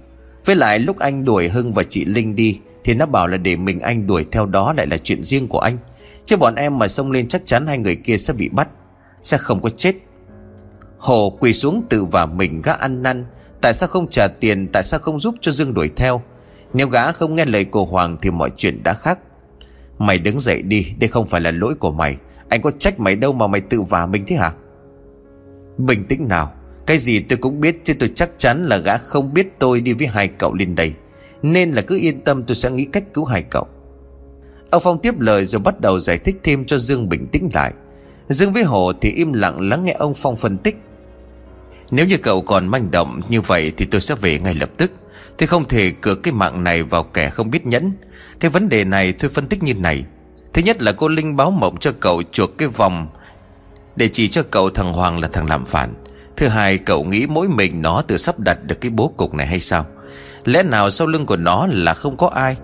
Với 0.45 0.57
lại 0.57 0.79
lúc 0.79 0.99
anh 0.99 1.25
đuổi 1.25 1.49
Hưng 1.49 1.73
và 1.73 1.83
chị 1.83 2.05
Linh 2.05 2.37
đi 2.37 2.61
thì 2.87 2.95
nó 2.95 3.07
bảo 3.07 3.29
là 3.29 3.37
để 3.37 3.57
mình 3.57 3.81
anh 3.81 4.07
đuổi 4.07 4.27
theo 4.33 4.47
đó 4.47 4.73
lại 4.77 4.87
là 4.87 4.97
chuyện 4.97 5.23
riêng 5.23 5.49
của 5.49 5.59
anh. 5.59 5.79
Chứ 6.25 6.37
bọn 6.37 6.55
em 6.55 6.79
mà 6.79 6.89
xông 6.89 7.11
lên 7.11 7.27
chắc 7.27 7.47
chắn 7.47 7.67
hai 7.67 7.79
người 7.79 7.97
kia 7.97 8.17
sẽ 8.17 8.33
bị 8.33 8.49
bắt, 8.49 8.69
Sẽ 9.23 9.37
không 9.37 9.61
có 9.61 9.69
chết. 9.69 9.95
Hồ 10.99 11.37
quỳ 11.41 11.53
xuống 11.53 11.83
tự 11.91 12.05
và 12.05 12.27
mình 12.27 12.63
gã 12.63 12.73
ăn 12.73 13.03
năn, 13.03 13.25
Tại 13.61 13.75
sao 13.75 13.89
không 13.89 14.11
trả 14.11 14.29
tiền, 14.29 14.69
Tại 14.73 14.83
sao 14.83 15.01
không 15.01 15.21
giúp 15.21 15.35
cho 15.41 15.53
Dương 15.53 15.75
đuổi 15.75 15.91
theo? 15.97 16.23
Nếu 16.73 16.89
gã 16.89 17.13
không 17.13 17.35
nghe 17.35 17.45
lời 17.45 17.65
cô 17.65 17.85
Hoàng 17.85 18.17
Thì 18.23 18.31
mọi 18.31 18.51
chuyện 18.57 18.83
đã 18.83 18.93
khác. 18.95 19.19
Mày 19.99 20.19
đứng 20.19 20.41
dậy 20.41 20.63
đi, 20.63 20.87
Đây 20.99 21.09
không 21.09 21.27
phải 21.27 21.41
là 21.41 21.51
lỗi 21.51 21.75
của 21.75 21.93
mày. 21.93 22.17
Anh 22.49 22.63
có 22.63 22.71
trách 22.71 23.01
mày 23.01 23.17
đâu 23.17 23.33
mà 23.33 23.47
mày 23.47 23.61
tự 23.61 23.83
vả 23.83 24.07
mình 24.07 24.25
thế 24.27 24.37
hả? 24.37 24.53
Bình 25.79 26.05
tĩnh 26.05 26.29
nào, 26.29 26.53
Cái 26.87 26.99
gì 26.99 27.21
tôi 27.21 27.37
cũng 27.37 27.61
biết 27.61 27.81
Chứ 27.85 27.95
tôi 27.99 28.11
chắc 28.15 28.31
chắn 28.39 28.65
là 28.65 28.77
gã 28.77 28.97
không 28.97 29.35
biết 29.35 29.59
tôi 29.59 29.81
đi 29.81 29.93
với 29.93 30.07
hai 30.07 30.29
cậu 30.29 30.55
lên 30.55 30.75
đây 30.75 30.95
nên 31.43 31.73
là 31.73 31.83
cứ 31.83 31.99
yên 31.99 32.21
tâm 32.21 32.45
tôi 32.45 32.55
sẽ 32.55 32.71
nghĩ 32.71 32.85
cách 32.85 33.05
cứu 33.15 33.25
hai 33.25 33.43
cậu. 33.43 33.67
Ông 34.71 34.83
Phong 34.85 34.99
tiếp 34.99 35.21
lời 35.21 35.45
rồi 35.45 35.61
bắt 35.61 35.81
đầu 35.81 36.01
giải 36.01 36.19
thích 36.19 36.37
thêm 36.43 36.65
cho 36.65 36.79
Dương 36.79 37.09
bình 37.09 37.27
tĩnh 37.33 37.49
lại. 37.55 37.73
Dương 38.29 38.53
với 38.53 38.65
Hồ 38.65 38.93
thì 39.01 39.13
im 39.13 39.33
lặng 39.33 39.69
lắng 39.69 39.85
nghe 39.85 39.93
ông 39.93 40.15
Phong 40.15 40.37
phân 40.37 40.59
tích. 40.59 40.77
Nếu 41.91 42.07
như 42.07 42.17
cậu 42.17 42.43
còn 42.43 42.69
manh 42.69 42.91
động 42.91 43.21
như 43.29 43.41
vậy 43.41 43.73
thì 43.77 43.85
tôi 43.85 44.01
sẽ 44.01 44.15
về 44.15 44.39
ngay 44.39 44.55
lập 44.55 44.71
tức. 44.77 44.93
Tôi 45.39 45.47
không 45.47 45.69
thể 45.69 45.91
cược 45.91 46.23
cái 46.23 46.33
mạng 46.33 46.65
này 46.65 46.83
vào 46.83 47.03
kẻ 47.03 47.31
không 47.31 47.51
biết 47.51 47.67
nhẫn. 47.67 47.93
Cái 48.41 48.51
vấn 48.51 48.69
đề 48.69 48.85
này 48.85 49.13
tôi 49.13 49.31
phân 49.31 49.47
tích 49.47 49.63
như 49.63 49.75
này. 49.75 50.05
Thứ 50.53 50.63
nhất 50.63 50.83
là 50.83 50.93
cô 50.93 51.09
Linh 51.09 51.37
báo 51.37 51.51
mộng 51.51 51.77
cho 51.81 51.93
cậu 52.01 52.23
chuộc 52.33 52.59
cái 52.59 52.69
vòng 52.69 53.09
Để 53.97 54.09
chỉ 54.09 54.29
cho 54.29 54.43
cậu 54.43 54.71
thằng 54.71 54.93
Hoàng 54.93 55.21
là 55.21 55.29
thằng 55.29 55.47
làm 55.47 55.67
phản. 55.67 55.95
Thứ 56.37 56.49
hai, 56.49 56.79
cậu 56.79 57.05
nghĩ 57.05 57.27
mỗi 57.27 57.49
mình 57.49 57.83
nó 57.83 58.03
tự 58.03 58.17
sắp 58.17 58.39
đặt 58.39 58.65
được 58.65 58.81
cái 58.81 58.91
bố 58.91 59.13
cục 59.17 59.35
này 59.35 59.47
hay 59.47 59.61
sao? 59.61 59.87
Lẽ 60.47 60.63
nào 60.63 60.91
sau 60.91 61.07
lưng 61.07 61.27
của 61.27 61.37
nó 61.37 61.67
là 61.71 61.95
không 61.95 62.17
có 62.17 62.29
ai? 62.29 62.57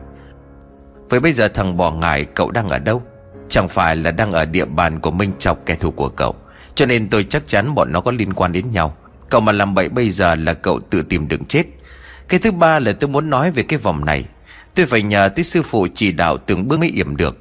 Vậy 1.10 1.20
bây 1.20 1.32
giờ 1.32 1.48
thằng 1.48 1.76
bỏ 1.76 1.90
ngải, 1.90 2.24
cậu 2.24 2.50
đang 2.50 2.68
ở 2.68 2.78
đâu? 2.78 3.02
Chẳng 3.48 3.68
phải 3.68 3.96
là 3.96 4.10
đang 4.10 4.30
ở 4.30 4.44
địa 4.44 4.64
bàn 4.64 5.00
của 5.00 5.10
Minh 5.10 5.32
Chọc 5.38 5.58
kẻ 5.66 5.74
thù 5.74 5.90
của 5.90 6.08
cậu, 6.08 6.34
Cho 6.74 6.86
nên 6.86 7.10
tôi 7.10 7.24
chắc 7.24 7.48
chắn 7.48 7.74
bọn 7.74 7.92
nó 7.92 8.00
có 8.00 8.10
liên 8.10 8.32
quan 8.32 8.52
đến 8.52 8.70
nhau. 8.72 8.96
Cậu 9.28 9.40
mà 9.40 9.52
làm 9.52 9.74
bậy 9.74 9.88
bây 9.88 10.10
giờ 10.10 10.34
là 10.34 10.54
cậu 10.54 10.80
tự 10.80 11.02
tìm 11.02 11.28
đường 11.28 11.44
chết. 11.44 11.64
Cái 12.28 12.40
thứ 12.40 12.52
ba 12.52 12.78
là 12.78 12.92
tôi 12.92 13.08
muốn 13.08 13.30
nói 13.30 13.50
về 13.50 13.62
cái 13.62 13.78
vòng 13.78 14.04
này. 14.04 14.24
Tôi 14.74 14.86
phải 14.86 15.02
nhờ 15.02 15.28
tới 15.28 15.44
sư 15.44 15.62
phụ 15.62 15.86
chỉ 15.94 16.12
đạo 16.12 16.38
từng 16.38 16.68
bước 16.68 16.80
mới 16.80 16.88
yểm 16.88 17.16
được. 17.16 17.38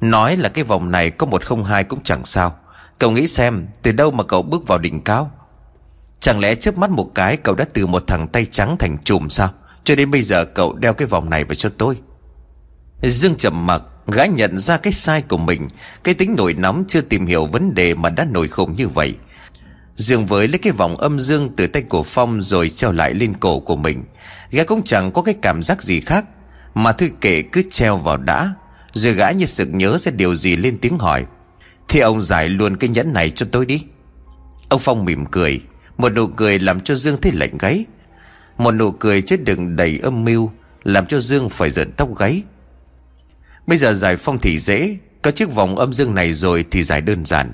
Nói 0.00 0.36
là 0.36 0.48
cái 0.48 0.64
vòng 0.64 0.90
này 0.90 1.10
có 1.10 1.26
một 1.26 1.44
không 1.44 1.64
hai 1.64 1.84
cũng 1.84 2.02
chẳng 2.02 2.24
sao. 2.24 2.56
Cậu 2.98 3.10
nghĩ 3.10 3.26
xem, 3.26 3.66
từ 3.82 3.92
đâu 3.92 4.10
mà 4.10 4.24
cậu 4.24 4.42
bước 4.42 4.66
vào 4.66 4.78
đỉnh 4.78 5.00
cao? 5.00 5.30
Chẳng 6.20 6.40
lẽ 6.40 6.54
trước 6.54 6.78
mắt 6.78 6.90
một 6.90 7.10
cái 7.14 7.36
cậu 7.36 7.54
đã 7.54 7.64
từ 7.72 7.86
một 7.86 8.04
thằng 8.06 8.28
tay 8.28 8.44
trắng 8.44 8.76
thành 8.78 8.96
chùm 9.04 9.28
sao? 9.28 9.50
Cho 9.84 9.94
đến 9.94 10.10
bây 10.10 10.22
giờ 10.22 10.44
cậu 10.44 10.74
đeo 10.74 10.94
cái 10.94 11.08
vòng 11.08 11.30
này 11.30 11.44
vào 11.44 11.54
cho 11.54 11.68
tôi. 11.78 11.96
Dương 13.02 13.36
trầm 13.36 13.66
mặc 13.66 13.82
Gã 14.06 14.26
nhận 14.26 14.58
ra 14.58 14.76
cái 14.76 14.92
sai 14.92 15.22
của 15.22 15.36
mình, 15.36 15.68
Cái 16.04 16.14
tính 16.14 16.34
nổi 16.36 16.54
nóng 16.54 16.84
chưa 16.88 17.00
tìm 17.00 17.26
hiểu 17.26 17.46
vấn 17.46 17.74
đề 17.74 17.94
Mà 17.94 18.10
đã 18.10 18.24
nổi 18.24 18.48
khủng 18.48 18.76
như 18.76 18.88
vậy. 18.88 19.14
Dương 19.96 20.26
với 20.26 20.48
lấy 20.48 20.58
cái 20.58 20.72
vòng 20.72 20.96
âm 20.96 21.20
dương 21.20 21.50
từ 21.56 21.66
tay 21.66 21.82
của 21.82 22.02
Phong 22.02 22.40
Rồi 22.40 22.68
treo 22.68 22.92
lại 22.92 23.14
lên 23.14 23.34
cổ 23.34 23.60
của 23.60 23.76
mình. 23.76 24.04
Gã 24.50 24.64
cũng 24.64 24.82
chẳng 24.82 25.12
có 25.12 25.22
cái 25.22 25.34
cảm 25.42 25.62
giác 25.62 25.82
gì 25.82 26.00
khác, 26.00 26.24
Mà 26.74 26.92
thôi 26.92 27.10
kể 27.20 27.42
cứ 27.42 27.62
treo 27.70 27.96
vào 27.96 28.16
đã. 28.16 28.54
Rồi 28.92 29.12
gã 29.12 29.30
như 29.30 29.46
sực 29.46 29.68
nhớ 29.72 29.98
ra 29.98 30.12
điều 30.12 30.34
gì 30.34 30.56
lên 30.56 30.78
tiếng 30.78 30.98
hỏi. 30.98 31.24
Thì 31.88 32.00
ông 32.00 32.22
giải 32.22 32.48
luôn 32.48 32.76
cái 32.76 32.88
nhẫn 32.88 33.12
này 33.12 33.30
cho 33.30 33.46
tôi 33.52 33.66
đi. 33.66 33.82
Ông 34.68 34.80
Phong 34.80 35.04
mỉm 35.04 35.26
cười, 35.26 35.60
Một 35.98 36.12
nụ 36.12 36.26
cười 36.26 36.58
làm 36.58 36.80
cho 36.80 36.94
Dương 36.94 37.20
thấy 37.20 37.32
lạnh 37.32 37.58
gáy. 37.58 37.84
Một 38.58 38.70
nụ 38.70 38.90
cười 38.90 39.22
chết 39.22 39.44
đừng 39.44 39.76
đầy 39.76 40.00
âm 40.02 40.24
mưu, 40.24 40.50
Làm 40.84 41.06
cho 41.06 41.20
Dương 41.20 41.48
phải 41.48 41.70
giận 41.70 41.92
tóc 41.96 42.18
gáy. 42.18 42.42
Bây 43.66 43.78
giờ 43.78 43.92
giải 43.92 44.16
phong 44.16 44.38
thì 44.38 44.58
dễ, 44.58 44.96
Có 45.22 45.30
chiếc 45.30 45.52
vòng 45.54 45.76
âm 45.76 45.92
dương 45.92 46.14
này 46.14 46.32
rồi 46.32 46.64
thì 46.70 46.82
giải 46.82 47.00
đơn 47.00 47.24
giản. 47.24 47.52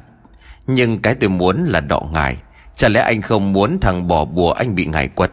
Nhưng 0.67 0.99
cái 0.99 1.15
tôi 1.15 1.31
muốn 1.31 1.65
là 1.65 1.81
đọ 1.81 2.03
ngài, 2.13 2.37
Chả 2.77 2.89
lẽ 2.89 3.01
anh 3.01 3.23
không 3.23 3.53
muốn 3.53 3.79
thằng 3.81 4.09
bỏ 4.09 4.25
bùa 4.25 4.53
anh 4.53 4.75
bị 4.75 4.87
ngài 4.87 5.09
quật? 5.09 5.33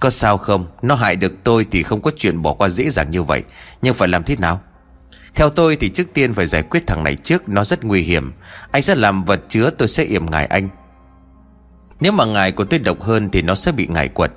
Có 0.00 0.10
sao 0.10 0.36
không? 0.38 0.66
Nó 0.82 0.94
hại 0.94 1.16
được 1.16 1.32
tôi 1.44 1.66
thì 1.70 1.82
không 1.82 2.02
có 2.02 2.10
chuyện 2.16 2.42
bỏ 2.42 2.52
qua 2.52 2.68
dễ 2.68 2.90
dàng 2.90 3.10
như 3.10 3.22
vậy, 3.22 3.42
Nhưng 3.82 3.94
phải 3.94 4.08
làm 4.08 4.22
thế 4.22 4.36
nào? 4.36 4.60
Theo 5.34 5.48
tôi 5.48 5.76
thì 5.76 5.88
trước 5.88 6.14
tiên 6.14 6.34
phải 6.34 6.46
giải 6.46 6.62
quyết 6.62 6.86
thằng 6.86 7.04
này 7.04 7.14
trước, 7.14 7.48
Nó 7.48 7.64
rất 7.64 7.84
nguy 7.84 8.02
hiểm. 8.02 8.32
Anh 8.70 8.82
sẽ 8.82 8.94
làm 8.94 9.24
vật 9.24 9.40
chứa 9.48 9.70
tôi 9.70 9.88
sẽ 9.88 10.04
yểm 10.04 10.30
ngài 10.30 10.46
anh. 10.46 10.68
Nếu 12.00 12.12
mà 12.12 12.24
ngài 12.24 12.52
của 12.52 12.64
tôi 12.64 12.80
độc 12.80 13.02
hơn 13.02 13.28
Thì 13.30 13.42
nó 13.42 13.54
sẽ 13.54 13.72
bị 13.72 13.86
ngài 13.86 14.08
quật. 14.08 14.32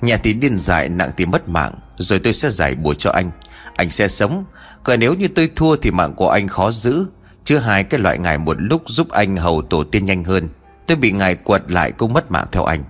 Nhà 0.00 0.16
thì 0.16 0.32
điên 0.32 0.58
dại 0.58 0.88
nặng 0.88 1.10
thì 1.16 1.26
mất 1.26 1.48
mạng, 1.48 1.72
Rồi 1.98 2.18
tôi 2.18 2.32
sẽ 2.32 2.50
giải 2.50 2.74
bùa 2.74 2.94
cho 2.94 3.10
anh. 3.10 3.30
Anh 3.76 3.90
sẽ 3.90 4.08
sống. 4.08 4.44
Còn 4.84 5.00
nếu 5.00 5.14
như 5.14 5.28
tôi 5.28 5.50
thua 5.56 5.76
thì 5.76 5.90
mạng 5.90 6.14
của 6.14 6.28
anh 6.28 6.48
khó 6.48 6.70
giữ. 6.70 7.06
Chưa 7.44 7.58
hai 7.58 7.84
cái 7.84 8.00
loại 8.00 8.18
ngài 8.18 8.38
một 8.38 8.56
lúc 8.58 8.82
giúp 8.86 9.10
anh 9.10 9.36
hầu 9.36 9.62
tổ 9.62 9.84
tiên 9.84 10.04
nhanh 10.04 10.24
hơn. 10.24 10.48
Tôi 10.86 10.96
bị 10.96 11.12
ngài 11.12 11.34
quật 11.34 11.62
lại 11.68 11.92
cũng 11.92 12.12
mất 12.12 12.30
mạng 12.30 12.46
theo 12.52 12.64
anh. 12.64 12.84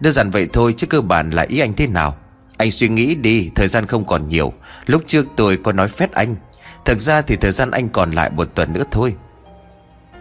Đơn 0.00 0.12
giản 0.12 0.30
vậy 0.30 0.48
thôi 0.52 0.74
chứ 0.76 0.86
cơ 0.86 1.00
bản 1.00 1.30
là 1.30 1.42
ý 1.42 1.58
anh 1.58 1.72
thế 1.72 1.86
nào? 1.86 2.16
Anh 2.56 2.70
suy 2.70 2.88
nghĩ 2.88 3.14
đi, 3.14 3.50
Thời 3.54 3.68
gian 3.68 3.86
không 3.86 4.04
còn 4.04 4.28
nhiều. 4.28 4.52
Lúc 4.86 5.02
trước 5.06 5.26
tôi 5.36 5.56
có 5.56 5.72
nói 5.72 5.88
phép 5.88 6.12
anh. 6.12 6.36
Thực 6.84 7.00
ra 7.00 7.22
thì 7.22 7.36
thời 7.36 7.52
gian 7.52 7.70
anh 7.70 7.88
còn 7.88 8.10
lại 8.10 8.30
một 8.30 8.48
tuần 8.54 8.72
nữa 8.72 8.84
thôi. 8.90 9.14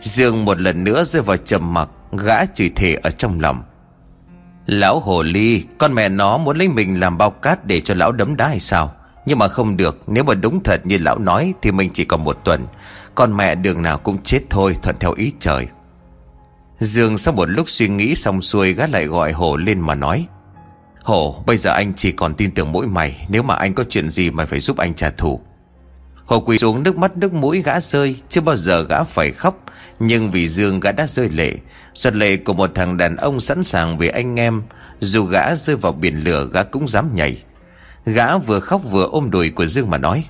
Dương 0.01 0.45
một 0.45 0.61
lần 0.61 0.83
nữa 0.83 1.03
rơi 1.03 1.21
vào 1.21 1.37
trầm 1.37 1.73
mặc, 1.73 1.89
Gã 2.11 2.45
chửi 2.45 2.71
thề 2.75 2.95
ở 2.95 3.11
trong 3.11 3.39
lòng. 3.39 3.63
Lão 4.69 4.99
hồ 4.99 5.23
ly, 5.23 5.63
Con 5.77 5.93
mẹ 5.93 6.09
nó 6.09 6.37
muốn 6.37 6.57
lấy 6.57 6.67
mình 6.67 6.99
làm 6.99 7.17
bao 7.17 7.29
cát 7.29 7.65
Để 7.65 7.81
cho 7.81 7.93
lão 7.93 8.11
đấm 8.11 8.37
đá 8.37 8.47
hay 8.47 8.59
sao? 8.59 8.93
Nhưng 9.25 9.39
mà 9.39 9.47
không 9.47 9.77
được, 9.77 10.03
Nếu 10.07 10.23
mà 10.23 10.33
đúng 10.33 10.63
thật 10.63 10.85
như 10.85 10.97
lão 10.97 11.19
nói 11.19 11.53
Thì 11.61 11.71
mình 11.71 11.89
chỉ 11.93 12.05
còn 12.05 12.23
một 12.23 12.37
tuần. 12.43 12.67
Con 13.15 13.37
mẹ 13.37 13.55
đường 13.55 13.81
nào 13.81 13.97
cũng 13.97 14.23
chết 14.23 14.39
thôi, 14.49 14.75
Thuận 14.81 14.95
theo 14.99 15.11
ý 15.11 15.31
trời. 15.39 15.67
Dương 16.79 17.17
sau 17.17 17.33
một 17.33 17.49
lúc 17.49 17.69
suy 17.69 17.87
nghĩ 17.87 18.15
xong 18.15 18.41
xuôi 18.41 18.73
gã 18.73 18.87
lại 18.87 19.05
gọi 19.05 19.31
hồ 19.31 19.57
lên 19.57 19.79
mà 19.79 19.95
nói. 19.95 20.27
Hổ 21.03 21.43
bây 21.45 21.57
giờ 21.57 21.71
anh 21.71 21.93
chỉ 21.95 22.11
còn 22.11 22.33
tin 22.33 22.51
tưởng 22.51 22.71
mỗi 22.71 22.87
mày, 22.87 23.25
Nếu 23.29 23.43
mà 23.43 23.55
anh 23.55 23.73
có 23.73 23.83
chuyện 23.89 24.09
gì 24.09 24.31
mày 24.31 24.45
phải 24.45 24.59
giúp 24.59 24.77
anh 24.77 24.93
trả 24.93 25.09
thù. 25.09 25.41
Hổ 26.25 26.39
quỳ 26.39 26.57
xuống 26.57 26.83
nước 26.83 26.97
mắt 26.97 27.17
nước 27.17 27.33
mũi 27.33 27.61
gã 27.61 27.79
rơi, 27.79 28.15
Chưa 28.29 28.41
bao 28.41 28.55
giờ 28.55 28.81
gã 28.81 29.03
phải 29.03 29.31
khóc. 29.31 29.63
Nhưng 29.99 30.31
vì 30.31 30.47
Dương 30.47 30.79
gã 30.79 30.91
đã 30.91 31.07
rơi 31.07 31.29
lệ 31.29 31.53
Giọt 31.93 32.15
lệ 32.15 32.37
của 32.37 32.53
một 32.53 32.71
thằng 32.75 32.97
đàn 32.97 33.15
ông 33.15 33.39
sẵn 33.39 33.63
sàng 33.63 33.97
vì 33.97 34.07
anh 34.07 34.39
em, 34.39 34.63
Dù 34.99 35.23
gã 35.23 35.55
rơi 35.55 35.75
vào 35.75 35.91
biển 35.91 36.23
lửa 36.23 36.49
gã 36.53 36.63
cũng 36.63 36.87
dám 36.87 37.15
nhảy. 37.15 37.43
Gã 38.05 38.37
vừa 38.37 38.59
khóc 38.59 38.81
vừa 38.91 39.07
ôm 39.11 39.31
đùi 39.31 39.49
của 39.49 39.65
Dương 39.65 39.89
mà 39.89 39.97
nói, 39.97 40.25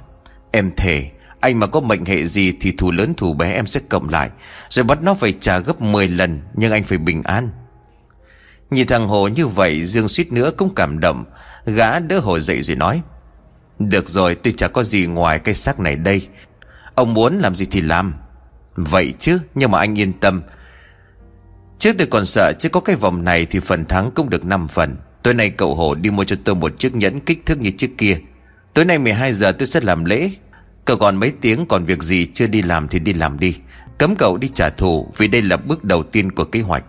Em 0.52 0.72
thề, 0.78 1.12
anh 1.40 1.60
mà 1.60 1.68
có 1.68 1.80
mệnh 1.80 2.06
hệ 2.06 2.26
gì 2.26 2.54
thì 2.62 2.72
thù 2.72 2.92
lớn 2.92 3.14
thù 3.18 3.34
bé 3.34 3.54
em 3.54 3.68
sẽ 3.68 3.80
cộng 3.90 4.10
lại, 4.10 4.30
Rồi 4.70 4.84
bắt 4.84 5.04
nó 5.04 5.14
phải 5.14 5.34
trả 5.40 5.60
gấp 5.60 5.82
10 5.82 6.08
lần, 6.08 6.42
Nhưng 6.54 6.72
anh 6.72 6.84
phải 6.84 6.98
bình 6.98 7.24
an. 7.24 7.50
Nhìn 8.70 8.88
thằng 8.88 9.08
Hồ 9.08 9.28
như 9.28 9.48
vậy, 9.48 9.84
Dương 9.84 10.08
suýt 10.08 10.32
nữa 10.32 10.52
cũng 10.58 10.76
cảm 10.76 11.00
động. 11.00 11.26
Gã 11.66 12.00
đỡ 12.00 12.20
Hồ 12.20 12.40
dậy 12.40 12.62
rồi 12.62 12.76
nói, 12.76 13.02
Được 13.80 14.10
rồi, 14.10 14.36
tôi 14.36 14.54
chả 14.58 14.68
có 14.68 14.84
gì 14.84 15.06
ngoài 15.06 15.40
cái 15.40 15.56
xác 15.56 15.80
này 15.80 15.96
đây. 15.96 16.28
Ông 16.96 17.14
muốn 17.14 17.40
làm 17.40 17.56
gì 17.56 17.68
thì 17.72 17.82
làm. 17.82 18.14
Vậy 18.76 19.14
chứ, 19.20 19.40
Nhưng 19.56 19.72
mà 19.72 19.80
anh 19.80 20.00
yên 20.00 20.14
tâm. 20.14 20.42
Trước 21.80 21.96
tôi 21.98 22.08
còn 22.08 22.26
sợ 22.26 22.54
chứ 22.60 22.70
có 22.70 22.80
cái 22.80 22.96
vòng 22.96 23.24
này 23.24 23.46
Thì 23.46 23.60
phần 23.60 23.86
thắng 23.86 24.12
cũng 24.16 24.30
được 24.30 24.46
5 24.46 24.68
phần. 24.68 24.98
Tối 25.24 25.34
nay 25.34 25.50
cậu 25.50 25.76
Hồ 25.76 25.96
đi 25.96 26.10
mua 26.10 26.24
cho 26.24 26.36
tôi 26.44 26.56
một 26.56 26.80
chiếc 26.80 26.96
nhẫn 26.96 27.20
kích 27.20 27.46
thước 27.46 27.60
như 27.60 27.72
trước 27.72 27.90
kia. 27.98 28.18
Tối 28.74 28.86
nay 28.86 29.00
12 29.00 29.34
giờ 29.34 29.52
tôi 29.52 29.68
sẽ 29.68 29.80
làm 29.82 30.06
lễ. 30.06 30.32
Cậu 30.86 30.98
còn 30.98 31.16
mấy 31.16 31.32
tiếng, 31.42 31.66
còn 31.66 31.86
việc 31.86 32.04
gì 32.04 32.26
chưa 32.26 32.48
đi 32.48 32.62
làm 32.62 32.88
thì 32.88 33.00
đi 33.00 33.14
làm 33.14 33.40
đi. 33.40 33.56
Cấm 33.98 34.16
cậu 34.16 34.38
đi 34.38 34.50
trả 34.54 34.70
thù, 34.70 35.12
Vì 35.18 35.28
đây 35.28 35.42
là 35.42 35.58
bước 35.58 35.84
đầu 35.84 36.04
tiên 36.04 36.32
của 36.32 36.44
kế 36.44 36.62
hoạch. 36.62 36.84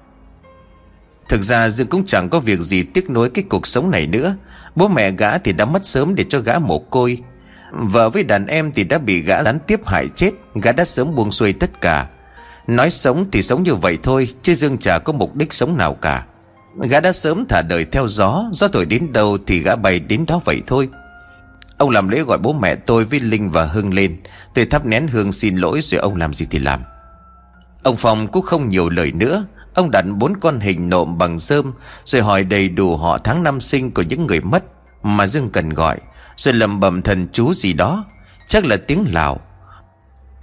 Thực 1.29 1.43
ra 1.43 1.71
Dương 1.71 1.87
cũng 1.87 2.07
chẳng 2.07 2.29
có 2.29 2.41
việc 2.41 2.61
gì 2.61 2.83
tiếc 2.83 3.11
nối 3.11 3.31
cái 3.31 3.45
cuộc 3.49 3.67
sống 3.67 3.91
này 3.91 4.07
nữa. 4.07 4.37
Bố 4.75 4.89
mẹ 4.89 5.11
gã 5.11 5.39
thì 5.39 5.53
đã 5.53 5.65
mất 5.65 5.87
sớm 5.87 6.15
để 6.15 6.25
cho 6.29 6.41
gã 6.41 6.59
mồ 6.59 6.79
côi. 6.79 7.19
Vợ 7.73 8.11
với 8.11 8.23
đàn 8.23 8.47
em 8.47 8.73
thì 8.73 8.85
đã 8.85 8.99
bị 8.99 9.23
gã 9.23 9.43
gián 9.43 9.59
tiếp 9.67 9.81
hại 9.87 10.09
chết, 10.09 10.31
Gã 10.55 10.73
đã 10.73 10.85
sớm 10.85 11.15
buông 11.15 11.31
xuôi 11.31 11.53
tất 11.53 11.81
cả. 11.81 12.07
Nói 12.67 12.91
sống 12.91 13.27
thì 13.33 13.43
sống 13.43 13.63
như 13.63 13.75
vậy 13.75 13.99
thôi, 14.03 14.29
Chứ 14.43 14.55
Dương 14.55 14.79
chả 14.79 14.99
có 14.99 15.13
mục 15.13 15.37
đích 15.37 15.53
sống 15.53 15.77
nào 15.77 15.95
cả. 15.95 16.25
Gã 16.83 17.01
đã 17.01 17.13
sớm 17.13 17.45
thả 17.49 17.63
đời 17.63 17.85
theo 17.85 18.09
gió 18.09 18.45
Gió 18.53 18.69
thổi 18.69 18.87
đến 18.87 19.13
đâu 19.13 19.39
thì 19.47 19.59
gã 19.59 19.77
bay 19.77 20.01
đến 20.01 20.25
đó 20.27 20.41
vậy 20.45 20.63
thôi. 20.67 20.89
Ông 21.79 21.91
làm 21.91 22.09
lễ 22.09 22.21
gọi 22.21 22.39
bố 22.39 22.53
mẹ 22.53 22.75
tôi 22.75 23.05
với 23.05 23.21
Linh 23.21 23.51
và 23.51 23.65
Hưng 23.65 23.95
lên. 23.95 24.17
Tôi 24.55 24.65
thắp 24.67 24.87
nén 24.87 25.09
hương 25.09 25.33
xin 25.33 25.57
lỗi 25.57 25.81
rồi 25.83 26.01
ông 26.01 26.17
làm 26.17 26.35
gì 26.35 26.47
thì 26.51 26.59
làm. 26.59 26.81
Ông 27.83 27.97
Phong 27.97 28.27
cũng 28.27 28.43
không 28.43 28.69
nhiều 28.69 28.91
lời 28.91 29.13
nữa. 29.13 29.45
Ông 29.75 29.91
đặt 29.91 30.05
bốn 30.19 30.37
con 30.41 30.61
hình 30.61 30.89
nộm 30.89 31.19
bằng 31.19 31.39
sơm, 31.39 31.73
Rồi 32.05 32.23
hỏi 32.23 32.45
đầy 32.45 32.69
đủ 32.69 32.97
họ 32.97 33.19
tháng 33.19 33.43
năm 33.43 33.61
sinh 33.61 33.91
của 33.91 34.03
những 34.03 34.27
người 34.27 34.41
mất 34.41 34.65
Mà 35.03 35.27
Dương 35.27 35.51
cần 35.51 35.69
gọi. 35.69 35.99
Rồi 36.37 36.55
lầm 36.55 36.81
bầm 36.81 37.03
thần 37.03 37.29
chú 37.33 37.55
gì 37.55 37.73
đó. 37.73 38.05
Chắc 38.47 38.65
là 38.65 38.77
tiếng 38.77 39.05
Lào. 39.13 39.41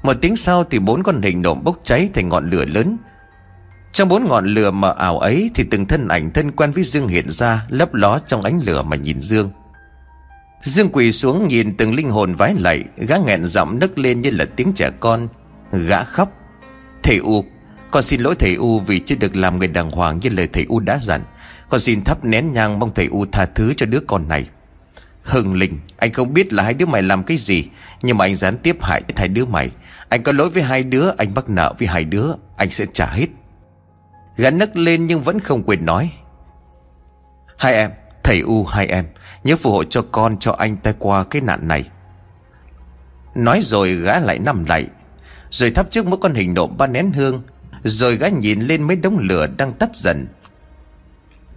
Một 0.04 0.14
tiếng 0.22 0.36
sau 0.36 0.64
thì 0.64 0.80
bốn 0.80 1.04
con 1.04 1.22
hình 1.22 1.42
nộm 1.42 1.64
bốc 1.64 1.80
cháy 1.84 2.10
thành 2.14 2.30
ngọn 2.30 2.50
lửa 2.50 2.66
lớn. 2.66 2.98
Trong 3.92 4.10
bốn 4.10 4.28
ngọn 4.28 4.46
lửa 4.46 4.72
mờ 4.72 4.96
ảo 4.98 5.20
ấy 5.20 5.52
Thì 5.56 5.64
từng 5.72 5.86
thân 5.86 6.08
ảnh 6.08 6.32
thân 6.32 6.52
quen 6.52 6.72
với 6.72 6.84
Dương 6.84 7.08
hiện 7.08 7.30
ra, 7.30 7.66
Lấp 7.70 7.94
ló 7.94 8.20
trong 8.20 8.42
ánh 8.42 8.62
lửa 8.66 8.82
mà 8.82 8.96
nhìn 8.96 9.22
Dương. 9.22 9.52
Dương 10.62 10.90
quỳ 10.90 11.12
xuống 11.12 11.48
nhìn 11.48 11.78
từng 11.78 11.94
linh 11.94 12.10
hồn 12.10 12.36
vái 12.36 12.56
lạy, 12.60 12.84
Gã 12.98 13.18
nghẹn 13.18 13.46
giọng 13.46 13.80
nấc 13.80 13.98
lên 13.98 14.22
như 14.22 14.30
là 14.30 14.46
tiếng 14.56 14.72
trẻ 14.76 14.90
con. 15.00 15.28
Gã 15.72 16.04
khóc. 16.04 16.32
Thầy 17.04 17.18
U, 17.18 17.46
Con 17.92 18.04
xin 18.04 18.22
lỗi 18.22 18.36
thầy 18.40 18.56
U 18.56 18.80
vì 18.80 19.00
chưa 19.00 19.16
được 19.16 19.36
làm 19.36 19.60
người 19.60 19.68
đàng 19.68 19.92
hoàng 19.92 20.20
như 20.22 20.30
lời 20.30 20.48
thầy 20.54 20.66
U 20.70 20.80
đã 20.80 21.00
dặn. 21.02 21.24
Con 21.70 21.80
xin 21.80 22.04
thắp 22.04 22.26
nén 22.26 22.54
nhang 22.54 22.80
mong 22.80 22.92
thầy 22.96 23.06
U 23.06 23.26
tha 23.32 23.46
thứ 23.46 23.74
cho 23.78 23.86
đứa 23.86 24.00
con 24.00 24.28
này. 24.28 24.48
Hưng 25.28 25.54
Linh, 25.54 25.80
Anh 25.98 26.14
không 26.14 26.34
biết 26.34 26.54
là 26.54 26.64
hai 26.64 26.74
đứa 26.74 26.86
mày 26.86 27.02
làm 27.02 27.24
cái 27.24 27.38
gì, 27.38 27.68
Nhưng 28.02 28.18
mà 28.18 28.26
anh 28.26 28.36
gián 28.36 28.58
tiếp 28.58 28.78
hại 28.82 29.02
hai 29.16 29.28
đứa 29.28 29.46
mày. 29.46 29.70
Anh 30.10 30.24
có 30.24 30.32
lỗi 30.32 30.50
với 30.50 30.64
hai 30.64 30.84
đứa, 30.84 31.12
Anh 31.18 31.34
bắt 31.34 31.50
nợ 31.50 31.74
với 31.80 31.88
hai 31.88 32.04
đứa, 32.04 32.32
Anh 32.58 32.72
sẽ 32.72 32.86
trả 32.94 33.06
hết. 33.06 33.28
Gã 34.38 34.50
nấc 34.50 34.78
lên 34.78 35.08
nhưng 35.08 35.22
vẫn 35.22 35.40
không 35.40 35.64
quên 35.64 35.86
nói. 35.86 36.12
Hai 37.58 37.74
em, 37.74 37.92
Thầy 38.24 38.40
U 38.40 38.64
hai 38.66 38.88
em, 38.88 39.06
Nhớ 39.44 39.56
phù 39.56 39.72
hộ 39.72 39.84
cho 39.84 40.02
con 40.12 40.38
cho 40.40 40.52
anh 40.52 40.78
ta 40.78 40.94
qua 41.00 41.24
cái 41.24 41.42
nạn 41.42 41.68
này. 41.68 41.90
Nói 43.36 43.60
rồi 43.64 43.96
gã 43.96 44.20
lại 44.20 44.40
nằm 44.40 44.66
lại, 44.66 44.86
Rồi 45.50 45.72
thắp 45.72 45.88
trước 45.90 46.06
mỗi 46.06 46.20
con 46.22 46.34
hình 46.34 46.54
nộm 46.54 46.78
ba 46.78 46.88
nén 46.88 47.12
hương, 47.14 47.44
Rồi 47.84 48.16
gã 48.16 48.28
nhìn 48.28 48.62
lên 48.62 48.84
mấy 48.84 48.96
đống 48.96 49.18
lửa 49.20 49.48
đang 49.58 49.74
tắt 49.74 49.96
dần. 49.96 50.28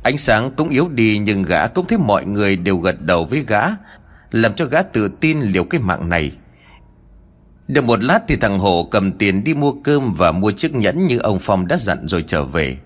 Ánh 0.03 0.19
sáng 0.19 0.51
cũng 0.51 0.69
yếu 0.69 0.89
đi 0.89 1.19
Nhưng 1.19 1.43
gã 1.43 1.67
cũng 1.67 1.87
thấy 1.87 1.99
mọi 1.99 2.25
người 2.25 2.57
đều 2.57 2.77
gật 2.77 2.97
đầu 3.01 3.25
với 3.25 3.45
gã, 3.47 3.63
Làm 4.31 4.55
cho 4.55 4.65
gã 4.65 4.83
tự 4.83 5.09
tin 5.21 5.41
liều 5.41 5.65
cái 5.65 5.81
mạng 5.81 6.09
này. 6.09 6.33
Được 7.69 7.85
một 7.85 8.05
lát 8.05 8.21
thì 8.29 8.37
thằng 8.37 8.59
Hổ 8.59 8.89
cầm 8.91 9.13
tiền 9.13 9.45
đi 9.45 9.55
mua 9.55 9.73
cơm 9.85 10.15
Và 10.15 10.33
mua 10.33 10.51
chiếc 10.51 10.75
nhẫn 10.75 11.07
như 11.07 11.19
ông 11.19 11.39
Phong 11.41 11.67
đã 11.67 11.77
dặn 11.77 12.09
rồi 12.09 12.25
trở 12.27 12.45
về. 12.45 12.79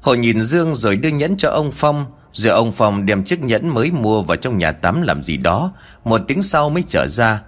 Hổ 0.00 0.14
nhìn 0.14 0.40
Dương 0.40 0.74
rồi 0.74 0.96
đưa 0.96 1.08
nhẫn 1.08 1.36
cho 1.36 1.50
ông 1.50 1.70
Phong, 1.72 2.06
rồi 2.32 2.52
ông 2.52 2.72
Phong 2.72 3.06
đem 3.06 3.24
chiếc 3.24 3.42
nhẫn 3.42 3.68
mới 3.68 3.90
mua 3.90 4.22
vào 4.22 4.36
trong 4.36 4.58
nhà 4.58 4.72
tắm 4.72 5.02
làm 5.02 5.22
gì 5.22 5.36
đó. 5.36 5.72
Một 6.04 6.20
tiếng 6.28 6.42
sau 6.42 6.70
mới 6.70 6.84
trở 6.88 7.06
ra. 7.08 7.42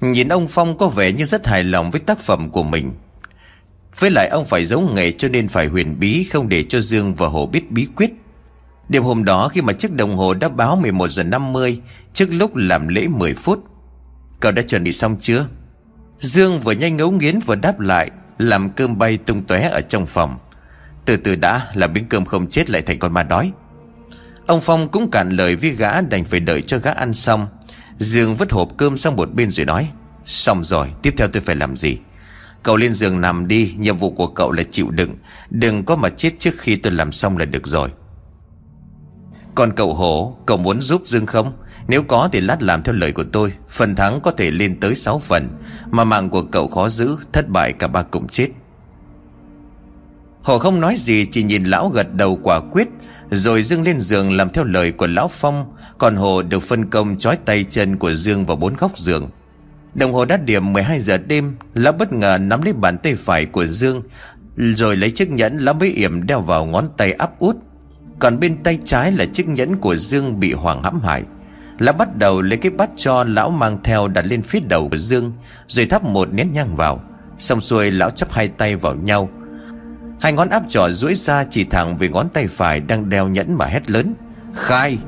Nhìn 0.00 0.28
ông 0.28 0.48
Phong 0.48 0.78
có 0.78 0.88
vẻ 0.88 1.12
như 1.12 1.24
rất 1.24 1.46
hài 1.46 1.64
lòng 1.64 1.90
với 1.90 2.00
tác 2.00 2.18
phẩm 2.18 2.50
của 2.50 2.62
mình. 2.62 2.92
Với 3.98 4.10
lại 4.10 4.28
ông 4.28 4.44
phải 4.44 4.64
giấu 4.64 4.80
nghề 4.80 5.12
cho 5.12 5.28
nên 5.28 5.48
phải 5.48 5.66
huyền 5.66 6.00
bí, 6.00 6.24
Không 6.24 6.48
để 6.48 6.62
cho 6.62 6.80
Dương 6.80 7.14
và 7.14 7.28
Hồ 7.28 7.46
biết 7.46 7.70
bí 7.70 7.86
quyết. 7.96 8.10
Đêm 8.88 9.02
hôm 9.02 9.24
đó 9.24 9.48
khi 9.48 9.60
mà 9.60 9.72
chiếc 9.72 9.92
đồng 9.92 10.16
hồ 10.16 10.34
đã 10.34 10.48
báo 10.48 10.76
11 10.76 11.10
giờ 11.10 11.22
50 11.22 11.80
Trước 12.12 12.26
lúc 12.30 12.56
làm 12.56 12.88
lễ 12.88 13.08
10 13.08 13.34
phút, 13.34 13.64
Cậu 14.40 14.52
đã 14.52 14.62
chuẩn 14.62 14.84
bị 14.84 14.92
xong 14.92 15.16
chưa? 15.20 15.46
Dương 16.18 16.60
vừa 16.60 16.72
nhanh 16.72 16.96
ngấu 16.96 17.10
nghiến 17.10 17.38
vừa 17.38 17.54
đáp 17.54 17.80
lại, 17.80 18.10
Làm 18.38 18.70
cơm 18.70 18.98
bay 18.98 19.16
tung 19.16 19.44
tóe 19.44 19.68
ở 19.68 19.80
trong 19.80 20.06
phòng. 20.06 20.38
Từ 21.04 21.16
từ 21.16 21.36
đã, 21.36 21.66
làm 21.74 21.92
miếng 21.92 22.04
cơm 22.08 22.24
không 22.24 22.46
chết 22.46 22.70
lại 22.70 22.82
thành 22.82 22.98
con 22.98 23.12
ma 23.12 23.22
đói. 23.22 23.52
Ông 24.46 24.60
Phong 24.60 24.88
cũng 24.88 25.10
cạn 25.10 25.30
lời 25.30 25.56
với 25.56 25.70
gã 25.70 26.00
đành 26.00 26.24
phải 26.24 26.40
đợi 26.40 26.62
cho 26.62 26.78
gã 26.78 26.90
ăn 26.90 27.14
xong. 27.14 27.46
Dương 27.98 28.36
vứt 28.36 28.52
hộp 28.52 28.68
cơm 28.76 28.96
sang 28.96 29.16
một 29.16 29.34
bên 29.34 29.50
rồi 29.50 29.66
nói, 29.66 29.88
Xong 30.26 30.64
rồi, 30.64 30.88
tiếp 31.02 31.14
theo 31.16 31.28
tôi 31.28 31.42
phải 31.42 31.56
làm 31.56 31.76
gì? 31.76 31.98
Cậu 32.66 32.76
lên 32.76 32.94
giường 32.94 33.20
nằm 33.20 33.48
đi, 33.48 33.74
Nhiệm 33.78 33.96
vụ 33.96 34.10
của 34.10 34.26
cậu 34.26 34.52
là 34.52 34.62
chịu 34.70 34.90
đựng. 34.90 35.16
Đừng 35.50 35.84
có 35.84 35.96
mà 35.96 36.08
chết 36.08 36.32
trước 36.38 36.54
khi 36.58 36.76
tôi 36.76 36.92
làm 36.92 37.12
xong 37.12 37.36
là 37.36 37.44
được 37.44 37.66
rồi. 37.66 37.88
Còn 39.54 39.72
cậu 39.72 39.94
hổ, 39.94 40.36
Cậu 40.46 40.56
muốn 40.58 40.80
giúp 40.80 41.02
Dương 41.04 41.26
không? 41.26 41.52
Nếu 41.88 42.02
có 42.02 42.28
thì 42.32 42.40
lát 42.40 42.62
làm 42.62 42.82
theo 42.82 42.94
lời 42.94 43.12
của 43.12 43.24
tôi. 43.32 43.52
Phần 43.68 43.94
thắng 43.94 44.20
có 44.20 44.30
thể 44.30 44.50
lên 44.50 44.80
tới 44.80 44.94
6 44.94 45.18
phần. 45.18 45.48
Mà 45.90 46.04
mạng 46.04 46.30
của 46.30 46.42
cậu 46.42 46.68
khó 46.68 46.88
giữ, 46.88 47.16
Thất 47.32 47.48
bại 47.48 47.72
cả 47.72 47.88
ba 47.88 48.02
cùng 48.02 48.28
chết. 48.28 48.48
Hổ 50.42 50.58
không 50.58 50.80
nói 50.80 50.94
gì, 50.98 51.26
Chỉ 51.32 51.42
nhìn 51.42 51.64
lão 51.64 51.88
gật 51.88 52.14
đầu 52.14 52.38
quả 52.42 52.60
quyết, 52.72 52.88
Rồi 53.30 53.62
Dương 53.62 53.82
lên 53.82 54.00
giường 54.00 54.36
làm 54.36 54.50
theo 54.50 54.64
lời 54.64 54.92
của 54.92 55.06
Lão 55.06 55.28
Phong. 55.28 55.74
Còn 55.98 56.16
Hồ 56.16 56.42
được 56.42 56.62
phân 56.62 56.90
công 56.90 57.18
trói 57.18 57.36
tay 57.36 57.64
chân 57.70 57.96
của 57.96 58.14
Dương 58.14 58.46
vào 58.46 58.56
bốn 58.56 58.76
góc 58.76 58.98
giường. 58.98 59.30
Đồng 59.96 60.12
hồ 60.12 60.24
đã 60.24 60.36
điểm 60.36 60.72
12 60.72 61.00
giờ 61.00 61.18
đêm, 61.18 61.56
Lão 61.74 61.92
bất 61.92 62.12
ngờ 62.12 62.38
nắm 62.40 62.62
lấy 62.62 62.72
bàn 62.72 62.98
tay 62.98 63.14
phải 63.14 63.46
của 63.46 63.66
Dương, 63.66 64.02
Rồi 64.56 64.96
lấy 64.96 65.10
chiếc 65.10 65.30
nhẫn 65.30 65.58
Lão 65.58 65.74
mới 65.74 65.88
yểm 65.88 66.26
đeo 66.26 66.40
vào 66.40 66.66
ngón 66.66 66.88
tay 66.96 67.12
áp 67.12 67.38
út. 67.38 67.56
Còn 68.18 68.40
bên 68.40 68.62
tay 68.62 68.78
trái 68.84 69.12
là 69.12 69.24
chiếc 69.24 69.48
nhẫn 69.48 69.76
của 69.76 69.96
Dương 69.96 70.40
bị 70.40 70.52
Hoàng 70.52 70.82
hãm 70.82 71.00
hại. 71.00 71.22
Lão 71.78 71.92
bắt 71.92 72.16
đầu 72.16 72.42
lấy 72.42 72.58
cái 72.58 72.70
bát 72.70 72.90
cho 72.96 73.24
lão 73.24 73.50
mang 73.50 73.78
theo 73.84 74.08
đặt 74.08 74.26
lên 74.26 74.42
phía 74.42 74.60
đầu 74.60 74.88
của 74.88 74.96
Dương, 74.96 75.32
Rồi 75.66 75.86
thắp 75.86 76.04
một 76.04 76.32
nén 76.32 76.52
nhang 76.52 76.76
vào. 76.76 77.00
Xong 77.38 77.60
xuôi, 77.60 77.90
lão 77.90 78.10
chắp 78.10 78.32
hai 78.32 78.48
tay 78.48 78.76
vào 78.76 78.94
nhau. 78.94 79.28
Hai 80.20 80.32
ngón 80.32 80.48
áp 80.48 80.62
trỏ 80.68 80.88
duỗi 80.90 81.14
ra 81.14 81.44
chỉ 81.44 81.64
thẳng 81.64 81.98
về 81.98 82.08
ngón 82.08 82.28
tay 82.28 82.46
phải 82.46 82.80
đang 82.80 83.08
đeo 83.08 83.28
nhẫn 83.28 83.54
mà 83.58 83.66
hét 83.66 83.90
lớn, 83.90 84.14
Khai! 84.54 84.98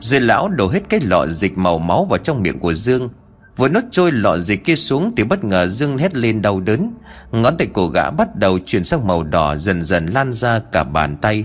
Rồi 0.00 0.20
lão 0.20 0.48
đổ 0.48 0.68
hết 0.68 0.80
cái 0.88 1.00
lọ 1.00 1.26
dịch 1.26 1.58
màu 1.58 1.78
máu 1.78 2.04
vào 2.04 2.18
trong 2.18 2.42
miệng 2.42 2.58
của 2.58 2.74
Dương 2.74 3.08
Vừa 3.56 3.68
nốt 3.68 3.80
trôi 3.90 4.12
lọ 4.12 4.38
dịch 4.38 4.64
kia 4.64 4.76
xuống 4.76 5.12
thì 5.16 5.24
bất 5.24 5.44
ngờ 5.44 5.66
Dương 5.66 5.98
hét 5.98 6.14
lên 6.14 6.42
đau 6.42 6.60
đớn. 6.60 6.94
Ngón 7.30 7.56
tay 7.56 7.66
của 7.66 7.86
gã 7.86 8.10
bắt 8.10 8.36
đầu 8.36 8.58
chuyển 8.58 8.84
sang 8.84 9.06
màu 9.06 9.22
đỏ, 9.22 9.56
dần 9.56 9.82
dần 9.82 10.06
lan 10.06 10.32
ra 10.32 10.60
cả 10.72 10.84
bàn 10.84 11.16
tay, 11.16 11.44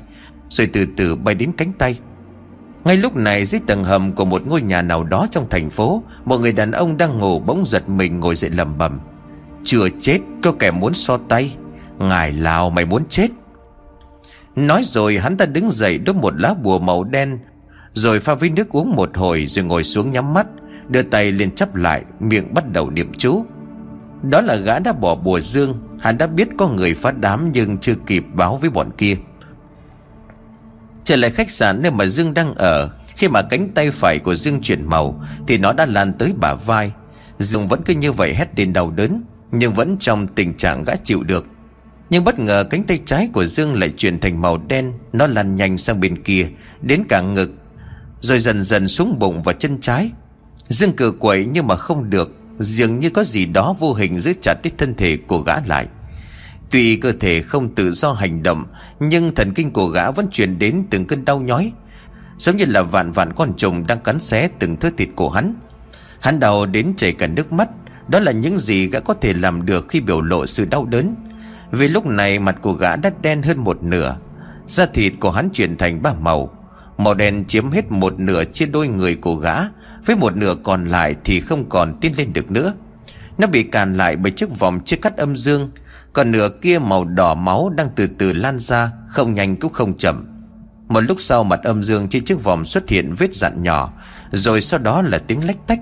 Rồi 0.49 0.67
từ 0.73 0.85
từ 0.97 1.15
bay 1.15 1.35
đến 1.35 1.51
cánh 1.57 1.73
tay. 1.73 1.99
Ngay 2.83 2.97
lúc 2.97 3.15
này, 3.15 3.45
dưới 3.45 3.61
tầng 3.67 3.83
hầm 3.83 4.11
của 4.11 4.25
một 4.25 4.47
ngôi 4.47 4.61
nhà 4.61 4.81
nào 4.81 5.03
đó 5.03 5.27
trong 5.31 5.49
thành 5.49 5.69
phố, 5.69 6.03
Một 6.25 6.37
người 6.37 6.53
đàn 6.53 6.71
ông 6.71 6.97
đang 6.97 7.19
ngủ 7.19 7.39
bỗng 7.39 7.65
giật 7.65 7.89
mình 7.89 8.19
ngồi 8.19 8.35
dậy 8.35 8.49
lầm 8.49 8.77
bầm 8.77 8.99
Chưa 9.63 9.87
chết, 9.99 10.19
có 10.43 10.51
kẻ 10.51 10.71
muốn 10.71 10.93
so 10.93 11.17
tay. 11.17 11.55
Ngài 11.99 12.33
Lào, 12.33 12.69
mày 12.69 12.85
muốn 12.85 13.03
chết. 13.09 13.27
Nói 14.55 14.81
rồi, 14.85 15.17
hắn 15.17 15.37
ta 15.37 15.45
đứng 15.45 15.71
dậy 15.71 15.97
đốt 15.97 16.15
một 16.15 16.33
lá 16.37 16.53
bùa 16.53 16.79
màu 16.79 17.03
đen, 17.03 17.39
Rồi 17.93 18.19
pha 18.19 18.35
với 18.35 18.49
nước 18.49 18.69
uống 18.69 18.95
một 18.95 19.17
hồi, 19.17 19.45
rồi 19.45 19.65
ngồi 19.65 19.83
xuống 19.83 20.11
nhắm 20.11 20.33
mắt. 20.33 20.47
Đưa 20.91 21.01
tay 21.01 21.31
lên 21.31 21.51
chắp 21.51 21.75
lại, 21.75 22.03
Miệng 22.19 22.53
bắt 22.53 22.71
đầu 22.71 22.89
niệm 22.89 23.11
chú. 23.17 23.45
Đó 24.29 24.41
là 24.41 24.55
gã 24.55 24.79
đã 24.79 24.93
bỏ 24.93 25.15
bùa 25.15 25.39
dương, 25.39 25.87
Hắn 25.99 26.17
đã 26.17 26.27
biết 26.27 26.47
có 26.57 26.67
người 26.67 26.93
phát 26.93 27.17
đám 27.19 27.51
Nhưng 27.53 27.77
chưa 27.77 27.95
kịp 28.07 28.25
báo 28.33 28.57
với 28.57 28.69
bọn 28.69 28.89
kia. 28.97 29.17
Trở 31.03 31.15
lại 31.15 31.31
khách 31.31 31.51
sạn 31.51 31.81
nơi 31.81 31.91
mà 31.91 32.05
Dương 32.05 32.33
đang 32.33 32.55
ở, 32.55 32.89
Khi 33.15 33.27
mà 33.27 33.41
cánh 33.41 33.69
tay 33.69 33.91
phải 33.91 34.19
của 34.19 34.35
Dương 34.35 34.61
chuyển 34.61 34.85
màu 34.85 35.23
Thì 35.47 35.57
nó 35.57 35.73
đã 35.73 35.85
lan 35.85 36.13
tới 36.13 36.33
bả 36.37 36.53
vai. 36.53 36.91
Dương 37.39 37.67
vẫn 37.67 37.81
cứ 37.85 37.93
như 37.93 38.11
vậy 38.11 38.33
hét 38.33 38.55
đến 38.55 38.73
đau 38.73 38.91
đớn, 38.91 39.23
Nhưng 39.51 39.73
vẫn 39.73 39.97
trong 39.97 40.27
tình 40.27 40.53
trạng 40.53 40.83
gã 40.83 40.95
chịu 40.95 41.23
được. 41.23 41.45
Nhưng 42.09 42.23
bất 42.23 42.39
ngờ 42.39 42.63
cánh 42.69 42.83
tay 42.83 42.99
trái 43.05 43.29
của 43.33 43.45
Dương 43.45 43.79
lại 43.79 43.89
chuyển 43.97 44.19
thành 44.19 44.41
màu 44.41 44.57
đen, 44.67 44.93
Nó 45.13 45.27
lan 45.27 45.55
nhanh 45.55 45.77
sang 45.77 45.99
bên 45.99 46.23
kia, 46.23 46.47
Đến 46.81 47.03
cả 47.09 47.21
ngực, 47.21 47.51
Rồi 48.21 48.39
dần 48.39 48.63
dần 48.63 48.87
xuống 48.87 49.19
bụng 49.19 49.43
và 49.43 49.53
chân 49.53 49.77
trái. 49.81 50.11
Dương 50.71 50.93
cử 50.93 51.11
quậy 51.11 51.45
nhưng 51.45 51.67
mà 51.67 51.75
không 51.75 52.09
được, 52.09 52.35
Dường 52.59 52.99
như 52.99 53.09
có 53.09 53.23
gì 53.23 53.45
đó 53.45 53.75
vô 53.79 53.93
hình 53.93 54.19
giữ 54.19 54.33
chặt 54.41 54.53
đến 54.63 54.73
thân 54.77 54.95
thể 54.95 55.17
của 55.27 55.41
gã 55.41 55.55
lại. 55.65 55.87
Tuy 56.71 56.95
cơ 56.95 57.13
thể 57.19 57.41
không 57.41 57.75
tự 57.75 57.91
do 57.91 58.13
hành 58.13 58.43
động, 58.43 58.65
Nhưng 58.99 59.35
thần 59.35 59.53
kinh 59.53 59.71
của 59.71 59.87
gã 59.87 60.11
vẫn 60.11 60.27
truyền 60.31 60.59
đến 60.59 60.83
từng 60.89 61.05
cơn 61.05 61.25
đau 61.25 61.39
nhói, 61.39 61.71
Giống 62.37 62.57
như 62.57 62.65
là 62.67 62.81
vạn 62.81 63.11
vạn 63.11 63.33
con 63.33 63.53
trùng 63.57 63.87
đang 63.87 63.99
cắn 63.99 64.19
xé 64.19 64.49
từng 64.59 64.75
thớ 64.75 64.89
thịt 64.97 65.09
của 65.15 65.29
hắn. 65.29 65.55
Hắn 66.19 66.39
đau 66.39 66.65
đến 66.65 66.93
chảy 66.97 67.11
cả 67.11 67.27
nước 67.27 67.51
mắt, 67.51 67.69
Đó 68.07 68.19
là 68.19 68.31
những 68.31 68.57
gì 68.57 68.87
gã 68.87 68.99
có 68.99 69.13
thể 69.13 69.33
làm 69.33 69.65
được 69.65 69.85
khi 69.89 69.99
biểu 69.99 70.21
lộ 70.21 70.45
sự 70.45 70.65
đau 70.65 70.85
đớn. 70.85 71.15
Vì 71.71 71.87
lúc 71.87 72.05
này 72.05 72.39
mặt 72.39 72.55
của 72.61 72.73
gã 72.73 72.95
đã 72.95 73.11
đen 73.21 73.41
hơn 73.41 73.57
một 73.63 73.83
nửa, 73.83 74.17
Da 74.67 74.85
thịt 74.85 75.13
của 75.19 75.31
hắn 75.31 75.49
chuyển 75.53 75.77
thành 75.77 76.01
ba 76.01 76.13
màu. 76.13 76.57
Màu 76.97 77.13
đen 77.13 77.45
chiếm 77.45 77.71
hết 77.71 77.91
một 77.91 78.19
nửa 78.19 78.43
trên 78.43 78.71
đôi 78.71 78.87
người 78.87 79.15
của 79.15 79.35
gã 79.35 79.55
với 80.05 80.15
một 80.15 80.35
nửa 80.35 80.55
còn 80.63 80.85
lại 80.85 81.15
thì 81.23 81.39
không 81.39 81.69
còn 81.69 81.97
tiến 82.01 82.13
lên 82.17 82.33
được 82.33 82.51
nữa. 82.51 82.73
Nó 83.37 83.47
bị 83.47 83.63
càn 83.63 83.93
lại 83.93 84.15
bởi 84.15 84.31
chiếc 84.31 84.59
vòng 84.59 84.79
chưa 84.85 84.97
cắt 84.97 85.17
âm 85.17 85.37
dương. 85.37 85.71
Còn 86.13 86.31
nửa 86.31 86.49
kia 86.61 86.79
màu 86.79 87.05
đỏ 87.05 87.35
máu 87.35 87.69
đang 87.69 87.89
từ 87.95 88.07
từ 88.17 88.33
lan 88.33 88.59
ra, 88.59 88.91
Không 89.07 89.33
nhanh 89.33 89.55
cũng 89.55 89.73
không 89.73 89.97
chậm. 89.97 90.27
Một 90.87 91.01
lúc 91.01 91.21
sau 91.21 91.43
mặt 91.43 91.59
âm 91.63 91.83
dương 91.83 92.07
trên 92.07 92.23
chiếc 92.23 92.43
vòng 92.43 92.65
xuất 92.65 92.89
hiện 92.89 93.13
vết 93.17 93.35
dặn 93.35 93.63
nhỏ, 93.63 93.93
Rồi 94.31 94.61
sau 94.61 94.79
đó 94.79 95.01
là 95.01 95.17
tiếng 95.17 95.45
lách 95.47 95.67
tách. 95.67 95.79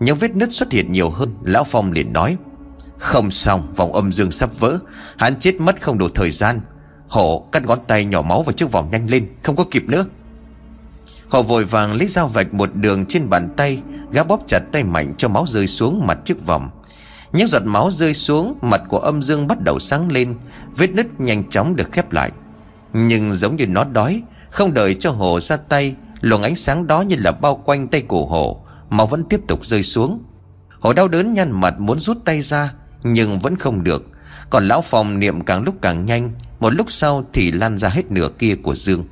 Những 0.00 0.16
vết 0.16 0.36
nứt 0.36 0.52
xuất 0.52 0.72
hiện 0.72 0.92
nhiều 0.92 1.10
hơn, 1.10 1.34
Lão 1.42 1.64
Phong 1.64 1.92
liền 1.92 2.12
nói, 2.12 2.36
Không 2.98 3.30
xong, 3.30 3.74
vòng 3.76 3.92
âm 3.92 4.12
dương 4.12 4.30
sắp 4.30 4.50
vỡ, 4.58 4.78
Hắn 5.16 5.38
chết 5.38 5.60
mất 5.60 5.82
không 5.82 5.98
đủ 5.98 6.08
thời 6.08 6.30
gian. 6.30 6.60
Hổ, 7.08 7.48
cắt 7.52 7.66
ngón 7.66 7.78
tay 7.86 8.04
nhỏ 8.04 8.22
máu 8.22 8.42
vào 8.42 8.52
chiếc 8.52 8.72
vòng 8.72 8.88
nhanh 8.90 9.10
lên, 9.10 9.28
Không 9.42 9.56
có 9.56 9.64
kịp 9.70 9.84
nữa. 9.88 10.04
Họ 11.34 11.42
vội 11.42 11.64
vàng 11.64 11.94
lấy 11.94 12.08
dao 12.08 12.28
vạch 12.28 12.54
một 12.54 12.70
đường 12.74 13.06
trên 13.06 13.30
bàn 13.30 13.48
tay, 13.56 13.82
Gã 14.12 14.24
bóp 14.24 14.40
chặt 14.46 14.58
tay 14.72 14.84
mạnh 14.84 15.14
cho 15.18 15.28
máu 15.28 15.44
rơi 15.48 15.66
xuống 15.66 16.06
mặt 16.06 16.18
chiếc 16.24 16.46
vòng. 16.46 16.70
Những 17.32 17.46
giọt 17.46 17.62
máu 17.64 17.90
rơi 17.90 18.14
xuống, 18.14 18.58
Mặt 18.62 18.82
của 18.88 18.98
âm 18.98 19.22
dương 19.22 19.46
bắt 19.46 19.60
đầu 19.60 19.78
sáng 19.78 20.12
lên, 20.12 20.34
Vết 20.76 20.90
nứt 20.90 21.20
nhanh 21.20 21.48
chóng 21.48 21.76
được 21.76 21.92
khép 21.92 22.12
lại. 22.12 22.30
Nhưng 22.92 23.32
giống 23.32 23.56
như 23.56 23.66
nó 23.66 23.84
đói, 23.84 24.22
Không 24.50 24.74
đợi 24.74 24.94
cho 24.94 25.10
hồ 25.10 25.40
ra 25.40 25.56
tay, 25.56 25.94
Luồng 26.20 26.42
ánh 26.42 26.56
sáng 26.56 26.86
đó 26.86 27.00
như 27.00 27.16
là 27.18 27.32
bao 27.32 27.62
quanh 27.64 27.88
tay 27.88 28.00
của 28.00 28.26
hồ, 28.26 28.64
Máu 28.90 29.06
vẫn 29.06 29.24
tiếp 29.24 29.40
tục 29.48 29.66
rơi 29.66 29.82
xuống. 29.82 30.22
Hồ 30.80 30.92
đau 30.92 31.08
đớn 31.08 31.34
nhăn 31.34 31.60
mặt 31.60 31.74
muốn 31.78 32.00
rút 32.00 32.16
tay 32.24 32.40
ra, 32.40 32.72
Nhưng 33.02 33.38
vẫn 33.38 33.56
không 33.56 33.84
được. 33.84 34.10
Còn 34.50 34.68
lão 34.68 34.82
phòng 34.82 35.18
niệm 35.18 35.40
càng 35.40 35.62
lúc 35.62 35.74
càng 35.82 36.06
nhanh, 36.06 36.32
Một 36.60 36.70
lúc 36.74 36.90
sau 36.90 37.24
thì 37.32 37.52
lan 37.52 37.78
ra 37.78 37.88
hết 37.88 38.10
nửa 38.10 38.28
kia 38.38 38.54
của 38.62 38.74
Dương. 38.74 39.04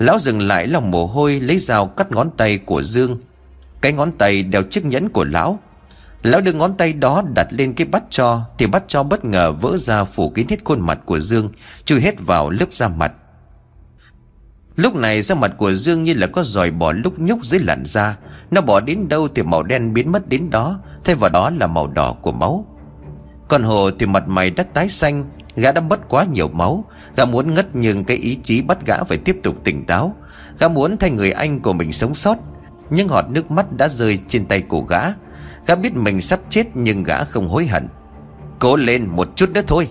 Lão 0.00 0.18
dừng 0.18 0.40
lại 0.40 0.66
lòng 0.66 0.90
mồ 0.90 1.06
hôi, 1.06 1.40
Lấy 1.40 1.58
dao 1.58 1.86
cắt 1.86 2.12
ngón 2.12 2.30
tay 2.36 2.58
của 2.58 2.82
Dương. 2.82 3.18
Cái 3.80 3.92
ngón 3.92 4.12
tay 4.12 4.42
đeo 4.42 4.62
chiếc 4.62 4.84
nhẫn 4.84 5.08
của 5.08 5.24
lão. 5.24 5.58
Lão 6.22 6.40
đưa 6.40 6.52
ngón 6.52 6.76
tay 6.76 6.92
đó 6.92 7.22
đặt 7.34 7.46
lên 7.50 7.74
cái 7.74 7.86
bát 7.86 8.02
cho, 8.10 8.40
Thì 8.58 8.66
bát 8.66 8.84
cho 8.88 9.02
bất 9.02 9.24
ngờ 9.24 9.52
vỡ 9.52 9.76
ra 9.76 10.04
phủ 10.04 10.30
kín 10.30 10.46
hết 10.48 10.56
khuôn 10.64 10.80
mặt 10.80 10.98
của 11.04 11.20
Dương, 11.20 11.50
Chui 11.84 12.00
hết 12.00 12.14
vào 12.26 12.50
lớp 12.50 12.66
da 12.72 12.88
mặt. 12.88 13.12
Lúc 14.76 14.94
này 14.94 15.22
da 15.22 15.34
mặt 15.34 15.52
của 15.58 15.72
Dương 15.72 16.04
như 16.04 16.14
là 16.14 16.26
có 16.26 16.42
dòi 16.42 16.70
bỏ 16.70 16.92
lúc 16.92 17.18
nhúc 17.18 17.44
dưới 17.44 17.60
làn 17.60 17.84
da. 17.84 18.16
Nó 18.50 18.60
bỏ 18.60 18.80
đến 18.80 19.08
đâu 19.08 19.28
thì 19.28 19.42
màu 19.42 19.62
đen 19.62 19.94
biến 19.94 20.12
mất 20.12 20.28
đến 20.28 20.50
đó, 20.50 20.80
Thay 21.04 21.14
vào 21.14 21.30
đó 21.30 21.50
là 21.50 21.66
màu 21.66 21.86
đỏ 21.86 22.12
của 22.12 22.32
máu. 22.32 22.66
Còn 23.48 23.62
Hồ 23.62 23.90
thì 23.98 24.06
mặt 24.06 24.28
mày 24.28 24.50
đã 24.50 24.64
tái 24.74 24.88
xanh 24.88 25.30
Gã 25.56 25.72
đã 25.72 25.80
mất 25.80 26.08
quá 26.08 26.24
nhiều 26.24 26.48
máu. 26.48 26.84
Gã 27.16 27.24
muốn 27.24 27.54
ngất 27.54 27.66
nhưng 27.72 28.04
cái 28.04 28.16
ý 28.16 28.38
chí 28.42 28.62
bắt 28.62 28.86
gã 28.86 29.04
phải 29.04 29.18
tiếp 29.18 29.36
tục 29.42 29.56
tỉnh 29.64 29.84
táo. 29.84 30.14
Gã 30.58 30.68
muốn 30.68 30.96
thay 30.96 31.10
người 31.10 31.32
anh 31.32 31.60
của 31.60 31.72
mình 31.72 31.92
sống 31.92 32.14
sót. 32.14 32.36
Nhưng 32.90 33.08
họt 33.08 33.24
nước 33.30 33.50
mắt 33.50 33.72
đã 33.76 33.88
rơi 33.88 34.18
trên 34.28 34.46
tay 34.46 34.60
của 34.60 34.80
gã. 34.80 35.00
Gã 35.66 35.74
biết 35.74 35.94
mình 35.94 36.20
sắp 36.20 36.40
chết 36.50 36.66
nhưng 36.74 37.02
gã 37.02 37.24
không 37.24 37.48
hối 37.48 37.66
hận. 37.66 37.88
Cố 38.58 38.76
lên 38.76 39.06
một 39.06 39.36
chút 39.36 39.50
nữa 39.50 39.62
thôi. 39.66 39.90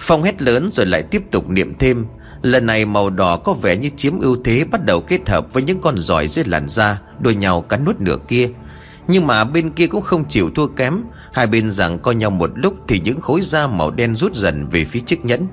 Phong 0.00 0.22
hét 0.22 0.42
lớn 0.42 0.70
rồi 0.72 0.86
lại 0.86 1.02
tiếp 1.02 1.22
tục 1.30 1.48
niệm 1.48 1.74
thêm. 1.78 2.06
Lần 2.42 2.66
này 2.66 2.84
màu 2.84 3.10
đỏ 3.10 3.36
có 3.36 3.52
vẻ 3.52 3.76
như 3.76 3.90
chiếm 3.96 4.20
ưu 4.20 4.36
thế, 4.44 4.64
Bắt 4.64 4.84
đầu 4.84 5.00
kết 5.00 5.28
hợp 5.28 5.52
với 5.52 5.62
những 5.62 5.80
con 5.80 5.98
giỏi 5.98 6.28
dưới 6.28 6.44
làn 6.44 6.68
da 6.68 7.00
Đôi 7.20 7.34
nhau 7.34 7.60
cắn 7.62 7.84
nuốt 7.84 8.00
nửa 8.00 8.16
kia. 8.28 8.48
Nhưng 9.06 9.26
mà 9.26 9.44
bên 9.44 9.70
kia 9.70 9.86
cũng 9.86 10.02
không 10.02 10.24
chịu 10.28 10.50
thua 10.54 10.66
kém. 10.66 11.02
Hai 11.32 11.46
bên 11.46 11.70
rằng 11.70 11.98
co 11.98 12.12
nhau 12.12 12.30
một 12.30 12.50
lúc 12.54 12.74
Thì 12.88 13.00
những 13.00 13.20
khối 13.20 13.40
da 13.42 13.66
màu 13.66 13.90
đen 13.90 14.14
rút 14.14 14.34
dần 14.34 14.68
về 14.68 14.84
phía 14.84 15.00
chiếc 15.00 15.24
nhẫn. 15.24 15.48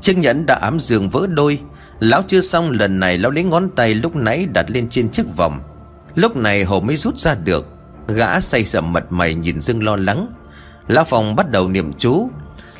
Chiếc 0.00 0.18
nhẫn 0.18 0.46
đã 0.46 0.54
ám 0.54 0.80
dương 0.80 1.08
vỡ 1.08 1.26
đôi. 1.26 1.58
Lão 2.00 2.22
chưa 2.26 2.40
xong 2.40 2.70
lần 2.70 3.00
này 3.00 3.18
lão 3.18 3.30
lấy 3.30 3.44
ngón 3.44 3.68
tay 3.76 3.94
lúc 3.94 4.16
nãy 4.16 4.46
đặt 4.54 4.70
lên 4.70 4.88
trên 4.88 5.10
chiếc 5.10 5.36
vòng. 5.36 5.60
Lúc 6.14 6.36
này 6.36 6.64
hồ 6.64 6.80
mới 6.80 6.96
rút 6.96 7.18
ra 7.18 7.34
được. 7.34 7.66
Gã 8.08 8.40
say 8.40 8.64
sầm 8.64 8.92
mặt 8.92 9.12
mày 9.12 9.34
nhìn 9.34 9.60
Dương 9.60 9.82
lo 9.82 9.96
lắng. 9.96 10.26
Lão 10.88 11.04
Phong 11.04 11.36
bắt 11.36 11.50
đầu 11.50 11.68
niệm 11.68 11.92
chú. 11.98 12.30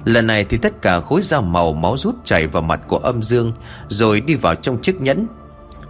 Lần 0.04 0.26
này 0.26 0.44
thì 0.44 0.56
tất 0.56 0.82
cả 0.82 1.00
khối 1.00 1.22
da 1.22 1.40
màu 1.40 1.72
máu 1.72 1.96
rút 1.98 2.14
chảy 2.24 2.46
vào 2.46 2.62
mặt 2.62 2.80
của 2.88 2.98
âm 2.98 3.22
dương, 3.22 3.52
Rồi 3.88 4.20
đi 4.20 4.34
vào 4.34 4.54
trong 4.54 4.82
chiếc 4.82 5.00
nhẫn. 5.00 5.26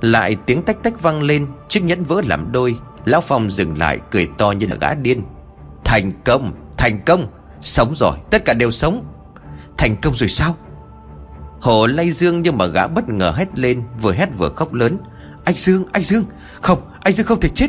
Lại 0.00 0.36
tiếng 0.46 0.62
tách 0.62 0.82
tách 0.82 1.02
vang 1.02 1.22
lên, 1.22 1.46
Chiếc 1.68 1.84
nhẫn 1.84 2.02
vỡ 2.02 2.22
làm 2.26 2.52
đôi. 2.52 2.76
Lão 3.04 3.20
Phong 3.20 3.50
dừng 3.50 3.78
lại, 3.78 4.00
cười 4.10 4.28
to 4.38 4.50
như 4.50 4.66
là 4.66 4.76
gã 4.80 4.94
điên. 4.94 5.22
Thành 5.90 6.12
công, 6.24 6.52
thành 6.78 7.00
công. 7.06 7.26
Sống 7.62 7.94
rồi, 7.94 8.16
tất 8.30 8.44
cả 8.44 8.54
đều 8.54 8.70
sống. 8.70 9.04
Thành 9.78 9.96
công 9.96 10.14
rồi 10.14 10.28
sao? 10.28 10.56
Hồ 11.60 11.86
lay 11.86 12.10
Dương 12.10 12.42
nhưng 12.42 12.58
mà 12.58 12.66
gã 12.66 12.86
bất 12.86 13.08
ngờ 13.08 13.32
hét 13.36 13.58
lên 13.58 13.82
Vừa 14.00 14.12
hét 14.12 14.28
vừa 14.38 14.48
khóc 14.48 14.72
lớn. 14.72 14.98
Anh 15.44 15.54
Dương, 15.54 15.84
anh 15.92 16.02
Dương. 16.02 16.24
Không, 16.60 16.78
anh 17.00 17.12
Dương 17.12 17.26
không 17.26 17.40
thể 17.40 17.48
chết. 17.48 17.66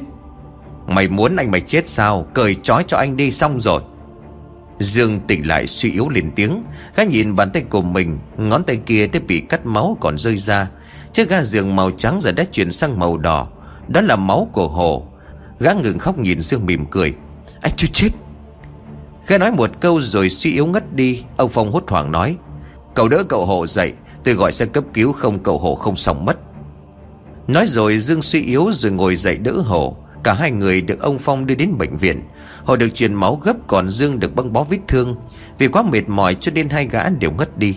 Mày 0.88 1.08
muốn 1.08 1.36
anh 1.36 1.52
mày 1.52 1.62
chết 1.62 1.88
sao? 1.88 2.28
Cởi 2.34 2.56
trói 2.56 2.84
cho 2.88 2.98
anh 2.98 3.18
đi 3.18 3.32
xong 3.32 3.60
rồi. 3.60 3.82
Dương 4.80 5.20
tỉnh 5.28 5.48
lại 5.48 5.68
suy 5.68 5.92
yếu 5.92 6.10
lên 6.10 6.32
tiếng. 6.36 6.62
Gã 6.96 7.04
nhìn 7.04 7.36
bàn 7.36 7.52
tay 7.52 7.64
của 7.64 7.82
mình 7.82 8.20
Ngón 8.38 8.64
tay 8.64 8.76
kia 8.76 9.08
đã 9.08 9.20
bị 9.28 9.42
cắt 9.42 9.66
máu 9.66 9.98
còn 10.02 10.18
rơi 10.18 10.38
ra. 10.38 10.70
Chiếc 11.14 11.30
ga 11.30 11.44
giường 11.44 11.76
màu 11.76 11.92
trắng 11.92 12.22
giờ 12.22 12.32
đã 12.32 12.44
chuyển 12.52 12.72
sang 12.72 13.00
màu 13.00 13.18
đỏ. 13.18 13.48
Đó 13.88 14.02
là 14.02 14.16
máu 14.16 14.50
của 14.54 14.68
hồ. 14.68 15.08
Gã 15.60 15.74
ngừng 15.74 16.00
khóc 16.00 16.18
nhìn 16.18 16.42
Dương 16.42 16.66
mỉm 16.66 16.86
cười. 16.86 17.14
Anh 17.62 17.74
chưa 17.78 17.88
chết. 17.94 18.10
Gã 19.28 19.38
nói 19.38 19.52
một 19.52 19.70
câu 19.80 20.02
rồi 20.02 20.30
suy 20.30 20.54
yếu 20.54 20.66
ngất 20.66 20.94
đi. 20.96 21.24
Ông 21.38 21.50
Phong 21.50 21.72
hốt 21.72 21.84
hoảng 21.88 22.12
nói, 22.12 22.38
Cậu 22.96 23.08
đỡ 23.08 23.24
cậu 23.30 23.46
hộ 23.46 23.68
dậy, 23.68 23.94
Tôi 24.24 24.36
gọi 24.36 24.52
xe 24.52 24.66
cấp 24.66 24.84
cứu 24.94 25.14
không 25.14 25.40
cậu 25.40 25.58
hộ 25.58 25.76
không 25.76 25.96
xong 25.96 26.26
mất. 26.26 26.38
Nói 27.48 27.68
rồi 27.68 28.00
Dương 28.00 28.22
suy 28.22 28.42
yếu 28.42 28.70
rồi 28.72 28.92
ngồi 28.92 29.16
dậy 29.16 29.38
đỡ 29.38 29.52
hộ. 29.52 29.98
Cả 30.24 30.34
hai 30.34 30.52
người 30.52 30.82
được 30.82 31.00
ông 31.00 31.20
Phong 31.20 31.46
đưa 31.46 31.56
đến 31.56 31.78
bệnh 31.78 31.98
viện. 31.98 32.22
Họ 32.66 32.76
được 32.76 32.96
truyền 32.96 33.14
máu 33.14 33.36
gấp, 33.36 33.54
còn 33.68 33.90
Dương 33.90 34.20
được 34.20 34.36
băng 34.36 34.54
bó 34.54 34.64
vết 34.64 34.78
thương. 34.88 35.16
Vì 35.58 35.68
quá 35.68 35.82
mệt 35.82 36.10
mỏi 36.10 36.36
cho 36.40 36.52
nên 36.52 36.70
hai 36.70 36.88
gã 36.88 37.10
đều 37.10 37.32
ngất 37.32 37.58
đi. 37.58 37.76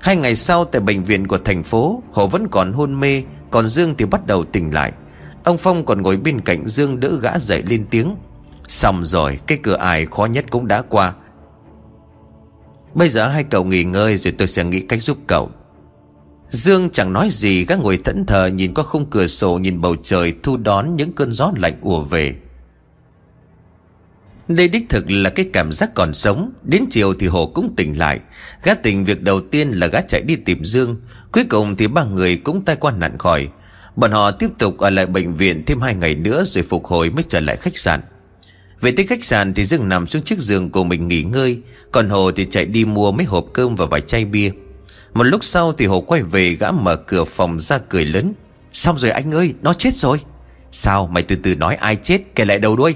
Hai 0.00 0.16
ngày 0.16 0.36
sau 0.36 0.64
tại 0.64 0.80
bệnh 0.80 1.04
viện 1.04 1.28
của 1.28 1.38
thành 1.38 1.62
phố 1.62 2.02
Hổ 2.12 2.26
vẫn 2.26 2.48
còn 2.50 2.72
hôn 2.72 3.00
mê, 3.00 3.22
Còn 3.50 3.68
Dương 3.68 3.94
thì 3.98 4.04
bắt 4.04 4.26
đầu 4.26 4.44
tỉnh 4.44 4.74
lại. 4.74 4.92
Ông 5.44 5.58
Phong 5.58 5.84
còn 5.84 6.02
ngồi 6.02 6.16
bên 6.16 6.40
cạnh 6.40 6.68
Dương 6.68 7.00
đỡ 7.00 7.18
gã 7.22 7.38
dậy 7.38 7.62
lên 7.66 7.86
tiếng. 7.90 8.16
Xong 8.68 9.06
rồi, 9.06 9.38
cái 9.46 9.58
cửa 9.62 9.76
ải 9.76 10.06
khó 10.06 10.24
nhất 10.24 10.44
cũng 10.50 10.68
đã 10.68 10.82
qua. 10.82 11.14
Bây 12.94 13.08
giờ 13.08 13.28
hai 13.28 13.44
cậu 13.44 13.64
nghỉ 13.64 13.84
ngơi 13.84 14.16
rồi 14.16 14.34
tôi 14.38 14.48
sẽ 14.48 14.64
nghĩ 14.64 14.80
cách 14.80 15.02
giúp 15.02 15.18
cậu. 15.26 15.50
Dương 16.48 16.90
chẳng 16.90 17.12
nói 17.12 17.28
gì 17.32 17.64
gác 17.64 17.80
ngồi 17.80 17.98
thẫn 18.04 18.26
thờ 18.26 18.46
nhìn 18.46 18.74
qua 18.74 18.84
khung 18.84 19.10
cửa 19.10 19.26
sổ, 19.26 19.58
nhìn 19.58 19.80
bầu 19.80 19.96
trời, 20.02 20.34
thu 20.42 20.56
đón 20.56 20.96
những 20.96 21.12
cơn 21.12 21.32
gió 21.32 21.52
lạnh 21.56 21.78
ùa 21.80 22.00
về. 22.00 22.36
Đây 24.48 24.68
đích 24.68 24.88
thực 24.88 25.10
là 25.10 25.30
cái 25.30 25.50
cảm 25.52 25.72
giác 25.72 25.94
còn 25.94 26.14
sống. 26.14 26.52
Đến 26.62 26.84
chiều 26.90 27.14
thì 27.18 27.26
Hồ 27.26 27.50
cũng 27.54 27.74
tỉnh 27.76 27.98
lại. 27.98 28.20
Gã 28.62 28.74
tỉnh 28.74 29.04
việc 29.04 29.22
đầu 29.22 29.40
tiên 29.40 29.70
là 29.70 29.86
gã 29.86 30.00
chạy 30.00 30.22
đi 30.22 30.36
tìm 30.36 30.64
Dương. 30.64 30.96
Cuối 31.32 31.44
cùng 31.44 31.76
thì 31.76 31.86
ba 31.86 32.04
người 32.04 32.36
cũng 32.36 32.64
tai 32.64 32.76
qua 32.76 32.92
nạn 32.92 33.18
khỏi. 33.18 33.48
Bọn 33.96 34.12
họ 34.12 34.30
tiếp 34.30 34.48
tục 34.58 34.78
ở 34.78 34.90
lại 34.90 35.06
bệnh 35.06 35.34
viện 35.34 35.62
thêm 35.66 35.80
hai 35.80 35.94
ngày 35.94 36.14
nữa 36.14 36.44
Rồi 36.46 36.64
phục 36.64 36.86
hồi 36.86 37.10
mới 37.10 37.22
trở 37.28 37.40
lại 37.40 37.56
khách 37.56 37.78
sạn. 37.78 38.00
Về 38.80 38.92
tới 38.92 39.06
khách 39.06 39.24
sạn 39.24 39.54
thì 39.54 39.64
Dương 39.64 39.88
nằm 39.88 40.06
xuống 40.06 40.22
chiếc 40.22 40.38
giường 40.38 40.70
của 40.70 40.84
mình 40.84 41.08
nghỉ 41.08 41.22
ngơi, 41.22 41.60
Còn 41.92 42.08
Hồ 42.08 42.32
thì 42.32 42.46
chạy 42.46 42.66
đi 42.66 42.84
mua 42.84 43.12
mấy 43.12 43.26
hộp 43.26 43.44
cơm 43.52 43.76
và 43.76 43.86
vài 43.86 44.00
chai 44.00 44.24
bia. 44.24 44.50
Một 45.14 45.24
lúc 45.24 45.44
sau 45.44 45.72
thì 45.72 45.86
Hồ 45.86 46.00
quay 46.00 46.22
về 46.22 46.50
gã 46.50 46.70
mở 46.70 46.96
cửa 46.96 47.24
phòng 47.24 47.60
ra 47.60 47.78
cười 47.78 48.04
lớn. 48.04 48.34
Xong 48.72 48.98
rồi 48.98 49.10
anh 49.10 49.34
ơi, 49.34 49.54
nó 49.62 49.72
chết 49.72 49.94
rồi. 49.94 50.18
Sao, 50.72 51.06
mày 51.06 51.22
từ 51.22 51.36
từ 51.36 51.54
nói 51.54 51.74
ai 51.74 51.96
chết, 51.96 52.18
kể 52.34 52.44
lại 52.44 52.58
đầu 52.58 52.76
đuôi. 52.76 52.94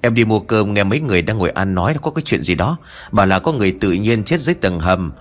Em 0.00 0.14
đi 0.14 0.24
mua 0.24 0.40
cơm, 0.40 0.74
nghe 0.74 0.84
mấy 0.84 1.00
người 1.00 1.22
đang 1.22 1.38
ngồi 1.38 1.50
ăn 1.50 1.74
nói 1.74 1.94
có 2.02 2.10
cái 2.10 2.22
chuyện 2.22 2.42
gì 2.42 2.54
đó, 2.54 2.76
Bảo 3.12 3.26
là 3.26 3.38
có 3.38 3.52
người 3.52 3.76
tự 3.80 3.92
nhiên 3.92 4.24
chết 4.24 4.40
dưới 4.40 4.54
tầng 4.54 4.80
hầm. 4.80 5.12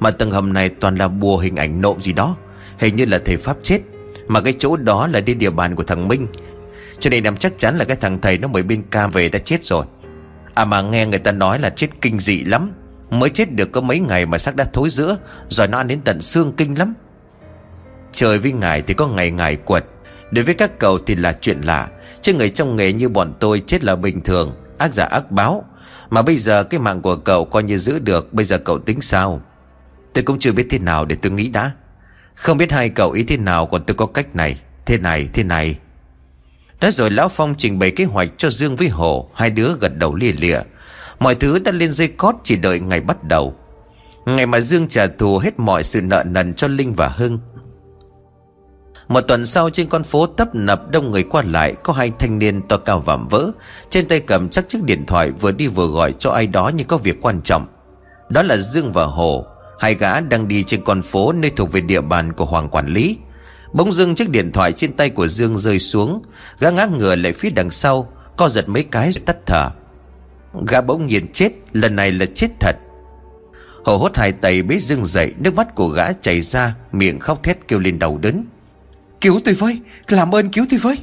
Mà 0.00 0.10
tầng 0.10 0.30
hầm 0.30 0.52
này 0.52 0.68
toàn 0.68 0.96
là 0.96 1.08
bùa 1.08 1.38
hình 1.38 1.56
ảnh 1.56 1.80
nộm 1.80 2.00
gì 2.00 2.12
đó, 2.12 2.36
Hình 2.78 2.96
như 2.96 3.04
là 3.04 3.20
thầy 3.24 3.36
Pháp 3.36 3.56
chết. 3.62 3.80
Mà 4.28 4.40
cái 4.40 4.54
chỗ 4.58 4.76
đó 4.76 5.06
là 5.06 5.20
đi 5.20 5.34
địa 5.34 5.50
bàn 5.50 5.74
của 5.74 5.82
thằng 5.82 6.08
Minh 6.08 6.26
cho 7.04 7.10
nên 7.10 7.24
em 7.24 7.36
chắc 7.36 7.58
chắn 7.58 7.76
là 7.76 7.84
cái 7.84 7.96
thằng 7.96 8.20
thầy 8.20 8.38
nó 8.38 8.48
mới 8.48 8.62
bên 8.62 8.82
ca 8.90 9.06
về 9.06 9.28
đã 9.28 9.38
chết 9.38 9.64
rồi. 9.64 9.84
À 10.54 10.64
mà 10.64 10.82
nghe 10.82 11.06
người 11.06 11.18
ta 11.18 11.32
nói 11.32 11.58
là 11.58 11.70
chết 11.70 11.86
kinh 12.00 12.20
dị 12.20 12.44
lắm. 12.44 12.72
Mới 13.10 13.30
chết 13.30 13.52
được 13.52 13.72
có 13.72 13.80
mấy 13.80 14.00
ngày 14.00 14.26
mà 14.26 14.38
xác 14.38 14.56
đã 14.56 14.64
thối 14.72 14.90
giữa, 14.90 15.16
Rồi 15.48 15.68
nó 15.68 15.78
ăn 15.78 15.88
đến 15.88 16.00
tận 16.04 16.20
xương 16.20 16.52
kinh 16.56 16.78
lắm. 16.78 16.94
Trời 18.12 18.38
với 18.38 18.52
ngài 18.52 18.82
thì 18.82 18.94
có 18.94 19.06
ngày 19.06 19.30
ngài 19.30 19.56
quật. 19.56 19.84
Đối 20.30 20.44
với 20.44 20.54
các 20.54 20.78
cậu 20.78 20.98
thì 20.98 21.16
là 21.16 21.32
chuyện 21.40 21.60
lạ. 21.60 21.88
Chứ 22.22 22.34
người 22.34 22.50
trong 22.50 22.76
nghề 22.76 22.92
như 22.92 23.08
bọn 23.08 23.34
tôi 23.40 23.62
chết 23.66 23.84
là 23.84 23.96
bình 23.96 24.20
thường, 24.20 24.54
Ác 24.78 24.94
giả 24.94 25.04
ác 25.04 25.30
báo. 25.30 25.64
Mà 26.10 26.22
bây 26.22 26.36
giờ 26.36 26.64
cái 26.64 26.80
mạng 26.80 27.02
của 27.02 27.16
cậu 27.16 27.44
coi 27.44 27.62
như 27.62 27.78
giữ 27.78 27.98
được, 27.98 28.32
Bây 28.32 28.44
giờ 28.44 28.58
cậu 28.58 28.78
tính 28.78 29.00
sao? 29.00 29.42
Tôi 30.12 30.24
cũng 30.24 30.38
chưa 30.38 30.52
biết 30.52 30.66
thế 30.70 30.78
nào 30.78 31.04
để 31.04 31.16
tôi 31.22 31.32
nghĩ 31.32 31.48
đã. 31.48 31.70
Không 32.34 32.58
biết 32.58 32.72
hai 32.72 32.88
cậu 32.88 33.10
ý 33.10 33.22
thế 33.22 33.36
nào, 33.36 33.66
Còn 33.66 33.84
tôi 33.84 33.94
có 33.94 34.06
cách 34.06 34.36
này, 34.36 34.60
Thế 34.86 34.98
này 34.98 35.28
thế 35.32 35.42
này. 35.42 35.76
Nói 36.80 36.90
rồi 36.90 37.10
Lão 37.10 37.28
Phong 37.28 37.54
trình 37.58 37.78
bày 37.78 37.90
kế 37.90 38.04
hoạch 38.04 38.28
cho 38.36 38.50
Dương 38.50 38.76
với 38.76 38.88
Hồ, 38.88 39.28
Hai 39.34 39.50
đứa 39.50 39.74
gật 39.80 39.96
đầu 39.96 40.14
lìa 40.14 40.32
lịa. 40.32 40.58
Mọi 41.18 41.34
thứ 41.34 41.58
đã 41.58 41.72
lên 41.72 41.92
dây 41.92 42.08
cót 42.08 42.34
chỉ 42.44 42.56
đợi 42.56 42.80
ngày 42.80 43.00
bắt 43.00 43.24
đầu. 43.24 43.54
Ngày 44.26 44.46
mà 44.46 44.60
Dương 44.60 44.88
trả 44.88 45.06
thù 45.06 45.38
hết 45.38 45.58
mọi 45.58 45.84
sự 45.84 46.02
nợ 46.02 46.24
nần 46.26 46.54
cho 46.54 46.68
Linh 46.68 46.94
và 46.94 47.08
Hưng. 47.08 47.38
Một 49.08 49.20
tuần 49.20 49.46
sau 49.46 49.70
trên 49.70 49.88
con 49.88 50.02
phố 50.02 50.26
tấp 50.26 50.54
nập 50.54 50.90
đông 50.90 51.10
người 51.10 51.22
qua 51.22 51.42
lại, 51.46 51.74
Có 51.82 51.92
hai 51.92 52.12
thanh 52.18 52.38
niên 52.38 52.62
to 52.68 52.76
cao 52.76 53.00
vạm 53.00 53.28
vỡ. 53.28 53.50
Trên 53.90 54.08
tay 54.08 54.20
cầm 54.20 54.48
chắc 54.48 54.68
chiếc 54.68 54.82
điện 54.82 55.06
thoại 55.06 55.30
vừa 55.30 55.52
đi 55.52 55.66
vừa 55.66 55.86
gọi 55.86 56.12
cho 56.12 56.30
ai 56.30 56.46
đó 56.46 56.68
như 56.68 56.84
có 56.84 56.96
việc 56.96 57.22
quan 57.22 57.40
trọng. 57.42 57.66
Đó 58.28 58.42
là 58.42 58.56
Dương 58.56 58.92
và 58.92 59.04
Hồ, 59.04 59.46
Hai 59.78 59.94
gã 59.94 60.20
đang 60.20 60.48
đi 60.48 60.64
trên 60.66 60.84
con 60.84 61.02
phố 61.02 61.32
nơi 61.32 61.50
thuộc 61.50 61.72
về 61.72 61.80
địa 61.80 62.00
bàn 62.00 62.32
của 62.32 62.44
Hoàng 62.44 62.68
quản 62.68 62.86
lý. 62.86 63.16
Bỗng 63.74 63.92
dưng 63.92 64.14
chiếc 64.14 64.28
điện 64.28 64.52
thoại 64.52 64.72
trên 64.72 64.92
tay 64.92 65.10
của 65.10 65.28
Dương 65.28 65.58
rơi 65.58 65.78
xuống. 65.78 66.22
Gã 66.60 66.70
ngã 66.70 66.86
ngửa 66.86 67.16
lại 67.16 67.32
phía 67.32 67.50
đằng 67.50 67.70
sau, 67.70 68.12
Co 68.36 68.48
giật 68.48 68.68
mấy 68.68 68.82
cái 68.82 69.12
rồi 69.12 69.22
tắt 69.26 69.36
thở. 69.46 69.70
Gã 70.68 70.80
bỗng 70.80 71.06
nhiên 71.06 71.26
chết, 71.32 71.50
Lần 71.72 71.96
này 71.96 72.12
là 72.12 72.26
chết 72.34 72.48
thật. 72.60 72.76
Hổ 73.84 73.96
hốt 73.96 74.16
hai 74.16 74.32
tay 74.32 74.62
bế 74.62 74.78
dương 74.78 75.06
dậy, 75.06 75.34
Nước 75.38 75.54
mắt 75.54 75.74
của 75.74 75.88
gã 75.88 76.12
chảy 76.12 76.40
ra, 76.40 76.74
Miệng 76.92 77.20
khóc 77.20 77.42
thét 77.42 77.68
kêu 77.68 77.78
lên 77.78 77.98
đầu 77.98 78.18
đớn. 78.18 78.44
Cứu 79.20 79.40
tôi 79.44 79.54
với, 79.54 79.80
Làm 80.08 80.34
ơn 80.34 80.48
cứu 80.48 80.64
tôi 80.70 80.78
với. 80.78 80.98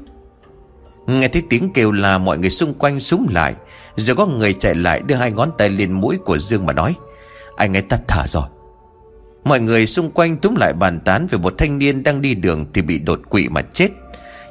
Nghe 1.08 1.28
thấy 1.28 1.44
tiếng 1.50 1.74
kêu 1.74 1.92
là 1.92 2.18
mọi 2.18 2.38
người 2.38 2.50
xung 2.50 2.74
quanh 2.74 3.00
súng 3.00 3.28
lại. 3.32 3.56
Rồi 3.96 4.16
có 4.16 4.26
người 4.26 4.54
chạy 4.54 4.76
lại 4.76 5.02
đưa 5.02 5.16
hai 5.16 5.32
ngón 5.32 5.52
tay 5.58 5.70
lên 5.70 5.92
mũi 5.92 6.18
của 6.18 6.38
Dương 6.38 6.66
mà 6.66 6.74
nói, 6.74 6.96
Anh 7.56 7.78
ấy 7.78 7.82
tắt 7.82 8.02
thở 8.08 8.24
rồi. 8.28 8.44
Mọi 9.44 9.60
người 9.60 9.86
xung 9.86 10.12
quanh 10.12 10.38
túm 10.38 10.56
lại 10.56 10.74
bàn 10.74 11.00
tán 11.00 11.28
về 11.28 11.38
một 11.38 11.54
thanh 11.58 11.78
niên 11.78 12.04
đang 12.04 12.22
đi 12.22 12.36
đường 12.36 12.66
thì 12.74 12.82
bị 12.82 13.00
đột 13.00 13.20
quỵ 13.30 13.50
mà 13.50 13.62
chết. 13.62 13.90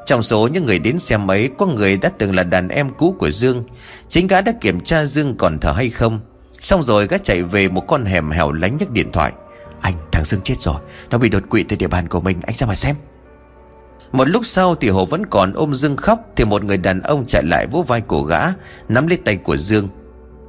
Trong 0.07 0.23
số 0.23 0.49
những 0.49 0.65
người 0.65 0.79
đến 0.79 0.99
xem 0.99 1.31
ấy, 1.31 1.51
Có 1.59 1.67
người 1.67 1.97
đã 1.97 2.11
từng 2.19 2.35
là 2.35 2.43
đàn 2.43 2.69
em 2.69 2.91
cũ 2.99 3.17
của 3.19 3.31
Dương. 3.31 3.65
Chính 4.09 4.27
gã 4.27 4.41
đã 4.41 4.53
kiểm 4.61 4.81
tra 4.81 5.05
Dương 5.05 5.37
còn 5.37 5.59
thở 5.59 5.73
hay 5.73 5.91
không. 5.91 6.21
Xong 6.61 6.83
rồi 6.83 7.07
gã 7.07 7.19
chạy 7.19 7.43
về 7.43 7.69
một 7.69 7.87
con 7.89 8.05
hẻm 8.05 8.31
hẻo 8.31 8.53
lánh 8.53 8.77
nhấc 8.77 8.91
điện 8.91 9.13
thoại. 9.13 9.33
Anh 9.81 9.95
thằng 10.13 10.25
Dương 10.25 10.41
chết 10.41 10.55
rồi, 10.61 10.77
Nó 11.11 11.19
bị 11.19 11.29
đột 11.29 11.43
quỵ 11.51 11.63
tại 11.63 11.77
địa 11.77 11.89
bàn 11.89 12.09
của 12.09 12.21
mình, 12.21 12.41
Anh 12.47 12.57
ra 12.57 12.67
mà 12.67 12.75
xem. 12.75 12.97
Một 14.13 14.29
lúc 14.29 14.47
sau 14.47 14.75
thì 14.75 14.89
Hồ 14.89 15.07
vẫn 15.07 15.27
còn 15.27 15.53
ôm 15.53 15.75
Dương 15.75 15.97
khóc, 15.97 16.21
Thì 16.37 16.45
một 16.45 16.65
người 16.65 16.77
đàn 16.77 17.01
ông 17.03 17.27
chạy 17.27 17.43
lại 17.43 17.67
vỗ 17.67 17.83
vai 17.83 18.01
của 18.01 18.23
gã, 18.23 18.41
Nắm 18.89 19.07
lấy 19.07 19.19
tay 19.25 19.37
của 19.37 19.57
Dương. 19.57 19.89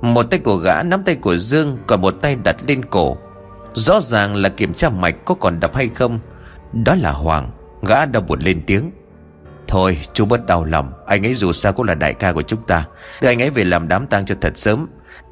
Một 0.02 0.24
tay 0.24 0.40
của 0.40 0.56
gã 0.56 0.84
nắm 0.84 1.04
tay 1.04 1.16
của 1.16 1.38
Dương, 1.38 1.78
Còn 1.88 2.02
một 2.02 2.12
tay 2.12 2.36
đặt 2.44 2.56
lên 2.68 2.86
cổ. 2.86 3.18
Rõ 3.74 4.02
ràng 4.02 4.36
là 4.36 4.50
kiểm 4.50 4.74
tra 4.74 4.90
mạch 4.90 5.16
có 5.26 5.36
còn 5.36 5.60
đập 5.60 5.76
hay 5.76 5.90
không, 5.96 6.20
Đó 6.74 6.96
là 6.96 7.12
Hoàng 7.12 7.52
Gã 7.88 8.06
đã 8.06 8.20
buồn 8.20 8.40
lên 8.40 8.62
tiếng. 8.68 8.92
Thôi, 9.68 9.98
chú 10.14 10.26
bớt 10.26 10.46
đau 10.46 10.64
lòng, 10.64 10.94
Anh 11.08 11.26
ấy 11.26 11.34
dù 11.34 11.54
sao 11.54 11.74
cũng 11.74 11.86
là 11.86 11.96
đại 11.96 12.14
ca 12.14 12.34
của 12.34 12.42
chúng 12.42 12.64
ta. 12.64 12.86
Đưa 13.22 13.28
anh 13.28 13.42
ấy 13.42 13.50
về 13.50 13.64
làm 13.64 13.88
đám 13.88 14.08
tang 14.08 14.26
cho 14.26 14.36
thật 14.42 14.58
sớm, 14.58 14.88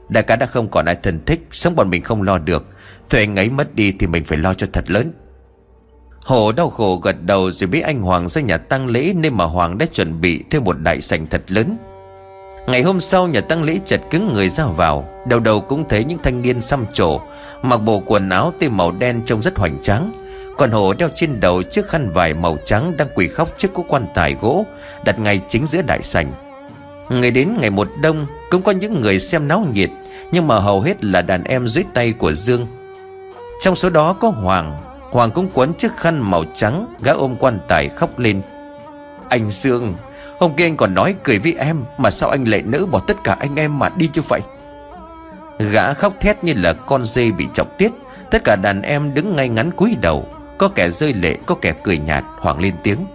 Đại 0.10 0.24
ca 0.24 0.36
đã 0.36 0.46
không 0.46 0.68
còn 0.68 0.86
ai 0.86 0.96
thân 1.04 1.20
thích, 1.26 1.48
Sống 1.52 1.76
bọn 1.76 1.90
mình 1.90 2.04
không 2.04 2.22
lo 2.22 2.38
được. 2.38 2.66
Thôi 3.10 3.22
anh 3.22 3.36
ấy 3.36 3.50
mất 3.50 3.76
đi 3.76 3.92
thì 4.00 4.08
mình 4.08 4.24
phải 4.24 4.38
lo 4.38 4.54
cho 4.54 4.68
thật 4.74 4.92
lớn. 4.92 5.14
Hồ 6.22 6.52
đau 6.52 6.70
khổ 6.70 6.96
gật 6.96 7.16
đầu 7.22 7.52
rồi 7.52 7.68
biết 7.68 7.82
anh 7.82 8.02
Hoàng 8.02 8.28
ra 8.28 8.42
nhà 8.42 8.58
tăng 8.58 8.88
lễ 8.88 9.14
Nên 9.14 9.34
mà 9.34 9.46
Hoàng 9.46 9.78
đã 9.78 9.86
chuẩn 9.86 10.22
bị 10.22 10.44
thêm 10.50 10.64
một 10.64 10.80
đại 10.80 11.02
sảnh 11.02 11.28
thật 11.28 11.42
lớn. 11.48 11.78
Ngày 12.70 12.82
hôm 12.82 13.00
sau, 13.00 13.28
nhà 13.28 13.42
tăng 13.42 13.64
lễ 13.64 13.80
chật 13.86 14.02
cứng 14.12 14.34
người 14.34 14.50
ra 14.50 14.66
vào. 14.66 15.10
Đầu 15.28 15.40
đầu 15.40 15.62
cũng 15.62 15.88
thấy 15.90 16.04
những 16.04 16.18
thanh 16.24 16.42
niên 16.42 16.62
xăm 16.62 16.86
trổ, 16.94 17.20
Mặc 17.62 17.78
bộ 17.78 18.04
quần 18.06 18.30
áo 18.30 18.54
tê 18.60 18.70
màu 18.70 18.92
đen 18.92 19.22
trông 19.26 19.42
rất 19.42 19.58
hoành 19.58 19.80
tráng. 19.82 20.12
Còn 20.58 20.72
hổ 20.72 20.94
đeo 20.94 21.10
trên 21.16 21.40
đầu 21.40 21.64
chiếc 21.64 21.88
khăn 21.88 22.10
vải 22.10 22.34
màu 22.34 22.58
trắng 22.66 22.98
Đang 22.98 23.08
quỳ 23.16 23.28
khóc 23.28 23.50
trước 23.58 23.68
cố 23.74 23.86
quan 23.88 24.06
tài 24.14 24.36
gỗ, 24.42 24.66
Đặt 25.06 25.20
ngay 25.20 25.42
chính 25.48 25.66
giữa 25.66 25.82
đại 25.82 26.04
sảnh. 26.04 26.34
Ngày 27.10 27.32
đến 27.32 27.58
ngày 27.62 27.70
một 27.70 27.88
đông, 28.02 28.26
Cũng 28.50 28.62
có 28.62 28.72
những 28.72 29.02
người 29.02 29.20
xem 29.20 29.48
náo 29.48 29.66
nhiệt, 29.74 29.90
Nhưng 30.32 30.48
mà 30.48 30.60
hầu 30.60 30.82
hết 30.82 31.04
là 31.04 31.22
đàn 31.22 31.44
em 31.44 31.68
dưới 31.68 31.84
tay 31.94 32.12
của 32.12 32.34
Dương. 32.34 32.68
Trong 33.62 33.76
số 33.76 33.90
đó 33.90 34.14
có 34.14 34.30
Hoàng. 34.30 34.82
Hoàng 35.12 35.32
cũng 35.32 35.50
quấn 35.54 35.74
chiếc 35.74 35.98
khăn 35.98 36.32
màu 36.32 36.44
trắng, 36.56 36.96
Gã 37.04 37.12
ôm 37.12 37.36
quan 37.40 37.60
tài 37.68 37.90
khóc 37.90 38.20
lên. 38.20 38.42
Anh 39.30 39.50
Dương! 39.50 39.94
Hôm 40.40 40.54
kia 40.56 40.66
anh 40.66 40.78
còn 40.78 40.94
nói 40.94 41.16
cười 41.24 41.40
với 41.40 41.56
em, 41.60 41.84
Mà 41.98 42.12
sao 42.12 42.30
anh 42.30 42.44
lại 42.44 42.62
nỡ 42.62 42.86
bỏ 42.86 43.00
tất 43.08 43.18
cả 43.24 43.38
anh 43.40 43.56
em 43.56 43.80
mà 43.80 43.90
đi 43.90 44.10
như 44.14 44.22
vậy? 44.22 44.42
Gã 45.72 45.94
khóc 45.94 46.14
thét 46.22 46.44
như 46.44 46.54
là 46.56 46.74
con 46.74 47.06
dê 47.06 47.32
bị 47.32 47.48
chọc 47.54 47.78
tiết. 47.78 47.92
Tất 48.32 48.44
cả 48.44 48.56
đàn 48.56 48.82
em 48.82 49.14
đứng 49.14 49.36
ngay 49.36 49.50
ngắn 49.50 49.72
cúi 49.72 49.96
đầu. 50.02 50.28
Có 50.58 50.68
kẻ 50.68 50.90
rơi 50.90 51.14
lệ, 51.14 51.36
Có 51.46 51.56
kẻ 51.56 51.74
cười 51.84 51.98
nhạt 51.98 52.24
Hoàng 52.38 52.60
lên 52.60 52.74
tiếng. 52.84 53.06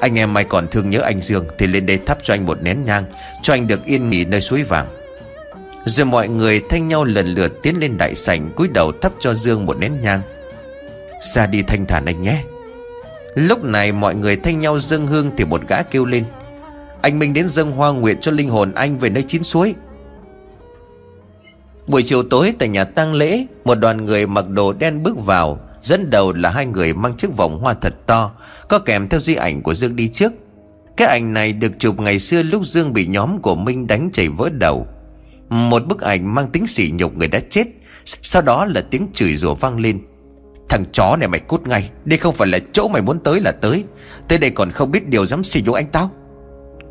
Anh 0.00 0.18
em 0.18 0.34
mai 0.34 0.44
còn 0.44 0.68
thương 0.68 0.90
nhớ 0.90 1.00
anh 1.00 1.20
Dương, 1.20 1.46
Thì 1.58 1.66
lên 1.66 1.86
đây 1.86 1.98
thắp 2.06 2.18
cho 2.22 2.34
anh 2.34 2.46
một 2.46 2.62
nén 2.62 2.84
nhang, 2.84 3.04
Cho 3.42 3.54
anh 3.54 3.66
được 3.66 3.84
yên 3.84 4.10
nghỉ 4.10 4.24
nơi 4.24 4.40
suối 4.40 4.62
vàng. 4.62 4.86
Rồi 5.84 6.06
mọi 6.06 6.28
người 6.28 6.62
thanh 6.70 6.88
nhau 6.88 7.04
lần 7.04 7.26
lượt 7.26 7.62
tiến 7.62 7.80
lên 7.80 7.98
đại 7.98 8.14
sảnh, 8.14 8.50
cúi 8.56 8.68
đầu 8.68 8.92
thắp 8.92 9.12
cho 9.18 9.34
Dương 9.34 9.66
một 9.66 9.78
nén 9.78 10.00
nhang. 10.00 10.20
Ra 11.20 11.46
đi 11.46 11.62
thanh 11.62 11.86
thản 11.86 12.04
anh 12.04 12.22
nhé. 12.22 12.42
Lúc 13.34 13.64
này 13.64 13.92
mọi 13.92 14.14
người 14.14 14.36
thanh 14.36 14.60
nhau 14.60 14.80
dâng 14.80 15.06
hương 15.06 15.30
Thì 15.36 15.44
một 15.44 15.60
gã 15.68 15.82
kêu 15.82 16.04
lên. 16.04 16.24
Anh 17.06 17.18
Minh 17.18 17.32
đến 17.32 17.48
dâng 17.48 17.72
hoa 17.72 17.92
nguyện 17.92 18.20
cho 18.20 18.30
linh 18.32 18.48
hồn 18.48 18.72
anh 18.74 18.98
về 18.98 19.10
nơi 19.10 19.22
chín 19.22 19.42
suối. 19.42 19.74
Buổi 21.86 22.02
chiều 22.02 22.22
tối, 22.22 22.54
tại 22.58 22.68
nhà 22.68 22.84
tang 22.84 23.14
lễ, 23.14 23.46
Một 23.64 23.74
đoàn 23.74 24.04
người 24.04 24.26
mặc 24.26 24.48
đồ 24.48 24.72
đen 24.72 25.02
bước 25.02 25.24
vào, 25.24 25.60
Dẫn 25.82 26.10
đầu 26.10 26.32
là 26.32 26.50
hai 26.50 26.66
người 26.66 26.94
mang 26.94 27.14
chiếc 27.14 27.36
vòng 27.36 27.58
hoa 27.58 27.74
thật 27.74 28.06
to, 28.06 28.32
Có 28.68 28.78
kèm 28.78 29.08
theo 29.08 29.20
di 29.20 29.34
ảnh 29.34 29.62
của 29.62 29.74
Dương 29.74 29.96
đi 29.96 30.08
trước. 30.08 30.32
Cái 30.96 31.08
ảnh 31.08 31.32
này 31.32 31.52
được 31.52 31.72
chụp 31.78 32.00
ngày 32.00 32.18
xưa 32.18 32.42
lúc 32.42 32.64
Dương 32.64 32.92
bị 32.92 33.06
nhóm 33.06 33.38
của 33.38 33.54
Minh 33.54 33.86
đánh 33.86 34.10
chảy 34.12 34.28
vỡ 34.28 34.48
đầu. 34.48 34.86
Một 35.48 35.86
bức 35.86 36.00
ảnh 36.00 36.34
mang 36.34 36.48
tính 36.48 36.66
sỉ 36.66 36.90
nhục 36.94 37.16
người 37.16 37.28
đã 37.28 37.40
chết, 37.50 37.64
Sau 38.04 38.42
đó 38.42 38.64
là 38.64 38.80
tiếng 38.90 39.06
chửi 39.14 39.36
rủa 39.36 39.54
vang 39.54 39.78
lên. 39.78 40.00
Thằng 40.68 40.84
chó 40.92 41.16
này 41.16 41.28
mày 41.28 41.40
cút 41.40 41.66
ngay, 41.66 41.90
Đây 42.04 42.18
không 42.18 42.34
phải 42.34 42.48
là 42.48 42.58
chỗ 42.72 42.88
mày 42.88 43.02
muốn 43.02 43.18
tới 43.18 43.40
là 43.40 43.52
tới. 43.52 43.84
Tới 44.28 44.38
đây 44.38 44.50
còn 44.50 44.70
không 44.70 44.90
biết 44.90 45.08
điều 45.08 45.26
dám 45.26 45.44
sỉ 45.44 45.62
nhục 45.62 45.74
anh 45.74 45.86
tao. 45.92 46.10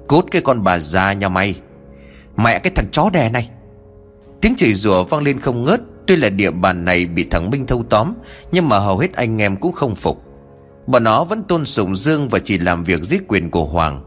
Cút 0.07 0.25
cái 0.31 0.41
con 0.41 0.63
bà 0.63 0.79
già 0.79 1.13
nhà 1.13 1.29
mày. 1.29 1.55
Mẹ 2.37 2.59
cái 2.59 2.71
thằng 2.75 2.89
chó 2.91 3.09
đè 3.13 3.29
này. 3.29 3.49
Tiếng 4.41 4.55
chửi 4.55 4.73
rủa 4.73 5.03
vang 5.03 5.23
lên 5.23 5.39
không 5.39 5.63
ngớt, 5.63 5.81
Tuy 6.07 6.15
là 6.15 6.29
địa 6.29 6.51
bàn 6.51 6.85
này 6.85 7.05
bị 7.05 7.23
thằng 7.31 7.49
Minh 7.49 7.65
thâu 7.65 7.83
tóm, 7.89 8.13
Nhưng 8.51 8.69
mà 8.69 8.79
hầu 8.79 8.97
hết 8.97 9.13
anh 9.13 9.41
em 9.41 9.57
cũng 9.57 9.71
không 9.71 9.95
phục. 9.95 10.23
Bọn 10.87 11.03
nó 11.03 11.23
vẫn 11.23 11.43
tôn 11.43 11.65
sùng 11.65 11.95
Dương 11.95 12.29
Và 12.29 12.39
chỉ 12.39 12.57
làm 12.57 12.83
việc 12.83 13.03
giết 13.03 13.27
quyền 13.27 13.51
của 13.51 13.65
Hoàng. 13.65 14.03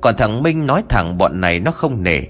Còn 0.00 0.14
thằng 0.18 0.42
Minh 0.42 0.66
nói 0.66 0.82
thẳng 0.88 1.18
bọn 1.18 1.40
này 1.40 1.60
nó 1.60 1.70
không 1.70 2.02
nể. 2.02 2.20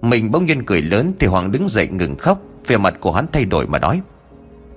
Mình 0.00 0.30
bỗng 0.30 0.46
nhiên 0.46 0.64
cười 0.64 0.82
lớn 0.82 1.12
Thì 1.18 1.26
Hoàng 1.26 1.52
đứng 1.52 1.68
dậy 1.68 1.88
ngừng 1.88 2.16
khóc 2.16 2.38
Về 2.66 2.76
mặt 2.76 2.94
của 3.00 3.12
hắn 3.12 3.26
thay 3.32 3.44
đổi 3.44 3.66
mà 3.66 3.78
nói, 3.78 4.00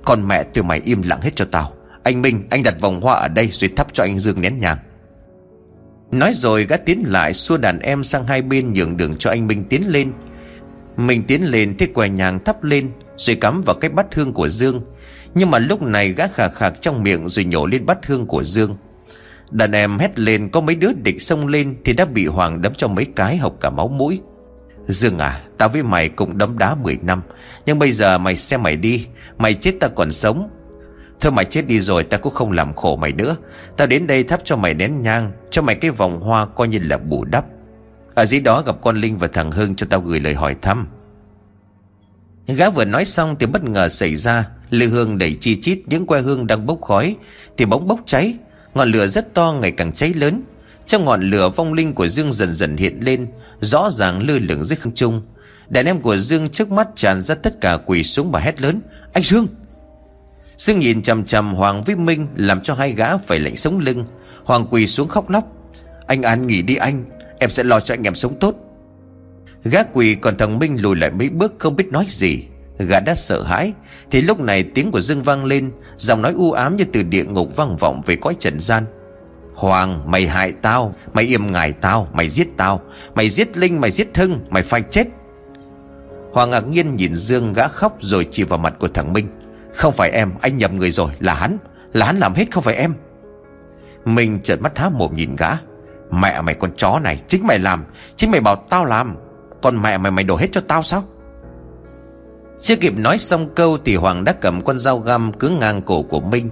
Con 0.05 0.27
mẹ 0.27 0.43
tụi 0.43 0.63
mày 0.63 0.81
im 0.85 1.01
lặng 1.01 1.21
hết 1.21 1.31
cho 1.35 1.45
tao. 1.51 1.73
Anh 2.03 2.21
Minh, 2.21 2.43
anh 2.49 2.63
đặt 2.63 2.81
vòng 2.81 3.01
hoa 3.01 3.15
ở 3.15 3.27
đây 3.27 3.47
Rồi 3.51 3.69
thắp 3.75 3.87
cho 3.93 4.03
anh 4.03 4.19
Dương 4.19 4.41
nén 4.41 4.59
nhàng 4.59 4.77
Nói 6.15 6.31
rồi 6.33 6.65
gã 6.65 6.77
tiến 6.77 7.03
lại 7.07 7.33
xua 7.33 7.57
đàn 7.57 7.79
em 7.79 8.03
sang 8.03 8.27
hai 8.27 8.41
bên 8.41 8.73
nhường 8.73 8.97
đường 8.97 9.15
cho 9.17 9.29
anh 9.29 9.47
Minh 9.47 9.63
tiến 9.69 9.81
lên. 9.87 10.11
Mình 10.97 11.23
tiến 11.23 11.43
lên 11.43 11.77
thế 11.77 11.87
quầy 11.87 12.09
nhàng 12.09 12.43
thắp 12.43 12.63
lên, 12.63 12.91
Rồi 13.17 13.35
cắm 13.35 13.61
vào 13.61 13.75
cái 13.75 13.89
bát 13.89 14.15
hương 14.15 14.33
của 14.33 14.49
Dương. 14.49 14.81
Nhưng 15.33 15.51
mà 15.51 15.59
lúc 15.59 15.81
này 15.81 16.09
gã 16.09 16.27
khà 16.27 16.47
khạc 16.47 16.81
trong 16.81 17.03
miệng 17.03 17.27
rồi 17.27 17.45
nhổ 17.45 17.65
lên 17.65 17.85
bát 17.85 18.05
hương 18.05 18.25
của 18.25 18.43
Dương. 18.43 18.77
Đàn 19.51 19.71
em 19.71 19.99
hét 19.99 20.19
lên, 20.19 20.49
có 20.49 20.61
mấy 20.61 20.75
đứa 20.75 20.93
địch 20.93 21.21
xông 21.21 21.47
lên 21.47 21.75
Thì 21.85 21.93
đã 21.93 22.05
bị 22.05 22.25
Hoàng 22.25 22.61
đấm 22.61 22.73
cho 22.77 22.87
mấy 22.87 23.05
cái 23.05 23.37
học 23.37 23.55
cả 23.61 23.69
máu 23.69 23.87
mũi. 23.87 24.21
Dương 24.87 25.19
à 25.19 25.41
Tao 25.57 25.69
với 25.69 25.83
mày 25.83 26.09
cũng 26.09 26.37
đấm 26.37 26.57
đá 26.57 26.75
10 26.75 26.97
năm, 27.01 27.21
Nhưng 27.65 27.79
bây 27.79 27.91
giờ 27.91 28.17
mày 28.17 28.37
xem 28.37 28.63
mày 28.63 28.75
đi, 28.75 29.07
Mày 29.37 29.53
chết 29.53 29.71
ta 29.79 29.87
còn 29.87 30.11
sống 30.11 30.49
Thôi 31.19 31.31
mày 31.31 31.45
chết 31.45 31.67
đi 31.67 31.79
rồi 31.79 32.03
ta 32.03 32.17
cũng 32.17 32.33
không 32.33 32.51
làm 32.51 32.73
khổ 32.73 32.95
mày 32.95 33.11
nữa. 33.11 33.35
Ta 33.77 33.85
đến 33.85 34.07
đây 34.07 34.23
thắp 34.23 34.41
cho 34.43 34.55
mày 34.55 34.73
nén 34.73 35.01
nhang, 35.01 35.31
Cho 35.49 35.61
mày 35.61 35.75
cái 35.75 35.91
vòng 35.91 36.21
hoa 36.21 36.45
coi 36.45 36.67
như 36.67 36.79
là 36.81 36.97
bù 36.97 37.25
đắp. 37.25 37.45
Ở 38.15 38.25
dưới 38.25 38.39
đó 38.39 38.63
gặp 38.65 38.75
con 38.81 38.97
Linh 38.97 39.17
và 39.17 39.27
thằng 39.27 39.51
Hưng 39.51 39.75
cho 39.75 39.87
tao 39.89 39.99
gửi 39.99 40.19
lời 40.19 40.33
hỏi 40.33 40.55
thăm. 40.61 40.87
Gã 42.47 42.69
vừa 42.69 42.85
nói 42.85 43.05
xong 43.05 43.35
thì 43.39 43.45
bất 43.45 43.63
ngờ 43.63 43.89
xảy 43.89 44.15
ra, 44.15 44.47
Lư 44.69 44.87
hương 44.87 45.17
đẩy 45.17 45.37
chi 45.41 45.61
chít, 45.61 45.79
những 45.85 46.05
que 46.05 46.21
hương 46.21 46.47
đang 46.47 46.65
bốc 46.65 46.81
khói, 46.81 47.15
Thì 47.57 47.65
bỗng 47.65 47.87
bốc 47.87 47.99
cháy. 48.05 48.33
Ngọn 48.73 48.91
lửa 48.91 49.07
rất 49.07 49.33
to, 49.33 49.53
ngày 49.61 49.71
càng 49.71 49.91
cháy 49.91 50.13
lớn. 50.13 50.41
Trong 50.87 51.05
ngọn 51.05 51.29
lửa, 51.29 51.49
vong 51.49 51.73
linh 51.73 51.93
của 51.93 52.07
Dương 52.07 52.33
dần 52.33 52.53
dần 52.53 52.77
hiện 52.77 52.99
lên, 53.01 53.27
Rõ 53.61 53.89
ràng 53.89 54.27
lơ 54.27 54.39
lửng 54.39 54.63
dưới 54.63 54.77
không 54.77 54.93
trung. 54.93 55.21
Đàn 55.69 55.85
em 55.85 56.01
của 56.01 56.17
Dương 56.17 56.49
trước 56.49 56.71
mắt 56.71 56.87
tràn 56.95 57.21
ra 57.21 57.35
tất 57.35 57.61
cả 57.61 57.77
quỳ 57.85 58.03
xuống 58.03 58.31
và 58.31 58.39
hét 58.39 58.61
lớn, 58.61 58.81
Anh 59.13 59.23
Dương! 59.23 59.47
Dương 60.57 60.79
nhìn 60.79 61.01
chằm 61.01 61.25
chằm 61.25 61.53
Hoàng 61.53 61.81
với 61.81 61.95
Minh 61.95 62.27
Làm 62.35 62.61
cho 62.61 62.73
hai 62.73 62.91
gã 62.91 63.17
phải 63.17 63.39
lạnh 63.39 63.55
sống 63.55 63.79
lưng. 63.79 64.05
Hoàng 64.43 64.67
quỳ 64.71 64.87
xuống 64.87 65.07
khóc 65.07 65.29
lóc. 65.29 65.43
Anh 66.07 66.21
An 66.21 66.47
nghỉ 66.47 66.61
đi 66.61 66.75
anh, 66.75 67.05
Em 67.39 67.49
sẽ 67.49 67.63
lo 67.63 67.79
cho 67.79 67.93
anh 67.93 68.03
em 68.03 68.15
sống 68.15 68.39
tốt. 68.39 68.55
Gã 69.63 69.83
quỳ 69.83 70.15
còn 70.15 70.37
thằng 70.37 70.59
Minh 70.59 70.81
lùi 70.81 70.95
lại 70.95 71.11
mấy 71.11 71.29
bước 71.29 71.53
không 71.59 71.75
biết 71.75 71.87
nói 71.91 72.05
gì. 72.09 72.43
Gã 72.77 72.99
đã 72.99 73.15
sợ 73.15 73.43
hãi. 73.43 73.73
Thì 74.11 74.21
lúc 74.21 74.39
này 74.39 74.63
tiếng 74.63 74.91
của 74.91 75.01
Dương 75.01 75.21
vang 75.21 75.45
lên, 75.45 75.71
Giọng 75.97 76.21
nói 76.21 76.33
u 76.33 76.51
ám 76.51 76.75
như 76.75 76.83
từ 76.93 77.03
địa 77.03 77.23
ngục 77.23 77.55
vang 77.55 77.77
vọng 77.77 78.01
về 78.05 78.15
cõi 78.15 78.35
trần 78.39 78.59
gian. 78.59 78.85
Hoàng, 79.55 80.11
mày 80.11 80.27
hại 80.27 80.51
tao, 80.51 80.95
Mày 81.13 81.25
im 81.25 81.51
ngài 81.51 81.71
tao, 81.71 82.07
Mày 82.13 82.29
giết 82.29 82.47
tao. 82.57 82.81
Mày 83.15 83.29
giết 83.29 83.57
Linh, 83.57 83.81
mày 83.81 83.91
giết 83.91 84.17
Hưng, 84.17 84.39
Mày 84.49 84.63
phải 84.63 84.81
chết. 84.81 85.07
Hoàng 86.33 86.49
ngạc 86.49 86.67
nhiên 86.67 86.95
nhìn 86.95 87.15
Dương 87.15 87.53
gã 87.53 87.67
khóc 87.67 87.97
rồi 87.99 88.27
chỉ 88.31 88.43
vào 88.43 88.59
mặt 88.59 88.73
của 88.79 88.87
thằng 88.87 89.13
Minh. 89.13 89.27
Không 89.75 89.93
phải 89.93 90.09
em, 90.09 90.31
anh 90.41 90.57
nhầm 90.57 90.75
người 90.75 90.91
rồi. 90.91 91.11
Là 91.19 91.33
hắn. 91.33 91.57
Là 91.93 92.05
hắn 92.05 92.17
làm 92.17 92.33
hết 92.33 92.45
không 92.51 92.63
phải 92.63 92.75
em. 92.75 92.93
Minh 94.05 94.39
trợn 94.39 94.61
mắt 94.61 94.77
há 94.77 94.89
mồm 94.89 95.15
nhìn 95.15 95.35
gã. 95.35 95.49
Mẹ 96.11 96.41
mày 96.41 96.55
con 96.55 96.71
chó 96.77 96.99
này, 96.99 97.21
Chính 97.27 97.47
mày 97.47 97.59
làm. 97.59 97.85
Chính 98.15 98.31
mày 98.31 98.41
bảo 98.41 98.55
tao 98.55 98.85
làm. 98.85 99.15
Còn 99.61 99.81
mẹ 99.81 99.97
mày 99.97 100.11
mày 100.11 100.23
đổ 100.23 100.35
hết 100.37 100.47
cho 100.51 100.61
tao 100.67 100.83
sao? 100.83 101.03
Chưa 102.61 102.75
kịp 102.75 102.97
nói 102.97 103.17
xong 103.17 103.49
câu 103.55 103.77
Thì 103.85 103.95
Hoàng 103.95 104.23
đã 104.23 104.31
cầm 104.31 104.61
con 104.61 104.79
dao 104.79 104.99
găm 104.99 105.33
Cứng 105.33 105.59
ngang 105.59 105.81
cổ 105.81 106.01
của 106.01 106.19
Minh. 106.19 106.49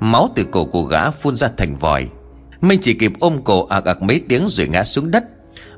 Máu 0.00 0.28
từ 0.34 0.44
cổ 0.52 0.64
của 0.64 0.82
gã 0.82 1.10
phun 1.10 1.36
ra 1.36 1.48
thành 1.56 1.74
vòi. 1.74 2.08
Minh 2.60 2.78
chỉ 2.82 2.94
kịp 2.94 3.12
ôm 3.20 3.44
cổ 3.44 3.66
ạc 3.66 3.84
ạc 3.84 4.02
mấy 4.02 4.20
tiếng 4.28 4.46
rồi 4.48 4.68
ngã 4.68 4.84
xuống 4.84 5.10
đất. 5.10 5.24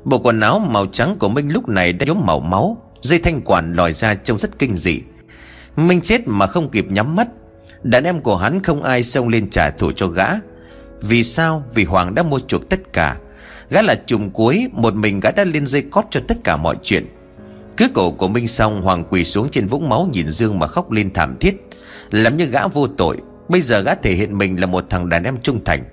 Bộ 0.03 0.19
quần 0.19 0.39
áo 0.39 0.59
màu 0.59 0.85
trắng 0.85 1.15
của 1.19 1.29
Minh 1.29 1.53
lúc 1.53 1.69
này 1.69 1.93
đã 1.93 2.05
nhuốm 2.05 2.25
màu 2.25 2.39
máu. 2.39 2.77
Dây 3.01 3.19
thanh 3.19 3.41
quản 3.41 3.73
lòi 3.73 3.93
ra 3.93 4.13
trông 4.13 4.37
rất 4.37 4.59
kinh 4.59 4.77
dị. 4.77 5.01
Minh 5.77 6.01
chết 6.01 6.21
mà 6.27 6.47
không 6.47 6.69
kịp 6.69 6.85
nhắm 6.89 7.15
mắt. 7.15 7.27
Đàn 7.83 8.03
em 8.03 8.19
của 8.19 8.37
hắn 8.37 8.63
không 8.63 8.83
ai 8.83 9.03
xông 9.03 9.27
lên 9.27 9.49
trả 9.49 9.69
thù 9.69 9.91
cho 9.91 10.07
gã. 10.07 10.27
Vì 11.01 11.23
sao? 11.23 11.63
Vì 11.73 11.83
Hoàng 11.83 12.15
đã 12.15 12.23
mua 12.23 12.39
chuộc 12.39 12.69
tất 12.69 12.93
cả. 12.93 13.17
Gã 13.69 13.81
là 13.81 13.95
chùm 14.05 14.29
cuối, 14.29 14.67
Một 14.71 14.95
mình 14.95 15.19
gã 15.19 15.31
đã 15.31 15.43
lên 15.43 15.67
dây 15.67 15.81
cót 15.81 16.05
cho 16.09 16.19
tất 16.27 16.37
cả 16.43 16.57
mọi 16.57 16.75
chuyện. 16.83 17.07
Cứ 17.77 17.87
cổ 17.93 18.11
của 18.11 18.27
Minh 18.27 18.47
xong, 18.47 18.81
Hoàng 18.81 19.03
quỳ 19.09 19.23
xuống 19.23 19.49
trên 19.51 19.67
vũng 19.67 19.89
máu 19.89 20.09
nhìn 20.13 20.29
Dương 20.29 20.59
mà 20.59 20.67
khóc 20.67 20.91
lên 20.91 21.13
thảm 21.13 21.37
thiết. 21.39 21.55
Làm 22.11 22.37
như 22.37 22.45
gã 22.45 22.67
vô 22.67 22.87
tội. 22.87 23.17
Bây 23.49 23.61
giờ 23.61 23.79
gã 23.79 23.95
thể 23.95 24.11
hiện 24.11 24.37
mình 24.37 24.59
là 24.59 24.67
một 24.67 24.85
thằng 24.89 25.09
đàn 25.09 25.23
em 25.23 25.37
trung 25.41 25.63
thành. 25.63 25.83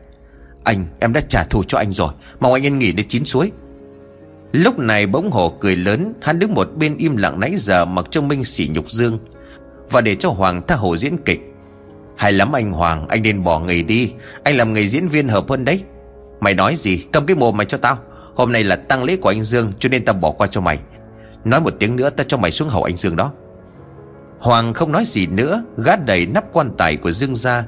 Anh, 0.65 0.87
em 1.01 1.13
đã 1.13 1.21
trả 1.21 1.45
thù 1.45 1.63
cho 1.63 1.79
anh 1.79 1.93
rồi. 1.93 2.13
Mong 2.41 2.53
anh 2.53 2.67
yên 2.67 2.79
nghỉ 2.79 2.93
đến 2.93 3.07
chín 3.09 3.25
suối. 3.25 3.51
Lúc 4.53 4.79
này 4.79 5.07
bỗng 5.07 5.31
hổ 5.31 5.57
cười 5.61 5.77
lớn. 5.77 6.13
Hắn 6.23 6.39
đứng 6.39 6.55
một 6.55 6.69
bên 6.77 6.97
im 6.97 7.17
lặng 7.17 7.41
nãy 7.41 7.55
giờ 7.59 7.85
Mặc 7.85 8.07
cho 8.11 8.23
Minh 8.23 8.45
sỉ 8.45 8.69
nhục 8.75 8.91
Dương. 8.91 9.19
Và 9.91 10.01
để 10.01 10.15
cho 10.15 10.31
Hoàng 10.31 10.63
tha 10.67 10.75
hồ 10.75 10.97
diễn 10.97 11.17
kịch. 11.25 11.55
Hay 12.17 12.33
lắm 12.33 12.53
anh 12.53 12.73
Hoàng, 12.73 13.09
Anh 13.09 13.23
nên 13.23 13.45
bỏ 13.45 13.61
nghề 13.61 13.83
đi. 13.83 14.13
Anh 14.43 14.57
làm 14.57 14.73
nghề 14.73 14.87
diễn 14.87 15.09
viên 15.09 15.29
hợp 15.29 15.45
hơn 15.49 15.65
đấy. 15.65 15.83
Mày 16.41 16.55
nói 16.55 16.77
gì? 16.77 17.05
Cầm 17.13 17.27
cái 17.27 17.37
mồm 17.37 17.57
mày 17.57 17.67
cho 17.67 17.79
tao. 17.79 17.99
Hôm 18.35 18.53
nay 18.53 18.65
là 18.65 18.77
tăng 18.77 19.05
lễ 19.05 19.17
của 19.17 19.29
anh 19.29 19.45
Dương, 19.45 19.73
Cho 19.79 19.89
nên 19.89 20.05
tao 20.05 20.15
bỏ 20.15 20.31
qua 20.31 20.47
cho 20.47 20.61
mày. 20.61 20.79
Nói 21.45 21.61
một 21.61 21.75
tiếng 21.79 21.97
nữa, 21.97 22.11
tao 22.11 22.25
cho 22.25 22.37
mày 22.37 22.51
xuống 22.51 22.69
hậu 22.69 22.83
anh 22.83 22.97
Dương 22.97 23.17
đó. 23.17 23.33
Hoàng 24.39 24.75
không 24.75 24.93
nói 24.93 25.05
gì 25.07 25.27
nữa 25.27 25.65
Gát 25.77 26.07
đầy 26.07 26.27
nắp 26.27 26.53
quan 26.53 26.71
tài 26.79 26.97
của 26.97 27.13
Dương 27.13 27.37
ra. 27.37 27.65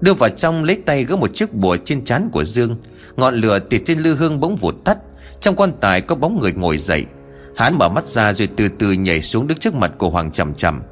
Đưa 0.00 0.14
vào 0.14 0.30
trong 0.30 0.64
lấy 0.64 0.82
tay 0.86 1.04
gỡ 1.04 1.16
một 1.16 1.34
chiếc 1.34 1.54
bùa 1.54 1.76
trên 1.84 2.04
trán 2.04 2.28
của 2.32 2.44
Dương. 2.44 2.76
Ngọn 3.16 3.34
lửa 3.34 3.58
từ 3.58 3.78
trên 3.84 3.98
lư 3.98 4.14
hương 4.14 4.40
bỗng 4.40 4.56
vụt 4.56 4.74
tắt. 4.84 4.98
Trong 5.40 5.56
quan 5.56 5.72
tài 5.80 6.00
có 6.00 6.14
bóng 6.14 6.40
người 6.40 6.52
ngồi 6.52 6.78
dậy. 6.78 7.04
Hắn 7.56 7.78
mở 7.78 7.88
mắt 7.88 8.06
ra 8.06 8.32
rồi 8.32 8.48
từ 8.56 8.68
từ 8.78 8.92
nhảy 8.92 9.22
xuống 9.22 9.46
đứng 9.46 9.58
trước 9.58 9.74
mặt 9.74 9.92
của 9.98 10.10
Hoàng 10.10 10.30
chầm 10.30 10.54
chầm 10.54 10.82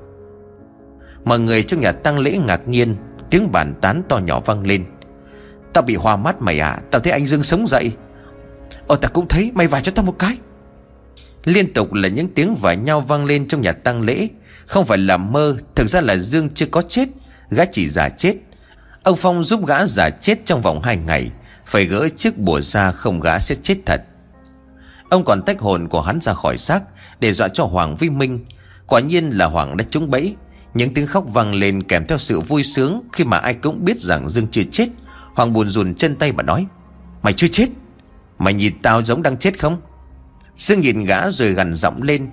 Mọi 1.24 1.38
người 1.38 1.62
trong 1.62 1.80
nhà 1.80 1.92
tăng 1.92 2.18
lễ 2.18 2.38
ngạc 2.46 2.68
nhiên, 2.68 2.96
Tiếng 3.30 3.52
bàn 3.52 3.74
tán 3.80 4.02
to 4.08 4.18
nhỏ 4.18 4.40
vang 4.40 4.66
lên. 4.66 4.84
Tao 5.72 5.82
bị 5.82 5.94
hoa 5.94 6.16
mắt 6.16 6.42
mày 6.42 6.60
à 6.60 6.78
Tao 6.90 7.00
thấy 7.00 7.12
anh 7.12 7.26
Dương 7.26 7.42
sống 7.42 7.66
dậy. 7.66 7.92
Ờ 8.88 8.96
tao 8.96 9.10
cũng 9.14 9.28
thấy, 9.28 9.50
mày 9.54 9.66
vài 9.66 9.82
cho 9.82 9.92
tao 9.92 10.04
một 10.04 10.18
cái. 10.18 10.36
Liên 11.44 11.72
tục 11.72 11.92
là 11.92 12.08
những 12.08 12.28
tiếng 12.34 12.54
vải 12.54 12.76
nhau 12.76 13.00
vang 13.00 13.24
lên 13.24 13.48
trong 13.48 13.60
nhà 13.60 13.72
tăng 13.72 14.02
lễ. 14.02 14.28
Không 14.66 14.84
phải 14.84 14.98
là 14.98 15.16
mơ, 15.16 15.56
Thực 15.74 15.88
ra 15.88 16.00
là 16.00 16.16
Dương 16.16 16.50
chưa 16.50 16.66
có 16.66 16.82
chết, 16.82 17.08
Gã 17.50 17.64
chỉ 17.64 17.88
giả 17.88 18.08
chết. 18.08 18.34
Ông 19.02 19.16
Phong 19.16 19.42
giúp 19.42 19.66
gã 19.66 19.86
giả 19.86 20.10
chết 20.10 20.46
trong 20.46 20.62
vòng 20.62 20.82
2 20.82 20.96
ngày, 20.96 21.30
Phải 21.66 21.84
gỡ 21.84 22.08
chiếc 22.16 22.38
bùa 22.38 22.60
ra 22.60 22.90
không 22.90 23.20
gã 23.20 23.38
sẽ 23.38 23.54
chết 23.54 23.76
thật. 23.86 24.02
Ông 25.10 25.24
còn 25.24 25.42
tách 25.42 25.60
hồn 25.60 25.88
của 25.88 26.00
hắn 26.00 26.20
ra 26.20 26.32
khỏi 26.32 26.58
xác 26.58 26.80
Để 27.20 27.32
dọa 27.32 27.48
cho 27.48 27.64
Hoàng 27.64 27.96
Vi 27.96 28.10
Minh. 28.10 28.44
Quả 28.86 29.00
nhiên 29.00 29.30
là 29.30 29.46
Hoàng 29.46 29.76
đã 29.76 29.84
trúng 29.90 30.10
bẫy. 30.10 30.34
Những 30.74 30.94
tiếng 30.94 31.06
khóc 31.06 31.24
vang 31.28 31.54
lên 31.54 31.82
kèm 31.82 32.06
theo 32.06 32.18
sự 32.18 32.40
vui 32.40 32.62
sướng 32.62 33.02
Khi 33.12 33.24
mà 33.24 33.38
ai 33.38 33.54
cũng 33.54 33.84
biết 33.84 34.00
rằng 34.00 34.28
Dương 34.28 34.48
chưa 34.50 34.62
chết. 34.72 34.88
Hoàng 35.34 35.52
buồn 35.52 35.68
rùn 35.68 35.94
chân 35.94 36.16
tay 36.16 36.32
mà 36.32 36.42
nói, 36.42 36.66
Mày 37.22 37.32
chưa 37.32 37.48
chết? 37.48 37.66
Mày 38.38 38.54
nhìn 38.54 38.72
tao 38.82 39.02
giống 39.02 39.22
đang 39.22 39.36
chết 39.36 39.58
không? 39.58 39.80
Dương 40.56 40.80
nhìn 40.80 41.04
gã 41.04 41.30
rồi 41.30 41.54
gằn 41.54 41.74
giọng 41.74 42.02
lên, 42.02 42.30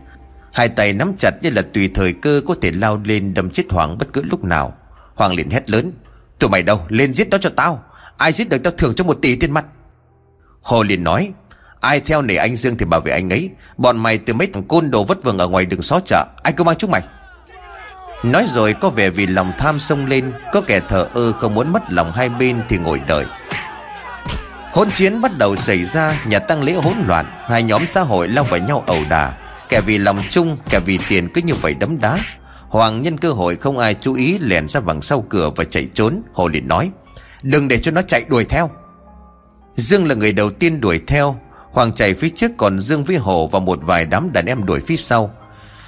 Hai 0.53 0.69
tay 0.69 0.93
nắm 0.93 1.13
chặt 1.17 1.31
như 1.41 1.49
là 1.49 1.61
tùy 1.73 1.91
thời 1.95 2.13
cơ 2.13 2.41
Có 2.45 2.55
thể 2.61 2.71
lao 2.71 3.01
lên 3.05 3.33
đâm 3.33 3.49
chết 3.49 3.63
Hoàng 3.69 3.97
bất 3.97 4.13
cứ 4.13 4.23
lúc 4.23 4.43
nào. 4.43 4.73
Hoàng 5.15 5.33
liền 5.33 5.49
hét 5.49 5.69
lớn, 5.69 5.91
Tụi 6.39 6.49
mày 6.49 6.63
đâu, 6.63 6.81
lên 6.89 7.13
giết 7.13 7.27
nó 7.31 7.37
cho 7.37 7.49
tao. 7.55 7.83
Ai 8.17 8.31
giết 8.31 8.49
được 8.49 8.63
tao 8.63 8.73
thưởng 8.77 8.93
cho 8.95 9.03
một 9.03 9.17
tỷ 9.21 9.35
tiền 9.35 9.51
mặt. 9.51 9.65
Hồ 10.61 10.83
liền 10.83 11.03
nói, 11.03 11.31
Ai 11.81 11.99
theo 11.99 12.21
nể 12.21 12.35
anh 12.35 12.55
Dương 12.55 12.75
thì 12.77 12.85
bảo 12.85 13.01
vệ 13.01 13.11
anh 13.11 13.29
ấy. 13.29 13.49
Bọn 13.77 13.97
mày 13.97 14.17
từ 14.17 14.33
mấy 14.33 14.47
thằng 14.47 14.63
côn 14.63 14.91
đồ 14.91 15.03
vất 15.03 15.23
vưởng 15.23 15.37
ở 15.37 15.47
ngoài 15.47 15.65
đường 15.65 15.81
xó 15.81 15.99
chợ, 16.05 16.25
Ai 16.43 16.53
cứ 16.53 16.63
mang 16.63 16.75
chúng 16.75 16.91
mày. 16.91 17.01
Nói 18.23 18.45
rồi 18.47 18.73
có 18.73 18.89
vẻ 18.89 19.09
vì 19.09 19.27
lòng 19.27 19.53
tham 19.57 19.79
sông 19.79 20.05
lên, 20.05 20.31
Có 20.53 20.61
kẻ 20.61 20.79
thờ 20.79 21.07
ơ 21.13 21.31
không 21.31 21.53
muốn 21.53 21.73
mất 21.73 21.81
lòng 21.89 22.11
hai 22.15 22.29
bên 22.29 22.61
Thì 22.69 22.77
ngồi 22.77 23.01
đợi. 23.07 23.25
Hỗn 24.73 24.89
chiến 24.89 25.21
bắt 25.21 25.37
đầu 25.37 25.55
xảy 25.55 25.83
ra, 25.83 26.23
Nhà 26.25 26.39
tăng 26.39 26.63
lễ 26.63 26.73
hỗn 26.73 26.95
loạn, 27.07 27.25
Hai 27.45 27.63
nhóm 27.63 27.85
xã 27.85 28.01
hội 28.01 28.27
lao 28.27 28.43
vào 28.43 28.59
nhau 28.59 28.83
ẩu 28.87 29.03
đà 29.09 29.33
Kẻ 29.69 29.81
vì 29.81 29.97
lòng 29.97 30.19
chung, 30.29 30.57
Kẻ 30.69 30.79
vì 30.79 30.99
tiền 31.09 31.29
cứ 31.33 31.41
như 31.41 31.53
vậy 31.53 31.73
đấm 31.73 32.01
đá. 32.01 32.19
Hoàng 32.69 33.01
nhân 33.01 33.17
cơ 33.17 33.31
hội 33.31 33.55
không 33.55 33.77
ai 33.77 33.93
chú 33.93 34.13
ý 34.13 34.39
lèn 34.39 34.67
ra 34.67 34.79
bằng 34.79 35.01
sau 35.01 35.21
cửa 35.29 35.49
và 35.55 35.63
chạy 35.63 35.87
trốn, 35.93 36.21
Hồ 36.33 36.47
liền 36.47 36.67
nói, 36.67 36.91
Đừng 37.43 37.67
để 37.67 37.77
cho 37.77 37.91
nó 37.91 38.01
chạy 38.01 38.23
đuổi 38.29 38.43
theo. 38.43 38.69
Dương 39.75 40.07
là 40.07 40.15
người 40.15 40.33
đầu 40.33 40.49
tiên 40.49 40.81
đuổi 40.81 41.01
theo. 41.07 41.35
Hoàng 41.71 41.93
chạy 41.93 42.13
phía 42.13 42.29
trước, 42.29 42.51
còn 42.57 42.79
Dương 42.79 43.03
với 43.03 43.17
Hồ 43.17 43.47
Và 43.47 43.59
một 43.59 43.79
vài 43.81 44.05
đám 44.05 44.33
đàn 44.33 44.45
em 44.45 44.65
đuổi 44.65 44.79
phía 44.79 44.97
sau. 44.97 45.33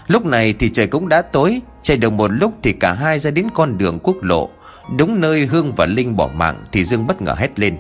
Lúc 0.10 0.26
này 0.26 0.53
thì 0.60 0.69
trời 0.69 0.88
cũng 0.88 1.10
đã 1.10 1.22
tối, 1.22 1.61
Chạy 1.81 1.98
được 1.98 2.14
một 2.14 2.27
lúc 2.27 2.53
thì 2.64 2.72
cả 2.72 2.94
hai 2.94 3.19
ra 3.19 3.31
đến 3.31 3.48
con 3.53 3.77
đường 3.77 3.99
quốc 4.03 4.15
lộ. 4.22 4.49
Đúng 4.98 5.22
nơi 5.22 5.45
Hương 5.45 5.73
và 5.73 5.86
Linh 5.86 6.15
bỏ 6.15 6.30
mạng 6.34 6.64
Thì 6.72 6.84
Dương 6.84 7.07
bất 7.07 7.22
ngờ 7.22 7.36
hét 7.38 7.60
lên. 7.60 7.77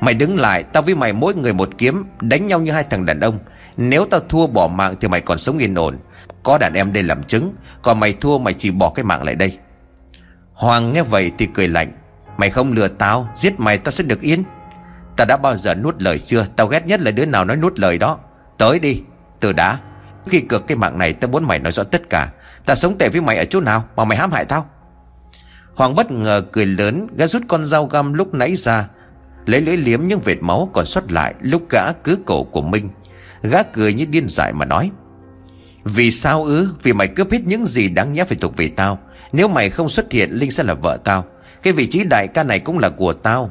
Mày 0.00 0.14
đứng 0.14 0.40
lại, 0.40 0.62
Tao 0.62 0.82
với 0.82 0.94
mày 0.94 1.12
mỗi 1.12 1.34
người 1.34 1.52
một 1.52 1.68
kiếm, 1.78 2.04
Đánh 2.20 2.46
nhau 2.46 2.60
như 2.60 2.72
hai 2.72 2.84
thằng 2.90 3.06
đàn 3.06 3.20
ông. 3.20 3.38
Nếu 3.76 4.06
tao 4.10 4.20
thua 4.20 4.46
bỏ 4.46 4.68
mạng 4.68 4.94
thì 5.00 5.08
mày 5.08 5.20
còn 5.20 5.38
sống 5.38 5.58
yên 5.58 5.74
ổn. 5.74 5.98
Có 6.42 6.58
đàn 6.58 6.74
em 6.74 6.92
đây 6.92 7.02
làm 7.02 7.22
chứng, 7.22 7.54
Còn 7.82 8.00
mày 8.00 8.12
thua 8.12 8.38
mày 8.38 8.54
chỉ 8.54 8.70
bỏ 8.70 8.92
cái 8.94 9.04
mạng 9.04 9.22
lại 9.22 9.34
đây. 9.34 9.58
Hoàng 10.52 10.92
nghe 10.92 11.02
vậy 11.02 11.32
thì 11.38 11.48
cười 11.54 11.68
lạnh. 11.68 11.92
Mày 12.36 12.50
không 12.50 12.72
lừa 12.72 12.88
tao, 12.88 13.28
Giết 13.36 13.60
mày 13.60 13.78
tao 13.78 13.92
sẽ 13.92 14.04
được 14.04 14.20
yên. 14.20 14.44
Tao 15.16 15.26
đã 15.26 15.36
bao 15.36 15.56
giờ 15.56 15.74
nuốt 15.74 16.02
lời 16.02 16.18
chưa 16.18 16.46
Tao 16.56 16.66
ghét 16.66 16.86
nhất 16.86 17.00
là 17.00 17.10
đứa 17.10 17.26
nào 17.26 17.44
nói 17.44 17.56
nuốt 17.56 17.78
lời 17.78 17.98
đó. 17.98 18.18
Tới 18.58 18.78
đi, 18.78 19.02
Từ 19.40 19.52
đã. 19.52 19.78
Khi 20.26 20.40
cược 20.40 20.66
cái 20.66 20.76
mạng 20.76 20.98
này, 20.98 21.12
tao 21.12 21.28
muốn 21.28 21.44
mày 21.44 21.58
nói 21.58 21.72
rõ 21.72 21.84
tất 21.84 22.10
cả. 22.10 22.28
Tao 22.66 22.76
sống 22.76 22.98
tệ 22.98 23.08
với 23.08 23.20
mày 23.20 23.38
ở 23.38 23.44
chỗ 23.44 23.60
nào 23.60 23.84
Mà 23.96 24.04
mày 24.04 24.18
hãm 24.18 24.32
hại 24.32 24.44
tao? 24.44 24.66
Hoàng 25.74 25.94
bất 25.94 26.10
ngờ 26.10 26.42
cười 26.52 26.66
lớn, 26.66 27.06
Gã 27.16 27.26
rút 27.26 27.42
con 27.48 27.64
dao 27.64 27.86
găm 27.86 28.12
lúc 28.12 28.34
nãy 28.34 28.56
ra, 28.56 28.88
Lấy 29.46 29.60
lưỡi 29.60 29.76
liếm 29.76 30.06
những 30.06 30.20
vệt 30.20 30.38
máu 30.40 30.70
còn 30.72 30.86
sót 30.86 31.12
lại 31.12 31.34
Lúc 31.40 31.62
gã 31.70 31.92
cứ 32.04 32.18
cổ 32.26 32.42
của 32.44 32.62
Minh 32.62 32.88
Gã 33.42 33.62
cười 33.62 33.94
như 33.94 34.04
điên 34.04 34.28
dại 34.28 34.52
mà 34.52 34.64
nói, 34.64 34.90
Vì 35.84 36.10
sao 36.10 36.44
ư? 36.44 36.68
Vì 36.82 36.92
mày 36.92 37.08
cướp 37.08 37.32
hết 37.32 37.40
những 37.44 37.64
gì 37.64 37.88
đáng 37.88 38.12
nhẽ 38.12 38.24
phải 38.24 38.38
thuộc 38.40 38.56
về 38.56 38.68
tao. 38.76 38.98
Nếu 39.32 39.48
mày 39.48 39.70
không 39.70 39.88
xuất 39.88 40.12
hiện, 40.12 40.30
Linh 40.32 40.50
sẽ 40.50 40.62
là 40.62 40.74
vợ 40.74 40.98
tao. 41.04 41.24
Cái 41.62 41.72
vị 41.72 41.86
trí 41.86 42.04
đại 42.04 42.26
ca 42.28 42.42
này 42.42 42.58
cũng 42.58 42.78
là 42.78 42.88
của 42.88 43.12
tao. 43.12 43.50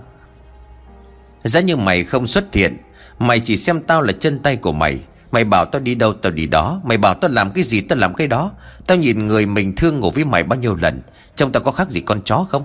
Giá 1.44 1.60
như 1.60 1.76
mày 1.76 2.04
không 2.04 2.28
xuất 2.28 2.54
hiện, 2.54 2.78
Mày 3.20 3.40
chỉ 3.40 3.58
xem 3.58 3.82
tao 3.82 4.02
là 4.02 4.14
chân 4.14 4.40
tay 4.40 4.56
của 4.56 4.72
mày. 4.72 5.00
Mày 5.32 5.44
bảo 5.44 5.66
tao 5.66 5.82
đi 5.82 5.96
đâu, 5.96 6.14
tao 6.14 6.32
đi 6.32 6.48
đó. 6.48 6.82
Mày 6.84 6.98
bảo 6.98 7.14
tao 7.14 7.32
làm 7.32 7.52
cái 7.52 7.64
gì, 7.64 7.82
tao 7.82 8.00
làm 8.00 8.14
cái 8.14 8.28
đó. 8.28 8.52
Tao 8.88 8.98
nhìn 8.98 9.26
người 9.26 9.46
mình 9.46 9.76
thương 9.76 10.00
ngủ 10.00 10.12
với 10.12 10.26
mày 10.26 10.44
bao 10.44 10.60
nhiêu 10.60 10.76
lần. 10.76 11.02
Trông 11.36 11.52
tao 11.52 11.64
có 11.64 11.72
khác 11.72 11.92
gì 11.92 12.02
con 12.02 12.22
chó 12.22 12.46
không? 12.50 12.64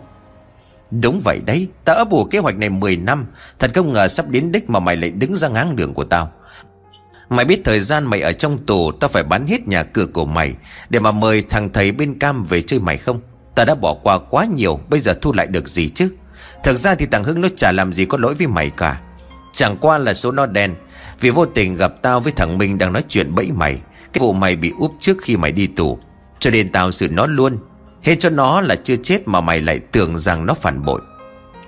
Đúng 0.90 1.20
vậy 1.24 1.40
đấy. 1.46 1.68
Tao 1.84 1.96
ấp 1.96 2.10
ủ 2.10 2.24
kế 2.24 2.38
hoạch 2.38 2.56
này 2.56 2.68
10 2.68 2.96
năm. 2.96 3.26
Thật 3.58 3.70
không 3.74 3.92
ngờ 3.92 4.08
sắp 4.08 4.28
đến 4.28 4.52
đích 4.52 4.70
mà 4.70 4.80
mày 4.80 4.96
lại 4.96 5.10
đứng 5.10 5.36
ra 5.36 5.48
ngáng 5.48 5.76
đường 5.76 5.94
của 5.94 6.04
tao. 6.04 6.32
Mày 7.28 7.44
biết 7.44 7.60
thời 7.64 7.80
gian 7.80 8.04
mày 8.04 8.20
ở 8.20 8.32
trong 8.32 8.66
tù, 8.66 8.92
Tao 8.92 9.08
phải 9.08 9.22
bán 9.22 9.46
hết 9.46 9.68
nhà 9.68 9.82
cửa 9.82 10.06
của 10.06 10.26
mày 10.26 10.54
Để 10.88 11.00
mà 11.00 11.10
mời 11.10 11.42
thằng 11.42 11.72
thầy 11.72 11.92
bên 11.92 12.18
cam 12.18 12.44
về 12.44 12.62
chơi 12.62 12.80
mày 12.80 12.96
không? 12.96 13.20
Tao 13.54 13.66
đã 13.66 13.74
bỏ 13.74 13.94
qua 13.94 14.18
quá 14.18 14.44
nhiều, 14.44 14.80
Bây 14.88 15.00
giờ 15.00 15.14
thu 15.22 15.32
lại 15.32 15.46
được 15.46 15.68
gì 15.68 15.88
chứ? 15.88 16.08
Thực 16.64 16.76
ra 16.76 16.94
thì 16.94 17.06
thằng 17.06 17.24
Hưng 17.24 17.40
nó 17.40 17.48
chả 17.56 17.72
làm 17.72 17.92
gì 17.92 18.04
có 18.04 18.18
lỗi 18.18 18.34
với 18.34 18.46
mày 18.46 18.70
cả. 18.70 19.00
Chẳng 19.52 19.76
qua 19.80 19.98
là 19.98 20.14
số 20.14 20.32
nó 20.32 20.46
đen. 20.46 20.74
Vì 21.20 21.30
vô 21.30 21.46
tình 21.46 21.76
gặp 21.76 21.92
tao 22.02 22.20
với 22.20 22.32
thằng 22.32 22.58
Minh 22.58 22.78
đang 22.78 22.92
nói 22.92 23.02
chuyện 23.08 23.34
bẫy 23.34 23.52
mày. 23.52 23.80
Cái 24.12 24.20
vụ 24.20 24.32
mày 24.32 24.56
bị 24.56 24.72
úp 24.78 24.94
trước 25.00 25.16
khi 25.22 25.36
mày 25.36 25.52
đi 25.52 25.66
tù. 25.66 25.98
Cho 26.38 26.50
nên 26.50 26.72
tao 26.72 26.92
xử 26.92 27.08
nó 27.08 27.26
luôn. 27.26 27.58
Hết 28.02 28.16
cho 28.20 28.30
nó 28.30 28.60
là 28.60 28.74
chưa 28.74 28.96
chết 28.96 29.28
mà 29.28 29.40
mày 29.40 29.60
lại 29.60 29.78
tưởng 29.78 30.18
rằng 30.18 30.46
nó 30.46 30.54
phản 30.54 30.84
bội. 30.84 31.00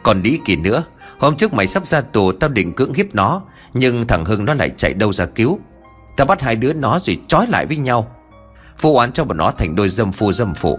Còn 0.03 0.23
đi 0.23 0.39
kỳ 0.45 0.57
nữa, 0.57 0.85
Hôm 1.19 1.37
trước 1.37 1.53
mày 1.53 1.67
sắp 1.67 1.87
ra 1.87 2.01
tù, 2.01 2.33
tao 2.33 2.51
định 2.51 2.73
cưỡng 2.73 2.95
hiếp 2.95 3.15
nó. 3.15 3.43
Nhưng 3.73 4.07
thằng 4.07 4.25
Hưng 4.25 4.45
nó 4.45 4.55
lại 4.55 4.71
chạy 4.77 4.95
đâu 4.95 5.13
ra 5.13 5.27
cứu. 5.27 5.59
Tao 6.17 6.27
bắt 6.27 6.43
hai 6.43 6.57
đứa 6.57 6.73
nó 6.73 6.99
rồi 6.99 7.21
trói 7.27 7.47
lại 7.47 7.67
với 7.67 7.77
nhau. 7.77 8.17
Phụ 8.77 8.97
oán 8.97 9.13
cho 9.13 9.25
bọn 9.25 9.37
nó 9.37 9.51
thành 9.51 9.77
đôi 9.77 9.89
dâm 9.89 10.13
phu 10.13 10.33
dâm 10.33 10.55
phụ. 10.55 10.79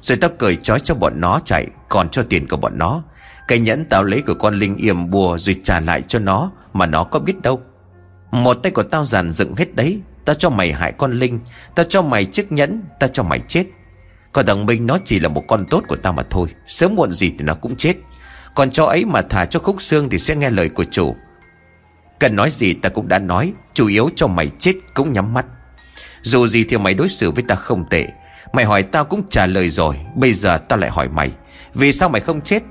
Rồi 0.00 0.18
tao 0.20 0.30
cởi 0.38 0.56
trói 0.56 0.80
cho 0.80 0.94
bọn 0.94 1.20
nó 1.20 1.40
chạy, 1.44 1.66
Còn 1.88 2.08
cho 2.08 2.22
tiền 2.22 2.48
của 2.48 2.56
bọn 2.56 2.78
nó. 2.78 3.02
Cái 3.48 3.58
nhẫn 3.58 3.84
tao 3.84 4.04
lấy 4.04 4.22
của 4.22 4.34
con 4.34 4.58
Linh 4.58 4.76
yểm 4.76 5.10
bùa 5.10 5.38
Rồi 5.38 5.56
trả 5.62 5.80
lại 5.80 6.02
cho 6.02 6.18
nó, 6.18 6.50
Mà 6.72 6.86
nó 6.86 7.04
có 7.04 7.18
biết 7.18 7.42
đâu. 7.42 7.62
Một 8.30 8.54
tay 8.54 8.72
của 8.72 8.82
tao 8.82 9.04
giàn 9.04 9.32
dựng 9.32 9.54
hết 9.56 9.74
đấy, 9.74 10.00
Tao 10.24 10.34
cho 10.34 10.50
mày 10.50 10.72
hại 10.72 10.92
con 10.92 11.12
Linh, 11.12 11.40
Tao 11.74 11.86
cho 11.88 12.02
mày 12.02 12.24
chiếc 12.24 12.52
nhẫn, 12.52 12.82
Tao 13.00 13.08
cho 13.08 13.22
mày 13.22 13.40
chết. 13.48 13.64
Còn 14.32 14.46
thằng 14.46 14.66
Minh 14.66 14.86
nó 14.86 14.98
chỉ 15.04 15.20
là 15.20 15.28
một 15.28 15.44
con 15.48 15.66
tốt 15.70 15.82
của 15.88 15.96
tao 15.96 16.12
mà 16.12 16.22
thôi, 16.30 16.48
Sớm 16.66 16.94
muộn 16.94 17.12
gì 17.12 17.32
thì 17.38 17.44
nó 17.44 17.54
cũng 17.54 17.76
chết. 17.76 17.96
Còn 18.54 18.70
cho 18.70 18.84
ấy 18.84 19.04
mà 19.04 19.22
thả 19.22 19.44
cho 19.44 19.60
khúc 19.60 19.82
xương 19.82 20.10
thì 20.10 20.18
sẽ 20.18 20.36
nghe 20.36 20.50
lời 20.50 20.68
của 20.68 20.84
chủ. 20.84 21.16
Cần 22.18 22.36
nói 22.36 22.50
gì 22.50 22.74
ta 22.74 22.88
cũng 22.88 23.08
đã 23.08 23.18
nói, 23.18 23.52
Chủ 23.74 23.86
yếu 23.86 24.10
cho 24.16 24.26
mày 24.26 24.50
chết 24.58 24.74
cũng 24.94 25.12
nhắm 25.12 25.34
mắt. 25.34 25.46
Dù 26.22 26.46
gì 26.46 26.64
thì 26.64 26.78
mày 26.78 26.94
đối 26.94 27.08
xử 27.08 27.30
với 27.30 27.44
ta 27.48 27.54
không 27.54 27.84
tệ. 27.90 28.06
Mày 28.52 28.64
hỏi 28.64 28.82
tao 28.82 29.04
cũng 29.04 29.22
trả 29.30 29.46
lời 29.46 29.68
rồi, 29.68 29.96
Bây 30.14 30.32
giờ 30.32 30.58
tao 30.58 30.78
lại 30.78 30.90
hỏi 30.90 31.08
mày, 31.08 31.30
Vì 31.74 31.92
sao 31.92 32.08
mày 32.08 32.20
không 32.20 32.40
chết? 32.40 32.62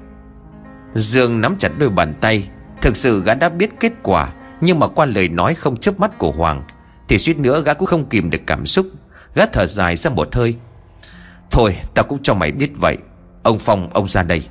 Dương 0.99 1.41
nắm 1.41 1.55
chặt 1.59 1.71
đôi 1.77 1.89
bàn 1.89 2.13
tay. 2.21 2.49
Thực 2.81 2.97
sự 2.97 3.23
gã 3.23 3.33
đã 3.33 3.49
biết 3.49 3.69
kết 3.79 3.93
quả, 4.03 4.29
Nhưng 4.61 4.79
mà 4.79 4.87
qua 4.87 5.05
lời 5.05 5.29
nói 5.29 5.53
không 5.53 5.77
chớp 5.77 5.99
mắt 5.99 6.17
của 6.17 6.31
Hoàng, 6.31 6.63
Thì 7.07 7.17
suýt 7.17 7.37
nữa 7.37 7.61
gã 7.65 7.73
cũng 7.73 7.85
không 7.85 8.09
kìm 8.09 8.29
được 8.29 8.41
cảm 8.47 8.65
xúc. 8.65 8.87
Gã 9.35 9.45
thở 9.45 9.67
dài 9.67 9.95
ra 9.95 10.09
một 10.09 10.35
hơi. 10.35 10.55
Thôi, 11.51 11.75
tao 11.93 12.05
cũng 12.05 12.19
cho 12.23 12.33
mày 12.33 12.51
biết 12.51 12.69
vậy. 12.75 12.97
Ông 13.43 13.59
Phong, 13.59 13.89
ông 13.93 14.07
ra 14.07 14.23
đây. 14.23 14.43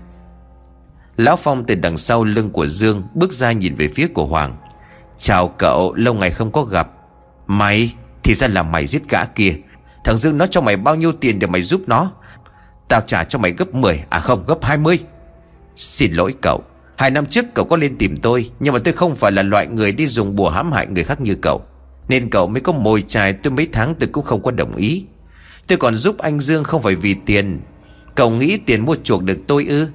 Lão 1.17 1.37
Phong 1.37 1.65
từ 1.65 1.75
đằng 1.75 1.97
sau 1.97 2.25
lưng 2.25 2.51
của 2.51 2.67
Dương 2.67 3.03
Bước 3.15 3.33
ra 3.33 3.53
nhìn 3.53 3.77
về 3.77 3.89
phía 3.89 4.09
của 4.15 4.27
Hoàng. 4.27 4.57
Chào 5.19 5.49
cậu, 5.49 5.95
lâu 5.95 6.15
ngày 6.15 6.31
không 6.31 6.53
có 6.53 6.63
gặp. 6.63 6.89
Mày, 7.47 7.95
thì 8.23 8.35
ra 8.35 8.49
là 8.49 8.63
mày 8.63 8.87
giết 8.87 9.03
gã 9.11 9.25
kia. 9.25 9.55
Thằng 10.05 10.17
Dương 10.17 10.39
nó 10.39 10.47
cho 10.47 10.61
mày 10.61 10.77
bao 10.77 10.95
nhiêu 10.95 11.13
tiền 11.13 11.39
để 11.39 11.47
mày 11.47 11.63
giúp 11.63 11.81
nó? 11.87 12.13
Tao 12.89 13.01
trả 13.01 13.25
cho 13.25 13.39
mày 13.39 13.51
gấp 13.51 13.75
10 13.75 14.05
À 14.11 14.19
không, 14.19 14.45
gấp 14.47 14.65
20 14.65 14.99
Xin 15.77 16.13
lỗi 16.13 16.35
cậu. 16.43 16.63
Hai 16.97 17.11
năm 17.11 17.27
trước 17.27 17.45
cậu 17.55 17.65
có 17.65 17.77
lên 17.77 17.97
tìm 17.99 18.17
tôi, 18.17 18.51
Nhưng 18.61 18.75
mà 18.75 18.81
tôi 18.85 18.95
không 18.95 19.17
phải 19.17 19.33
là 19.33 19.43
loại 19.43 19.67
người 19.67 19.93
đi 19.93 20.07
dùng 20.07 20.37
bùa 20.37 20.51
hãm 20.51 20.73
hại 20.73 20.87
người 20.87 21.05
khác 21.05 21.21
như 21.21 21.35
cậu. 21.35 21.63
Nên 22.09 22.31
cậu 22.31 22.47
mới 22.47 22.61
có 22.61 22.73
mồi 22.73 23.05
chài 23.09 23.33
tôi 23.33 23.53
mấy 23.53 23.69
tháng 23.73 23.95
tôi 23.95 24.09
cũng 24.13 24.25
không 24.25 24.43
có 24.43 24.51
đồng 24.51 24.77
ý. 24.77 25.05
Tôi 25.67 25.79
còn 25.79 25.97
giúp 25.97 26.19
anh 26.19 26.41
Dương 26.41 26.65
không 26.65 26.83
phải 26.83 26.95
vì 26.95 27.15
tiền. 27.27 27.61
Cậu 28.15 28.31
nghĩ 28.31 28.59
tiền 28.67 28.85
mua 28.85 28.97
chuộc 29.05 29.23
được 29.23 29.39
tôi 29.47 29.67
ư? 29.69 29.87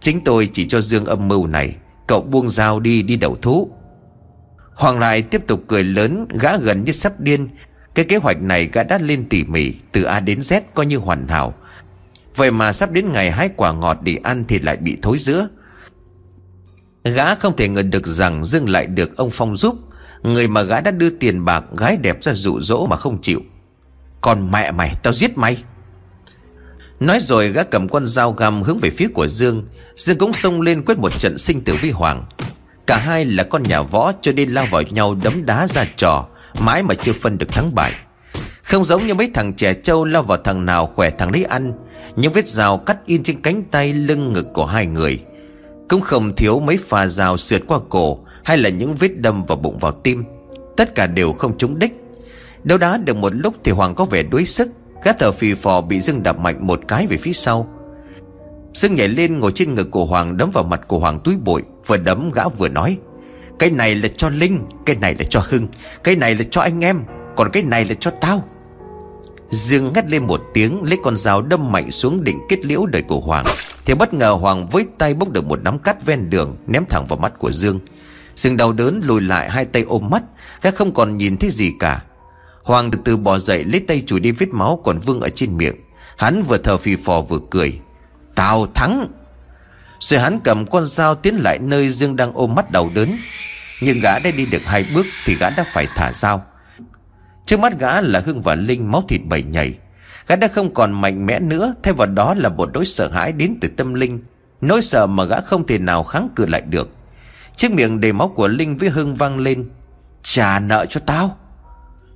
Chính 0.00 0.24
tôi 0.24 0.48
chỉ 0.52 0.66
cho 0.68 0.80
Dương 0.80 1.04
âm 1.04 1.28
mưu 1.28 1.46
này. 1.46 1.74
Cậu 2.06 2.20
buông 2.20 2.48
dao 2.48 2.80
đi 2.80 3.02
đi 3.02 3.16
đầu 3.16 3.36
thú. 3.42 3.70
Hoàng 4.74 4.98
lại 4.98 5.22
tiếp 5.22 5.46
tục 5.46 5.64
cười 5.68 5.84
lớn, 5.84 6.26
Gã 6.40 6.56
gần 6.56 6.84
như 6.84 6.92
sắp 6.92 7.20
điên. 7.20 7.48
Cái 7.94 8.04
kế 8.04 8.16
hoạch 8.16 8.42
này 8.42 8.68
gã 8.72 8.82
đã 8.82 8.98
lên 8.98 9.28
tỉ 9.28 9.44
mỉ, 9.44 9.72
Từ 9.92 10.02
A 10.02 10.20
đến 10.20 10.38
Z 10.38 10.60
coi 10.74 10.86
như 10.86 10.96
hoàn 10.96 11.28
hảo. 11.28 11.54
Vậy 12.36 12.50
mà 12.50 12.72
sắp 12.72 12.90
đến 12.90 13.12
ngày 13.12 13.30
hái 13.30 13.50
quả 13.56 13.72
ngọt 13.72 13.98
để 14.02 14.18
ăn 14.22 14.44
Thì 14.48 14.58
lại 14.58 14.76
bị 14.76 14.98
thối 15.02 15.18
giữa. 15.18 15.48
Gã 17.04 17.34
không 17.34 17.56
thể 17.56 17.68
ngờ 17.68 17.82
được 17.82 18.06
rằng 18.06 18.44
Dương 18.44 18.68
lại 18.68 18.86
được 18.86 19.16
ông 19.16 19.30
Phong 19.32 19.56
giúp. 19.56 19.76
Người 20.22 20.48
mà 20.48 20.62
gã 20.62 20.80
đã 20.80 20.90
đưa 20.90 21.10
tiền 21.10 21.44
bạc 21.44 21.64
Gái 21.76 21.96
đẹp 21.96 22.22
ra 22.22 22.34
dụ 22.34 22.60
dỗ 22.60 22.86
mà 22.86 22.96
không 22.96 23.20
chịu. 23.20 23.40
Còn 24.20 24.50
mẹ 24.50 24.72
mày, 24.72 24.94
tao 25.02 25.12
giết 25.12 25.38
mày. 25.38 25.62
Nói 27.00 27.18
rồi 27.20 27.48
gã 27.48 27.62
cầm 27.62 27.88
con 27.88 28.06
dao 28.06 28.32
găm 28.32 28.62
hướng 28.62 28.78
về 28.78 28.90
phía 28.90 29.08
của 29.14 29.26
Dương. 29.26 29.66
Dương 29.96 30.18
cũng 30.18 30.32
xông 30.32 30.60
lên 30.60 30.84
quyết 30.84 30.98
một 30.98 31.18
trận 31.18 31.38
sinh 31.38 31.60
tử 31.60 31.76
với 31.82 31.90
Hoàng. 31.90 32.24
Cả 32.86 32.96
hai 32.96 33.24
là 33.24 33.42
con 33.42 33.62
nhà 33.62 33.82
võ 33.82 34.12
cho 34.20 34.32
nên 34.32 34.50
lao 34.50 34.66
vào 34.70 34.82
nhau 34.82 35.14
đấm 35.14 35.46
đá 35.46 35.66
ra 35.66 35.84
trò, 35.96 36.26
Mãi 36.58 36.82
mà 36.82 36.94
chưa 36.94 37.12
phân 37.12 37.38
được 37.38 37.52
thắng 37.52 37.74
bại. 37.74 37.92
Không 38.62 38.84
giống 38.84 39.06
như 39.06 39.14
mấy 39.14 39.30
thằng 39.34 39.52
trẻ 39.52 39.74
trâu 39.74 40.04
lao 40.04 40.22
vào 40.22 40.38
thằng 40.44 40.66
nào 40.66 40.86
khỏe 40.86 41.10
thằng 41.10 41.32
đấy 41.32 41.44
ăn 41.44 41.72
những 42.16 42.32
vết 42.32 42.48
rào 42.48 42.78
cắt 42.78 42.96
in 43.06 43.22
trên 43.22 43.40
cánh 43.40 43.62
tay 43.70 43.92
lưng 43.92 44.32
ngực 44.32 44.46
của 44.54 44.66
hai 44.66 44.86
người. 44.86 45.20
Cũng 45.88 46.00
không 46.00 46.36
thiếu 46.36 46.60
mấy 46.60 46.76
pha 46.76 47.06
rào 47.06 47.36
sượt 47.36 47.62
qua 47.66 47.78
cổ 47.88 48.18
Hay 48.44 48.58
là 48.58 48.68
những 48.68 48.94
vết 48.94 49.08
đâm 49.16 49.44
vào 49.44 49.58
bụng 49.58 49.78
vào 49.78 49.92
tim. 49.92 50.24
Tất 50.76 50.94
cả 50.94 51.06
đều 51.06 51.32
không 51.32 51.58
trúng 51.58 51.78
đích. 51.78 51.92
Đấu 52.64 52.78
đá 52.78 52.96
được 52.96 53.16
một 53.16 53.34
lúc 53.34 53.54
thì 53.64 53.72
Hoàng 53.72 53.94
có 53.94 54.04
vẻ 54.04 54.22
đuối 54.22 54.44
sức. 54.44 54.68
Gã 55.04 55.12
thở 55.12 55.32
phì 55.32 55.54
phò 55.54 55.80
bị 55.80 56.00
Dương 56.00 56.22
đập 56.22 56.38
mạnh 56.38 56.66
một 56.66 56.80
cái 56.88 57.06
về 57.06 57.16
phía 57.16 57.32
sau. 57.32 57.68
Dương 58.74 58.94
nhảy 58.94 59.08
lên 59.08 59.38
ngồi 59.38 59.52
trên 59.54 59.74
ngực 59.74 59.90
của 59.90 60.04
Hoàng, 60.04 60.36
đấm 60.36 60.50
vào 60.50 60.64
mặt 60.64 60.80
của 60.88 60.98
Hoàng 60.98 61.20
túi 61.24 61.36
bụi, 61.36 61.62
Vừa 61.86 61.96
đấm 61.96 62.30
gã 62.30 62.48
vừa 62.48 62.68
nói, 62.68 62.96
Cái 63.58 63.70
này 63.70 63.94
là 63.94 64.08
cho 64.16 64.28
Linh, 64.28 64.60
Cái 64.86 64.96
này 64.96 65.14
là 65.18 65.24
cho 65.30 65.42
Hưng, 65.48 65.68
Cái 66.04 66.16
này 66.16 66.34
là 66.34 66.44
cho 66.50 66.60
anh 66.60 66.84
em, 66.84 67.00
Còn 67.36 67.50
cái 67.52 67.62
này 67.62 67.84
là 67.84 67.94
cho 68.00 68.10
tao. 68.10 68.44
Dương 69.50 69.92
ngắt 69.92 70.10
lên 70.10 70.26
một 70.26 70.42
tiếng, 70.54 70.82
Lấy 70.82 70.98
con 71.02 71.16
dao 71.16 71.42
đâm 71.42 71.72
mạnh 71.72 71.90
xuống 71.90 72.24
đỉnh 72.24 72.38
kết 72.48 72.64
liễu 72.64 72.86
đời 72.86 73.02
của 73.02 73.20
Hoàng. 73.20 73.44
Thì 73.84 73.94
bất 73.94 74.14
ngờ 74.14 74.30
Hoàng 74.30 74.66
với 74.66 74.86
tay 74.98 75.14
bốc 75.14 75.30
được 75.30 75.46
một 75.46 75.62
nắm 75.62 75.78
cắt 75.78 76.06
ven 76.06 76.30
đường, 76.30 76.56
Ném 76.66 76.84
thẳng 76.84 77.06
vào 77.06 77.18
mắt 77.18 77.38
của 77.38 77.50
Dương. 77.50 77.80
Dương 78.36 78.56
đau 78.56 78.72
đớn 78.72 79.00
lùi 79.04 79.20
lại, 79.20 79.50
hai 79.50 79.64
tay 79.64 79.82
ôm 79.82 80.10
mắt 80.10 80.22
Các 80.60 80.74
không 80.74 80.94
còn 80.94 81.18
nhìn 81.18 81.36
thấy 81.36 81.50
gì 81.50 81.72
cả. 81.78 82.02
Hoàng 82.62 82.90
từ 82.90 82.98
từ 83.04 83.16
bò 83.16 83.38
dậy, 83.38 83.64
lấy 83.64 83.80
tay 83.80 84.02
chùi 84.06 84.20
đi 84.20 84.30
vết 84.30 84.48
máu 84.52 84.80
còn 84.84 84.98
vương 84.98 85.20
ở 85.20 85.28
trên 85.28 85.56
miệng. 85.56 85.74
Hắn 86.16 86.42
vừa 86.42 86.58
thở 86.58 86.76
phì 86.76 86.96
phò 86.96 87.20
vừa 87.20 87.38
cười. 87.50 87.78
Tao 88.34 88.66
thắng! 88.74 89.08
Rồi 90.00 90.20
hắn 90.20 90.40
cầm 90.44 90.66
con 90.66 90.86
dao 90.86 91.14
tiến 91.14 91.34
lại 91.34 91.58
nơi 91.58 91.90
Dương 91.90 92.16
đang 92.16 92.32
ôm 92.34 92.54
mắt 92.54 92.70
đau 92.70 92.90
đớn. 92.94 93.16
Nhưng 93.80 93.98
gã 94.02 94.18
đã 94.18 94.30
đi 94.36 94.46
được 94.46 94.62
hai 94.64 94.86
bước 94.94 95.06
Thì 95.24 95.34
gã 95.34 95.50
đã 95.50 95.64
phải 95.72 95.86
thả 95.96 96.12
dao. 96.12 96.44
Trước 97.50 97.60
mắt 97.60 97.78
gã 97.78 98.00
là 98.00 98.20
Hưng 98.20 98.42
và 98.42 98.54
Linh 98.54 98.92
máu 98.92 99.04
thịt 99.08 99.20
bầy 99.24 99.42
nhảy 99.42 99.74
Gã 100.26 100.36
đã 100.36 100.48
không 100.48 100.74
còn 100.74 100.92
mạnh 100.92 101.26
mẽ 101.26 101.40
nữa, 101.40 101.74
Thay 101.82 101.94
vào 101.94 102.06
đó 102.06 102.34
là 102.34 102.48
một 102.48 102.70
nỗi 102.74 102.84
sợ 102.84 103.08
hãi 103.08 103.32
đến 103.32 103.58
từ 103.60 103.68
tâm 103.76 103.94
linh. 103.94 104.20
Nỗi 104.60 104.82
sợ 104.82 105.06
mà 105.06 105.24
gã 105.24 105.40
không 105.40 105.66
thể 105.66 105.78
nào 105.78 106.02
kháng 106.02 106.28
cự 106.36 106.46
lại 106.46 106.60
được. 106.60 106.88
Chiếc 107.56 107.72
miệng 107.72 108.00
đầy 108.00 108.12
máu 108.12 108.28
của 108.28 108.48
Linh 108.48 108.76
với 108.76 108.88
Hưng 108.88 109.14
vang 109.14 109.38
lên. 109.38 109.70
Trả 110.22 110.58
nợ 110.58 110.86
cho 110.88 111.00
tao. 111.06 111.36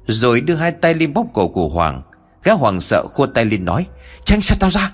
Rồi 0.06 0.40
đưa 0.40 0.54
hai 0.54 0.72
tay 0.72 0.94
lên 0.94 1.14
bóp 1.14 1.26
cổ 1.34 1.48
của 1.48 1.68
Hoàng. 1.68 2.02
Gã 2.44 2.52
Hoàng 2.52 2.80
sợ 2.80 3.06
khua 3.12 3.26
tay 3.26 3.44
lên 3.44 3.64
nói 3.64 3.86
Tránh 4.24 4.40
xa 4.40 4.56
tao 4.60 4.70
ra. 4.70 4.92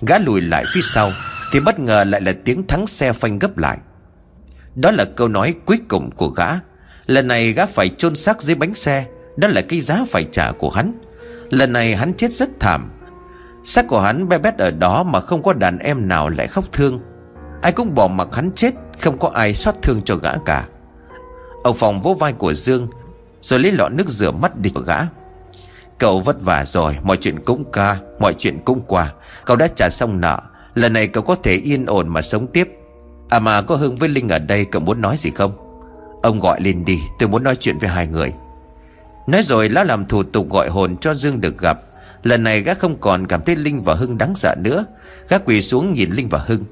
Gã 0.00 0.18
lùi 0.18 0.40
lại 0.40 0.64
phía 0.74 0.82
sau, 0.82 1.12
Thì 1.52 1.60
bất 1.60 1.78
ngờ 1.78 2.04
lại 2.04 2.20
là 2.20 2.32
tiếng 2.44 2.66
thắng 2.66 2.86
xe 2.86 3.12
phanh 3.12 3.38
gấp 3.38 3.58
lại. 3.58 3.78
Đó 4.74 4.90
là 4.90 5.04
câu 5.04 5.28
nói 5.28 5.54
cuối 5.64 5.78
cùng 5.88 6.10
của 6.10 6.28
gã. 6.28 6.48
Lần 7.06 7.28
này 7.28 7.52
gã 7.52 7.66
phải 7.66 7.88
chôn 7.88 8.16
xác 8.16 8.42
dưới 8.42 8.56
bánh 8.56 8.74
xe. 8.74 9.04
Đó 9.36 9.48
là 9.48 9.60
cái 9.60 9.80
giá 9.80 10.04
phải 10.08 10.24
trả 10.32 10.52
của 10.52 10.70
hắn. 10.70 10.92
Lần 11.50 11.72
này 11.72 11.96
hắn 11.96 12.14
chết 12.14 12.32
rất 12.32 12.60
thảm. 12.60 12.90
Xác 13.64 13.88
của 13.88 14.00
hắn 14.00 14.28
bé 14.28 14.38
bét 14.38 14.58
ở 14.58 14.70
đó 14.70 15.02
Mà 15.02 15.20
không 15.20 15.42
có 15.42 15.52
đàn 15.52 15.78
em 15.78 16.08
nào 16.08 16.28
lại 16.28 16.46
khóc 16.46 16.64
thương. 16.72 17.00
Ai 17.62 17.72
cũng 17.72 17.94
bỏ 17.94 18.08
mặc 18.08 18.28
hắn 18.32 18.50
chết, 18.54 18.74
Không 19.00 19.18
có 19.18 19.30
ai 19.34 19.54
xót 19.54 19.74
thương 19.82 20.02
cho 20.02 20.16
gã 20.16 20.32
cả. 20.44 20.66
Ông 21.62 21.76
phòng 21.76 22.00
vỗ 22.00 22.14
vai 22.14 22.32
của 22.32 22.54
Dương, 22.54 22.88
Rồi 23.40 23.60
lấy 23.60 23.72
lọ 23.72 23.88
nước 23.88 24.08
rửa 24.08 24.30
mắt 24.30 24.58
đi 24.58 24.70
của 24.70 24.80
gã. 24.80 24.98
Cậu 25.98 26.20
vất 26.20 26.42
vả 26.42 26.64
rồi, 26.64 26.96
Mọi 27.02 27.16
chuyện 27.16 27.40
cũng 27.44 27.72
ca, 27.72 27.96
Mọi 28.18 28.34
chuyện 28.34 28.58
cũng 28.64 28.80
qua. 28.86 29.12
Cậu 29.44 29.56
đã 29.56 29.68
trả 29.68 29.90
xong 29.90 30.20
nợ, 30.20 30.40
Lần 30.74 30.92
này 30.92 31.06
cậu 31.06 31.22
có 31.22 31.34
thể 31.42 31.52
yên 31.52 31.86
ổn 31.86 32.08
mà 32.08 32.22
sống 32.22 32.46
tiếp. 32.46 32.68
À 33.28 33.38
mà 33.38 33.62
có 33.62 33.76
Hưng 33.76 33.96
với 33.96 34.08
Linh 34.08 34.28
ở 34.28 34.38
đây, 34.38 34.64
cậu 34.64 34.82
muốn 34.82 35.00
nói 35.00 35.16
gì 35.16 35.30
không? 35.30 35.52
Ông 36.22 36.40
gọi 36.40 36.60
lên 36.60 36.84
đi, 36.84 36.98
Tôi 37.18 37.28
muốn 37.28 37.42
nói 37.42 37.56
chuyện 37.56 37.78
với 37.78 37.88
hai 37.90 38.06
người. 38.06 38.32
Nói 39.26 39.42
rồi 39.42 39.68
lão 39.68 39.84
làm 39.84 40.04
thủ 40.04 40.22
tục 40.22 40.50
gọi 40.50 40.68
hồn 40.68 40.96
cho 41.00 41.14
Dương 41.14 41.40
được 41.40 41.58
gặp. 41.58 41.78
Lần 42.22 42.42
này 42.42 42.62
gã 42.62 42.74
không 42.74 43.00
còn 43.00 43.26
cảm 43.26 43.42
thấy 43.42 43.56
Linh 43.56 43.82
và 43.82 43.94
Hưng 43.94 44.18
đáng 44.18 44.34
sợ 44.34 44.54
nữa. 44.58 44.84
Gã 45.28 45.38
quỳ 45.38 45.62
xuống 45.62 45.94
nhìn 45.94 46.10
Linh 46.10 46.28
và 46.28 46.38
Hưng. 46.46 46.64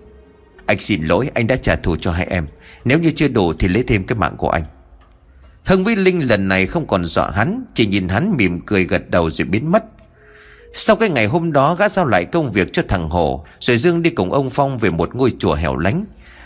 Anh 0.66 0.80
xin 0.80 1.02
lỗi, 1.02 1.30
anh 1.34 1.46
đã 1.46 1.56
trả 1.56 1.76
thù 1.76 1.96
cho 1.96 2.10
hai 2.10 2.26
em. 2.26 2.46
Nếu 2.84 2.98
như 2.98 3.10
chưa 3.10 3.28
đủ 3.28 3.52
thì 3.52 3.68
lấy 3.68 3.82
thêm 3.82 4.04
cái 4.04 4.18
mạng 4.18 4.36
của 4.36 4.48
anh. 4.48 4.62
Hưng 5.64 5.84
với 5.84 5.96
Linh 5.96 6.28
lần 6.28 6.48
này 6.48 6.66
không 6.66 6.86
còn 6.86 7.04
dọa 7.04 7.30
hắn, 7.30 7.64
Chỉ 7.74 7.86
nhìn 7.86 8.08
hắn 8.08 8.36
mỉm 8.36 8.60
cười 8.66 8.84
gật 8.84 9.10
đầu 9.10 9.30
rồi 9.30 9.46
biến 9.46 9.72
mất. 9.72 9.84
Sau 10.74 10.96
cái 10.96 11.08
ngày 11.08 11.26
hôm 11.26 11.52
đó, 11.52 11.74
gã 11.74 11.88
giao 11.88 12.06
lại 12.06 12.24
công 12.24 12.52
việc 12.52 12.72
cho 12.72 12.82
thằng 12.88 13.08
Hồ, 13.08 13.44
Rồi 13.60 13.76
Dương 13.78 14.02
đi 14.02 14.10
cùng 14.10 14.32
ông 14.32 14.50
Phong 14.50 14.78
về 14.78 14.90
một 14.90 15.14
ngôi 15.14 15.32
chùa 15.38 15.54
hẻo 15.54 15.76
lánh. 15.76 16.04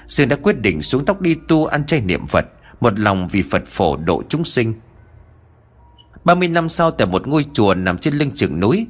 Dương 0.08 0.28
đã 0.28 0.36
quyết 0.42 0.60
định 0.60 0.82
xuống 0.82 1.04
tóc 1.04 1.20
đi 1.20 1.36
tu 1.48 1.66
ăn 1.66 1.86
chay 1.86 2.00
niệm 2.00 2.26
Phật, 2.26 2.46
Một 2.80 2.98
lòng 2.98 3.28
vì 3.28 3.42
Phật 3.50 3.62
phổ 3.66 3.96
độ 3.96 4.22
chúng 4.28 4.44
sinh. 4.44 4.74
30 6.28 6.48
năm 6.48 6.68
sau 6.68 6.90
tại 6.90 7.06
một 7.06 7.26
ngôi 7.26 7.44
chùa 7.52 7.74
nằm 7.74 7.98
trên 7.98 8.14
lưng 8.14 8.30
chừng 8.30 8.60
núi, 8.60 8.86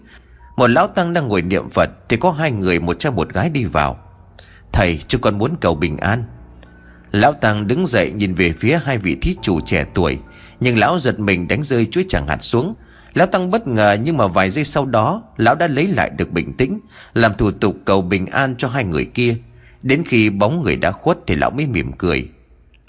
Một 0.57 0.67
lão 0.67 0.87
tăng 0.87 1.13
đang 1.13 1.29
ngồi 1.29 1.43
niệm 1.43 1.69
Phật 1.69 1.91
Thì 2.09 2.17
có 2.17 2.31
hai 2.31 2.51
người, 2.51 2.81
một 2.81 2.99
trai 2.99 3.13
một 3.13 3.29
gái 3.29 3.51
đi 3.51 3.65
vào. 3.65 3.99
Thầy, 4.73 5.01
chúng 5.09 5.21
con 5.21 5.39
muốn 5.39 5.57
cầu 5.61 5.75
bình 5.75 5.97
an. 5.97 6.25
Lão 7.13 7.33
Tăng 7.33 7.67
đứng 7.67 7.87
dậy 7.87 8.13
nhìn 8.13 8.35
về 8.35 8.53
phía 8.53 8.81
hai 8.85 8.99
vị 8.99 9.17
thí 9.23 9.37
chủ 9.43 9.61
trẻ 9.61 9.85
tuổi, 9.95 10.19
Nhưng 10.61 10.79
lão 10.79 10.99
giật 10.99 11.19
mình 11.19 11.49
đánh 11.49 11.63
rơi 11.63 11.87
chuối 11.87 12.05
chẳng 12.09 12.27
hạt 12.27 12.45
xuống. 12.45 12.75
Lão 13.15 13.27
Tăng 13.27 13.51
bất 13.51 13.67
ngờ 13.67 13.97
nhưng 14.03 14.17
mà 14.17 14.27
vài 14.27 14.51
giây 14.51 14.65
sau 14.65 14.87
đó, 14.87 15.23
Lão 15.37 15.55
đã 15.55 15.67
lấy 15.67 15.87
lại 15.87 16.11
được 16.11 16.33
bình 16.33 16.53
tĩnh, 16.53 16.81
Làm 17.15 17.35
thủ 17.35 17.51
tục 17.51 17.77
cầu 17.85 18.03
bình 18.03 18.27
an 18.27 18.55
cho 18.59 18.69
hai 18.69 18.85
người 18.85 19.05
kia. 19.05 19.35
Đến 19.83 20.03
khi 20.07 20.31
bóng 20.31 20.63
người 20.63 20.77
đã 20.77 20.91
khuất 20.91 21.19
Thì 21.27 21.35
lão 21.35 21.51
mới 21.51 21.67
mỉm 21.67 21.93
cười. 21.93 22.29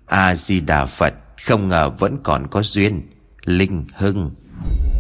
A-di-đà 0.06 0.86
Phật, 0.86 1.14
Không 1.46 1.68
ngờ 1.68 1.90
vẫn 1.90 2.18
còn 2.24 2.48
có 2.48 2.62
duyên. 2.62 3.02
Linh 3.46 3.86
Hưng. 3.96 4.32
you 4.62 4.99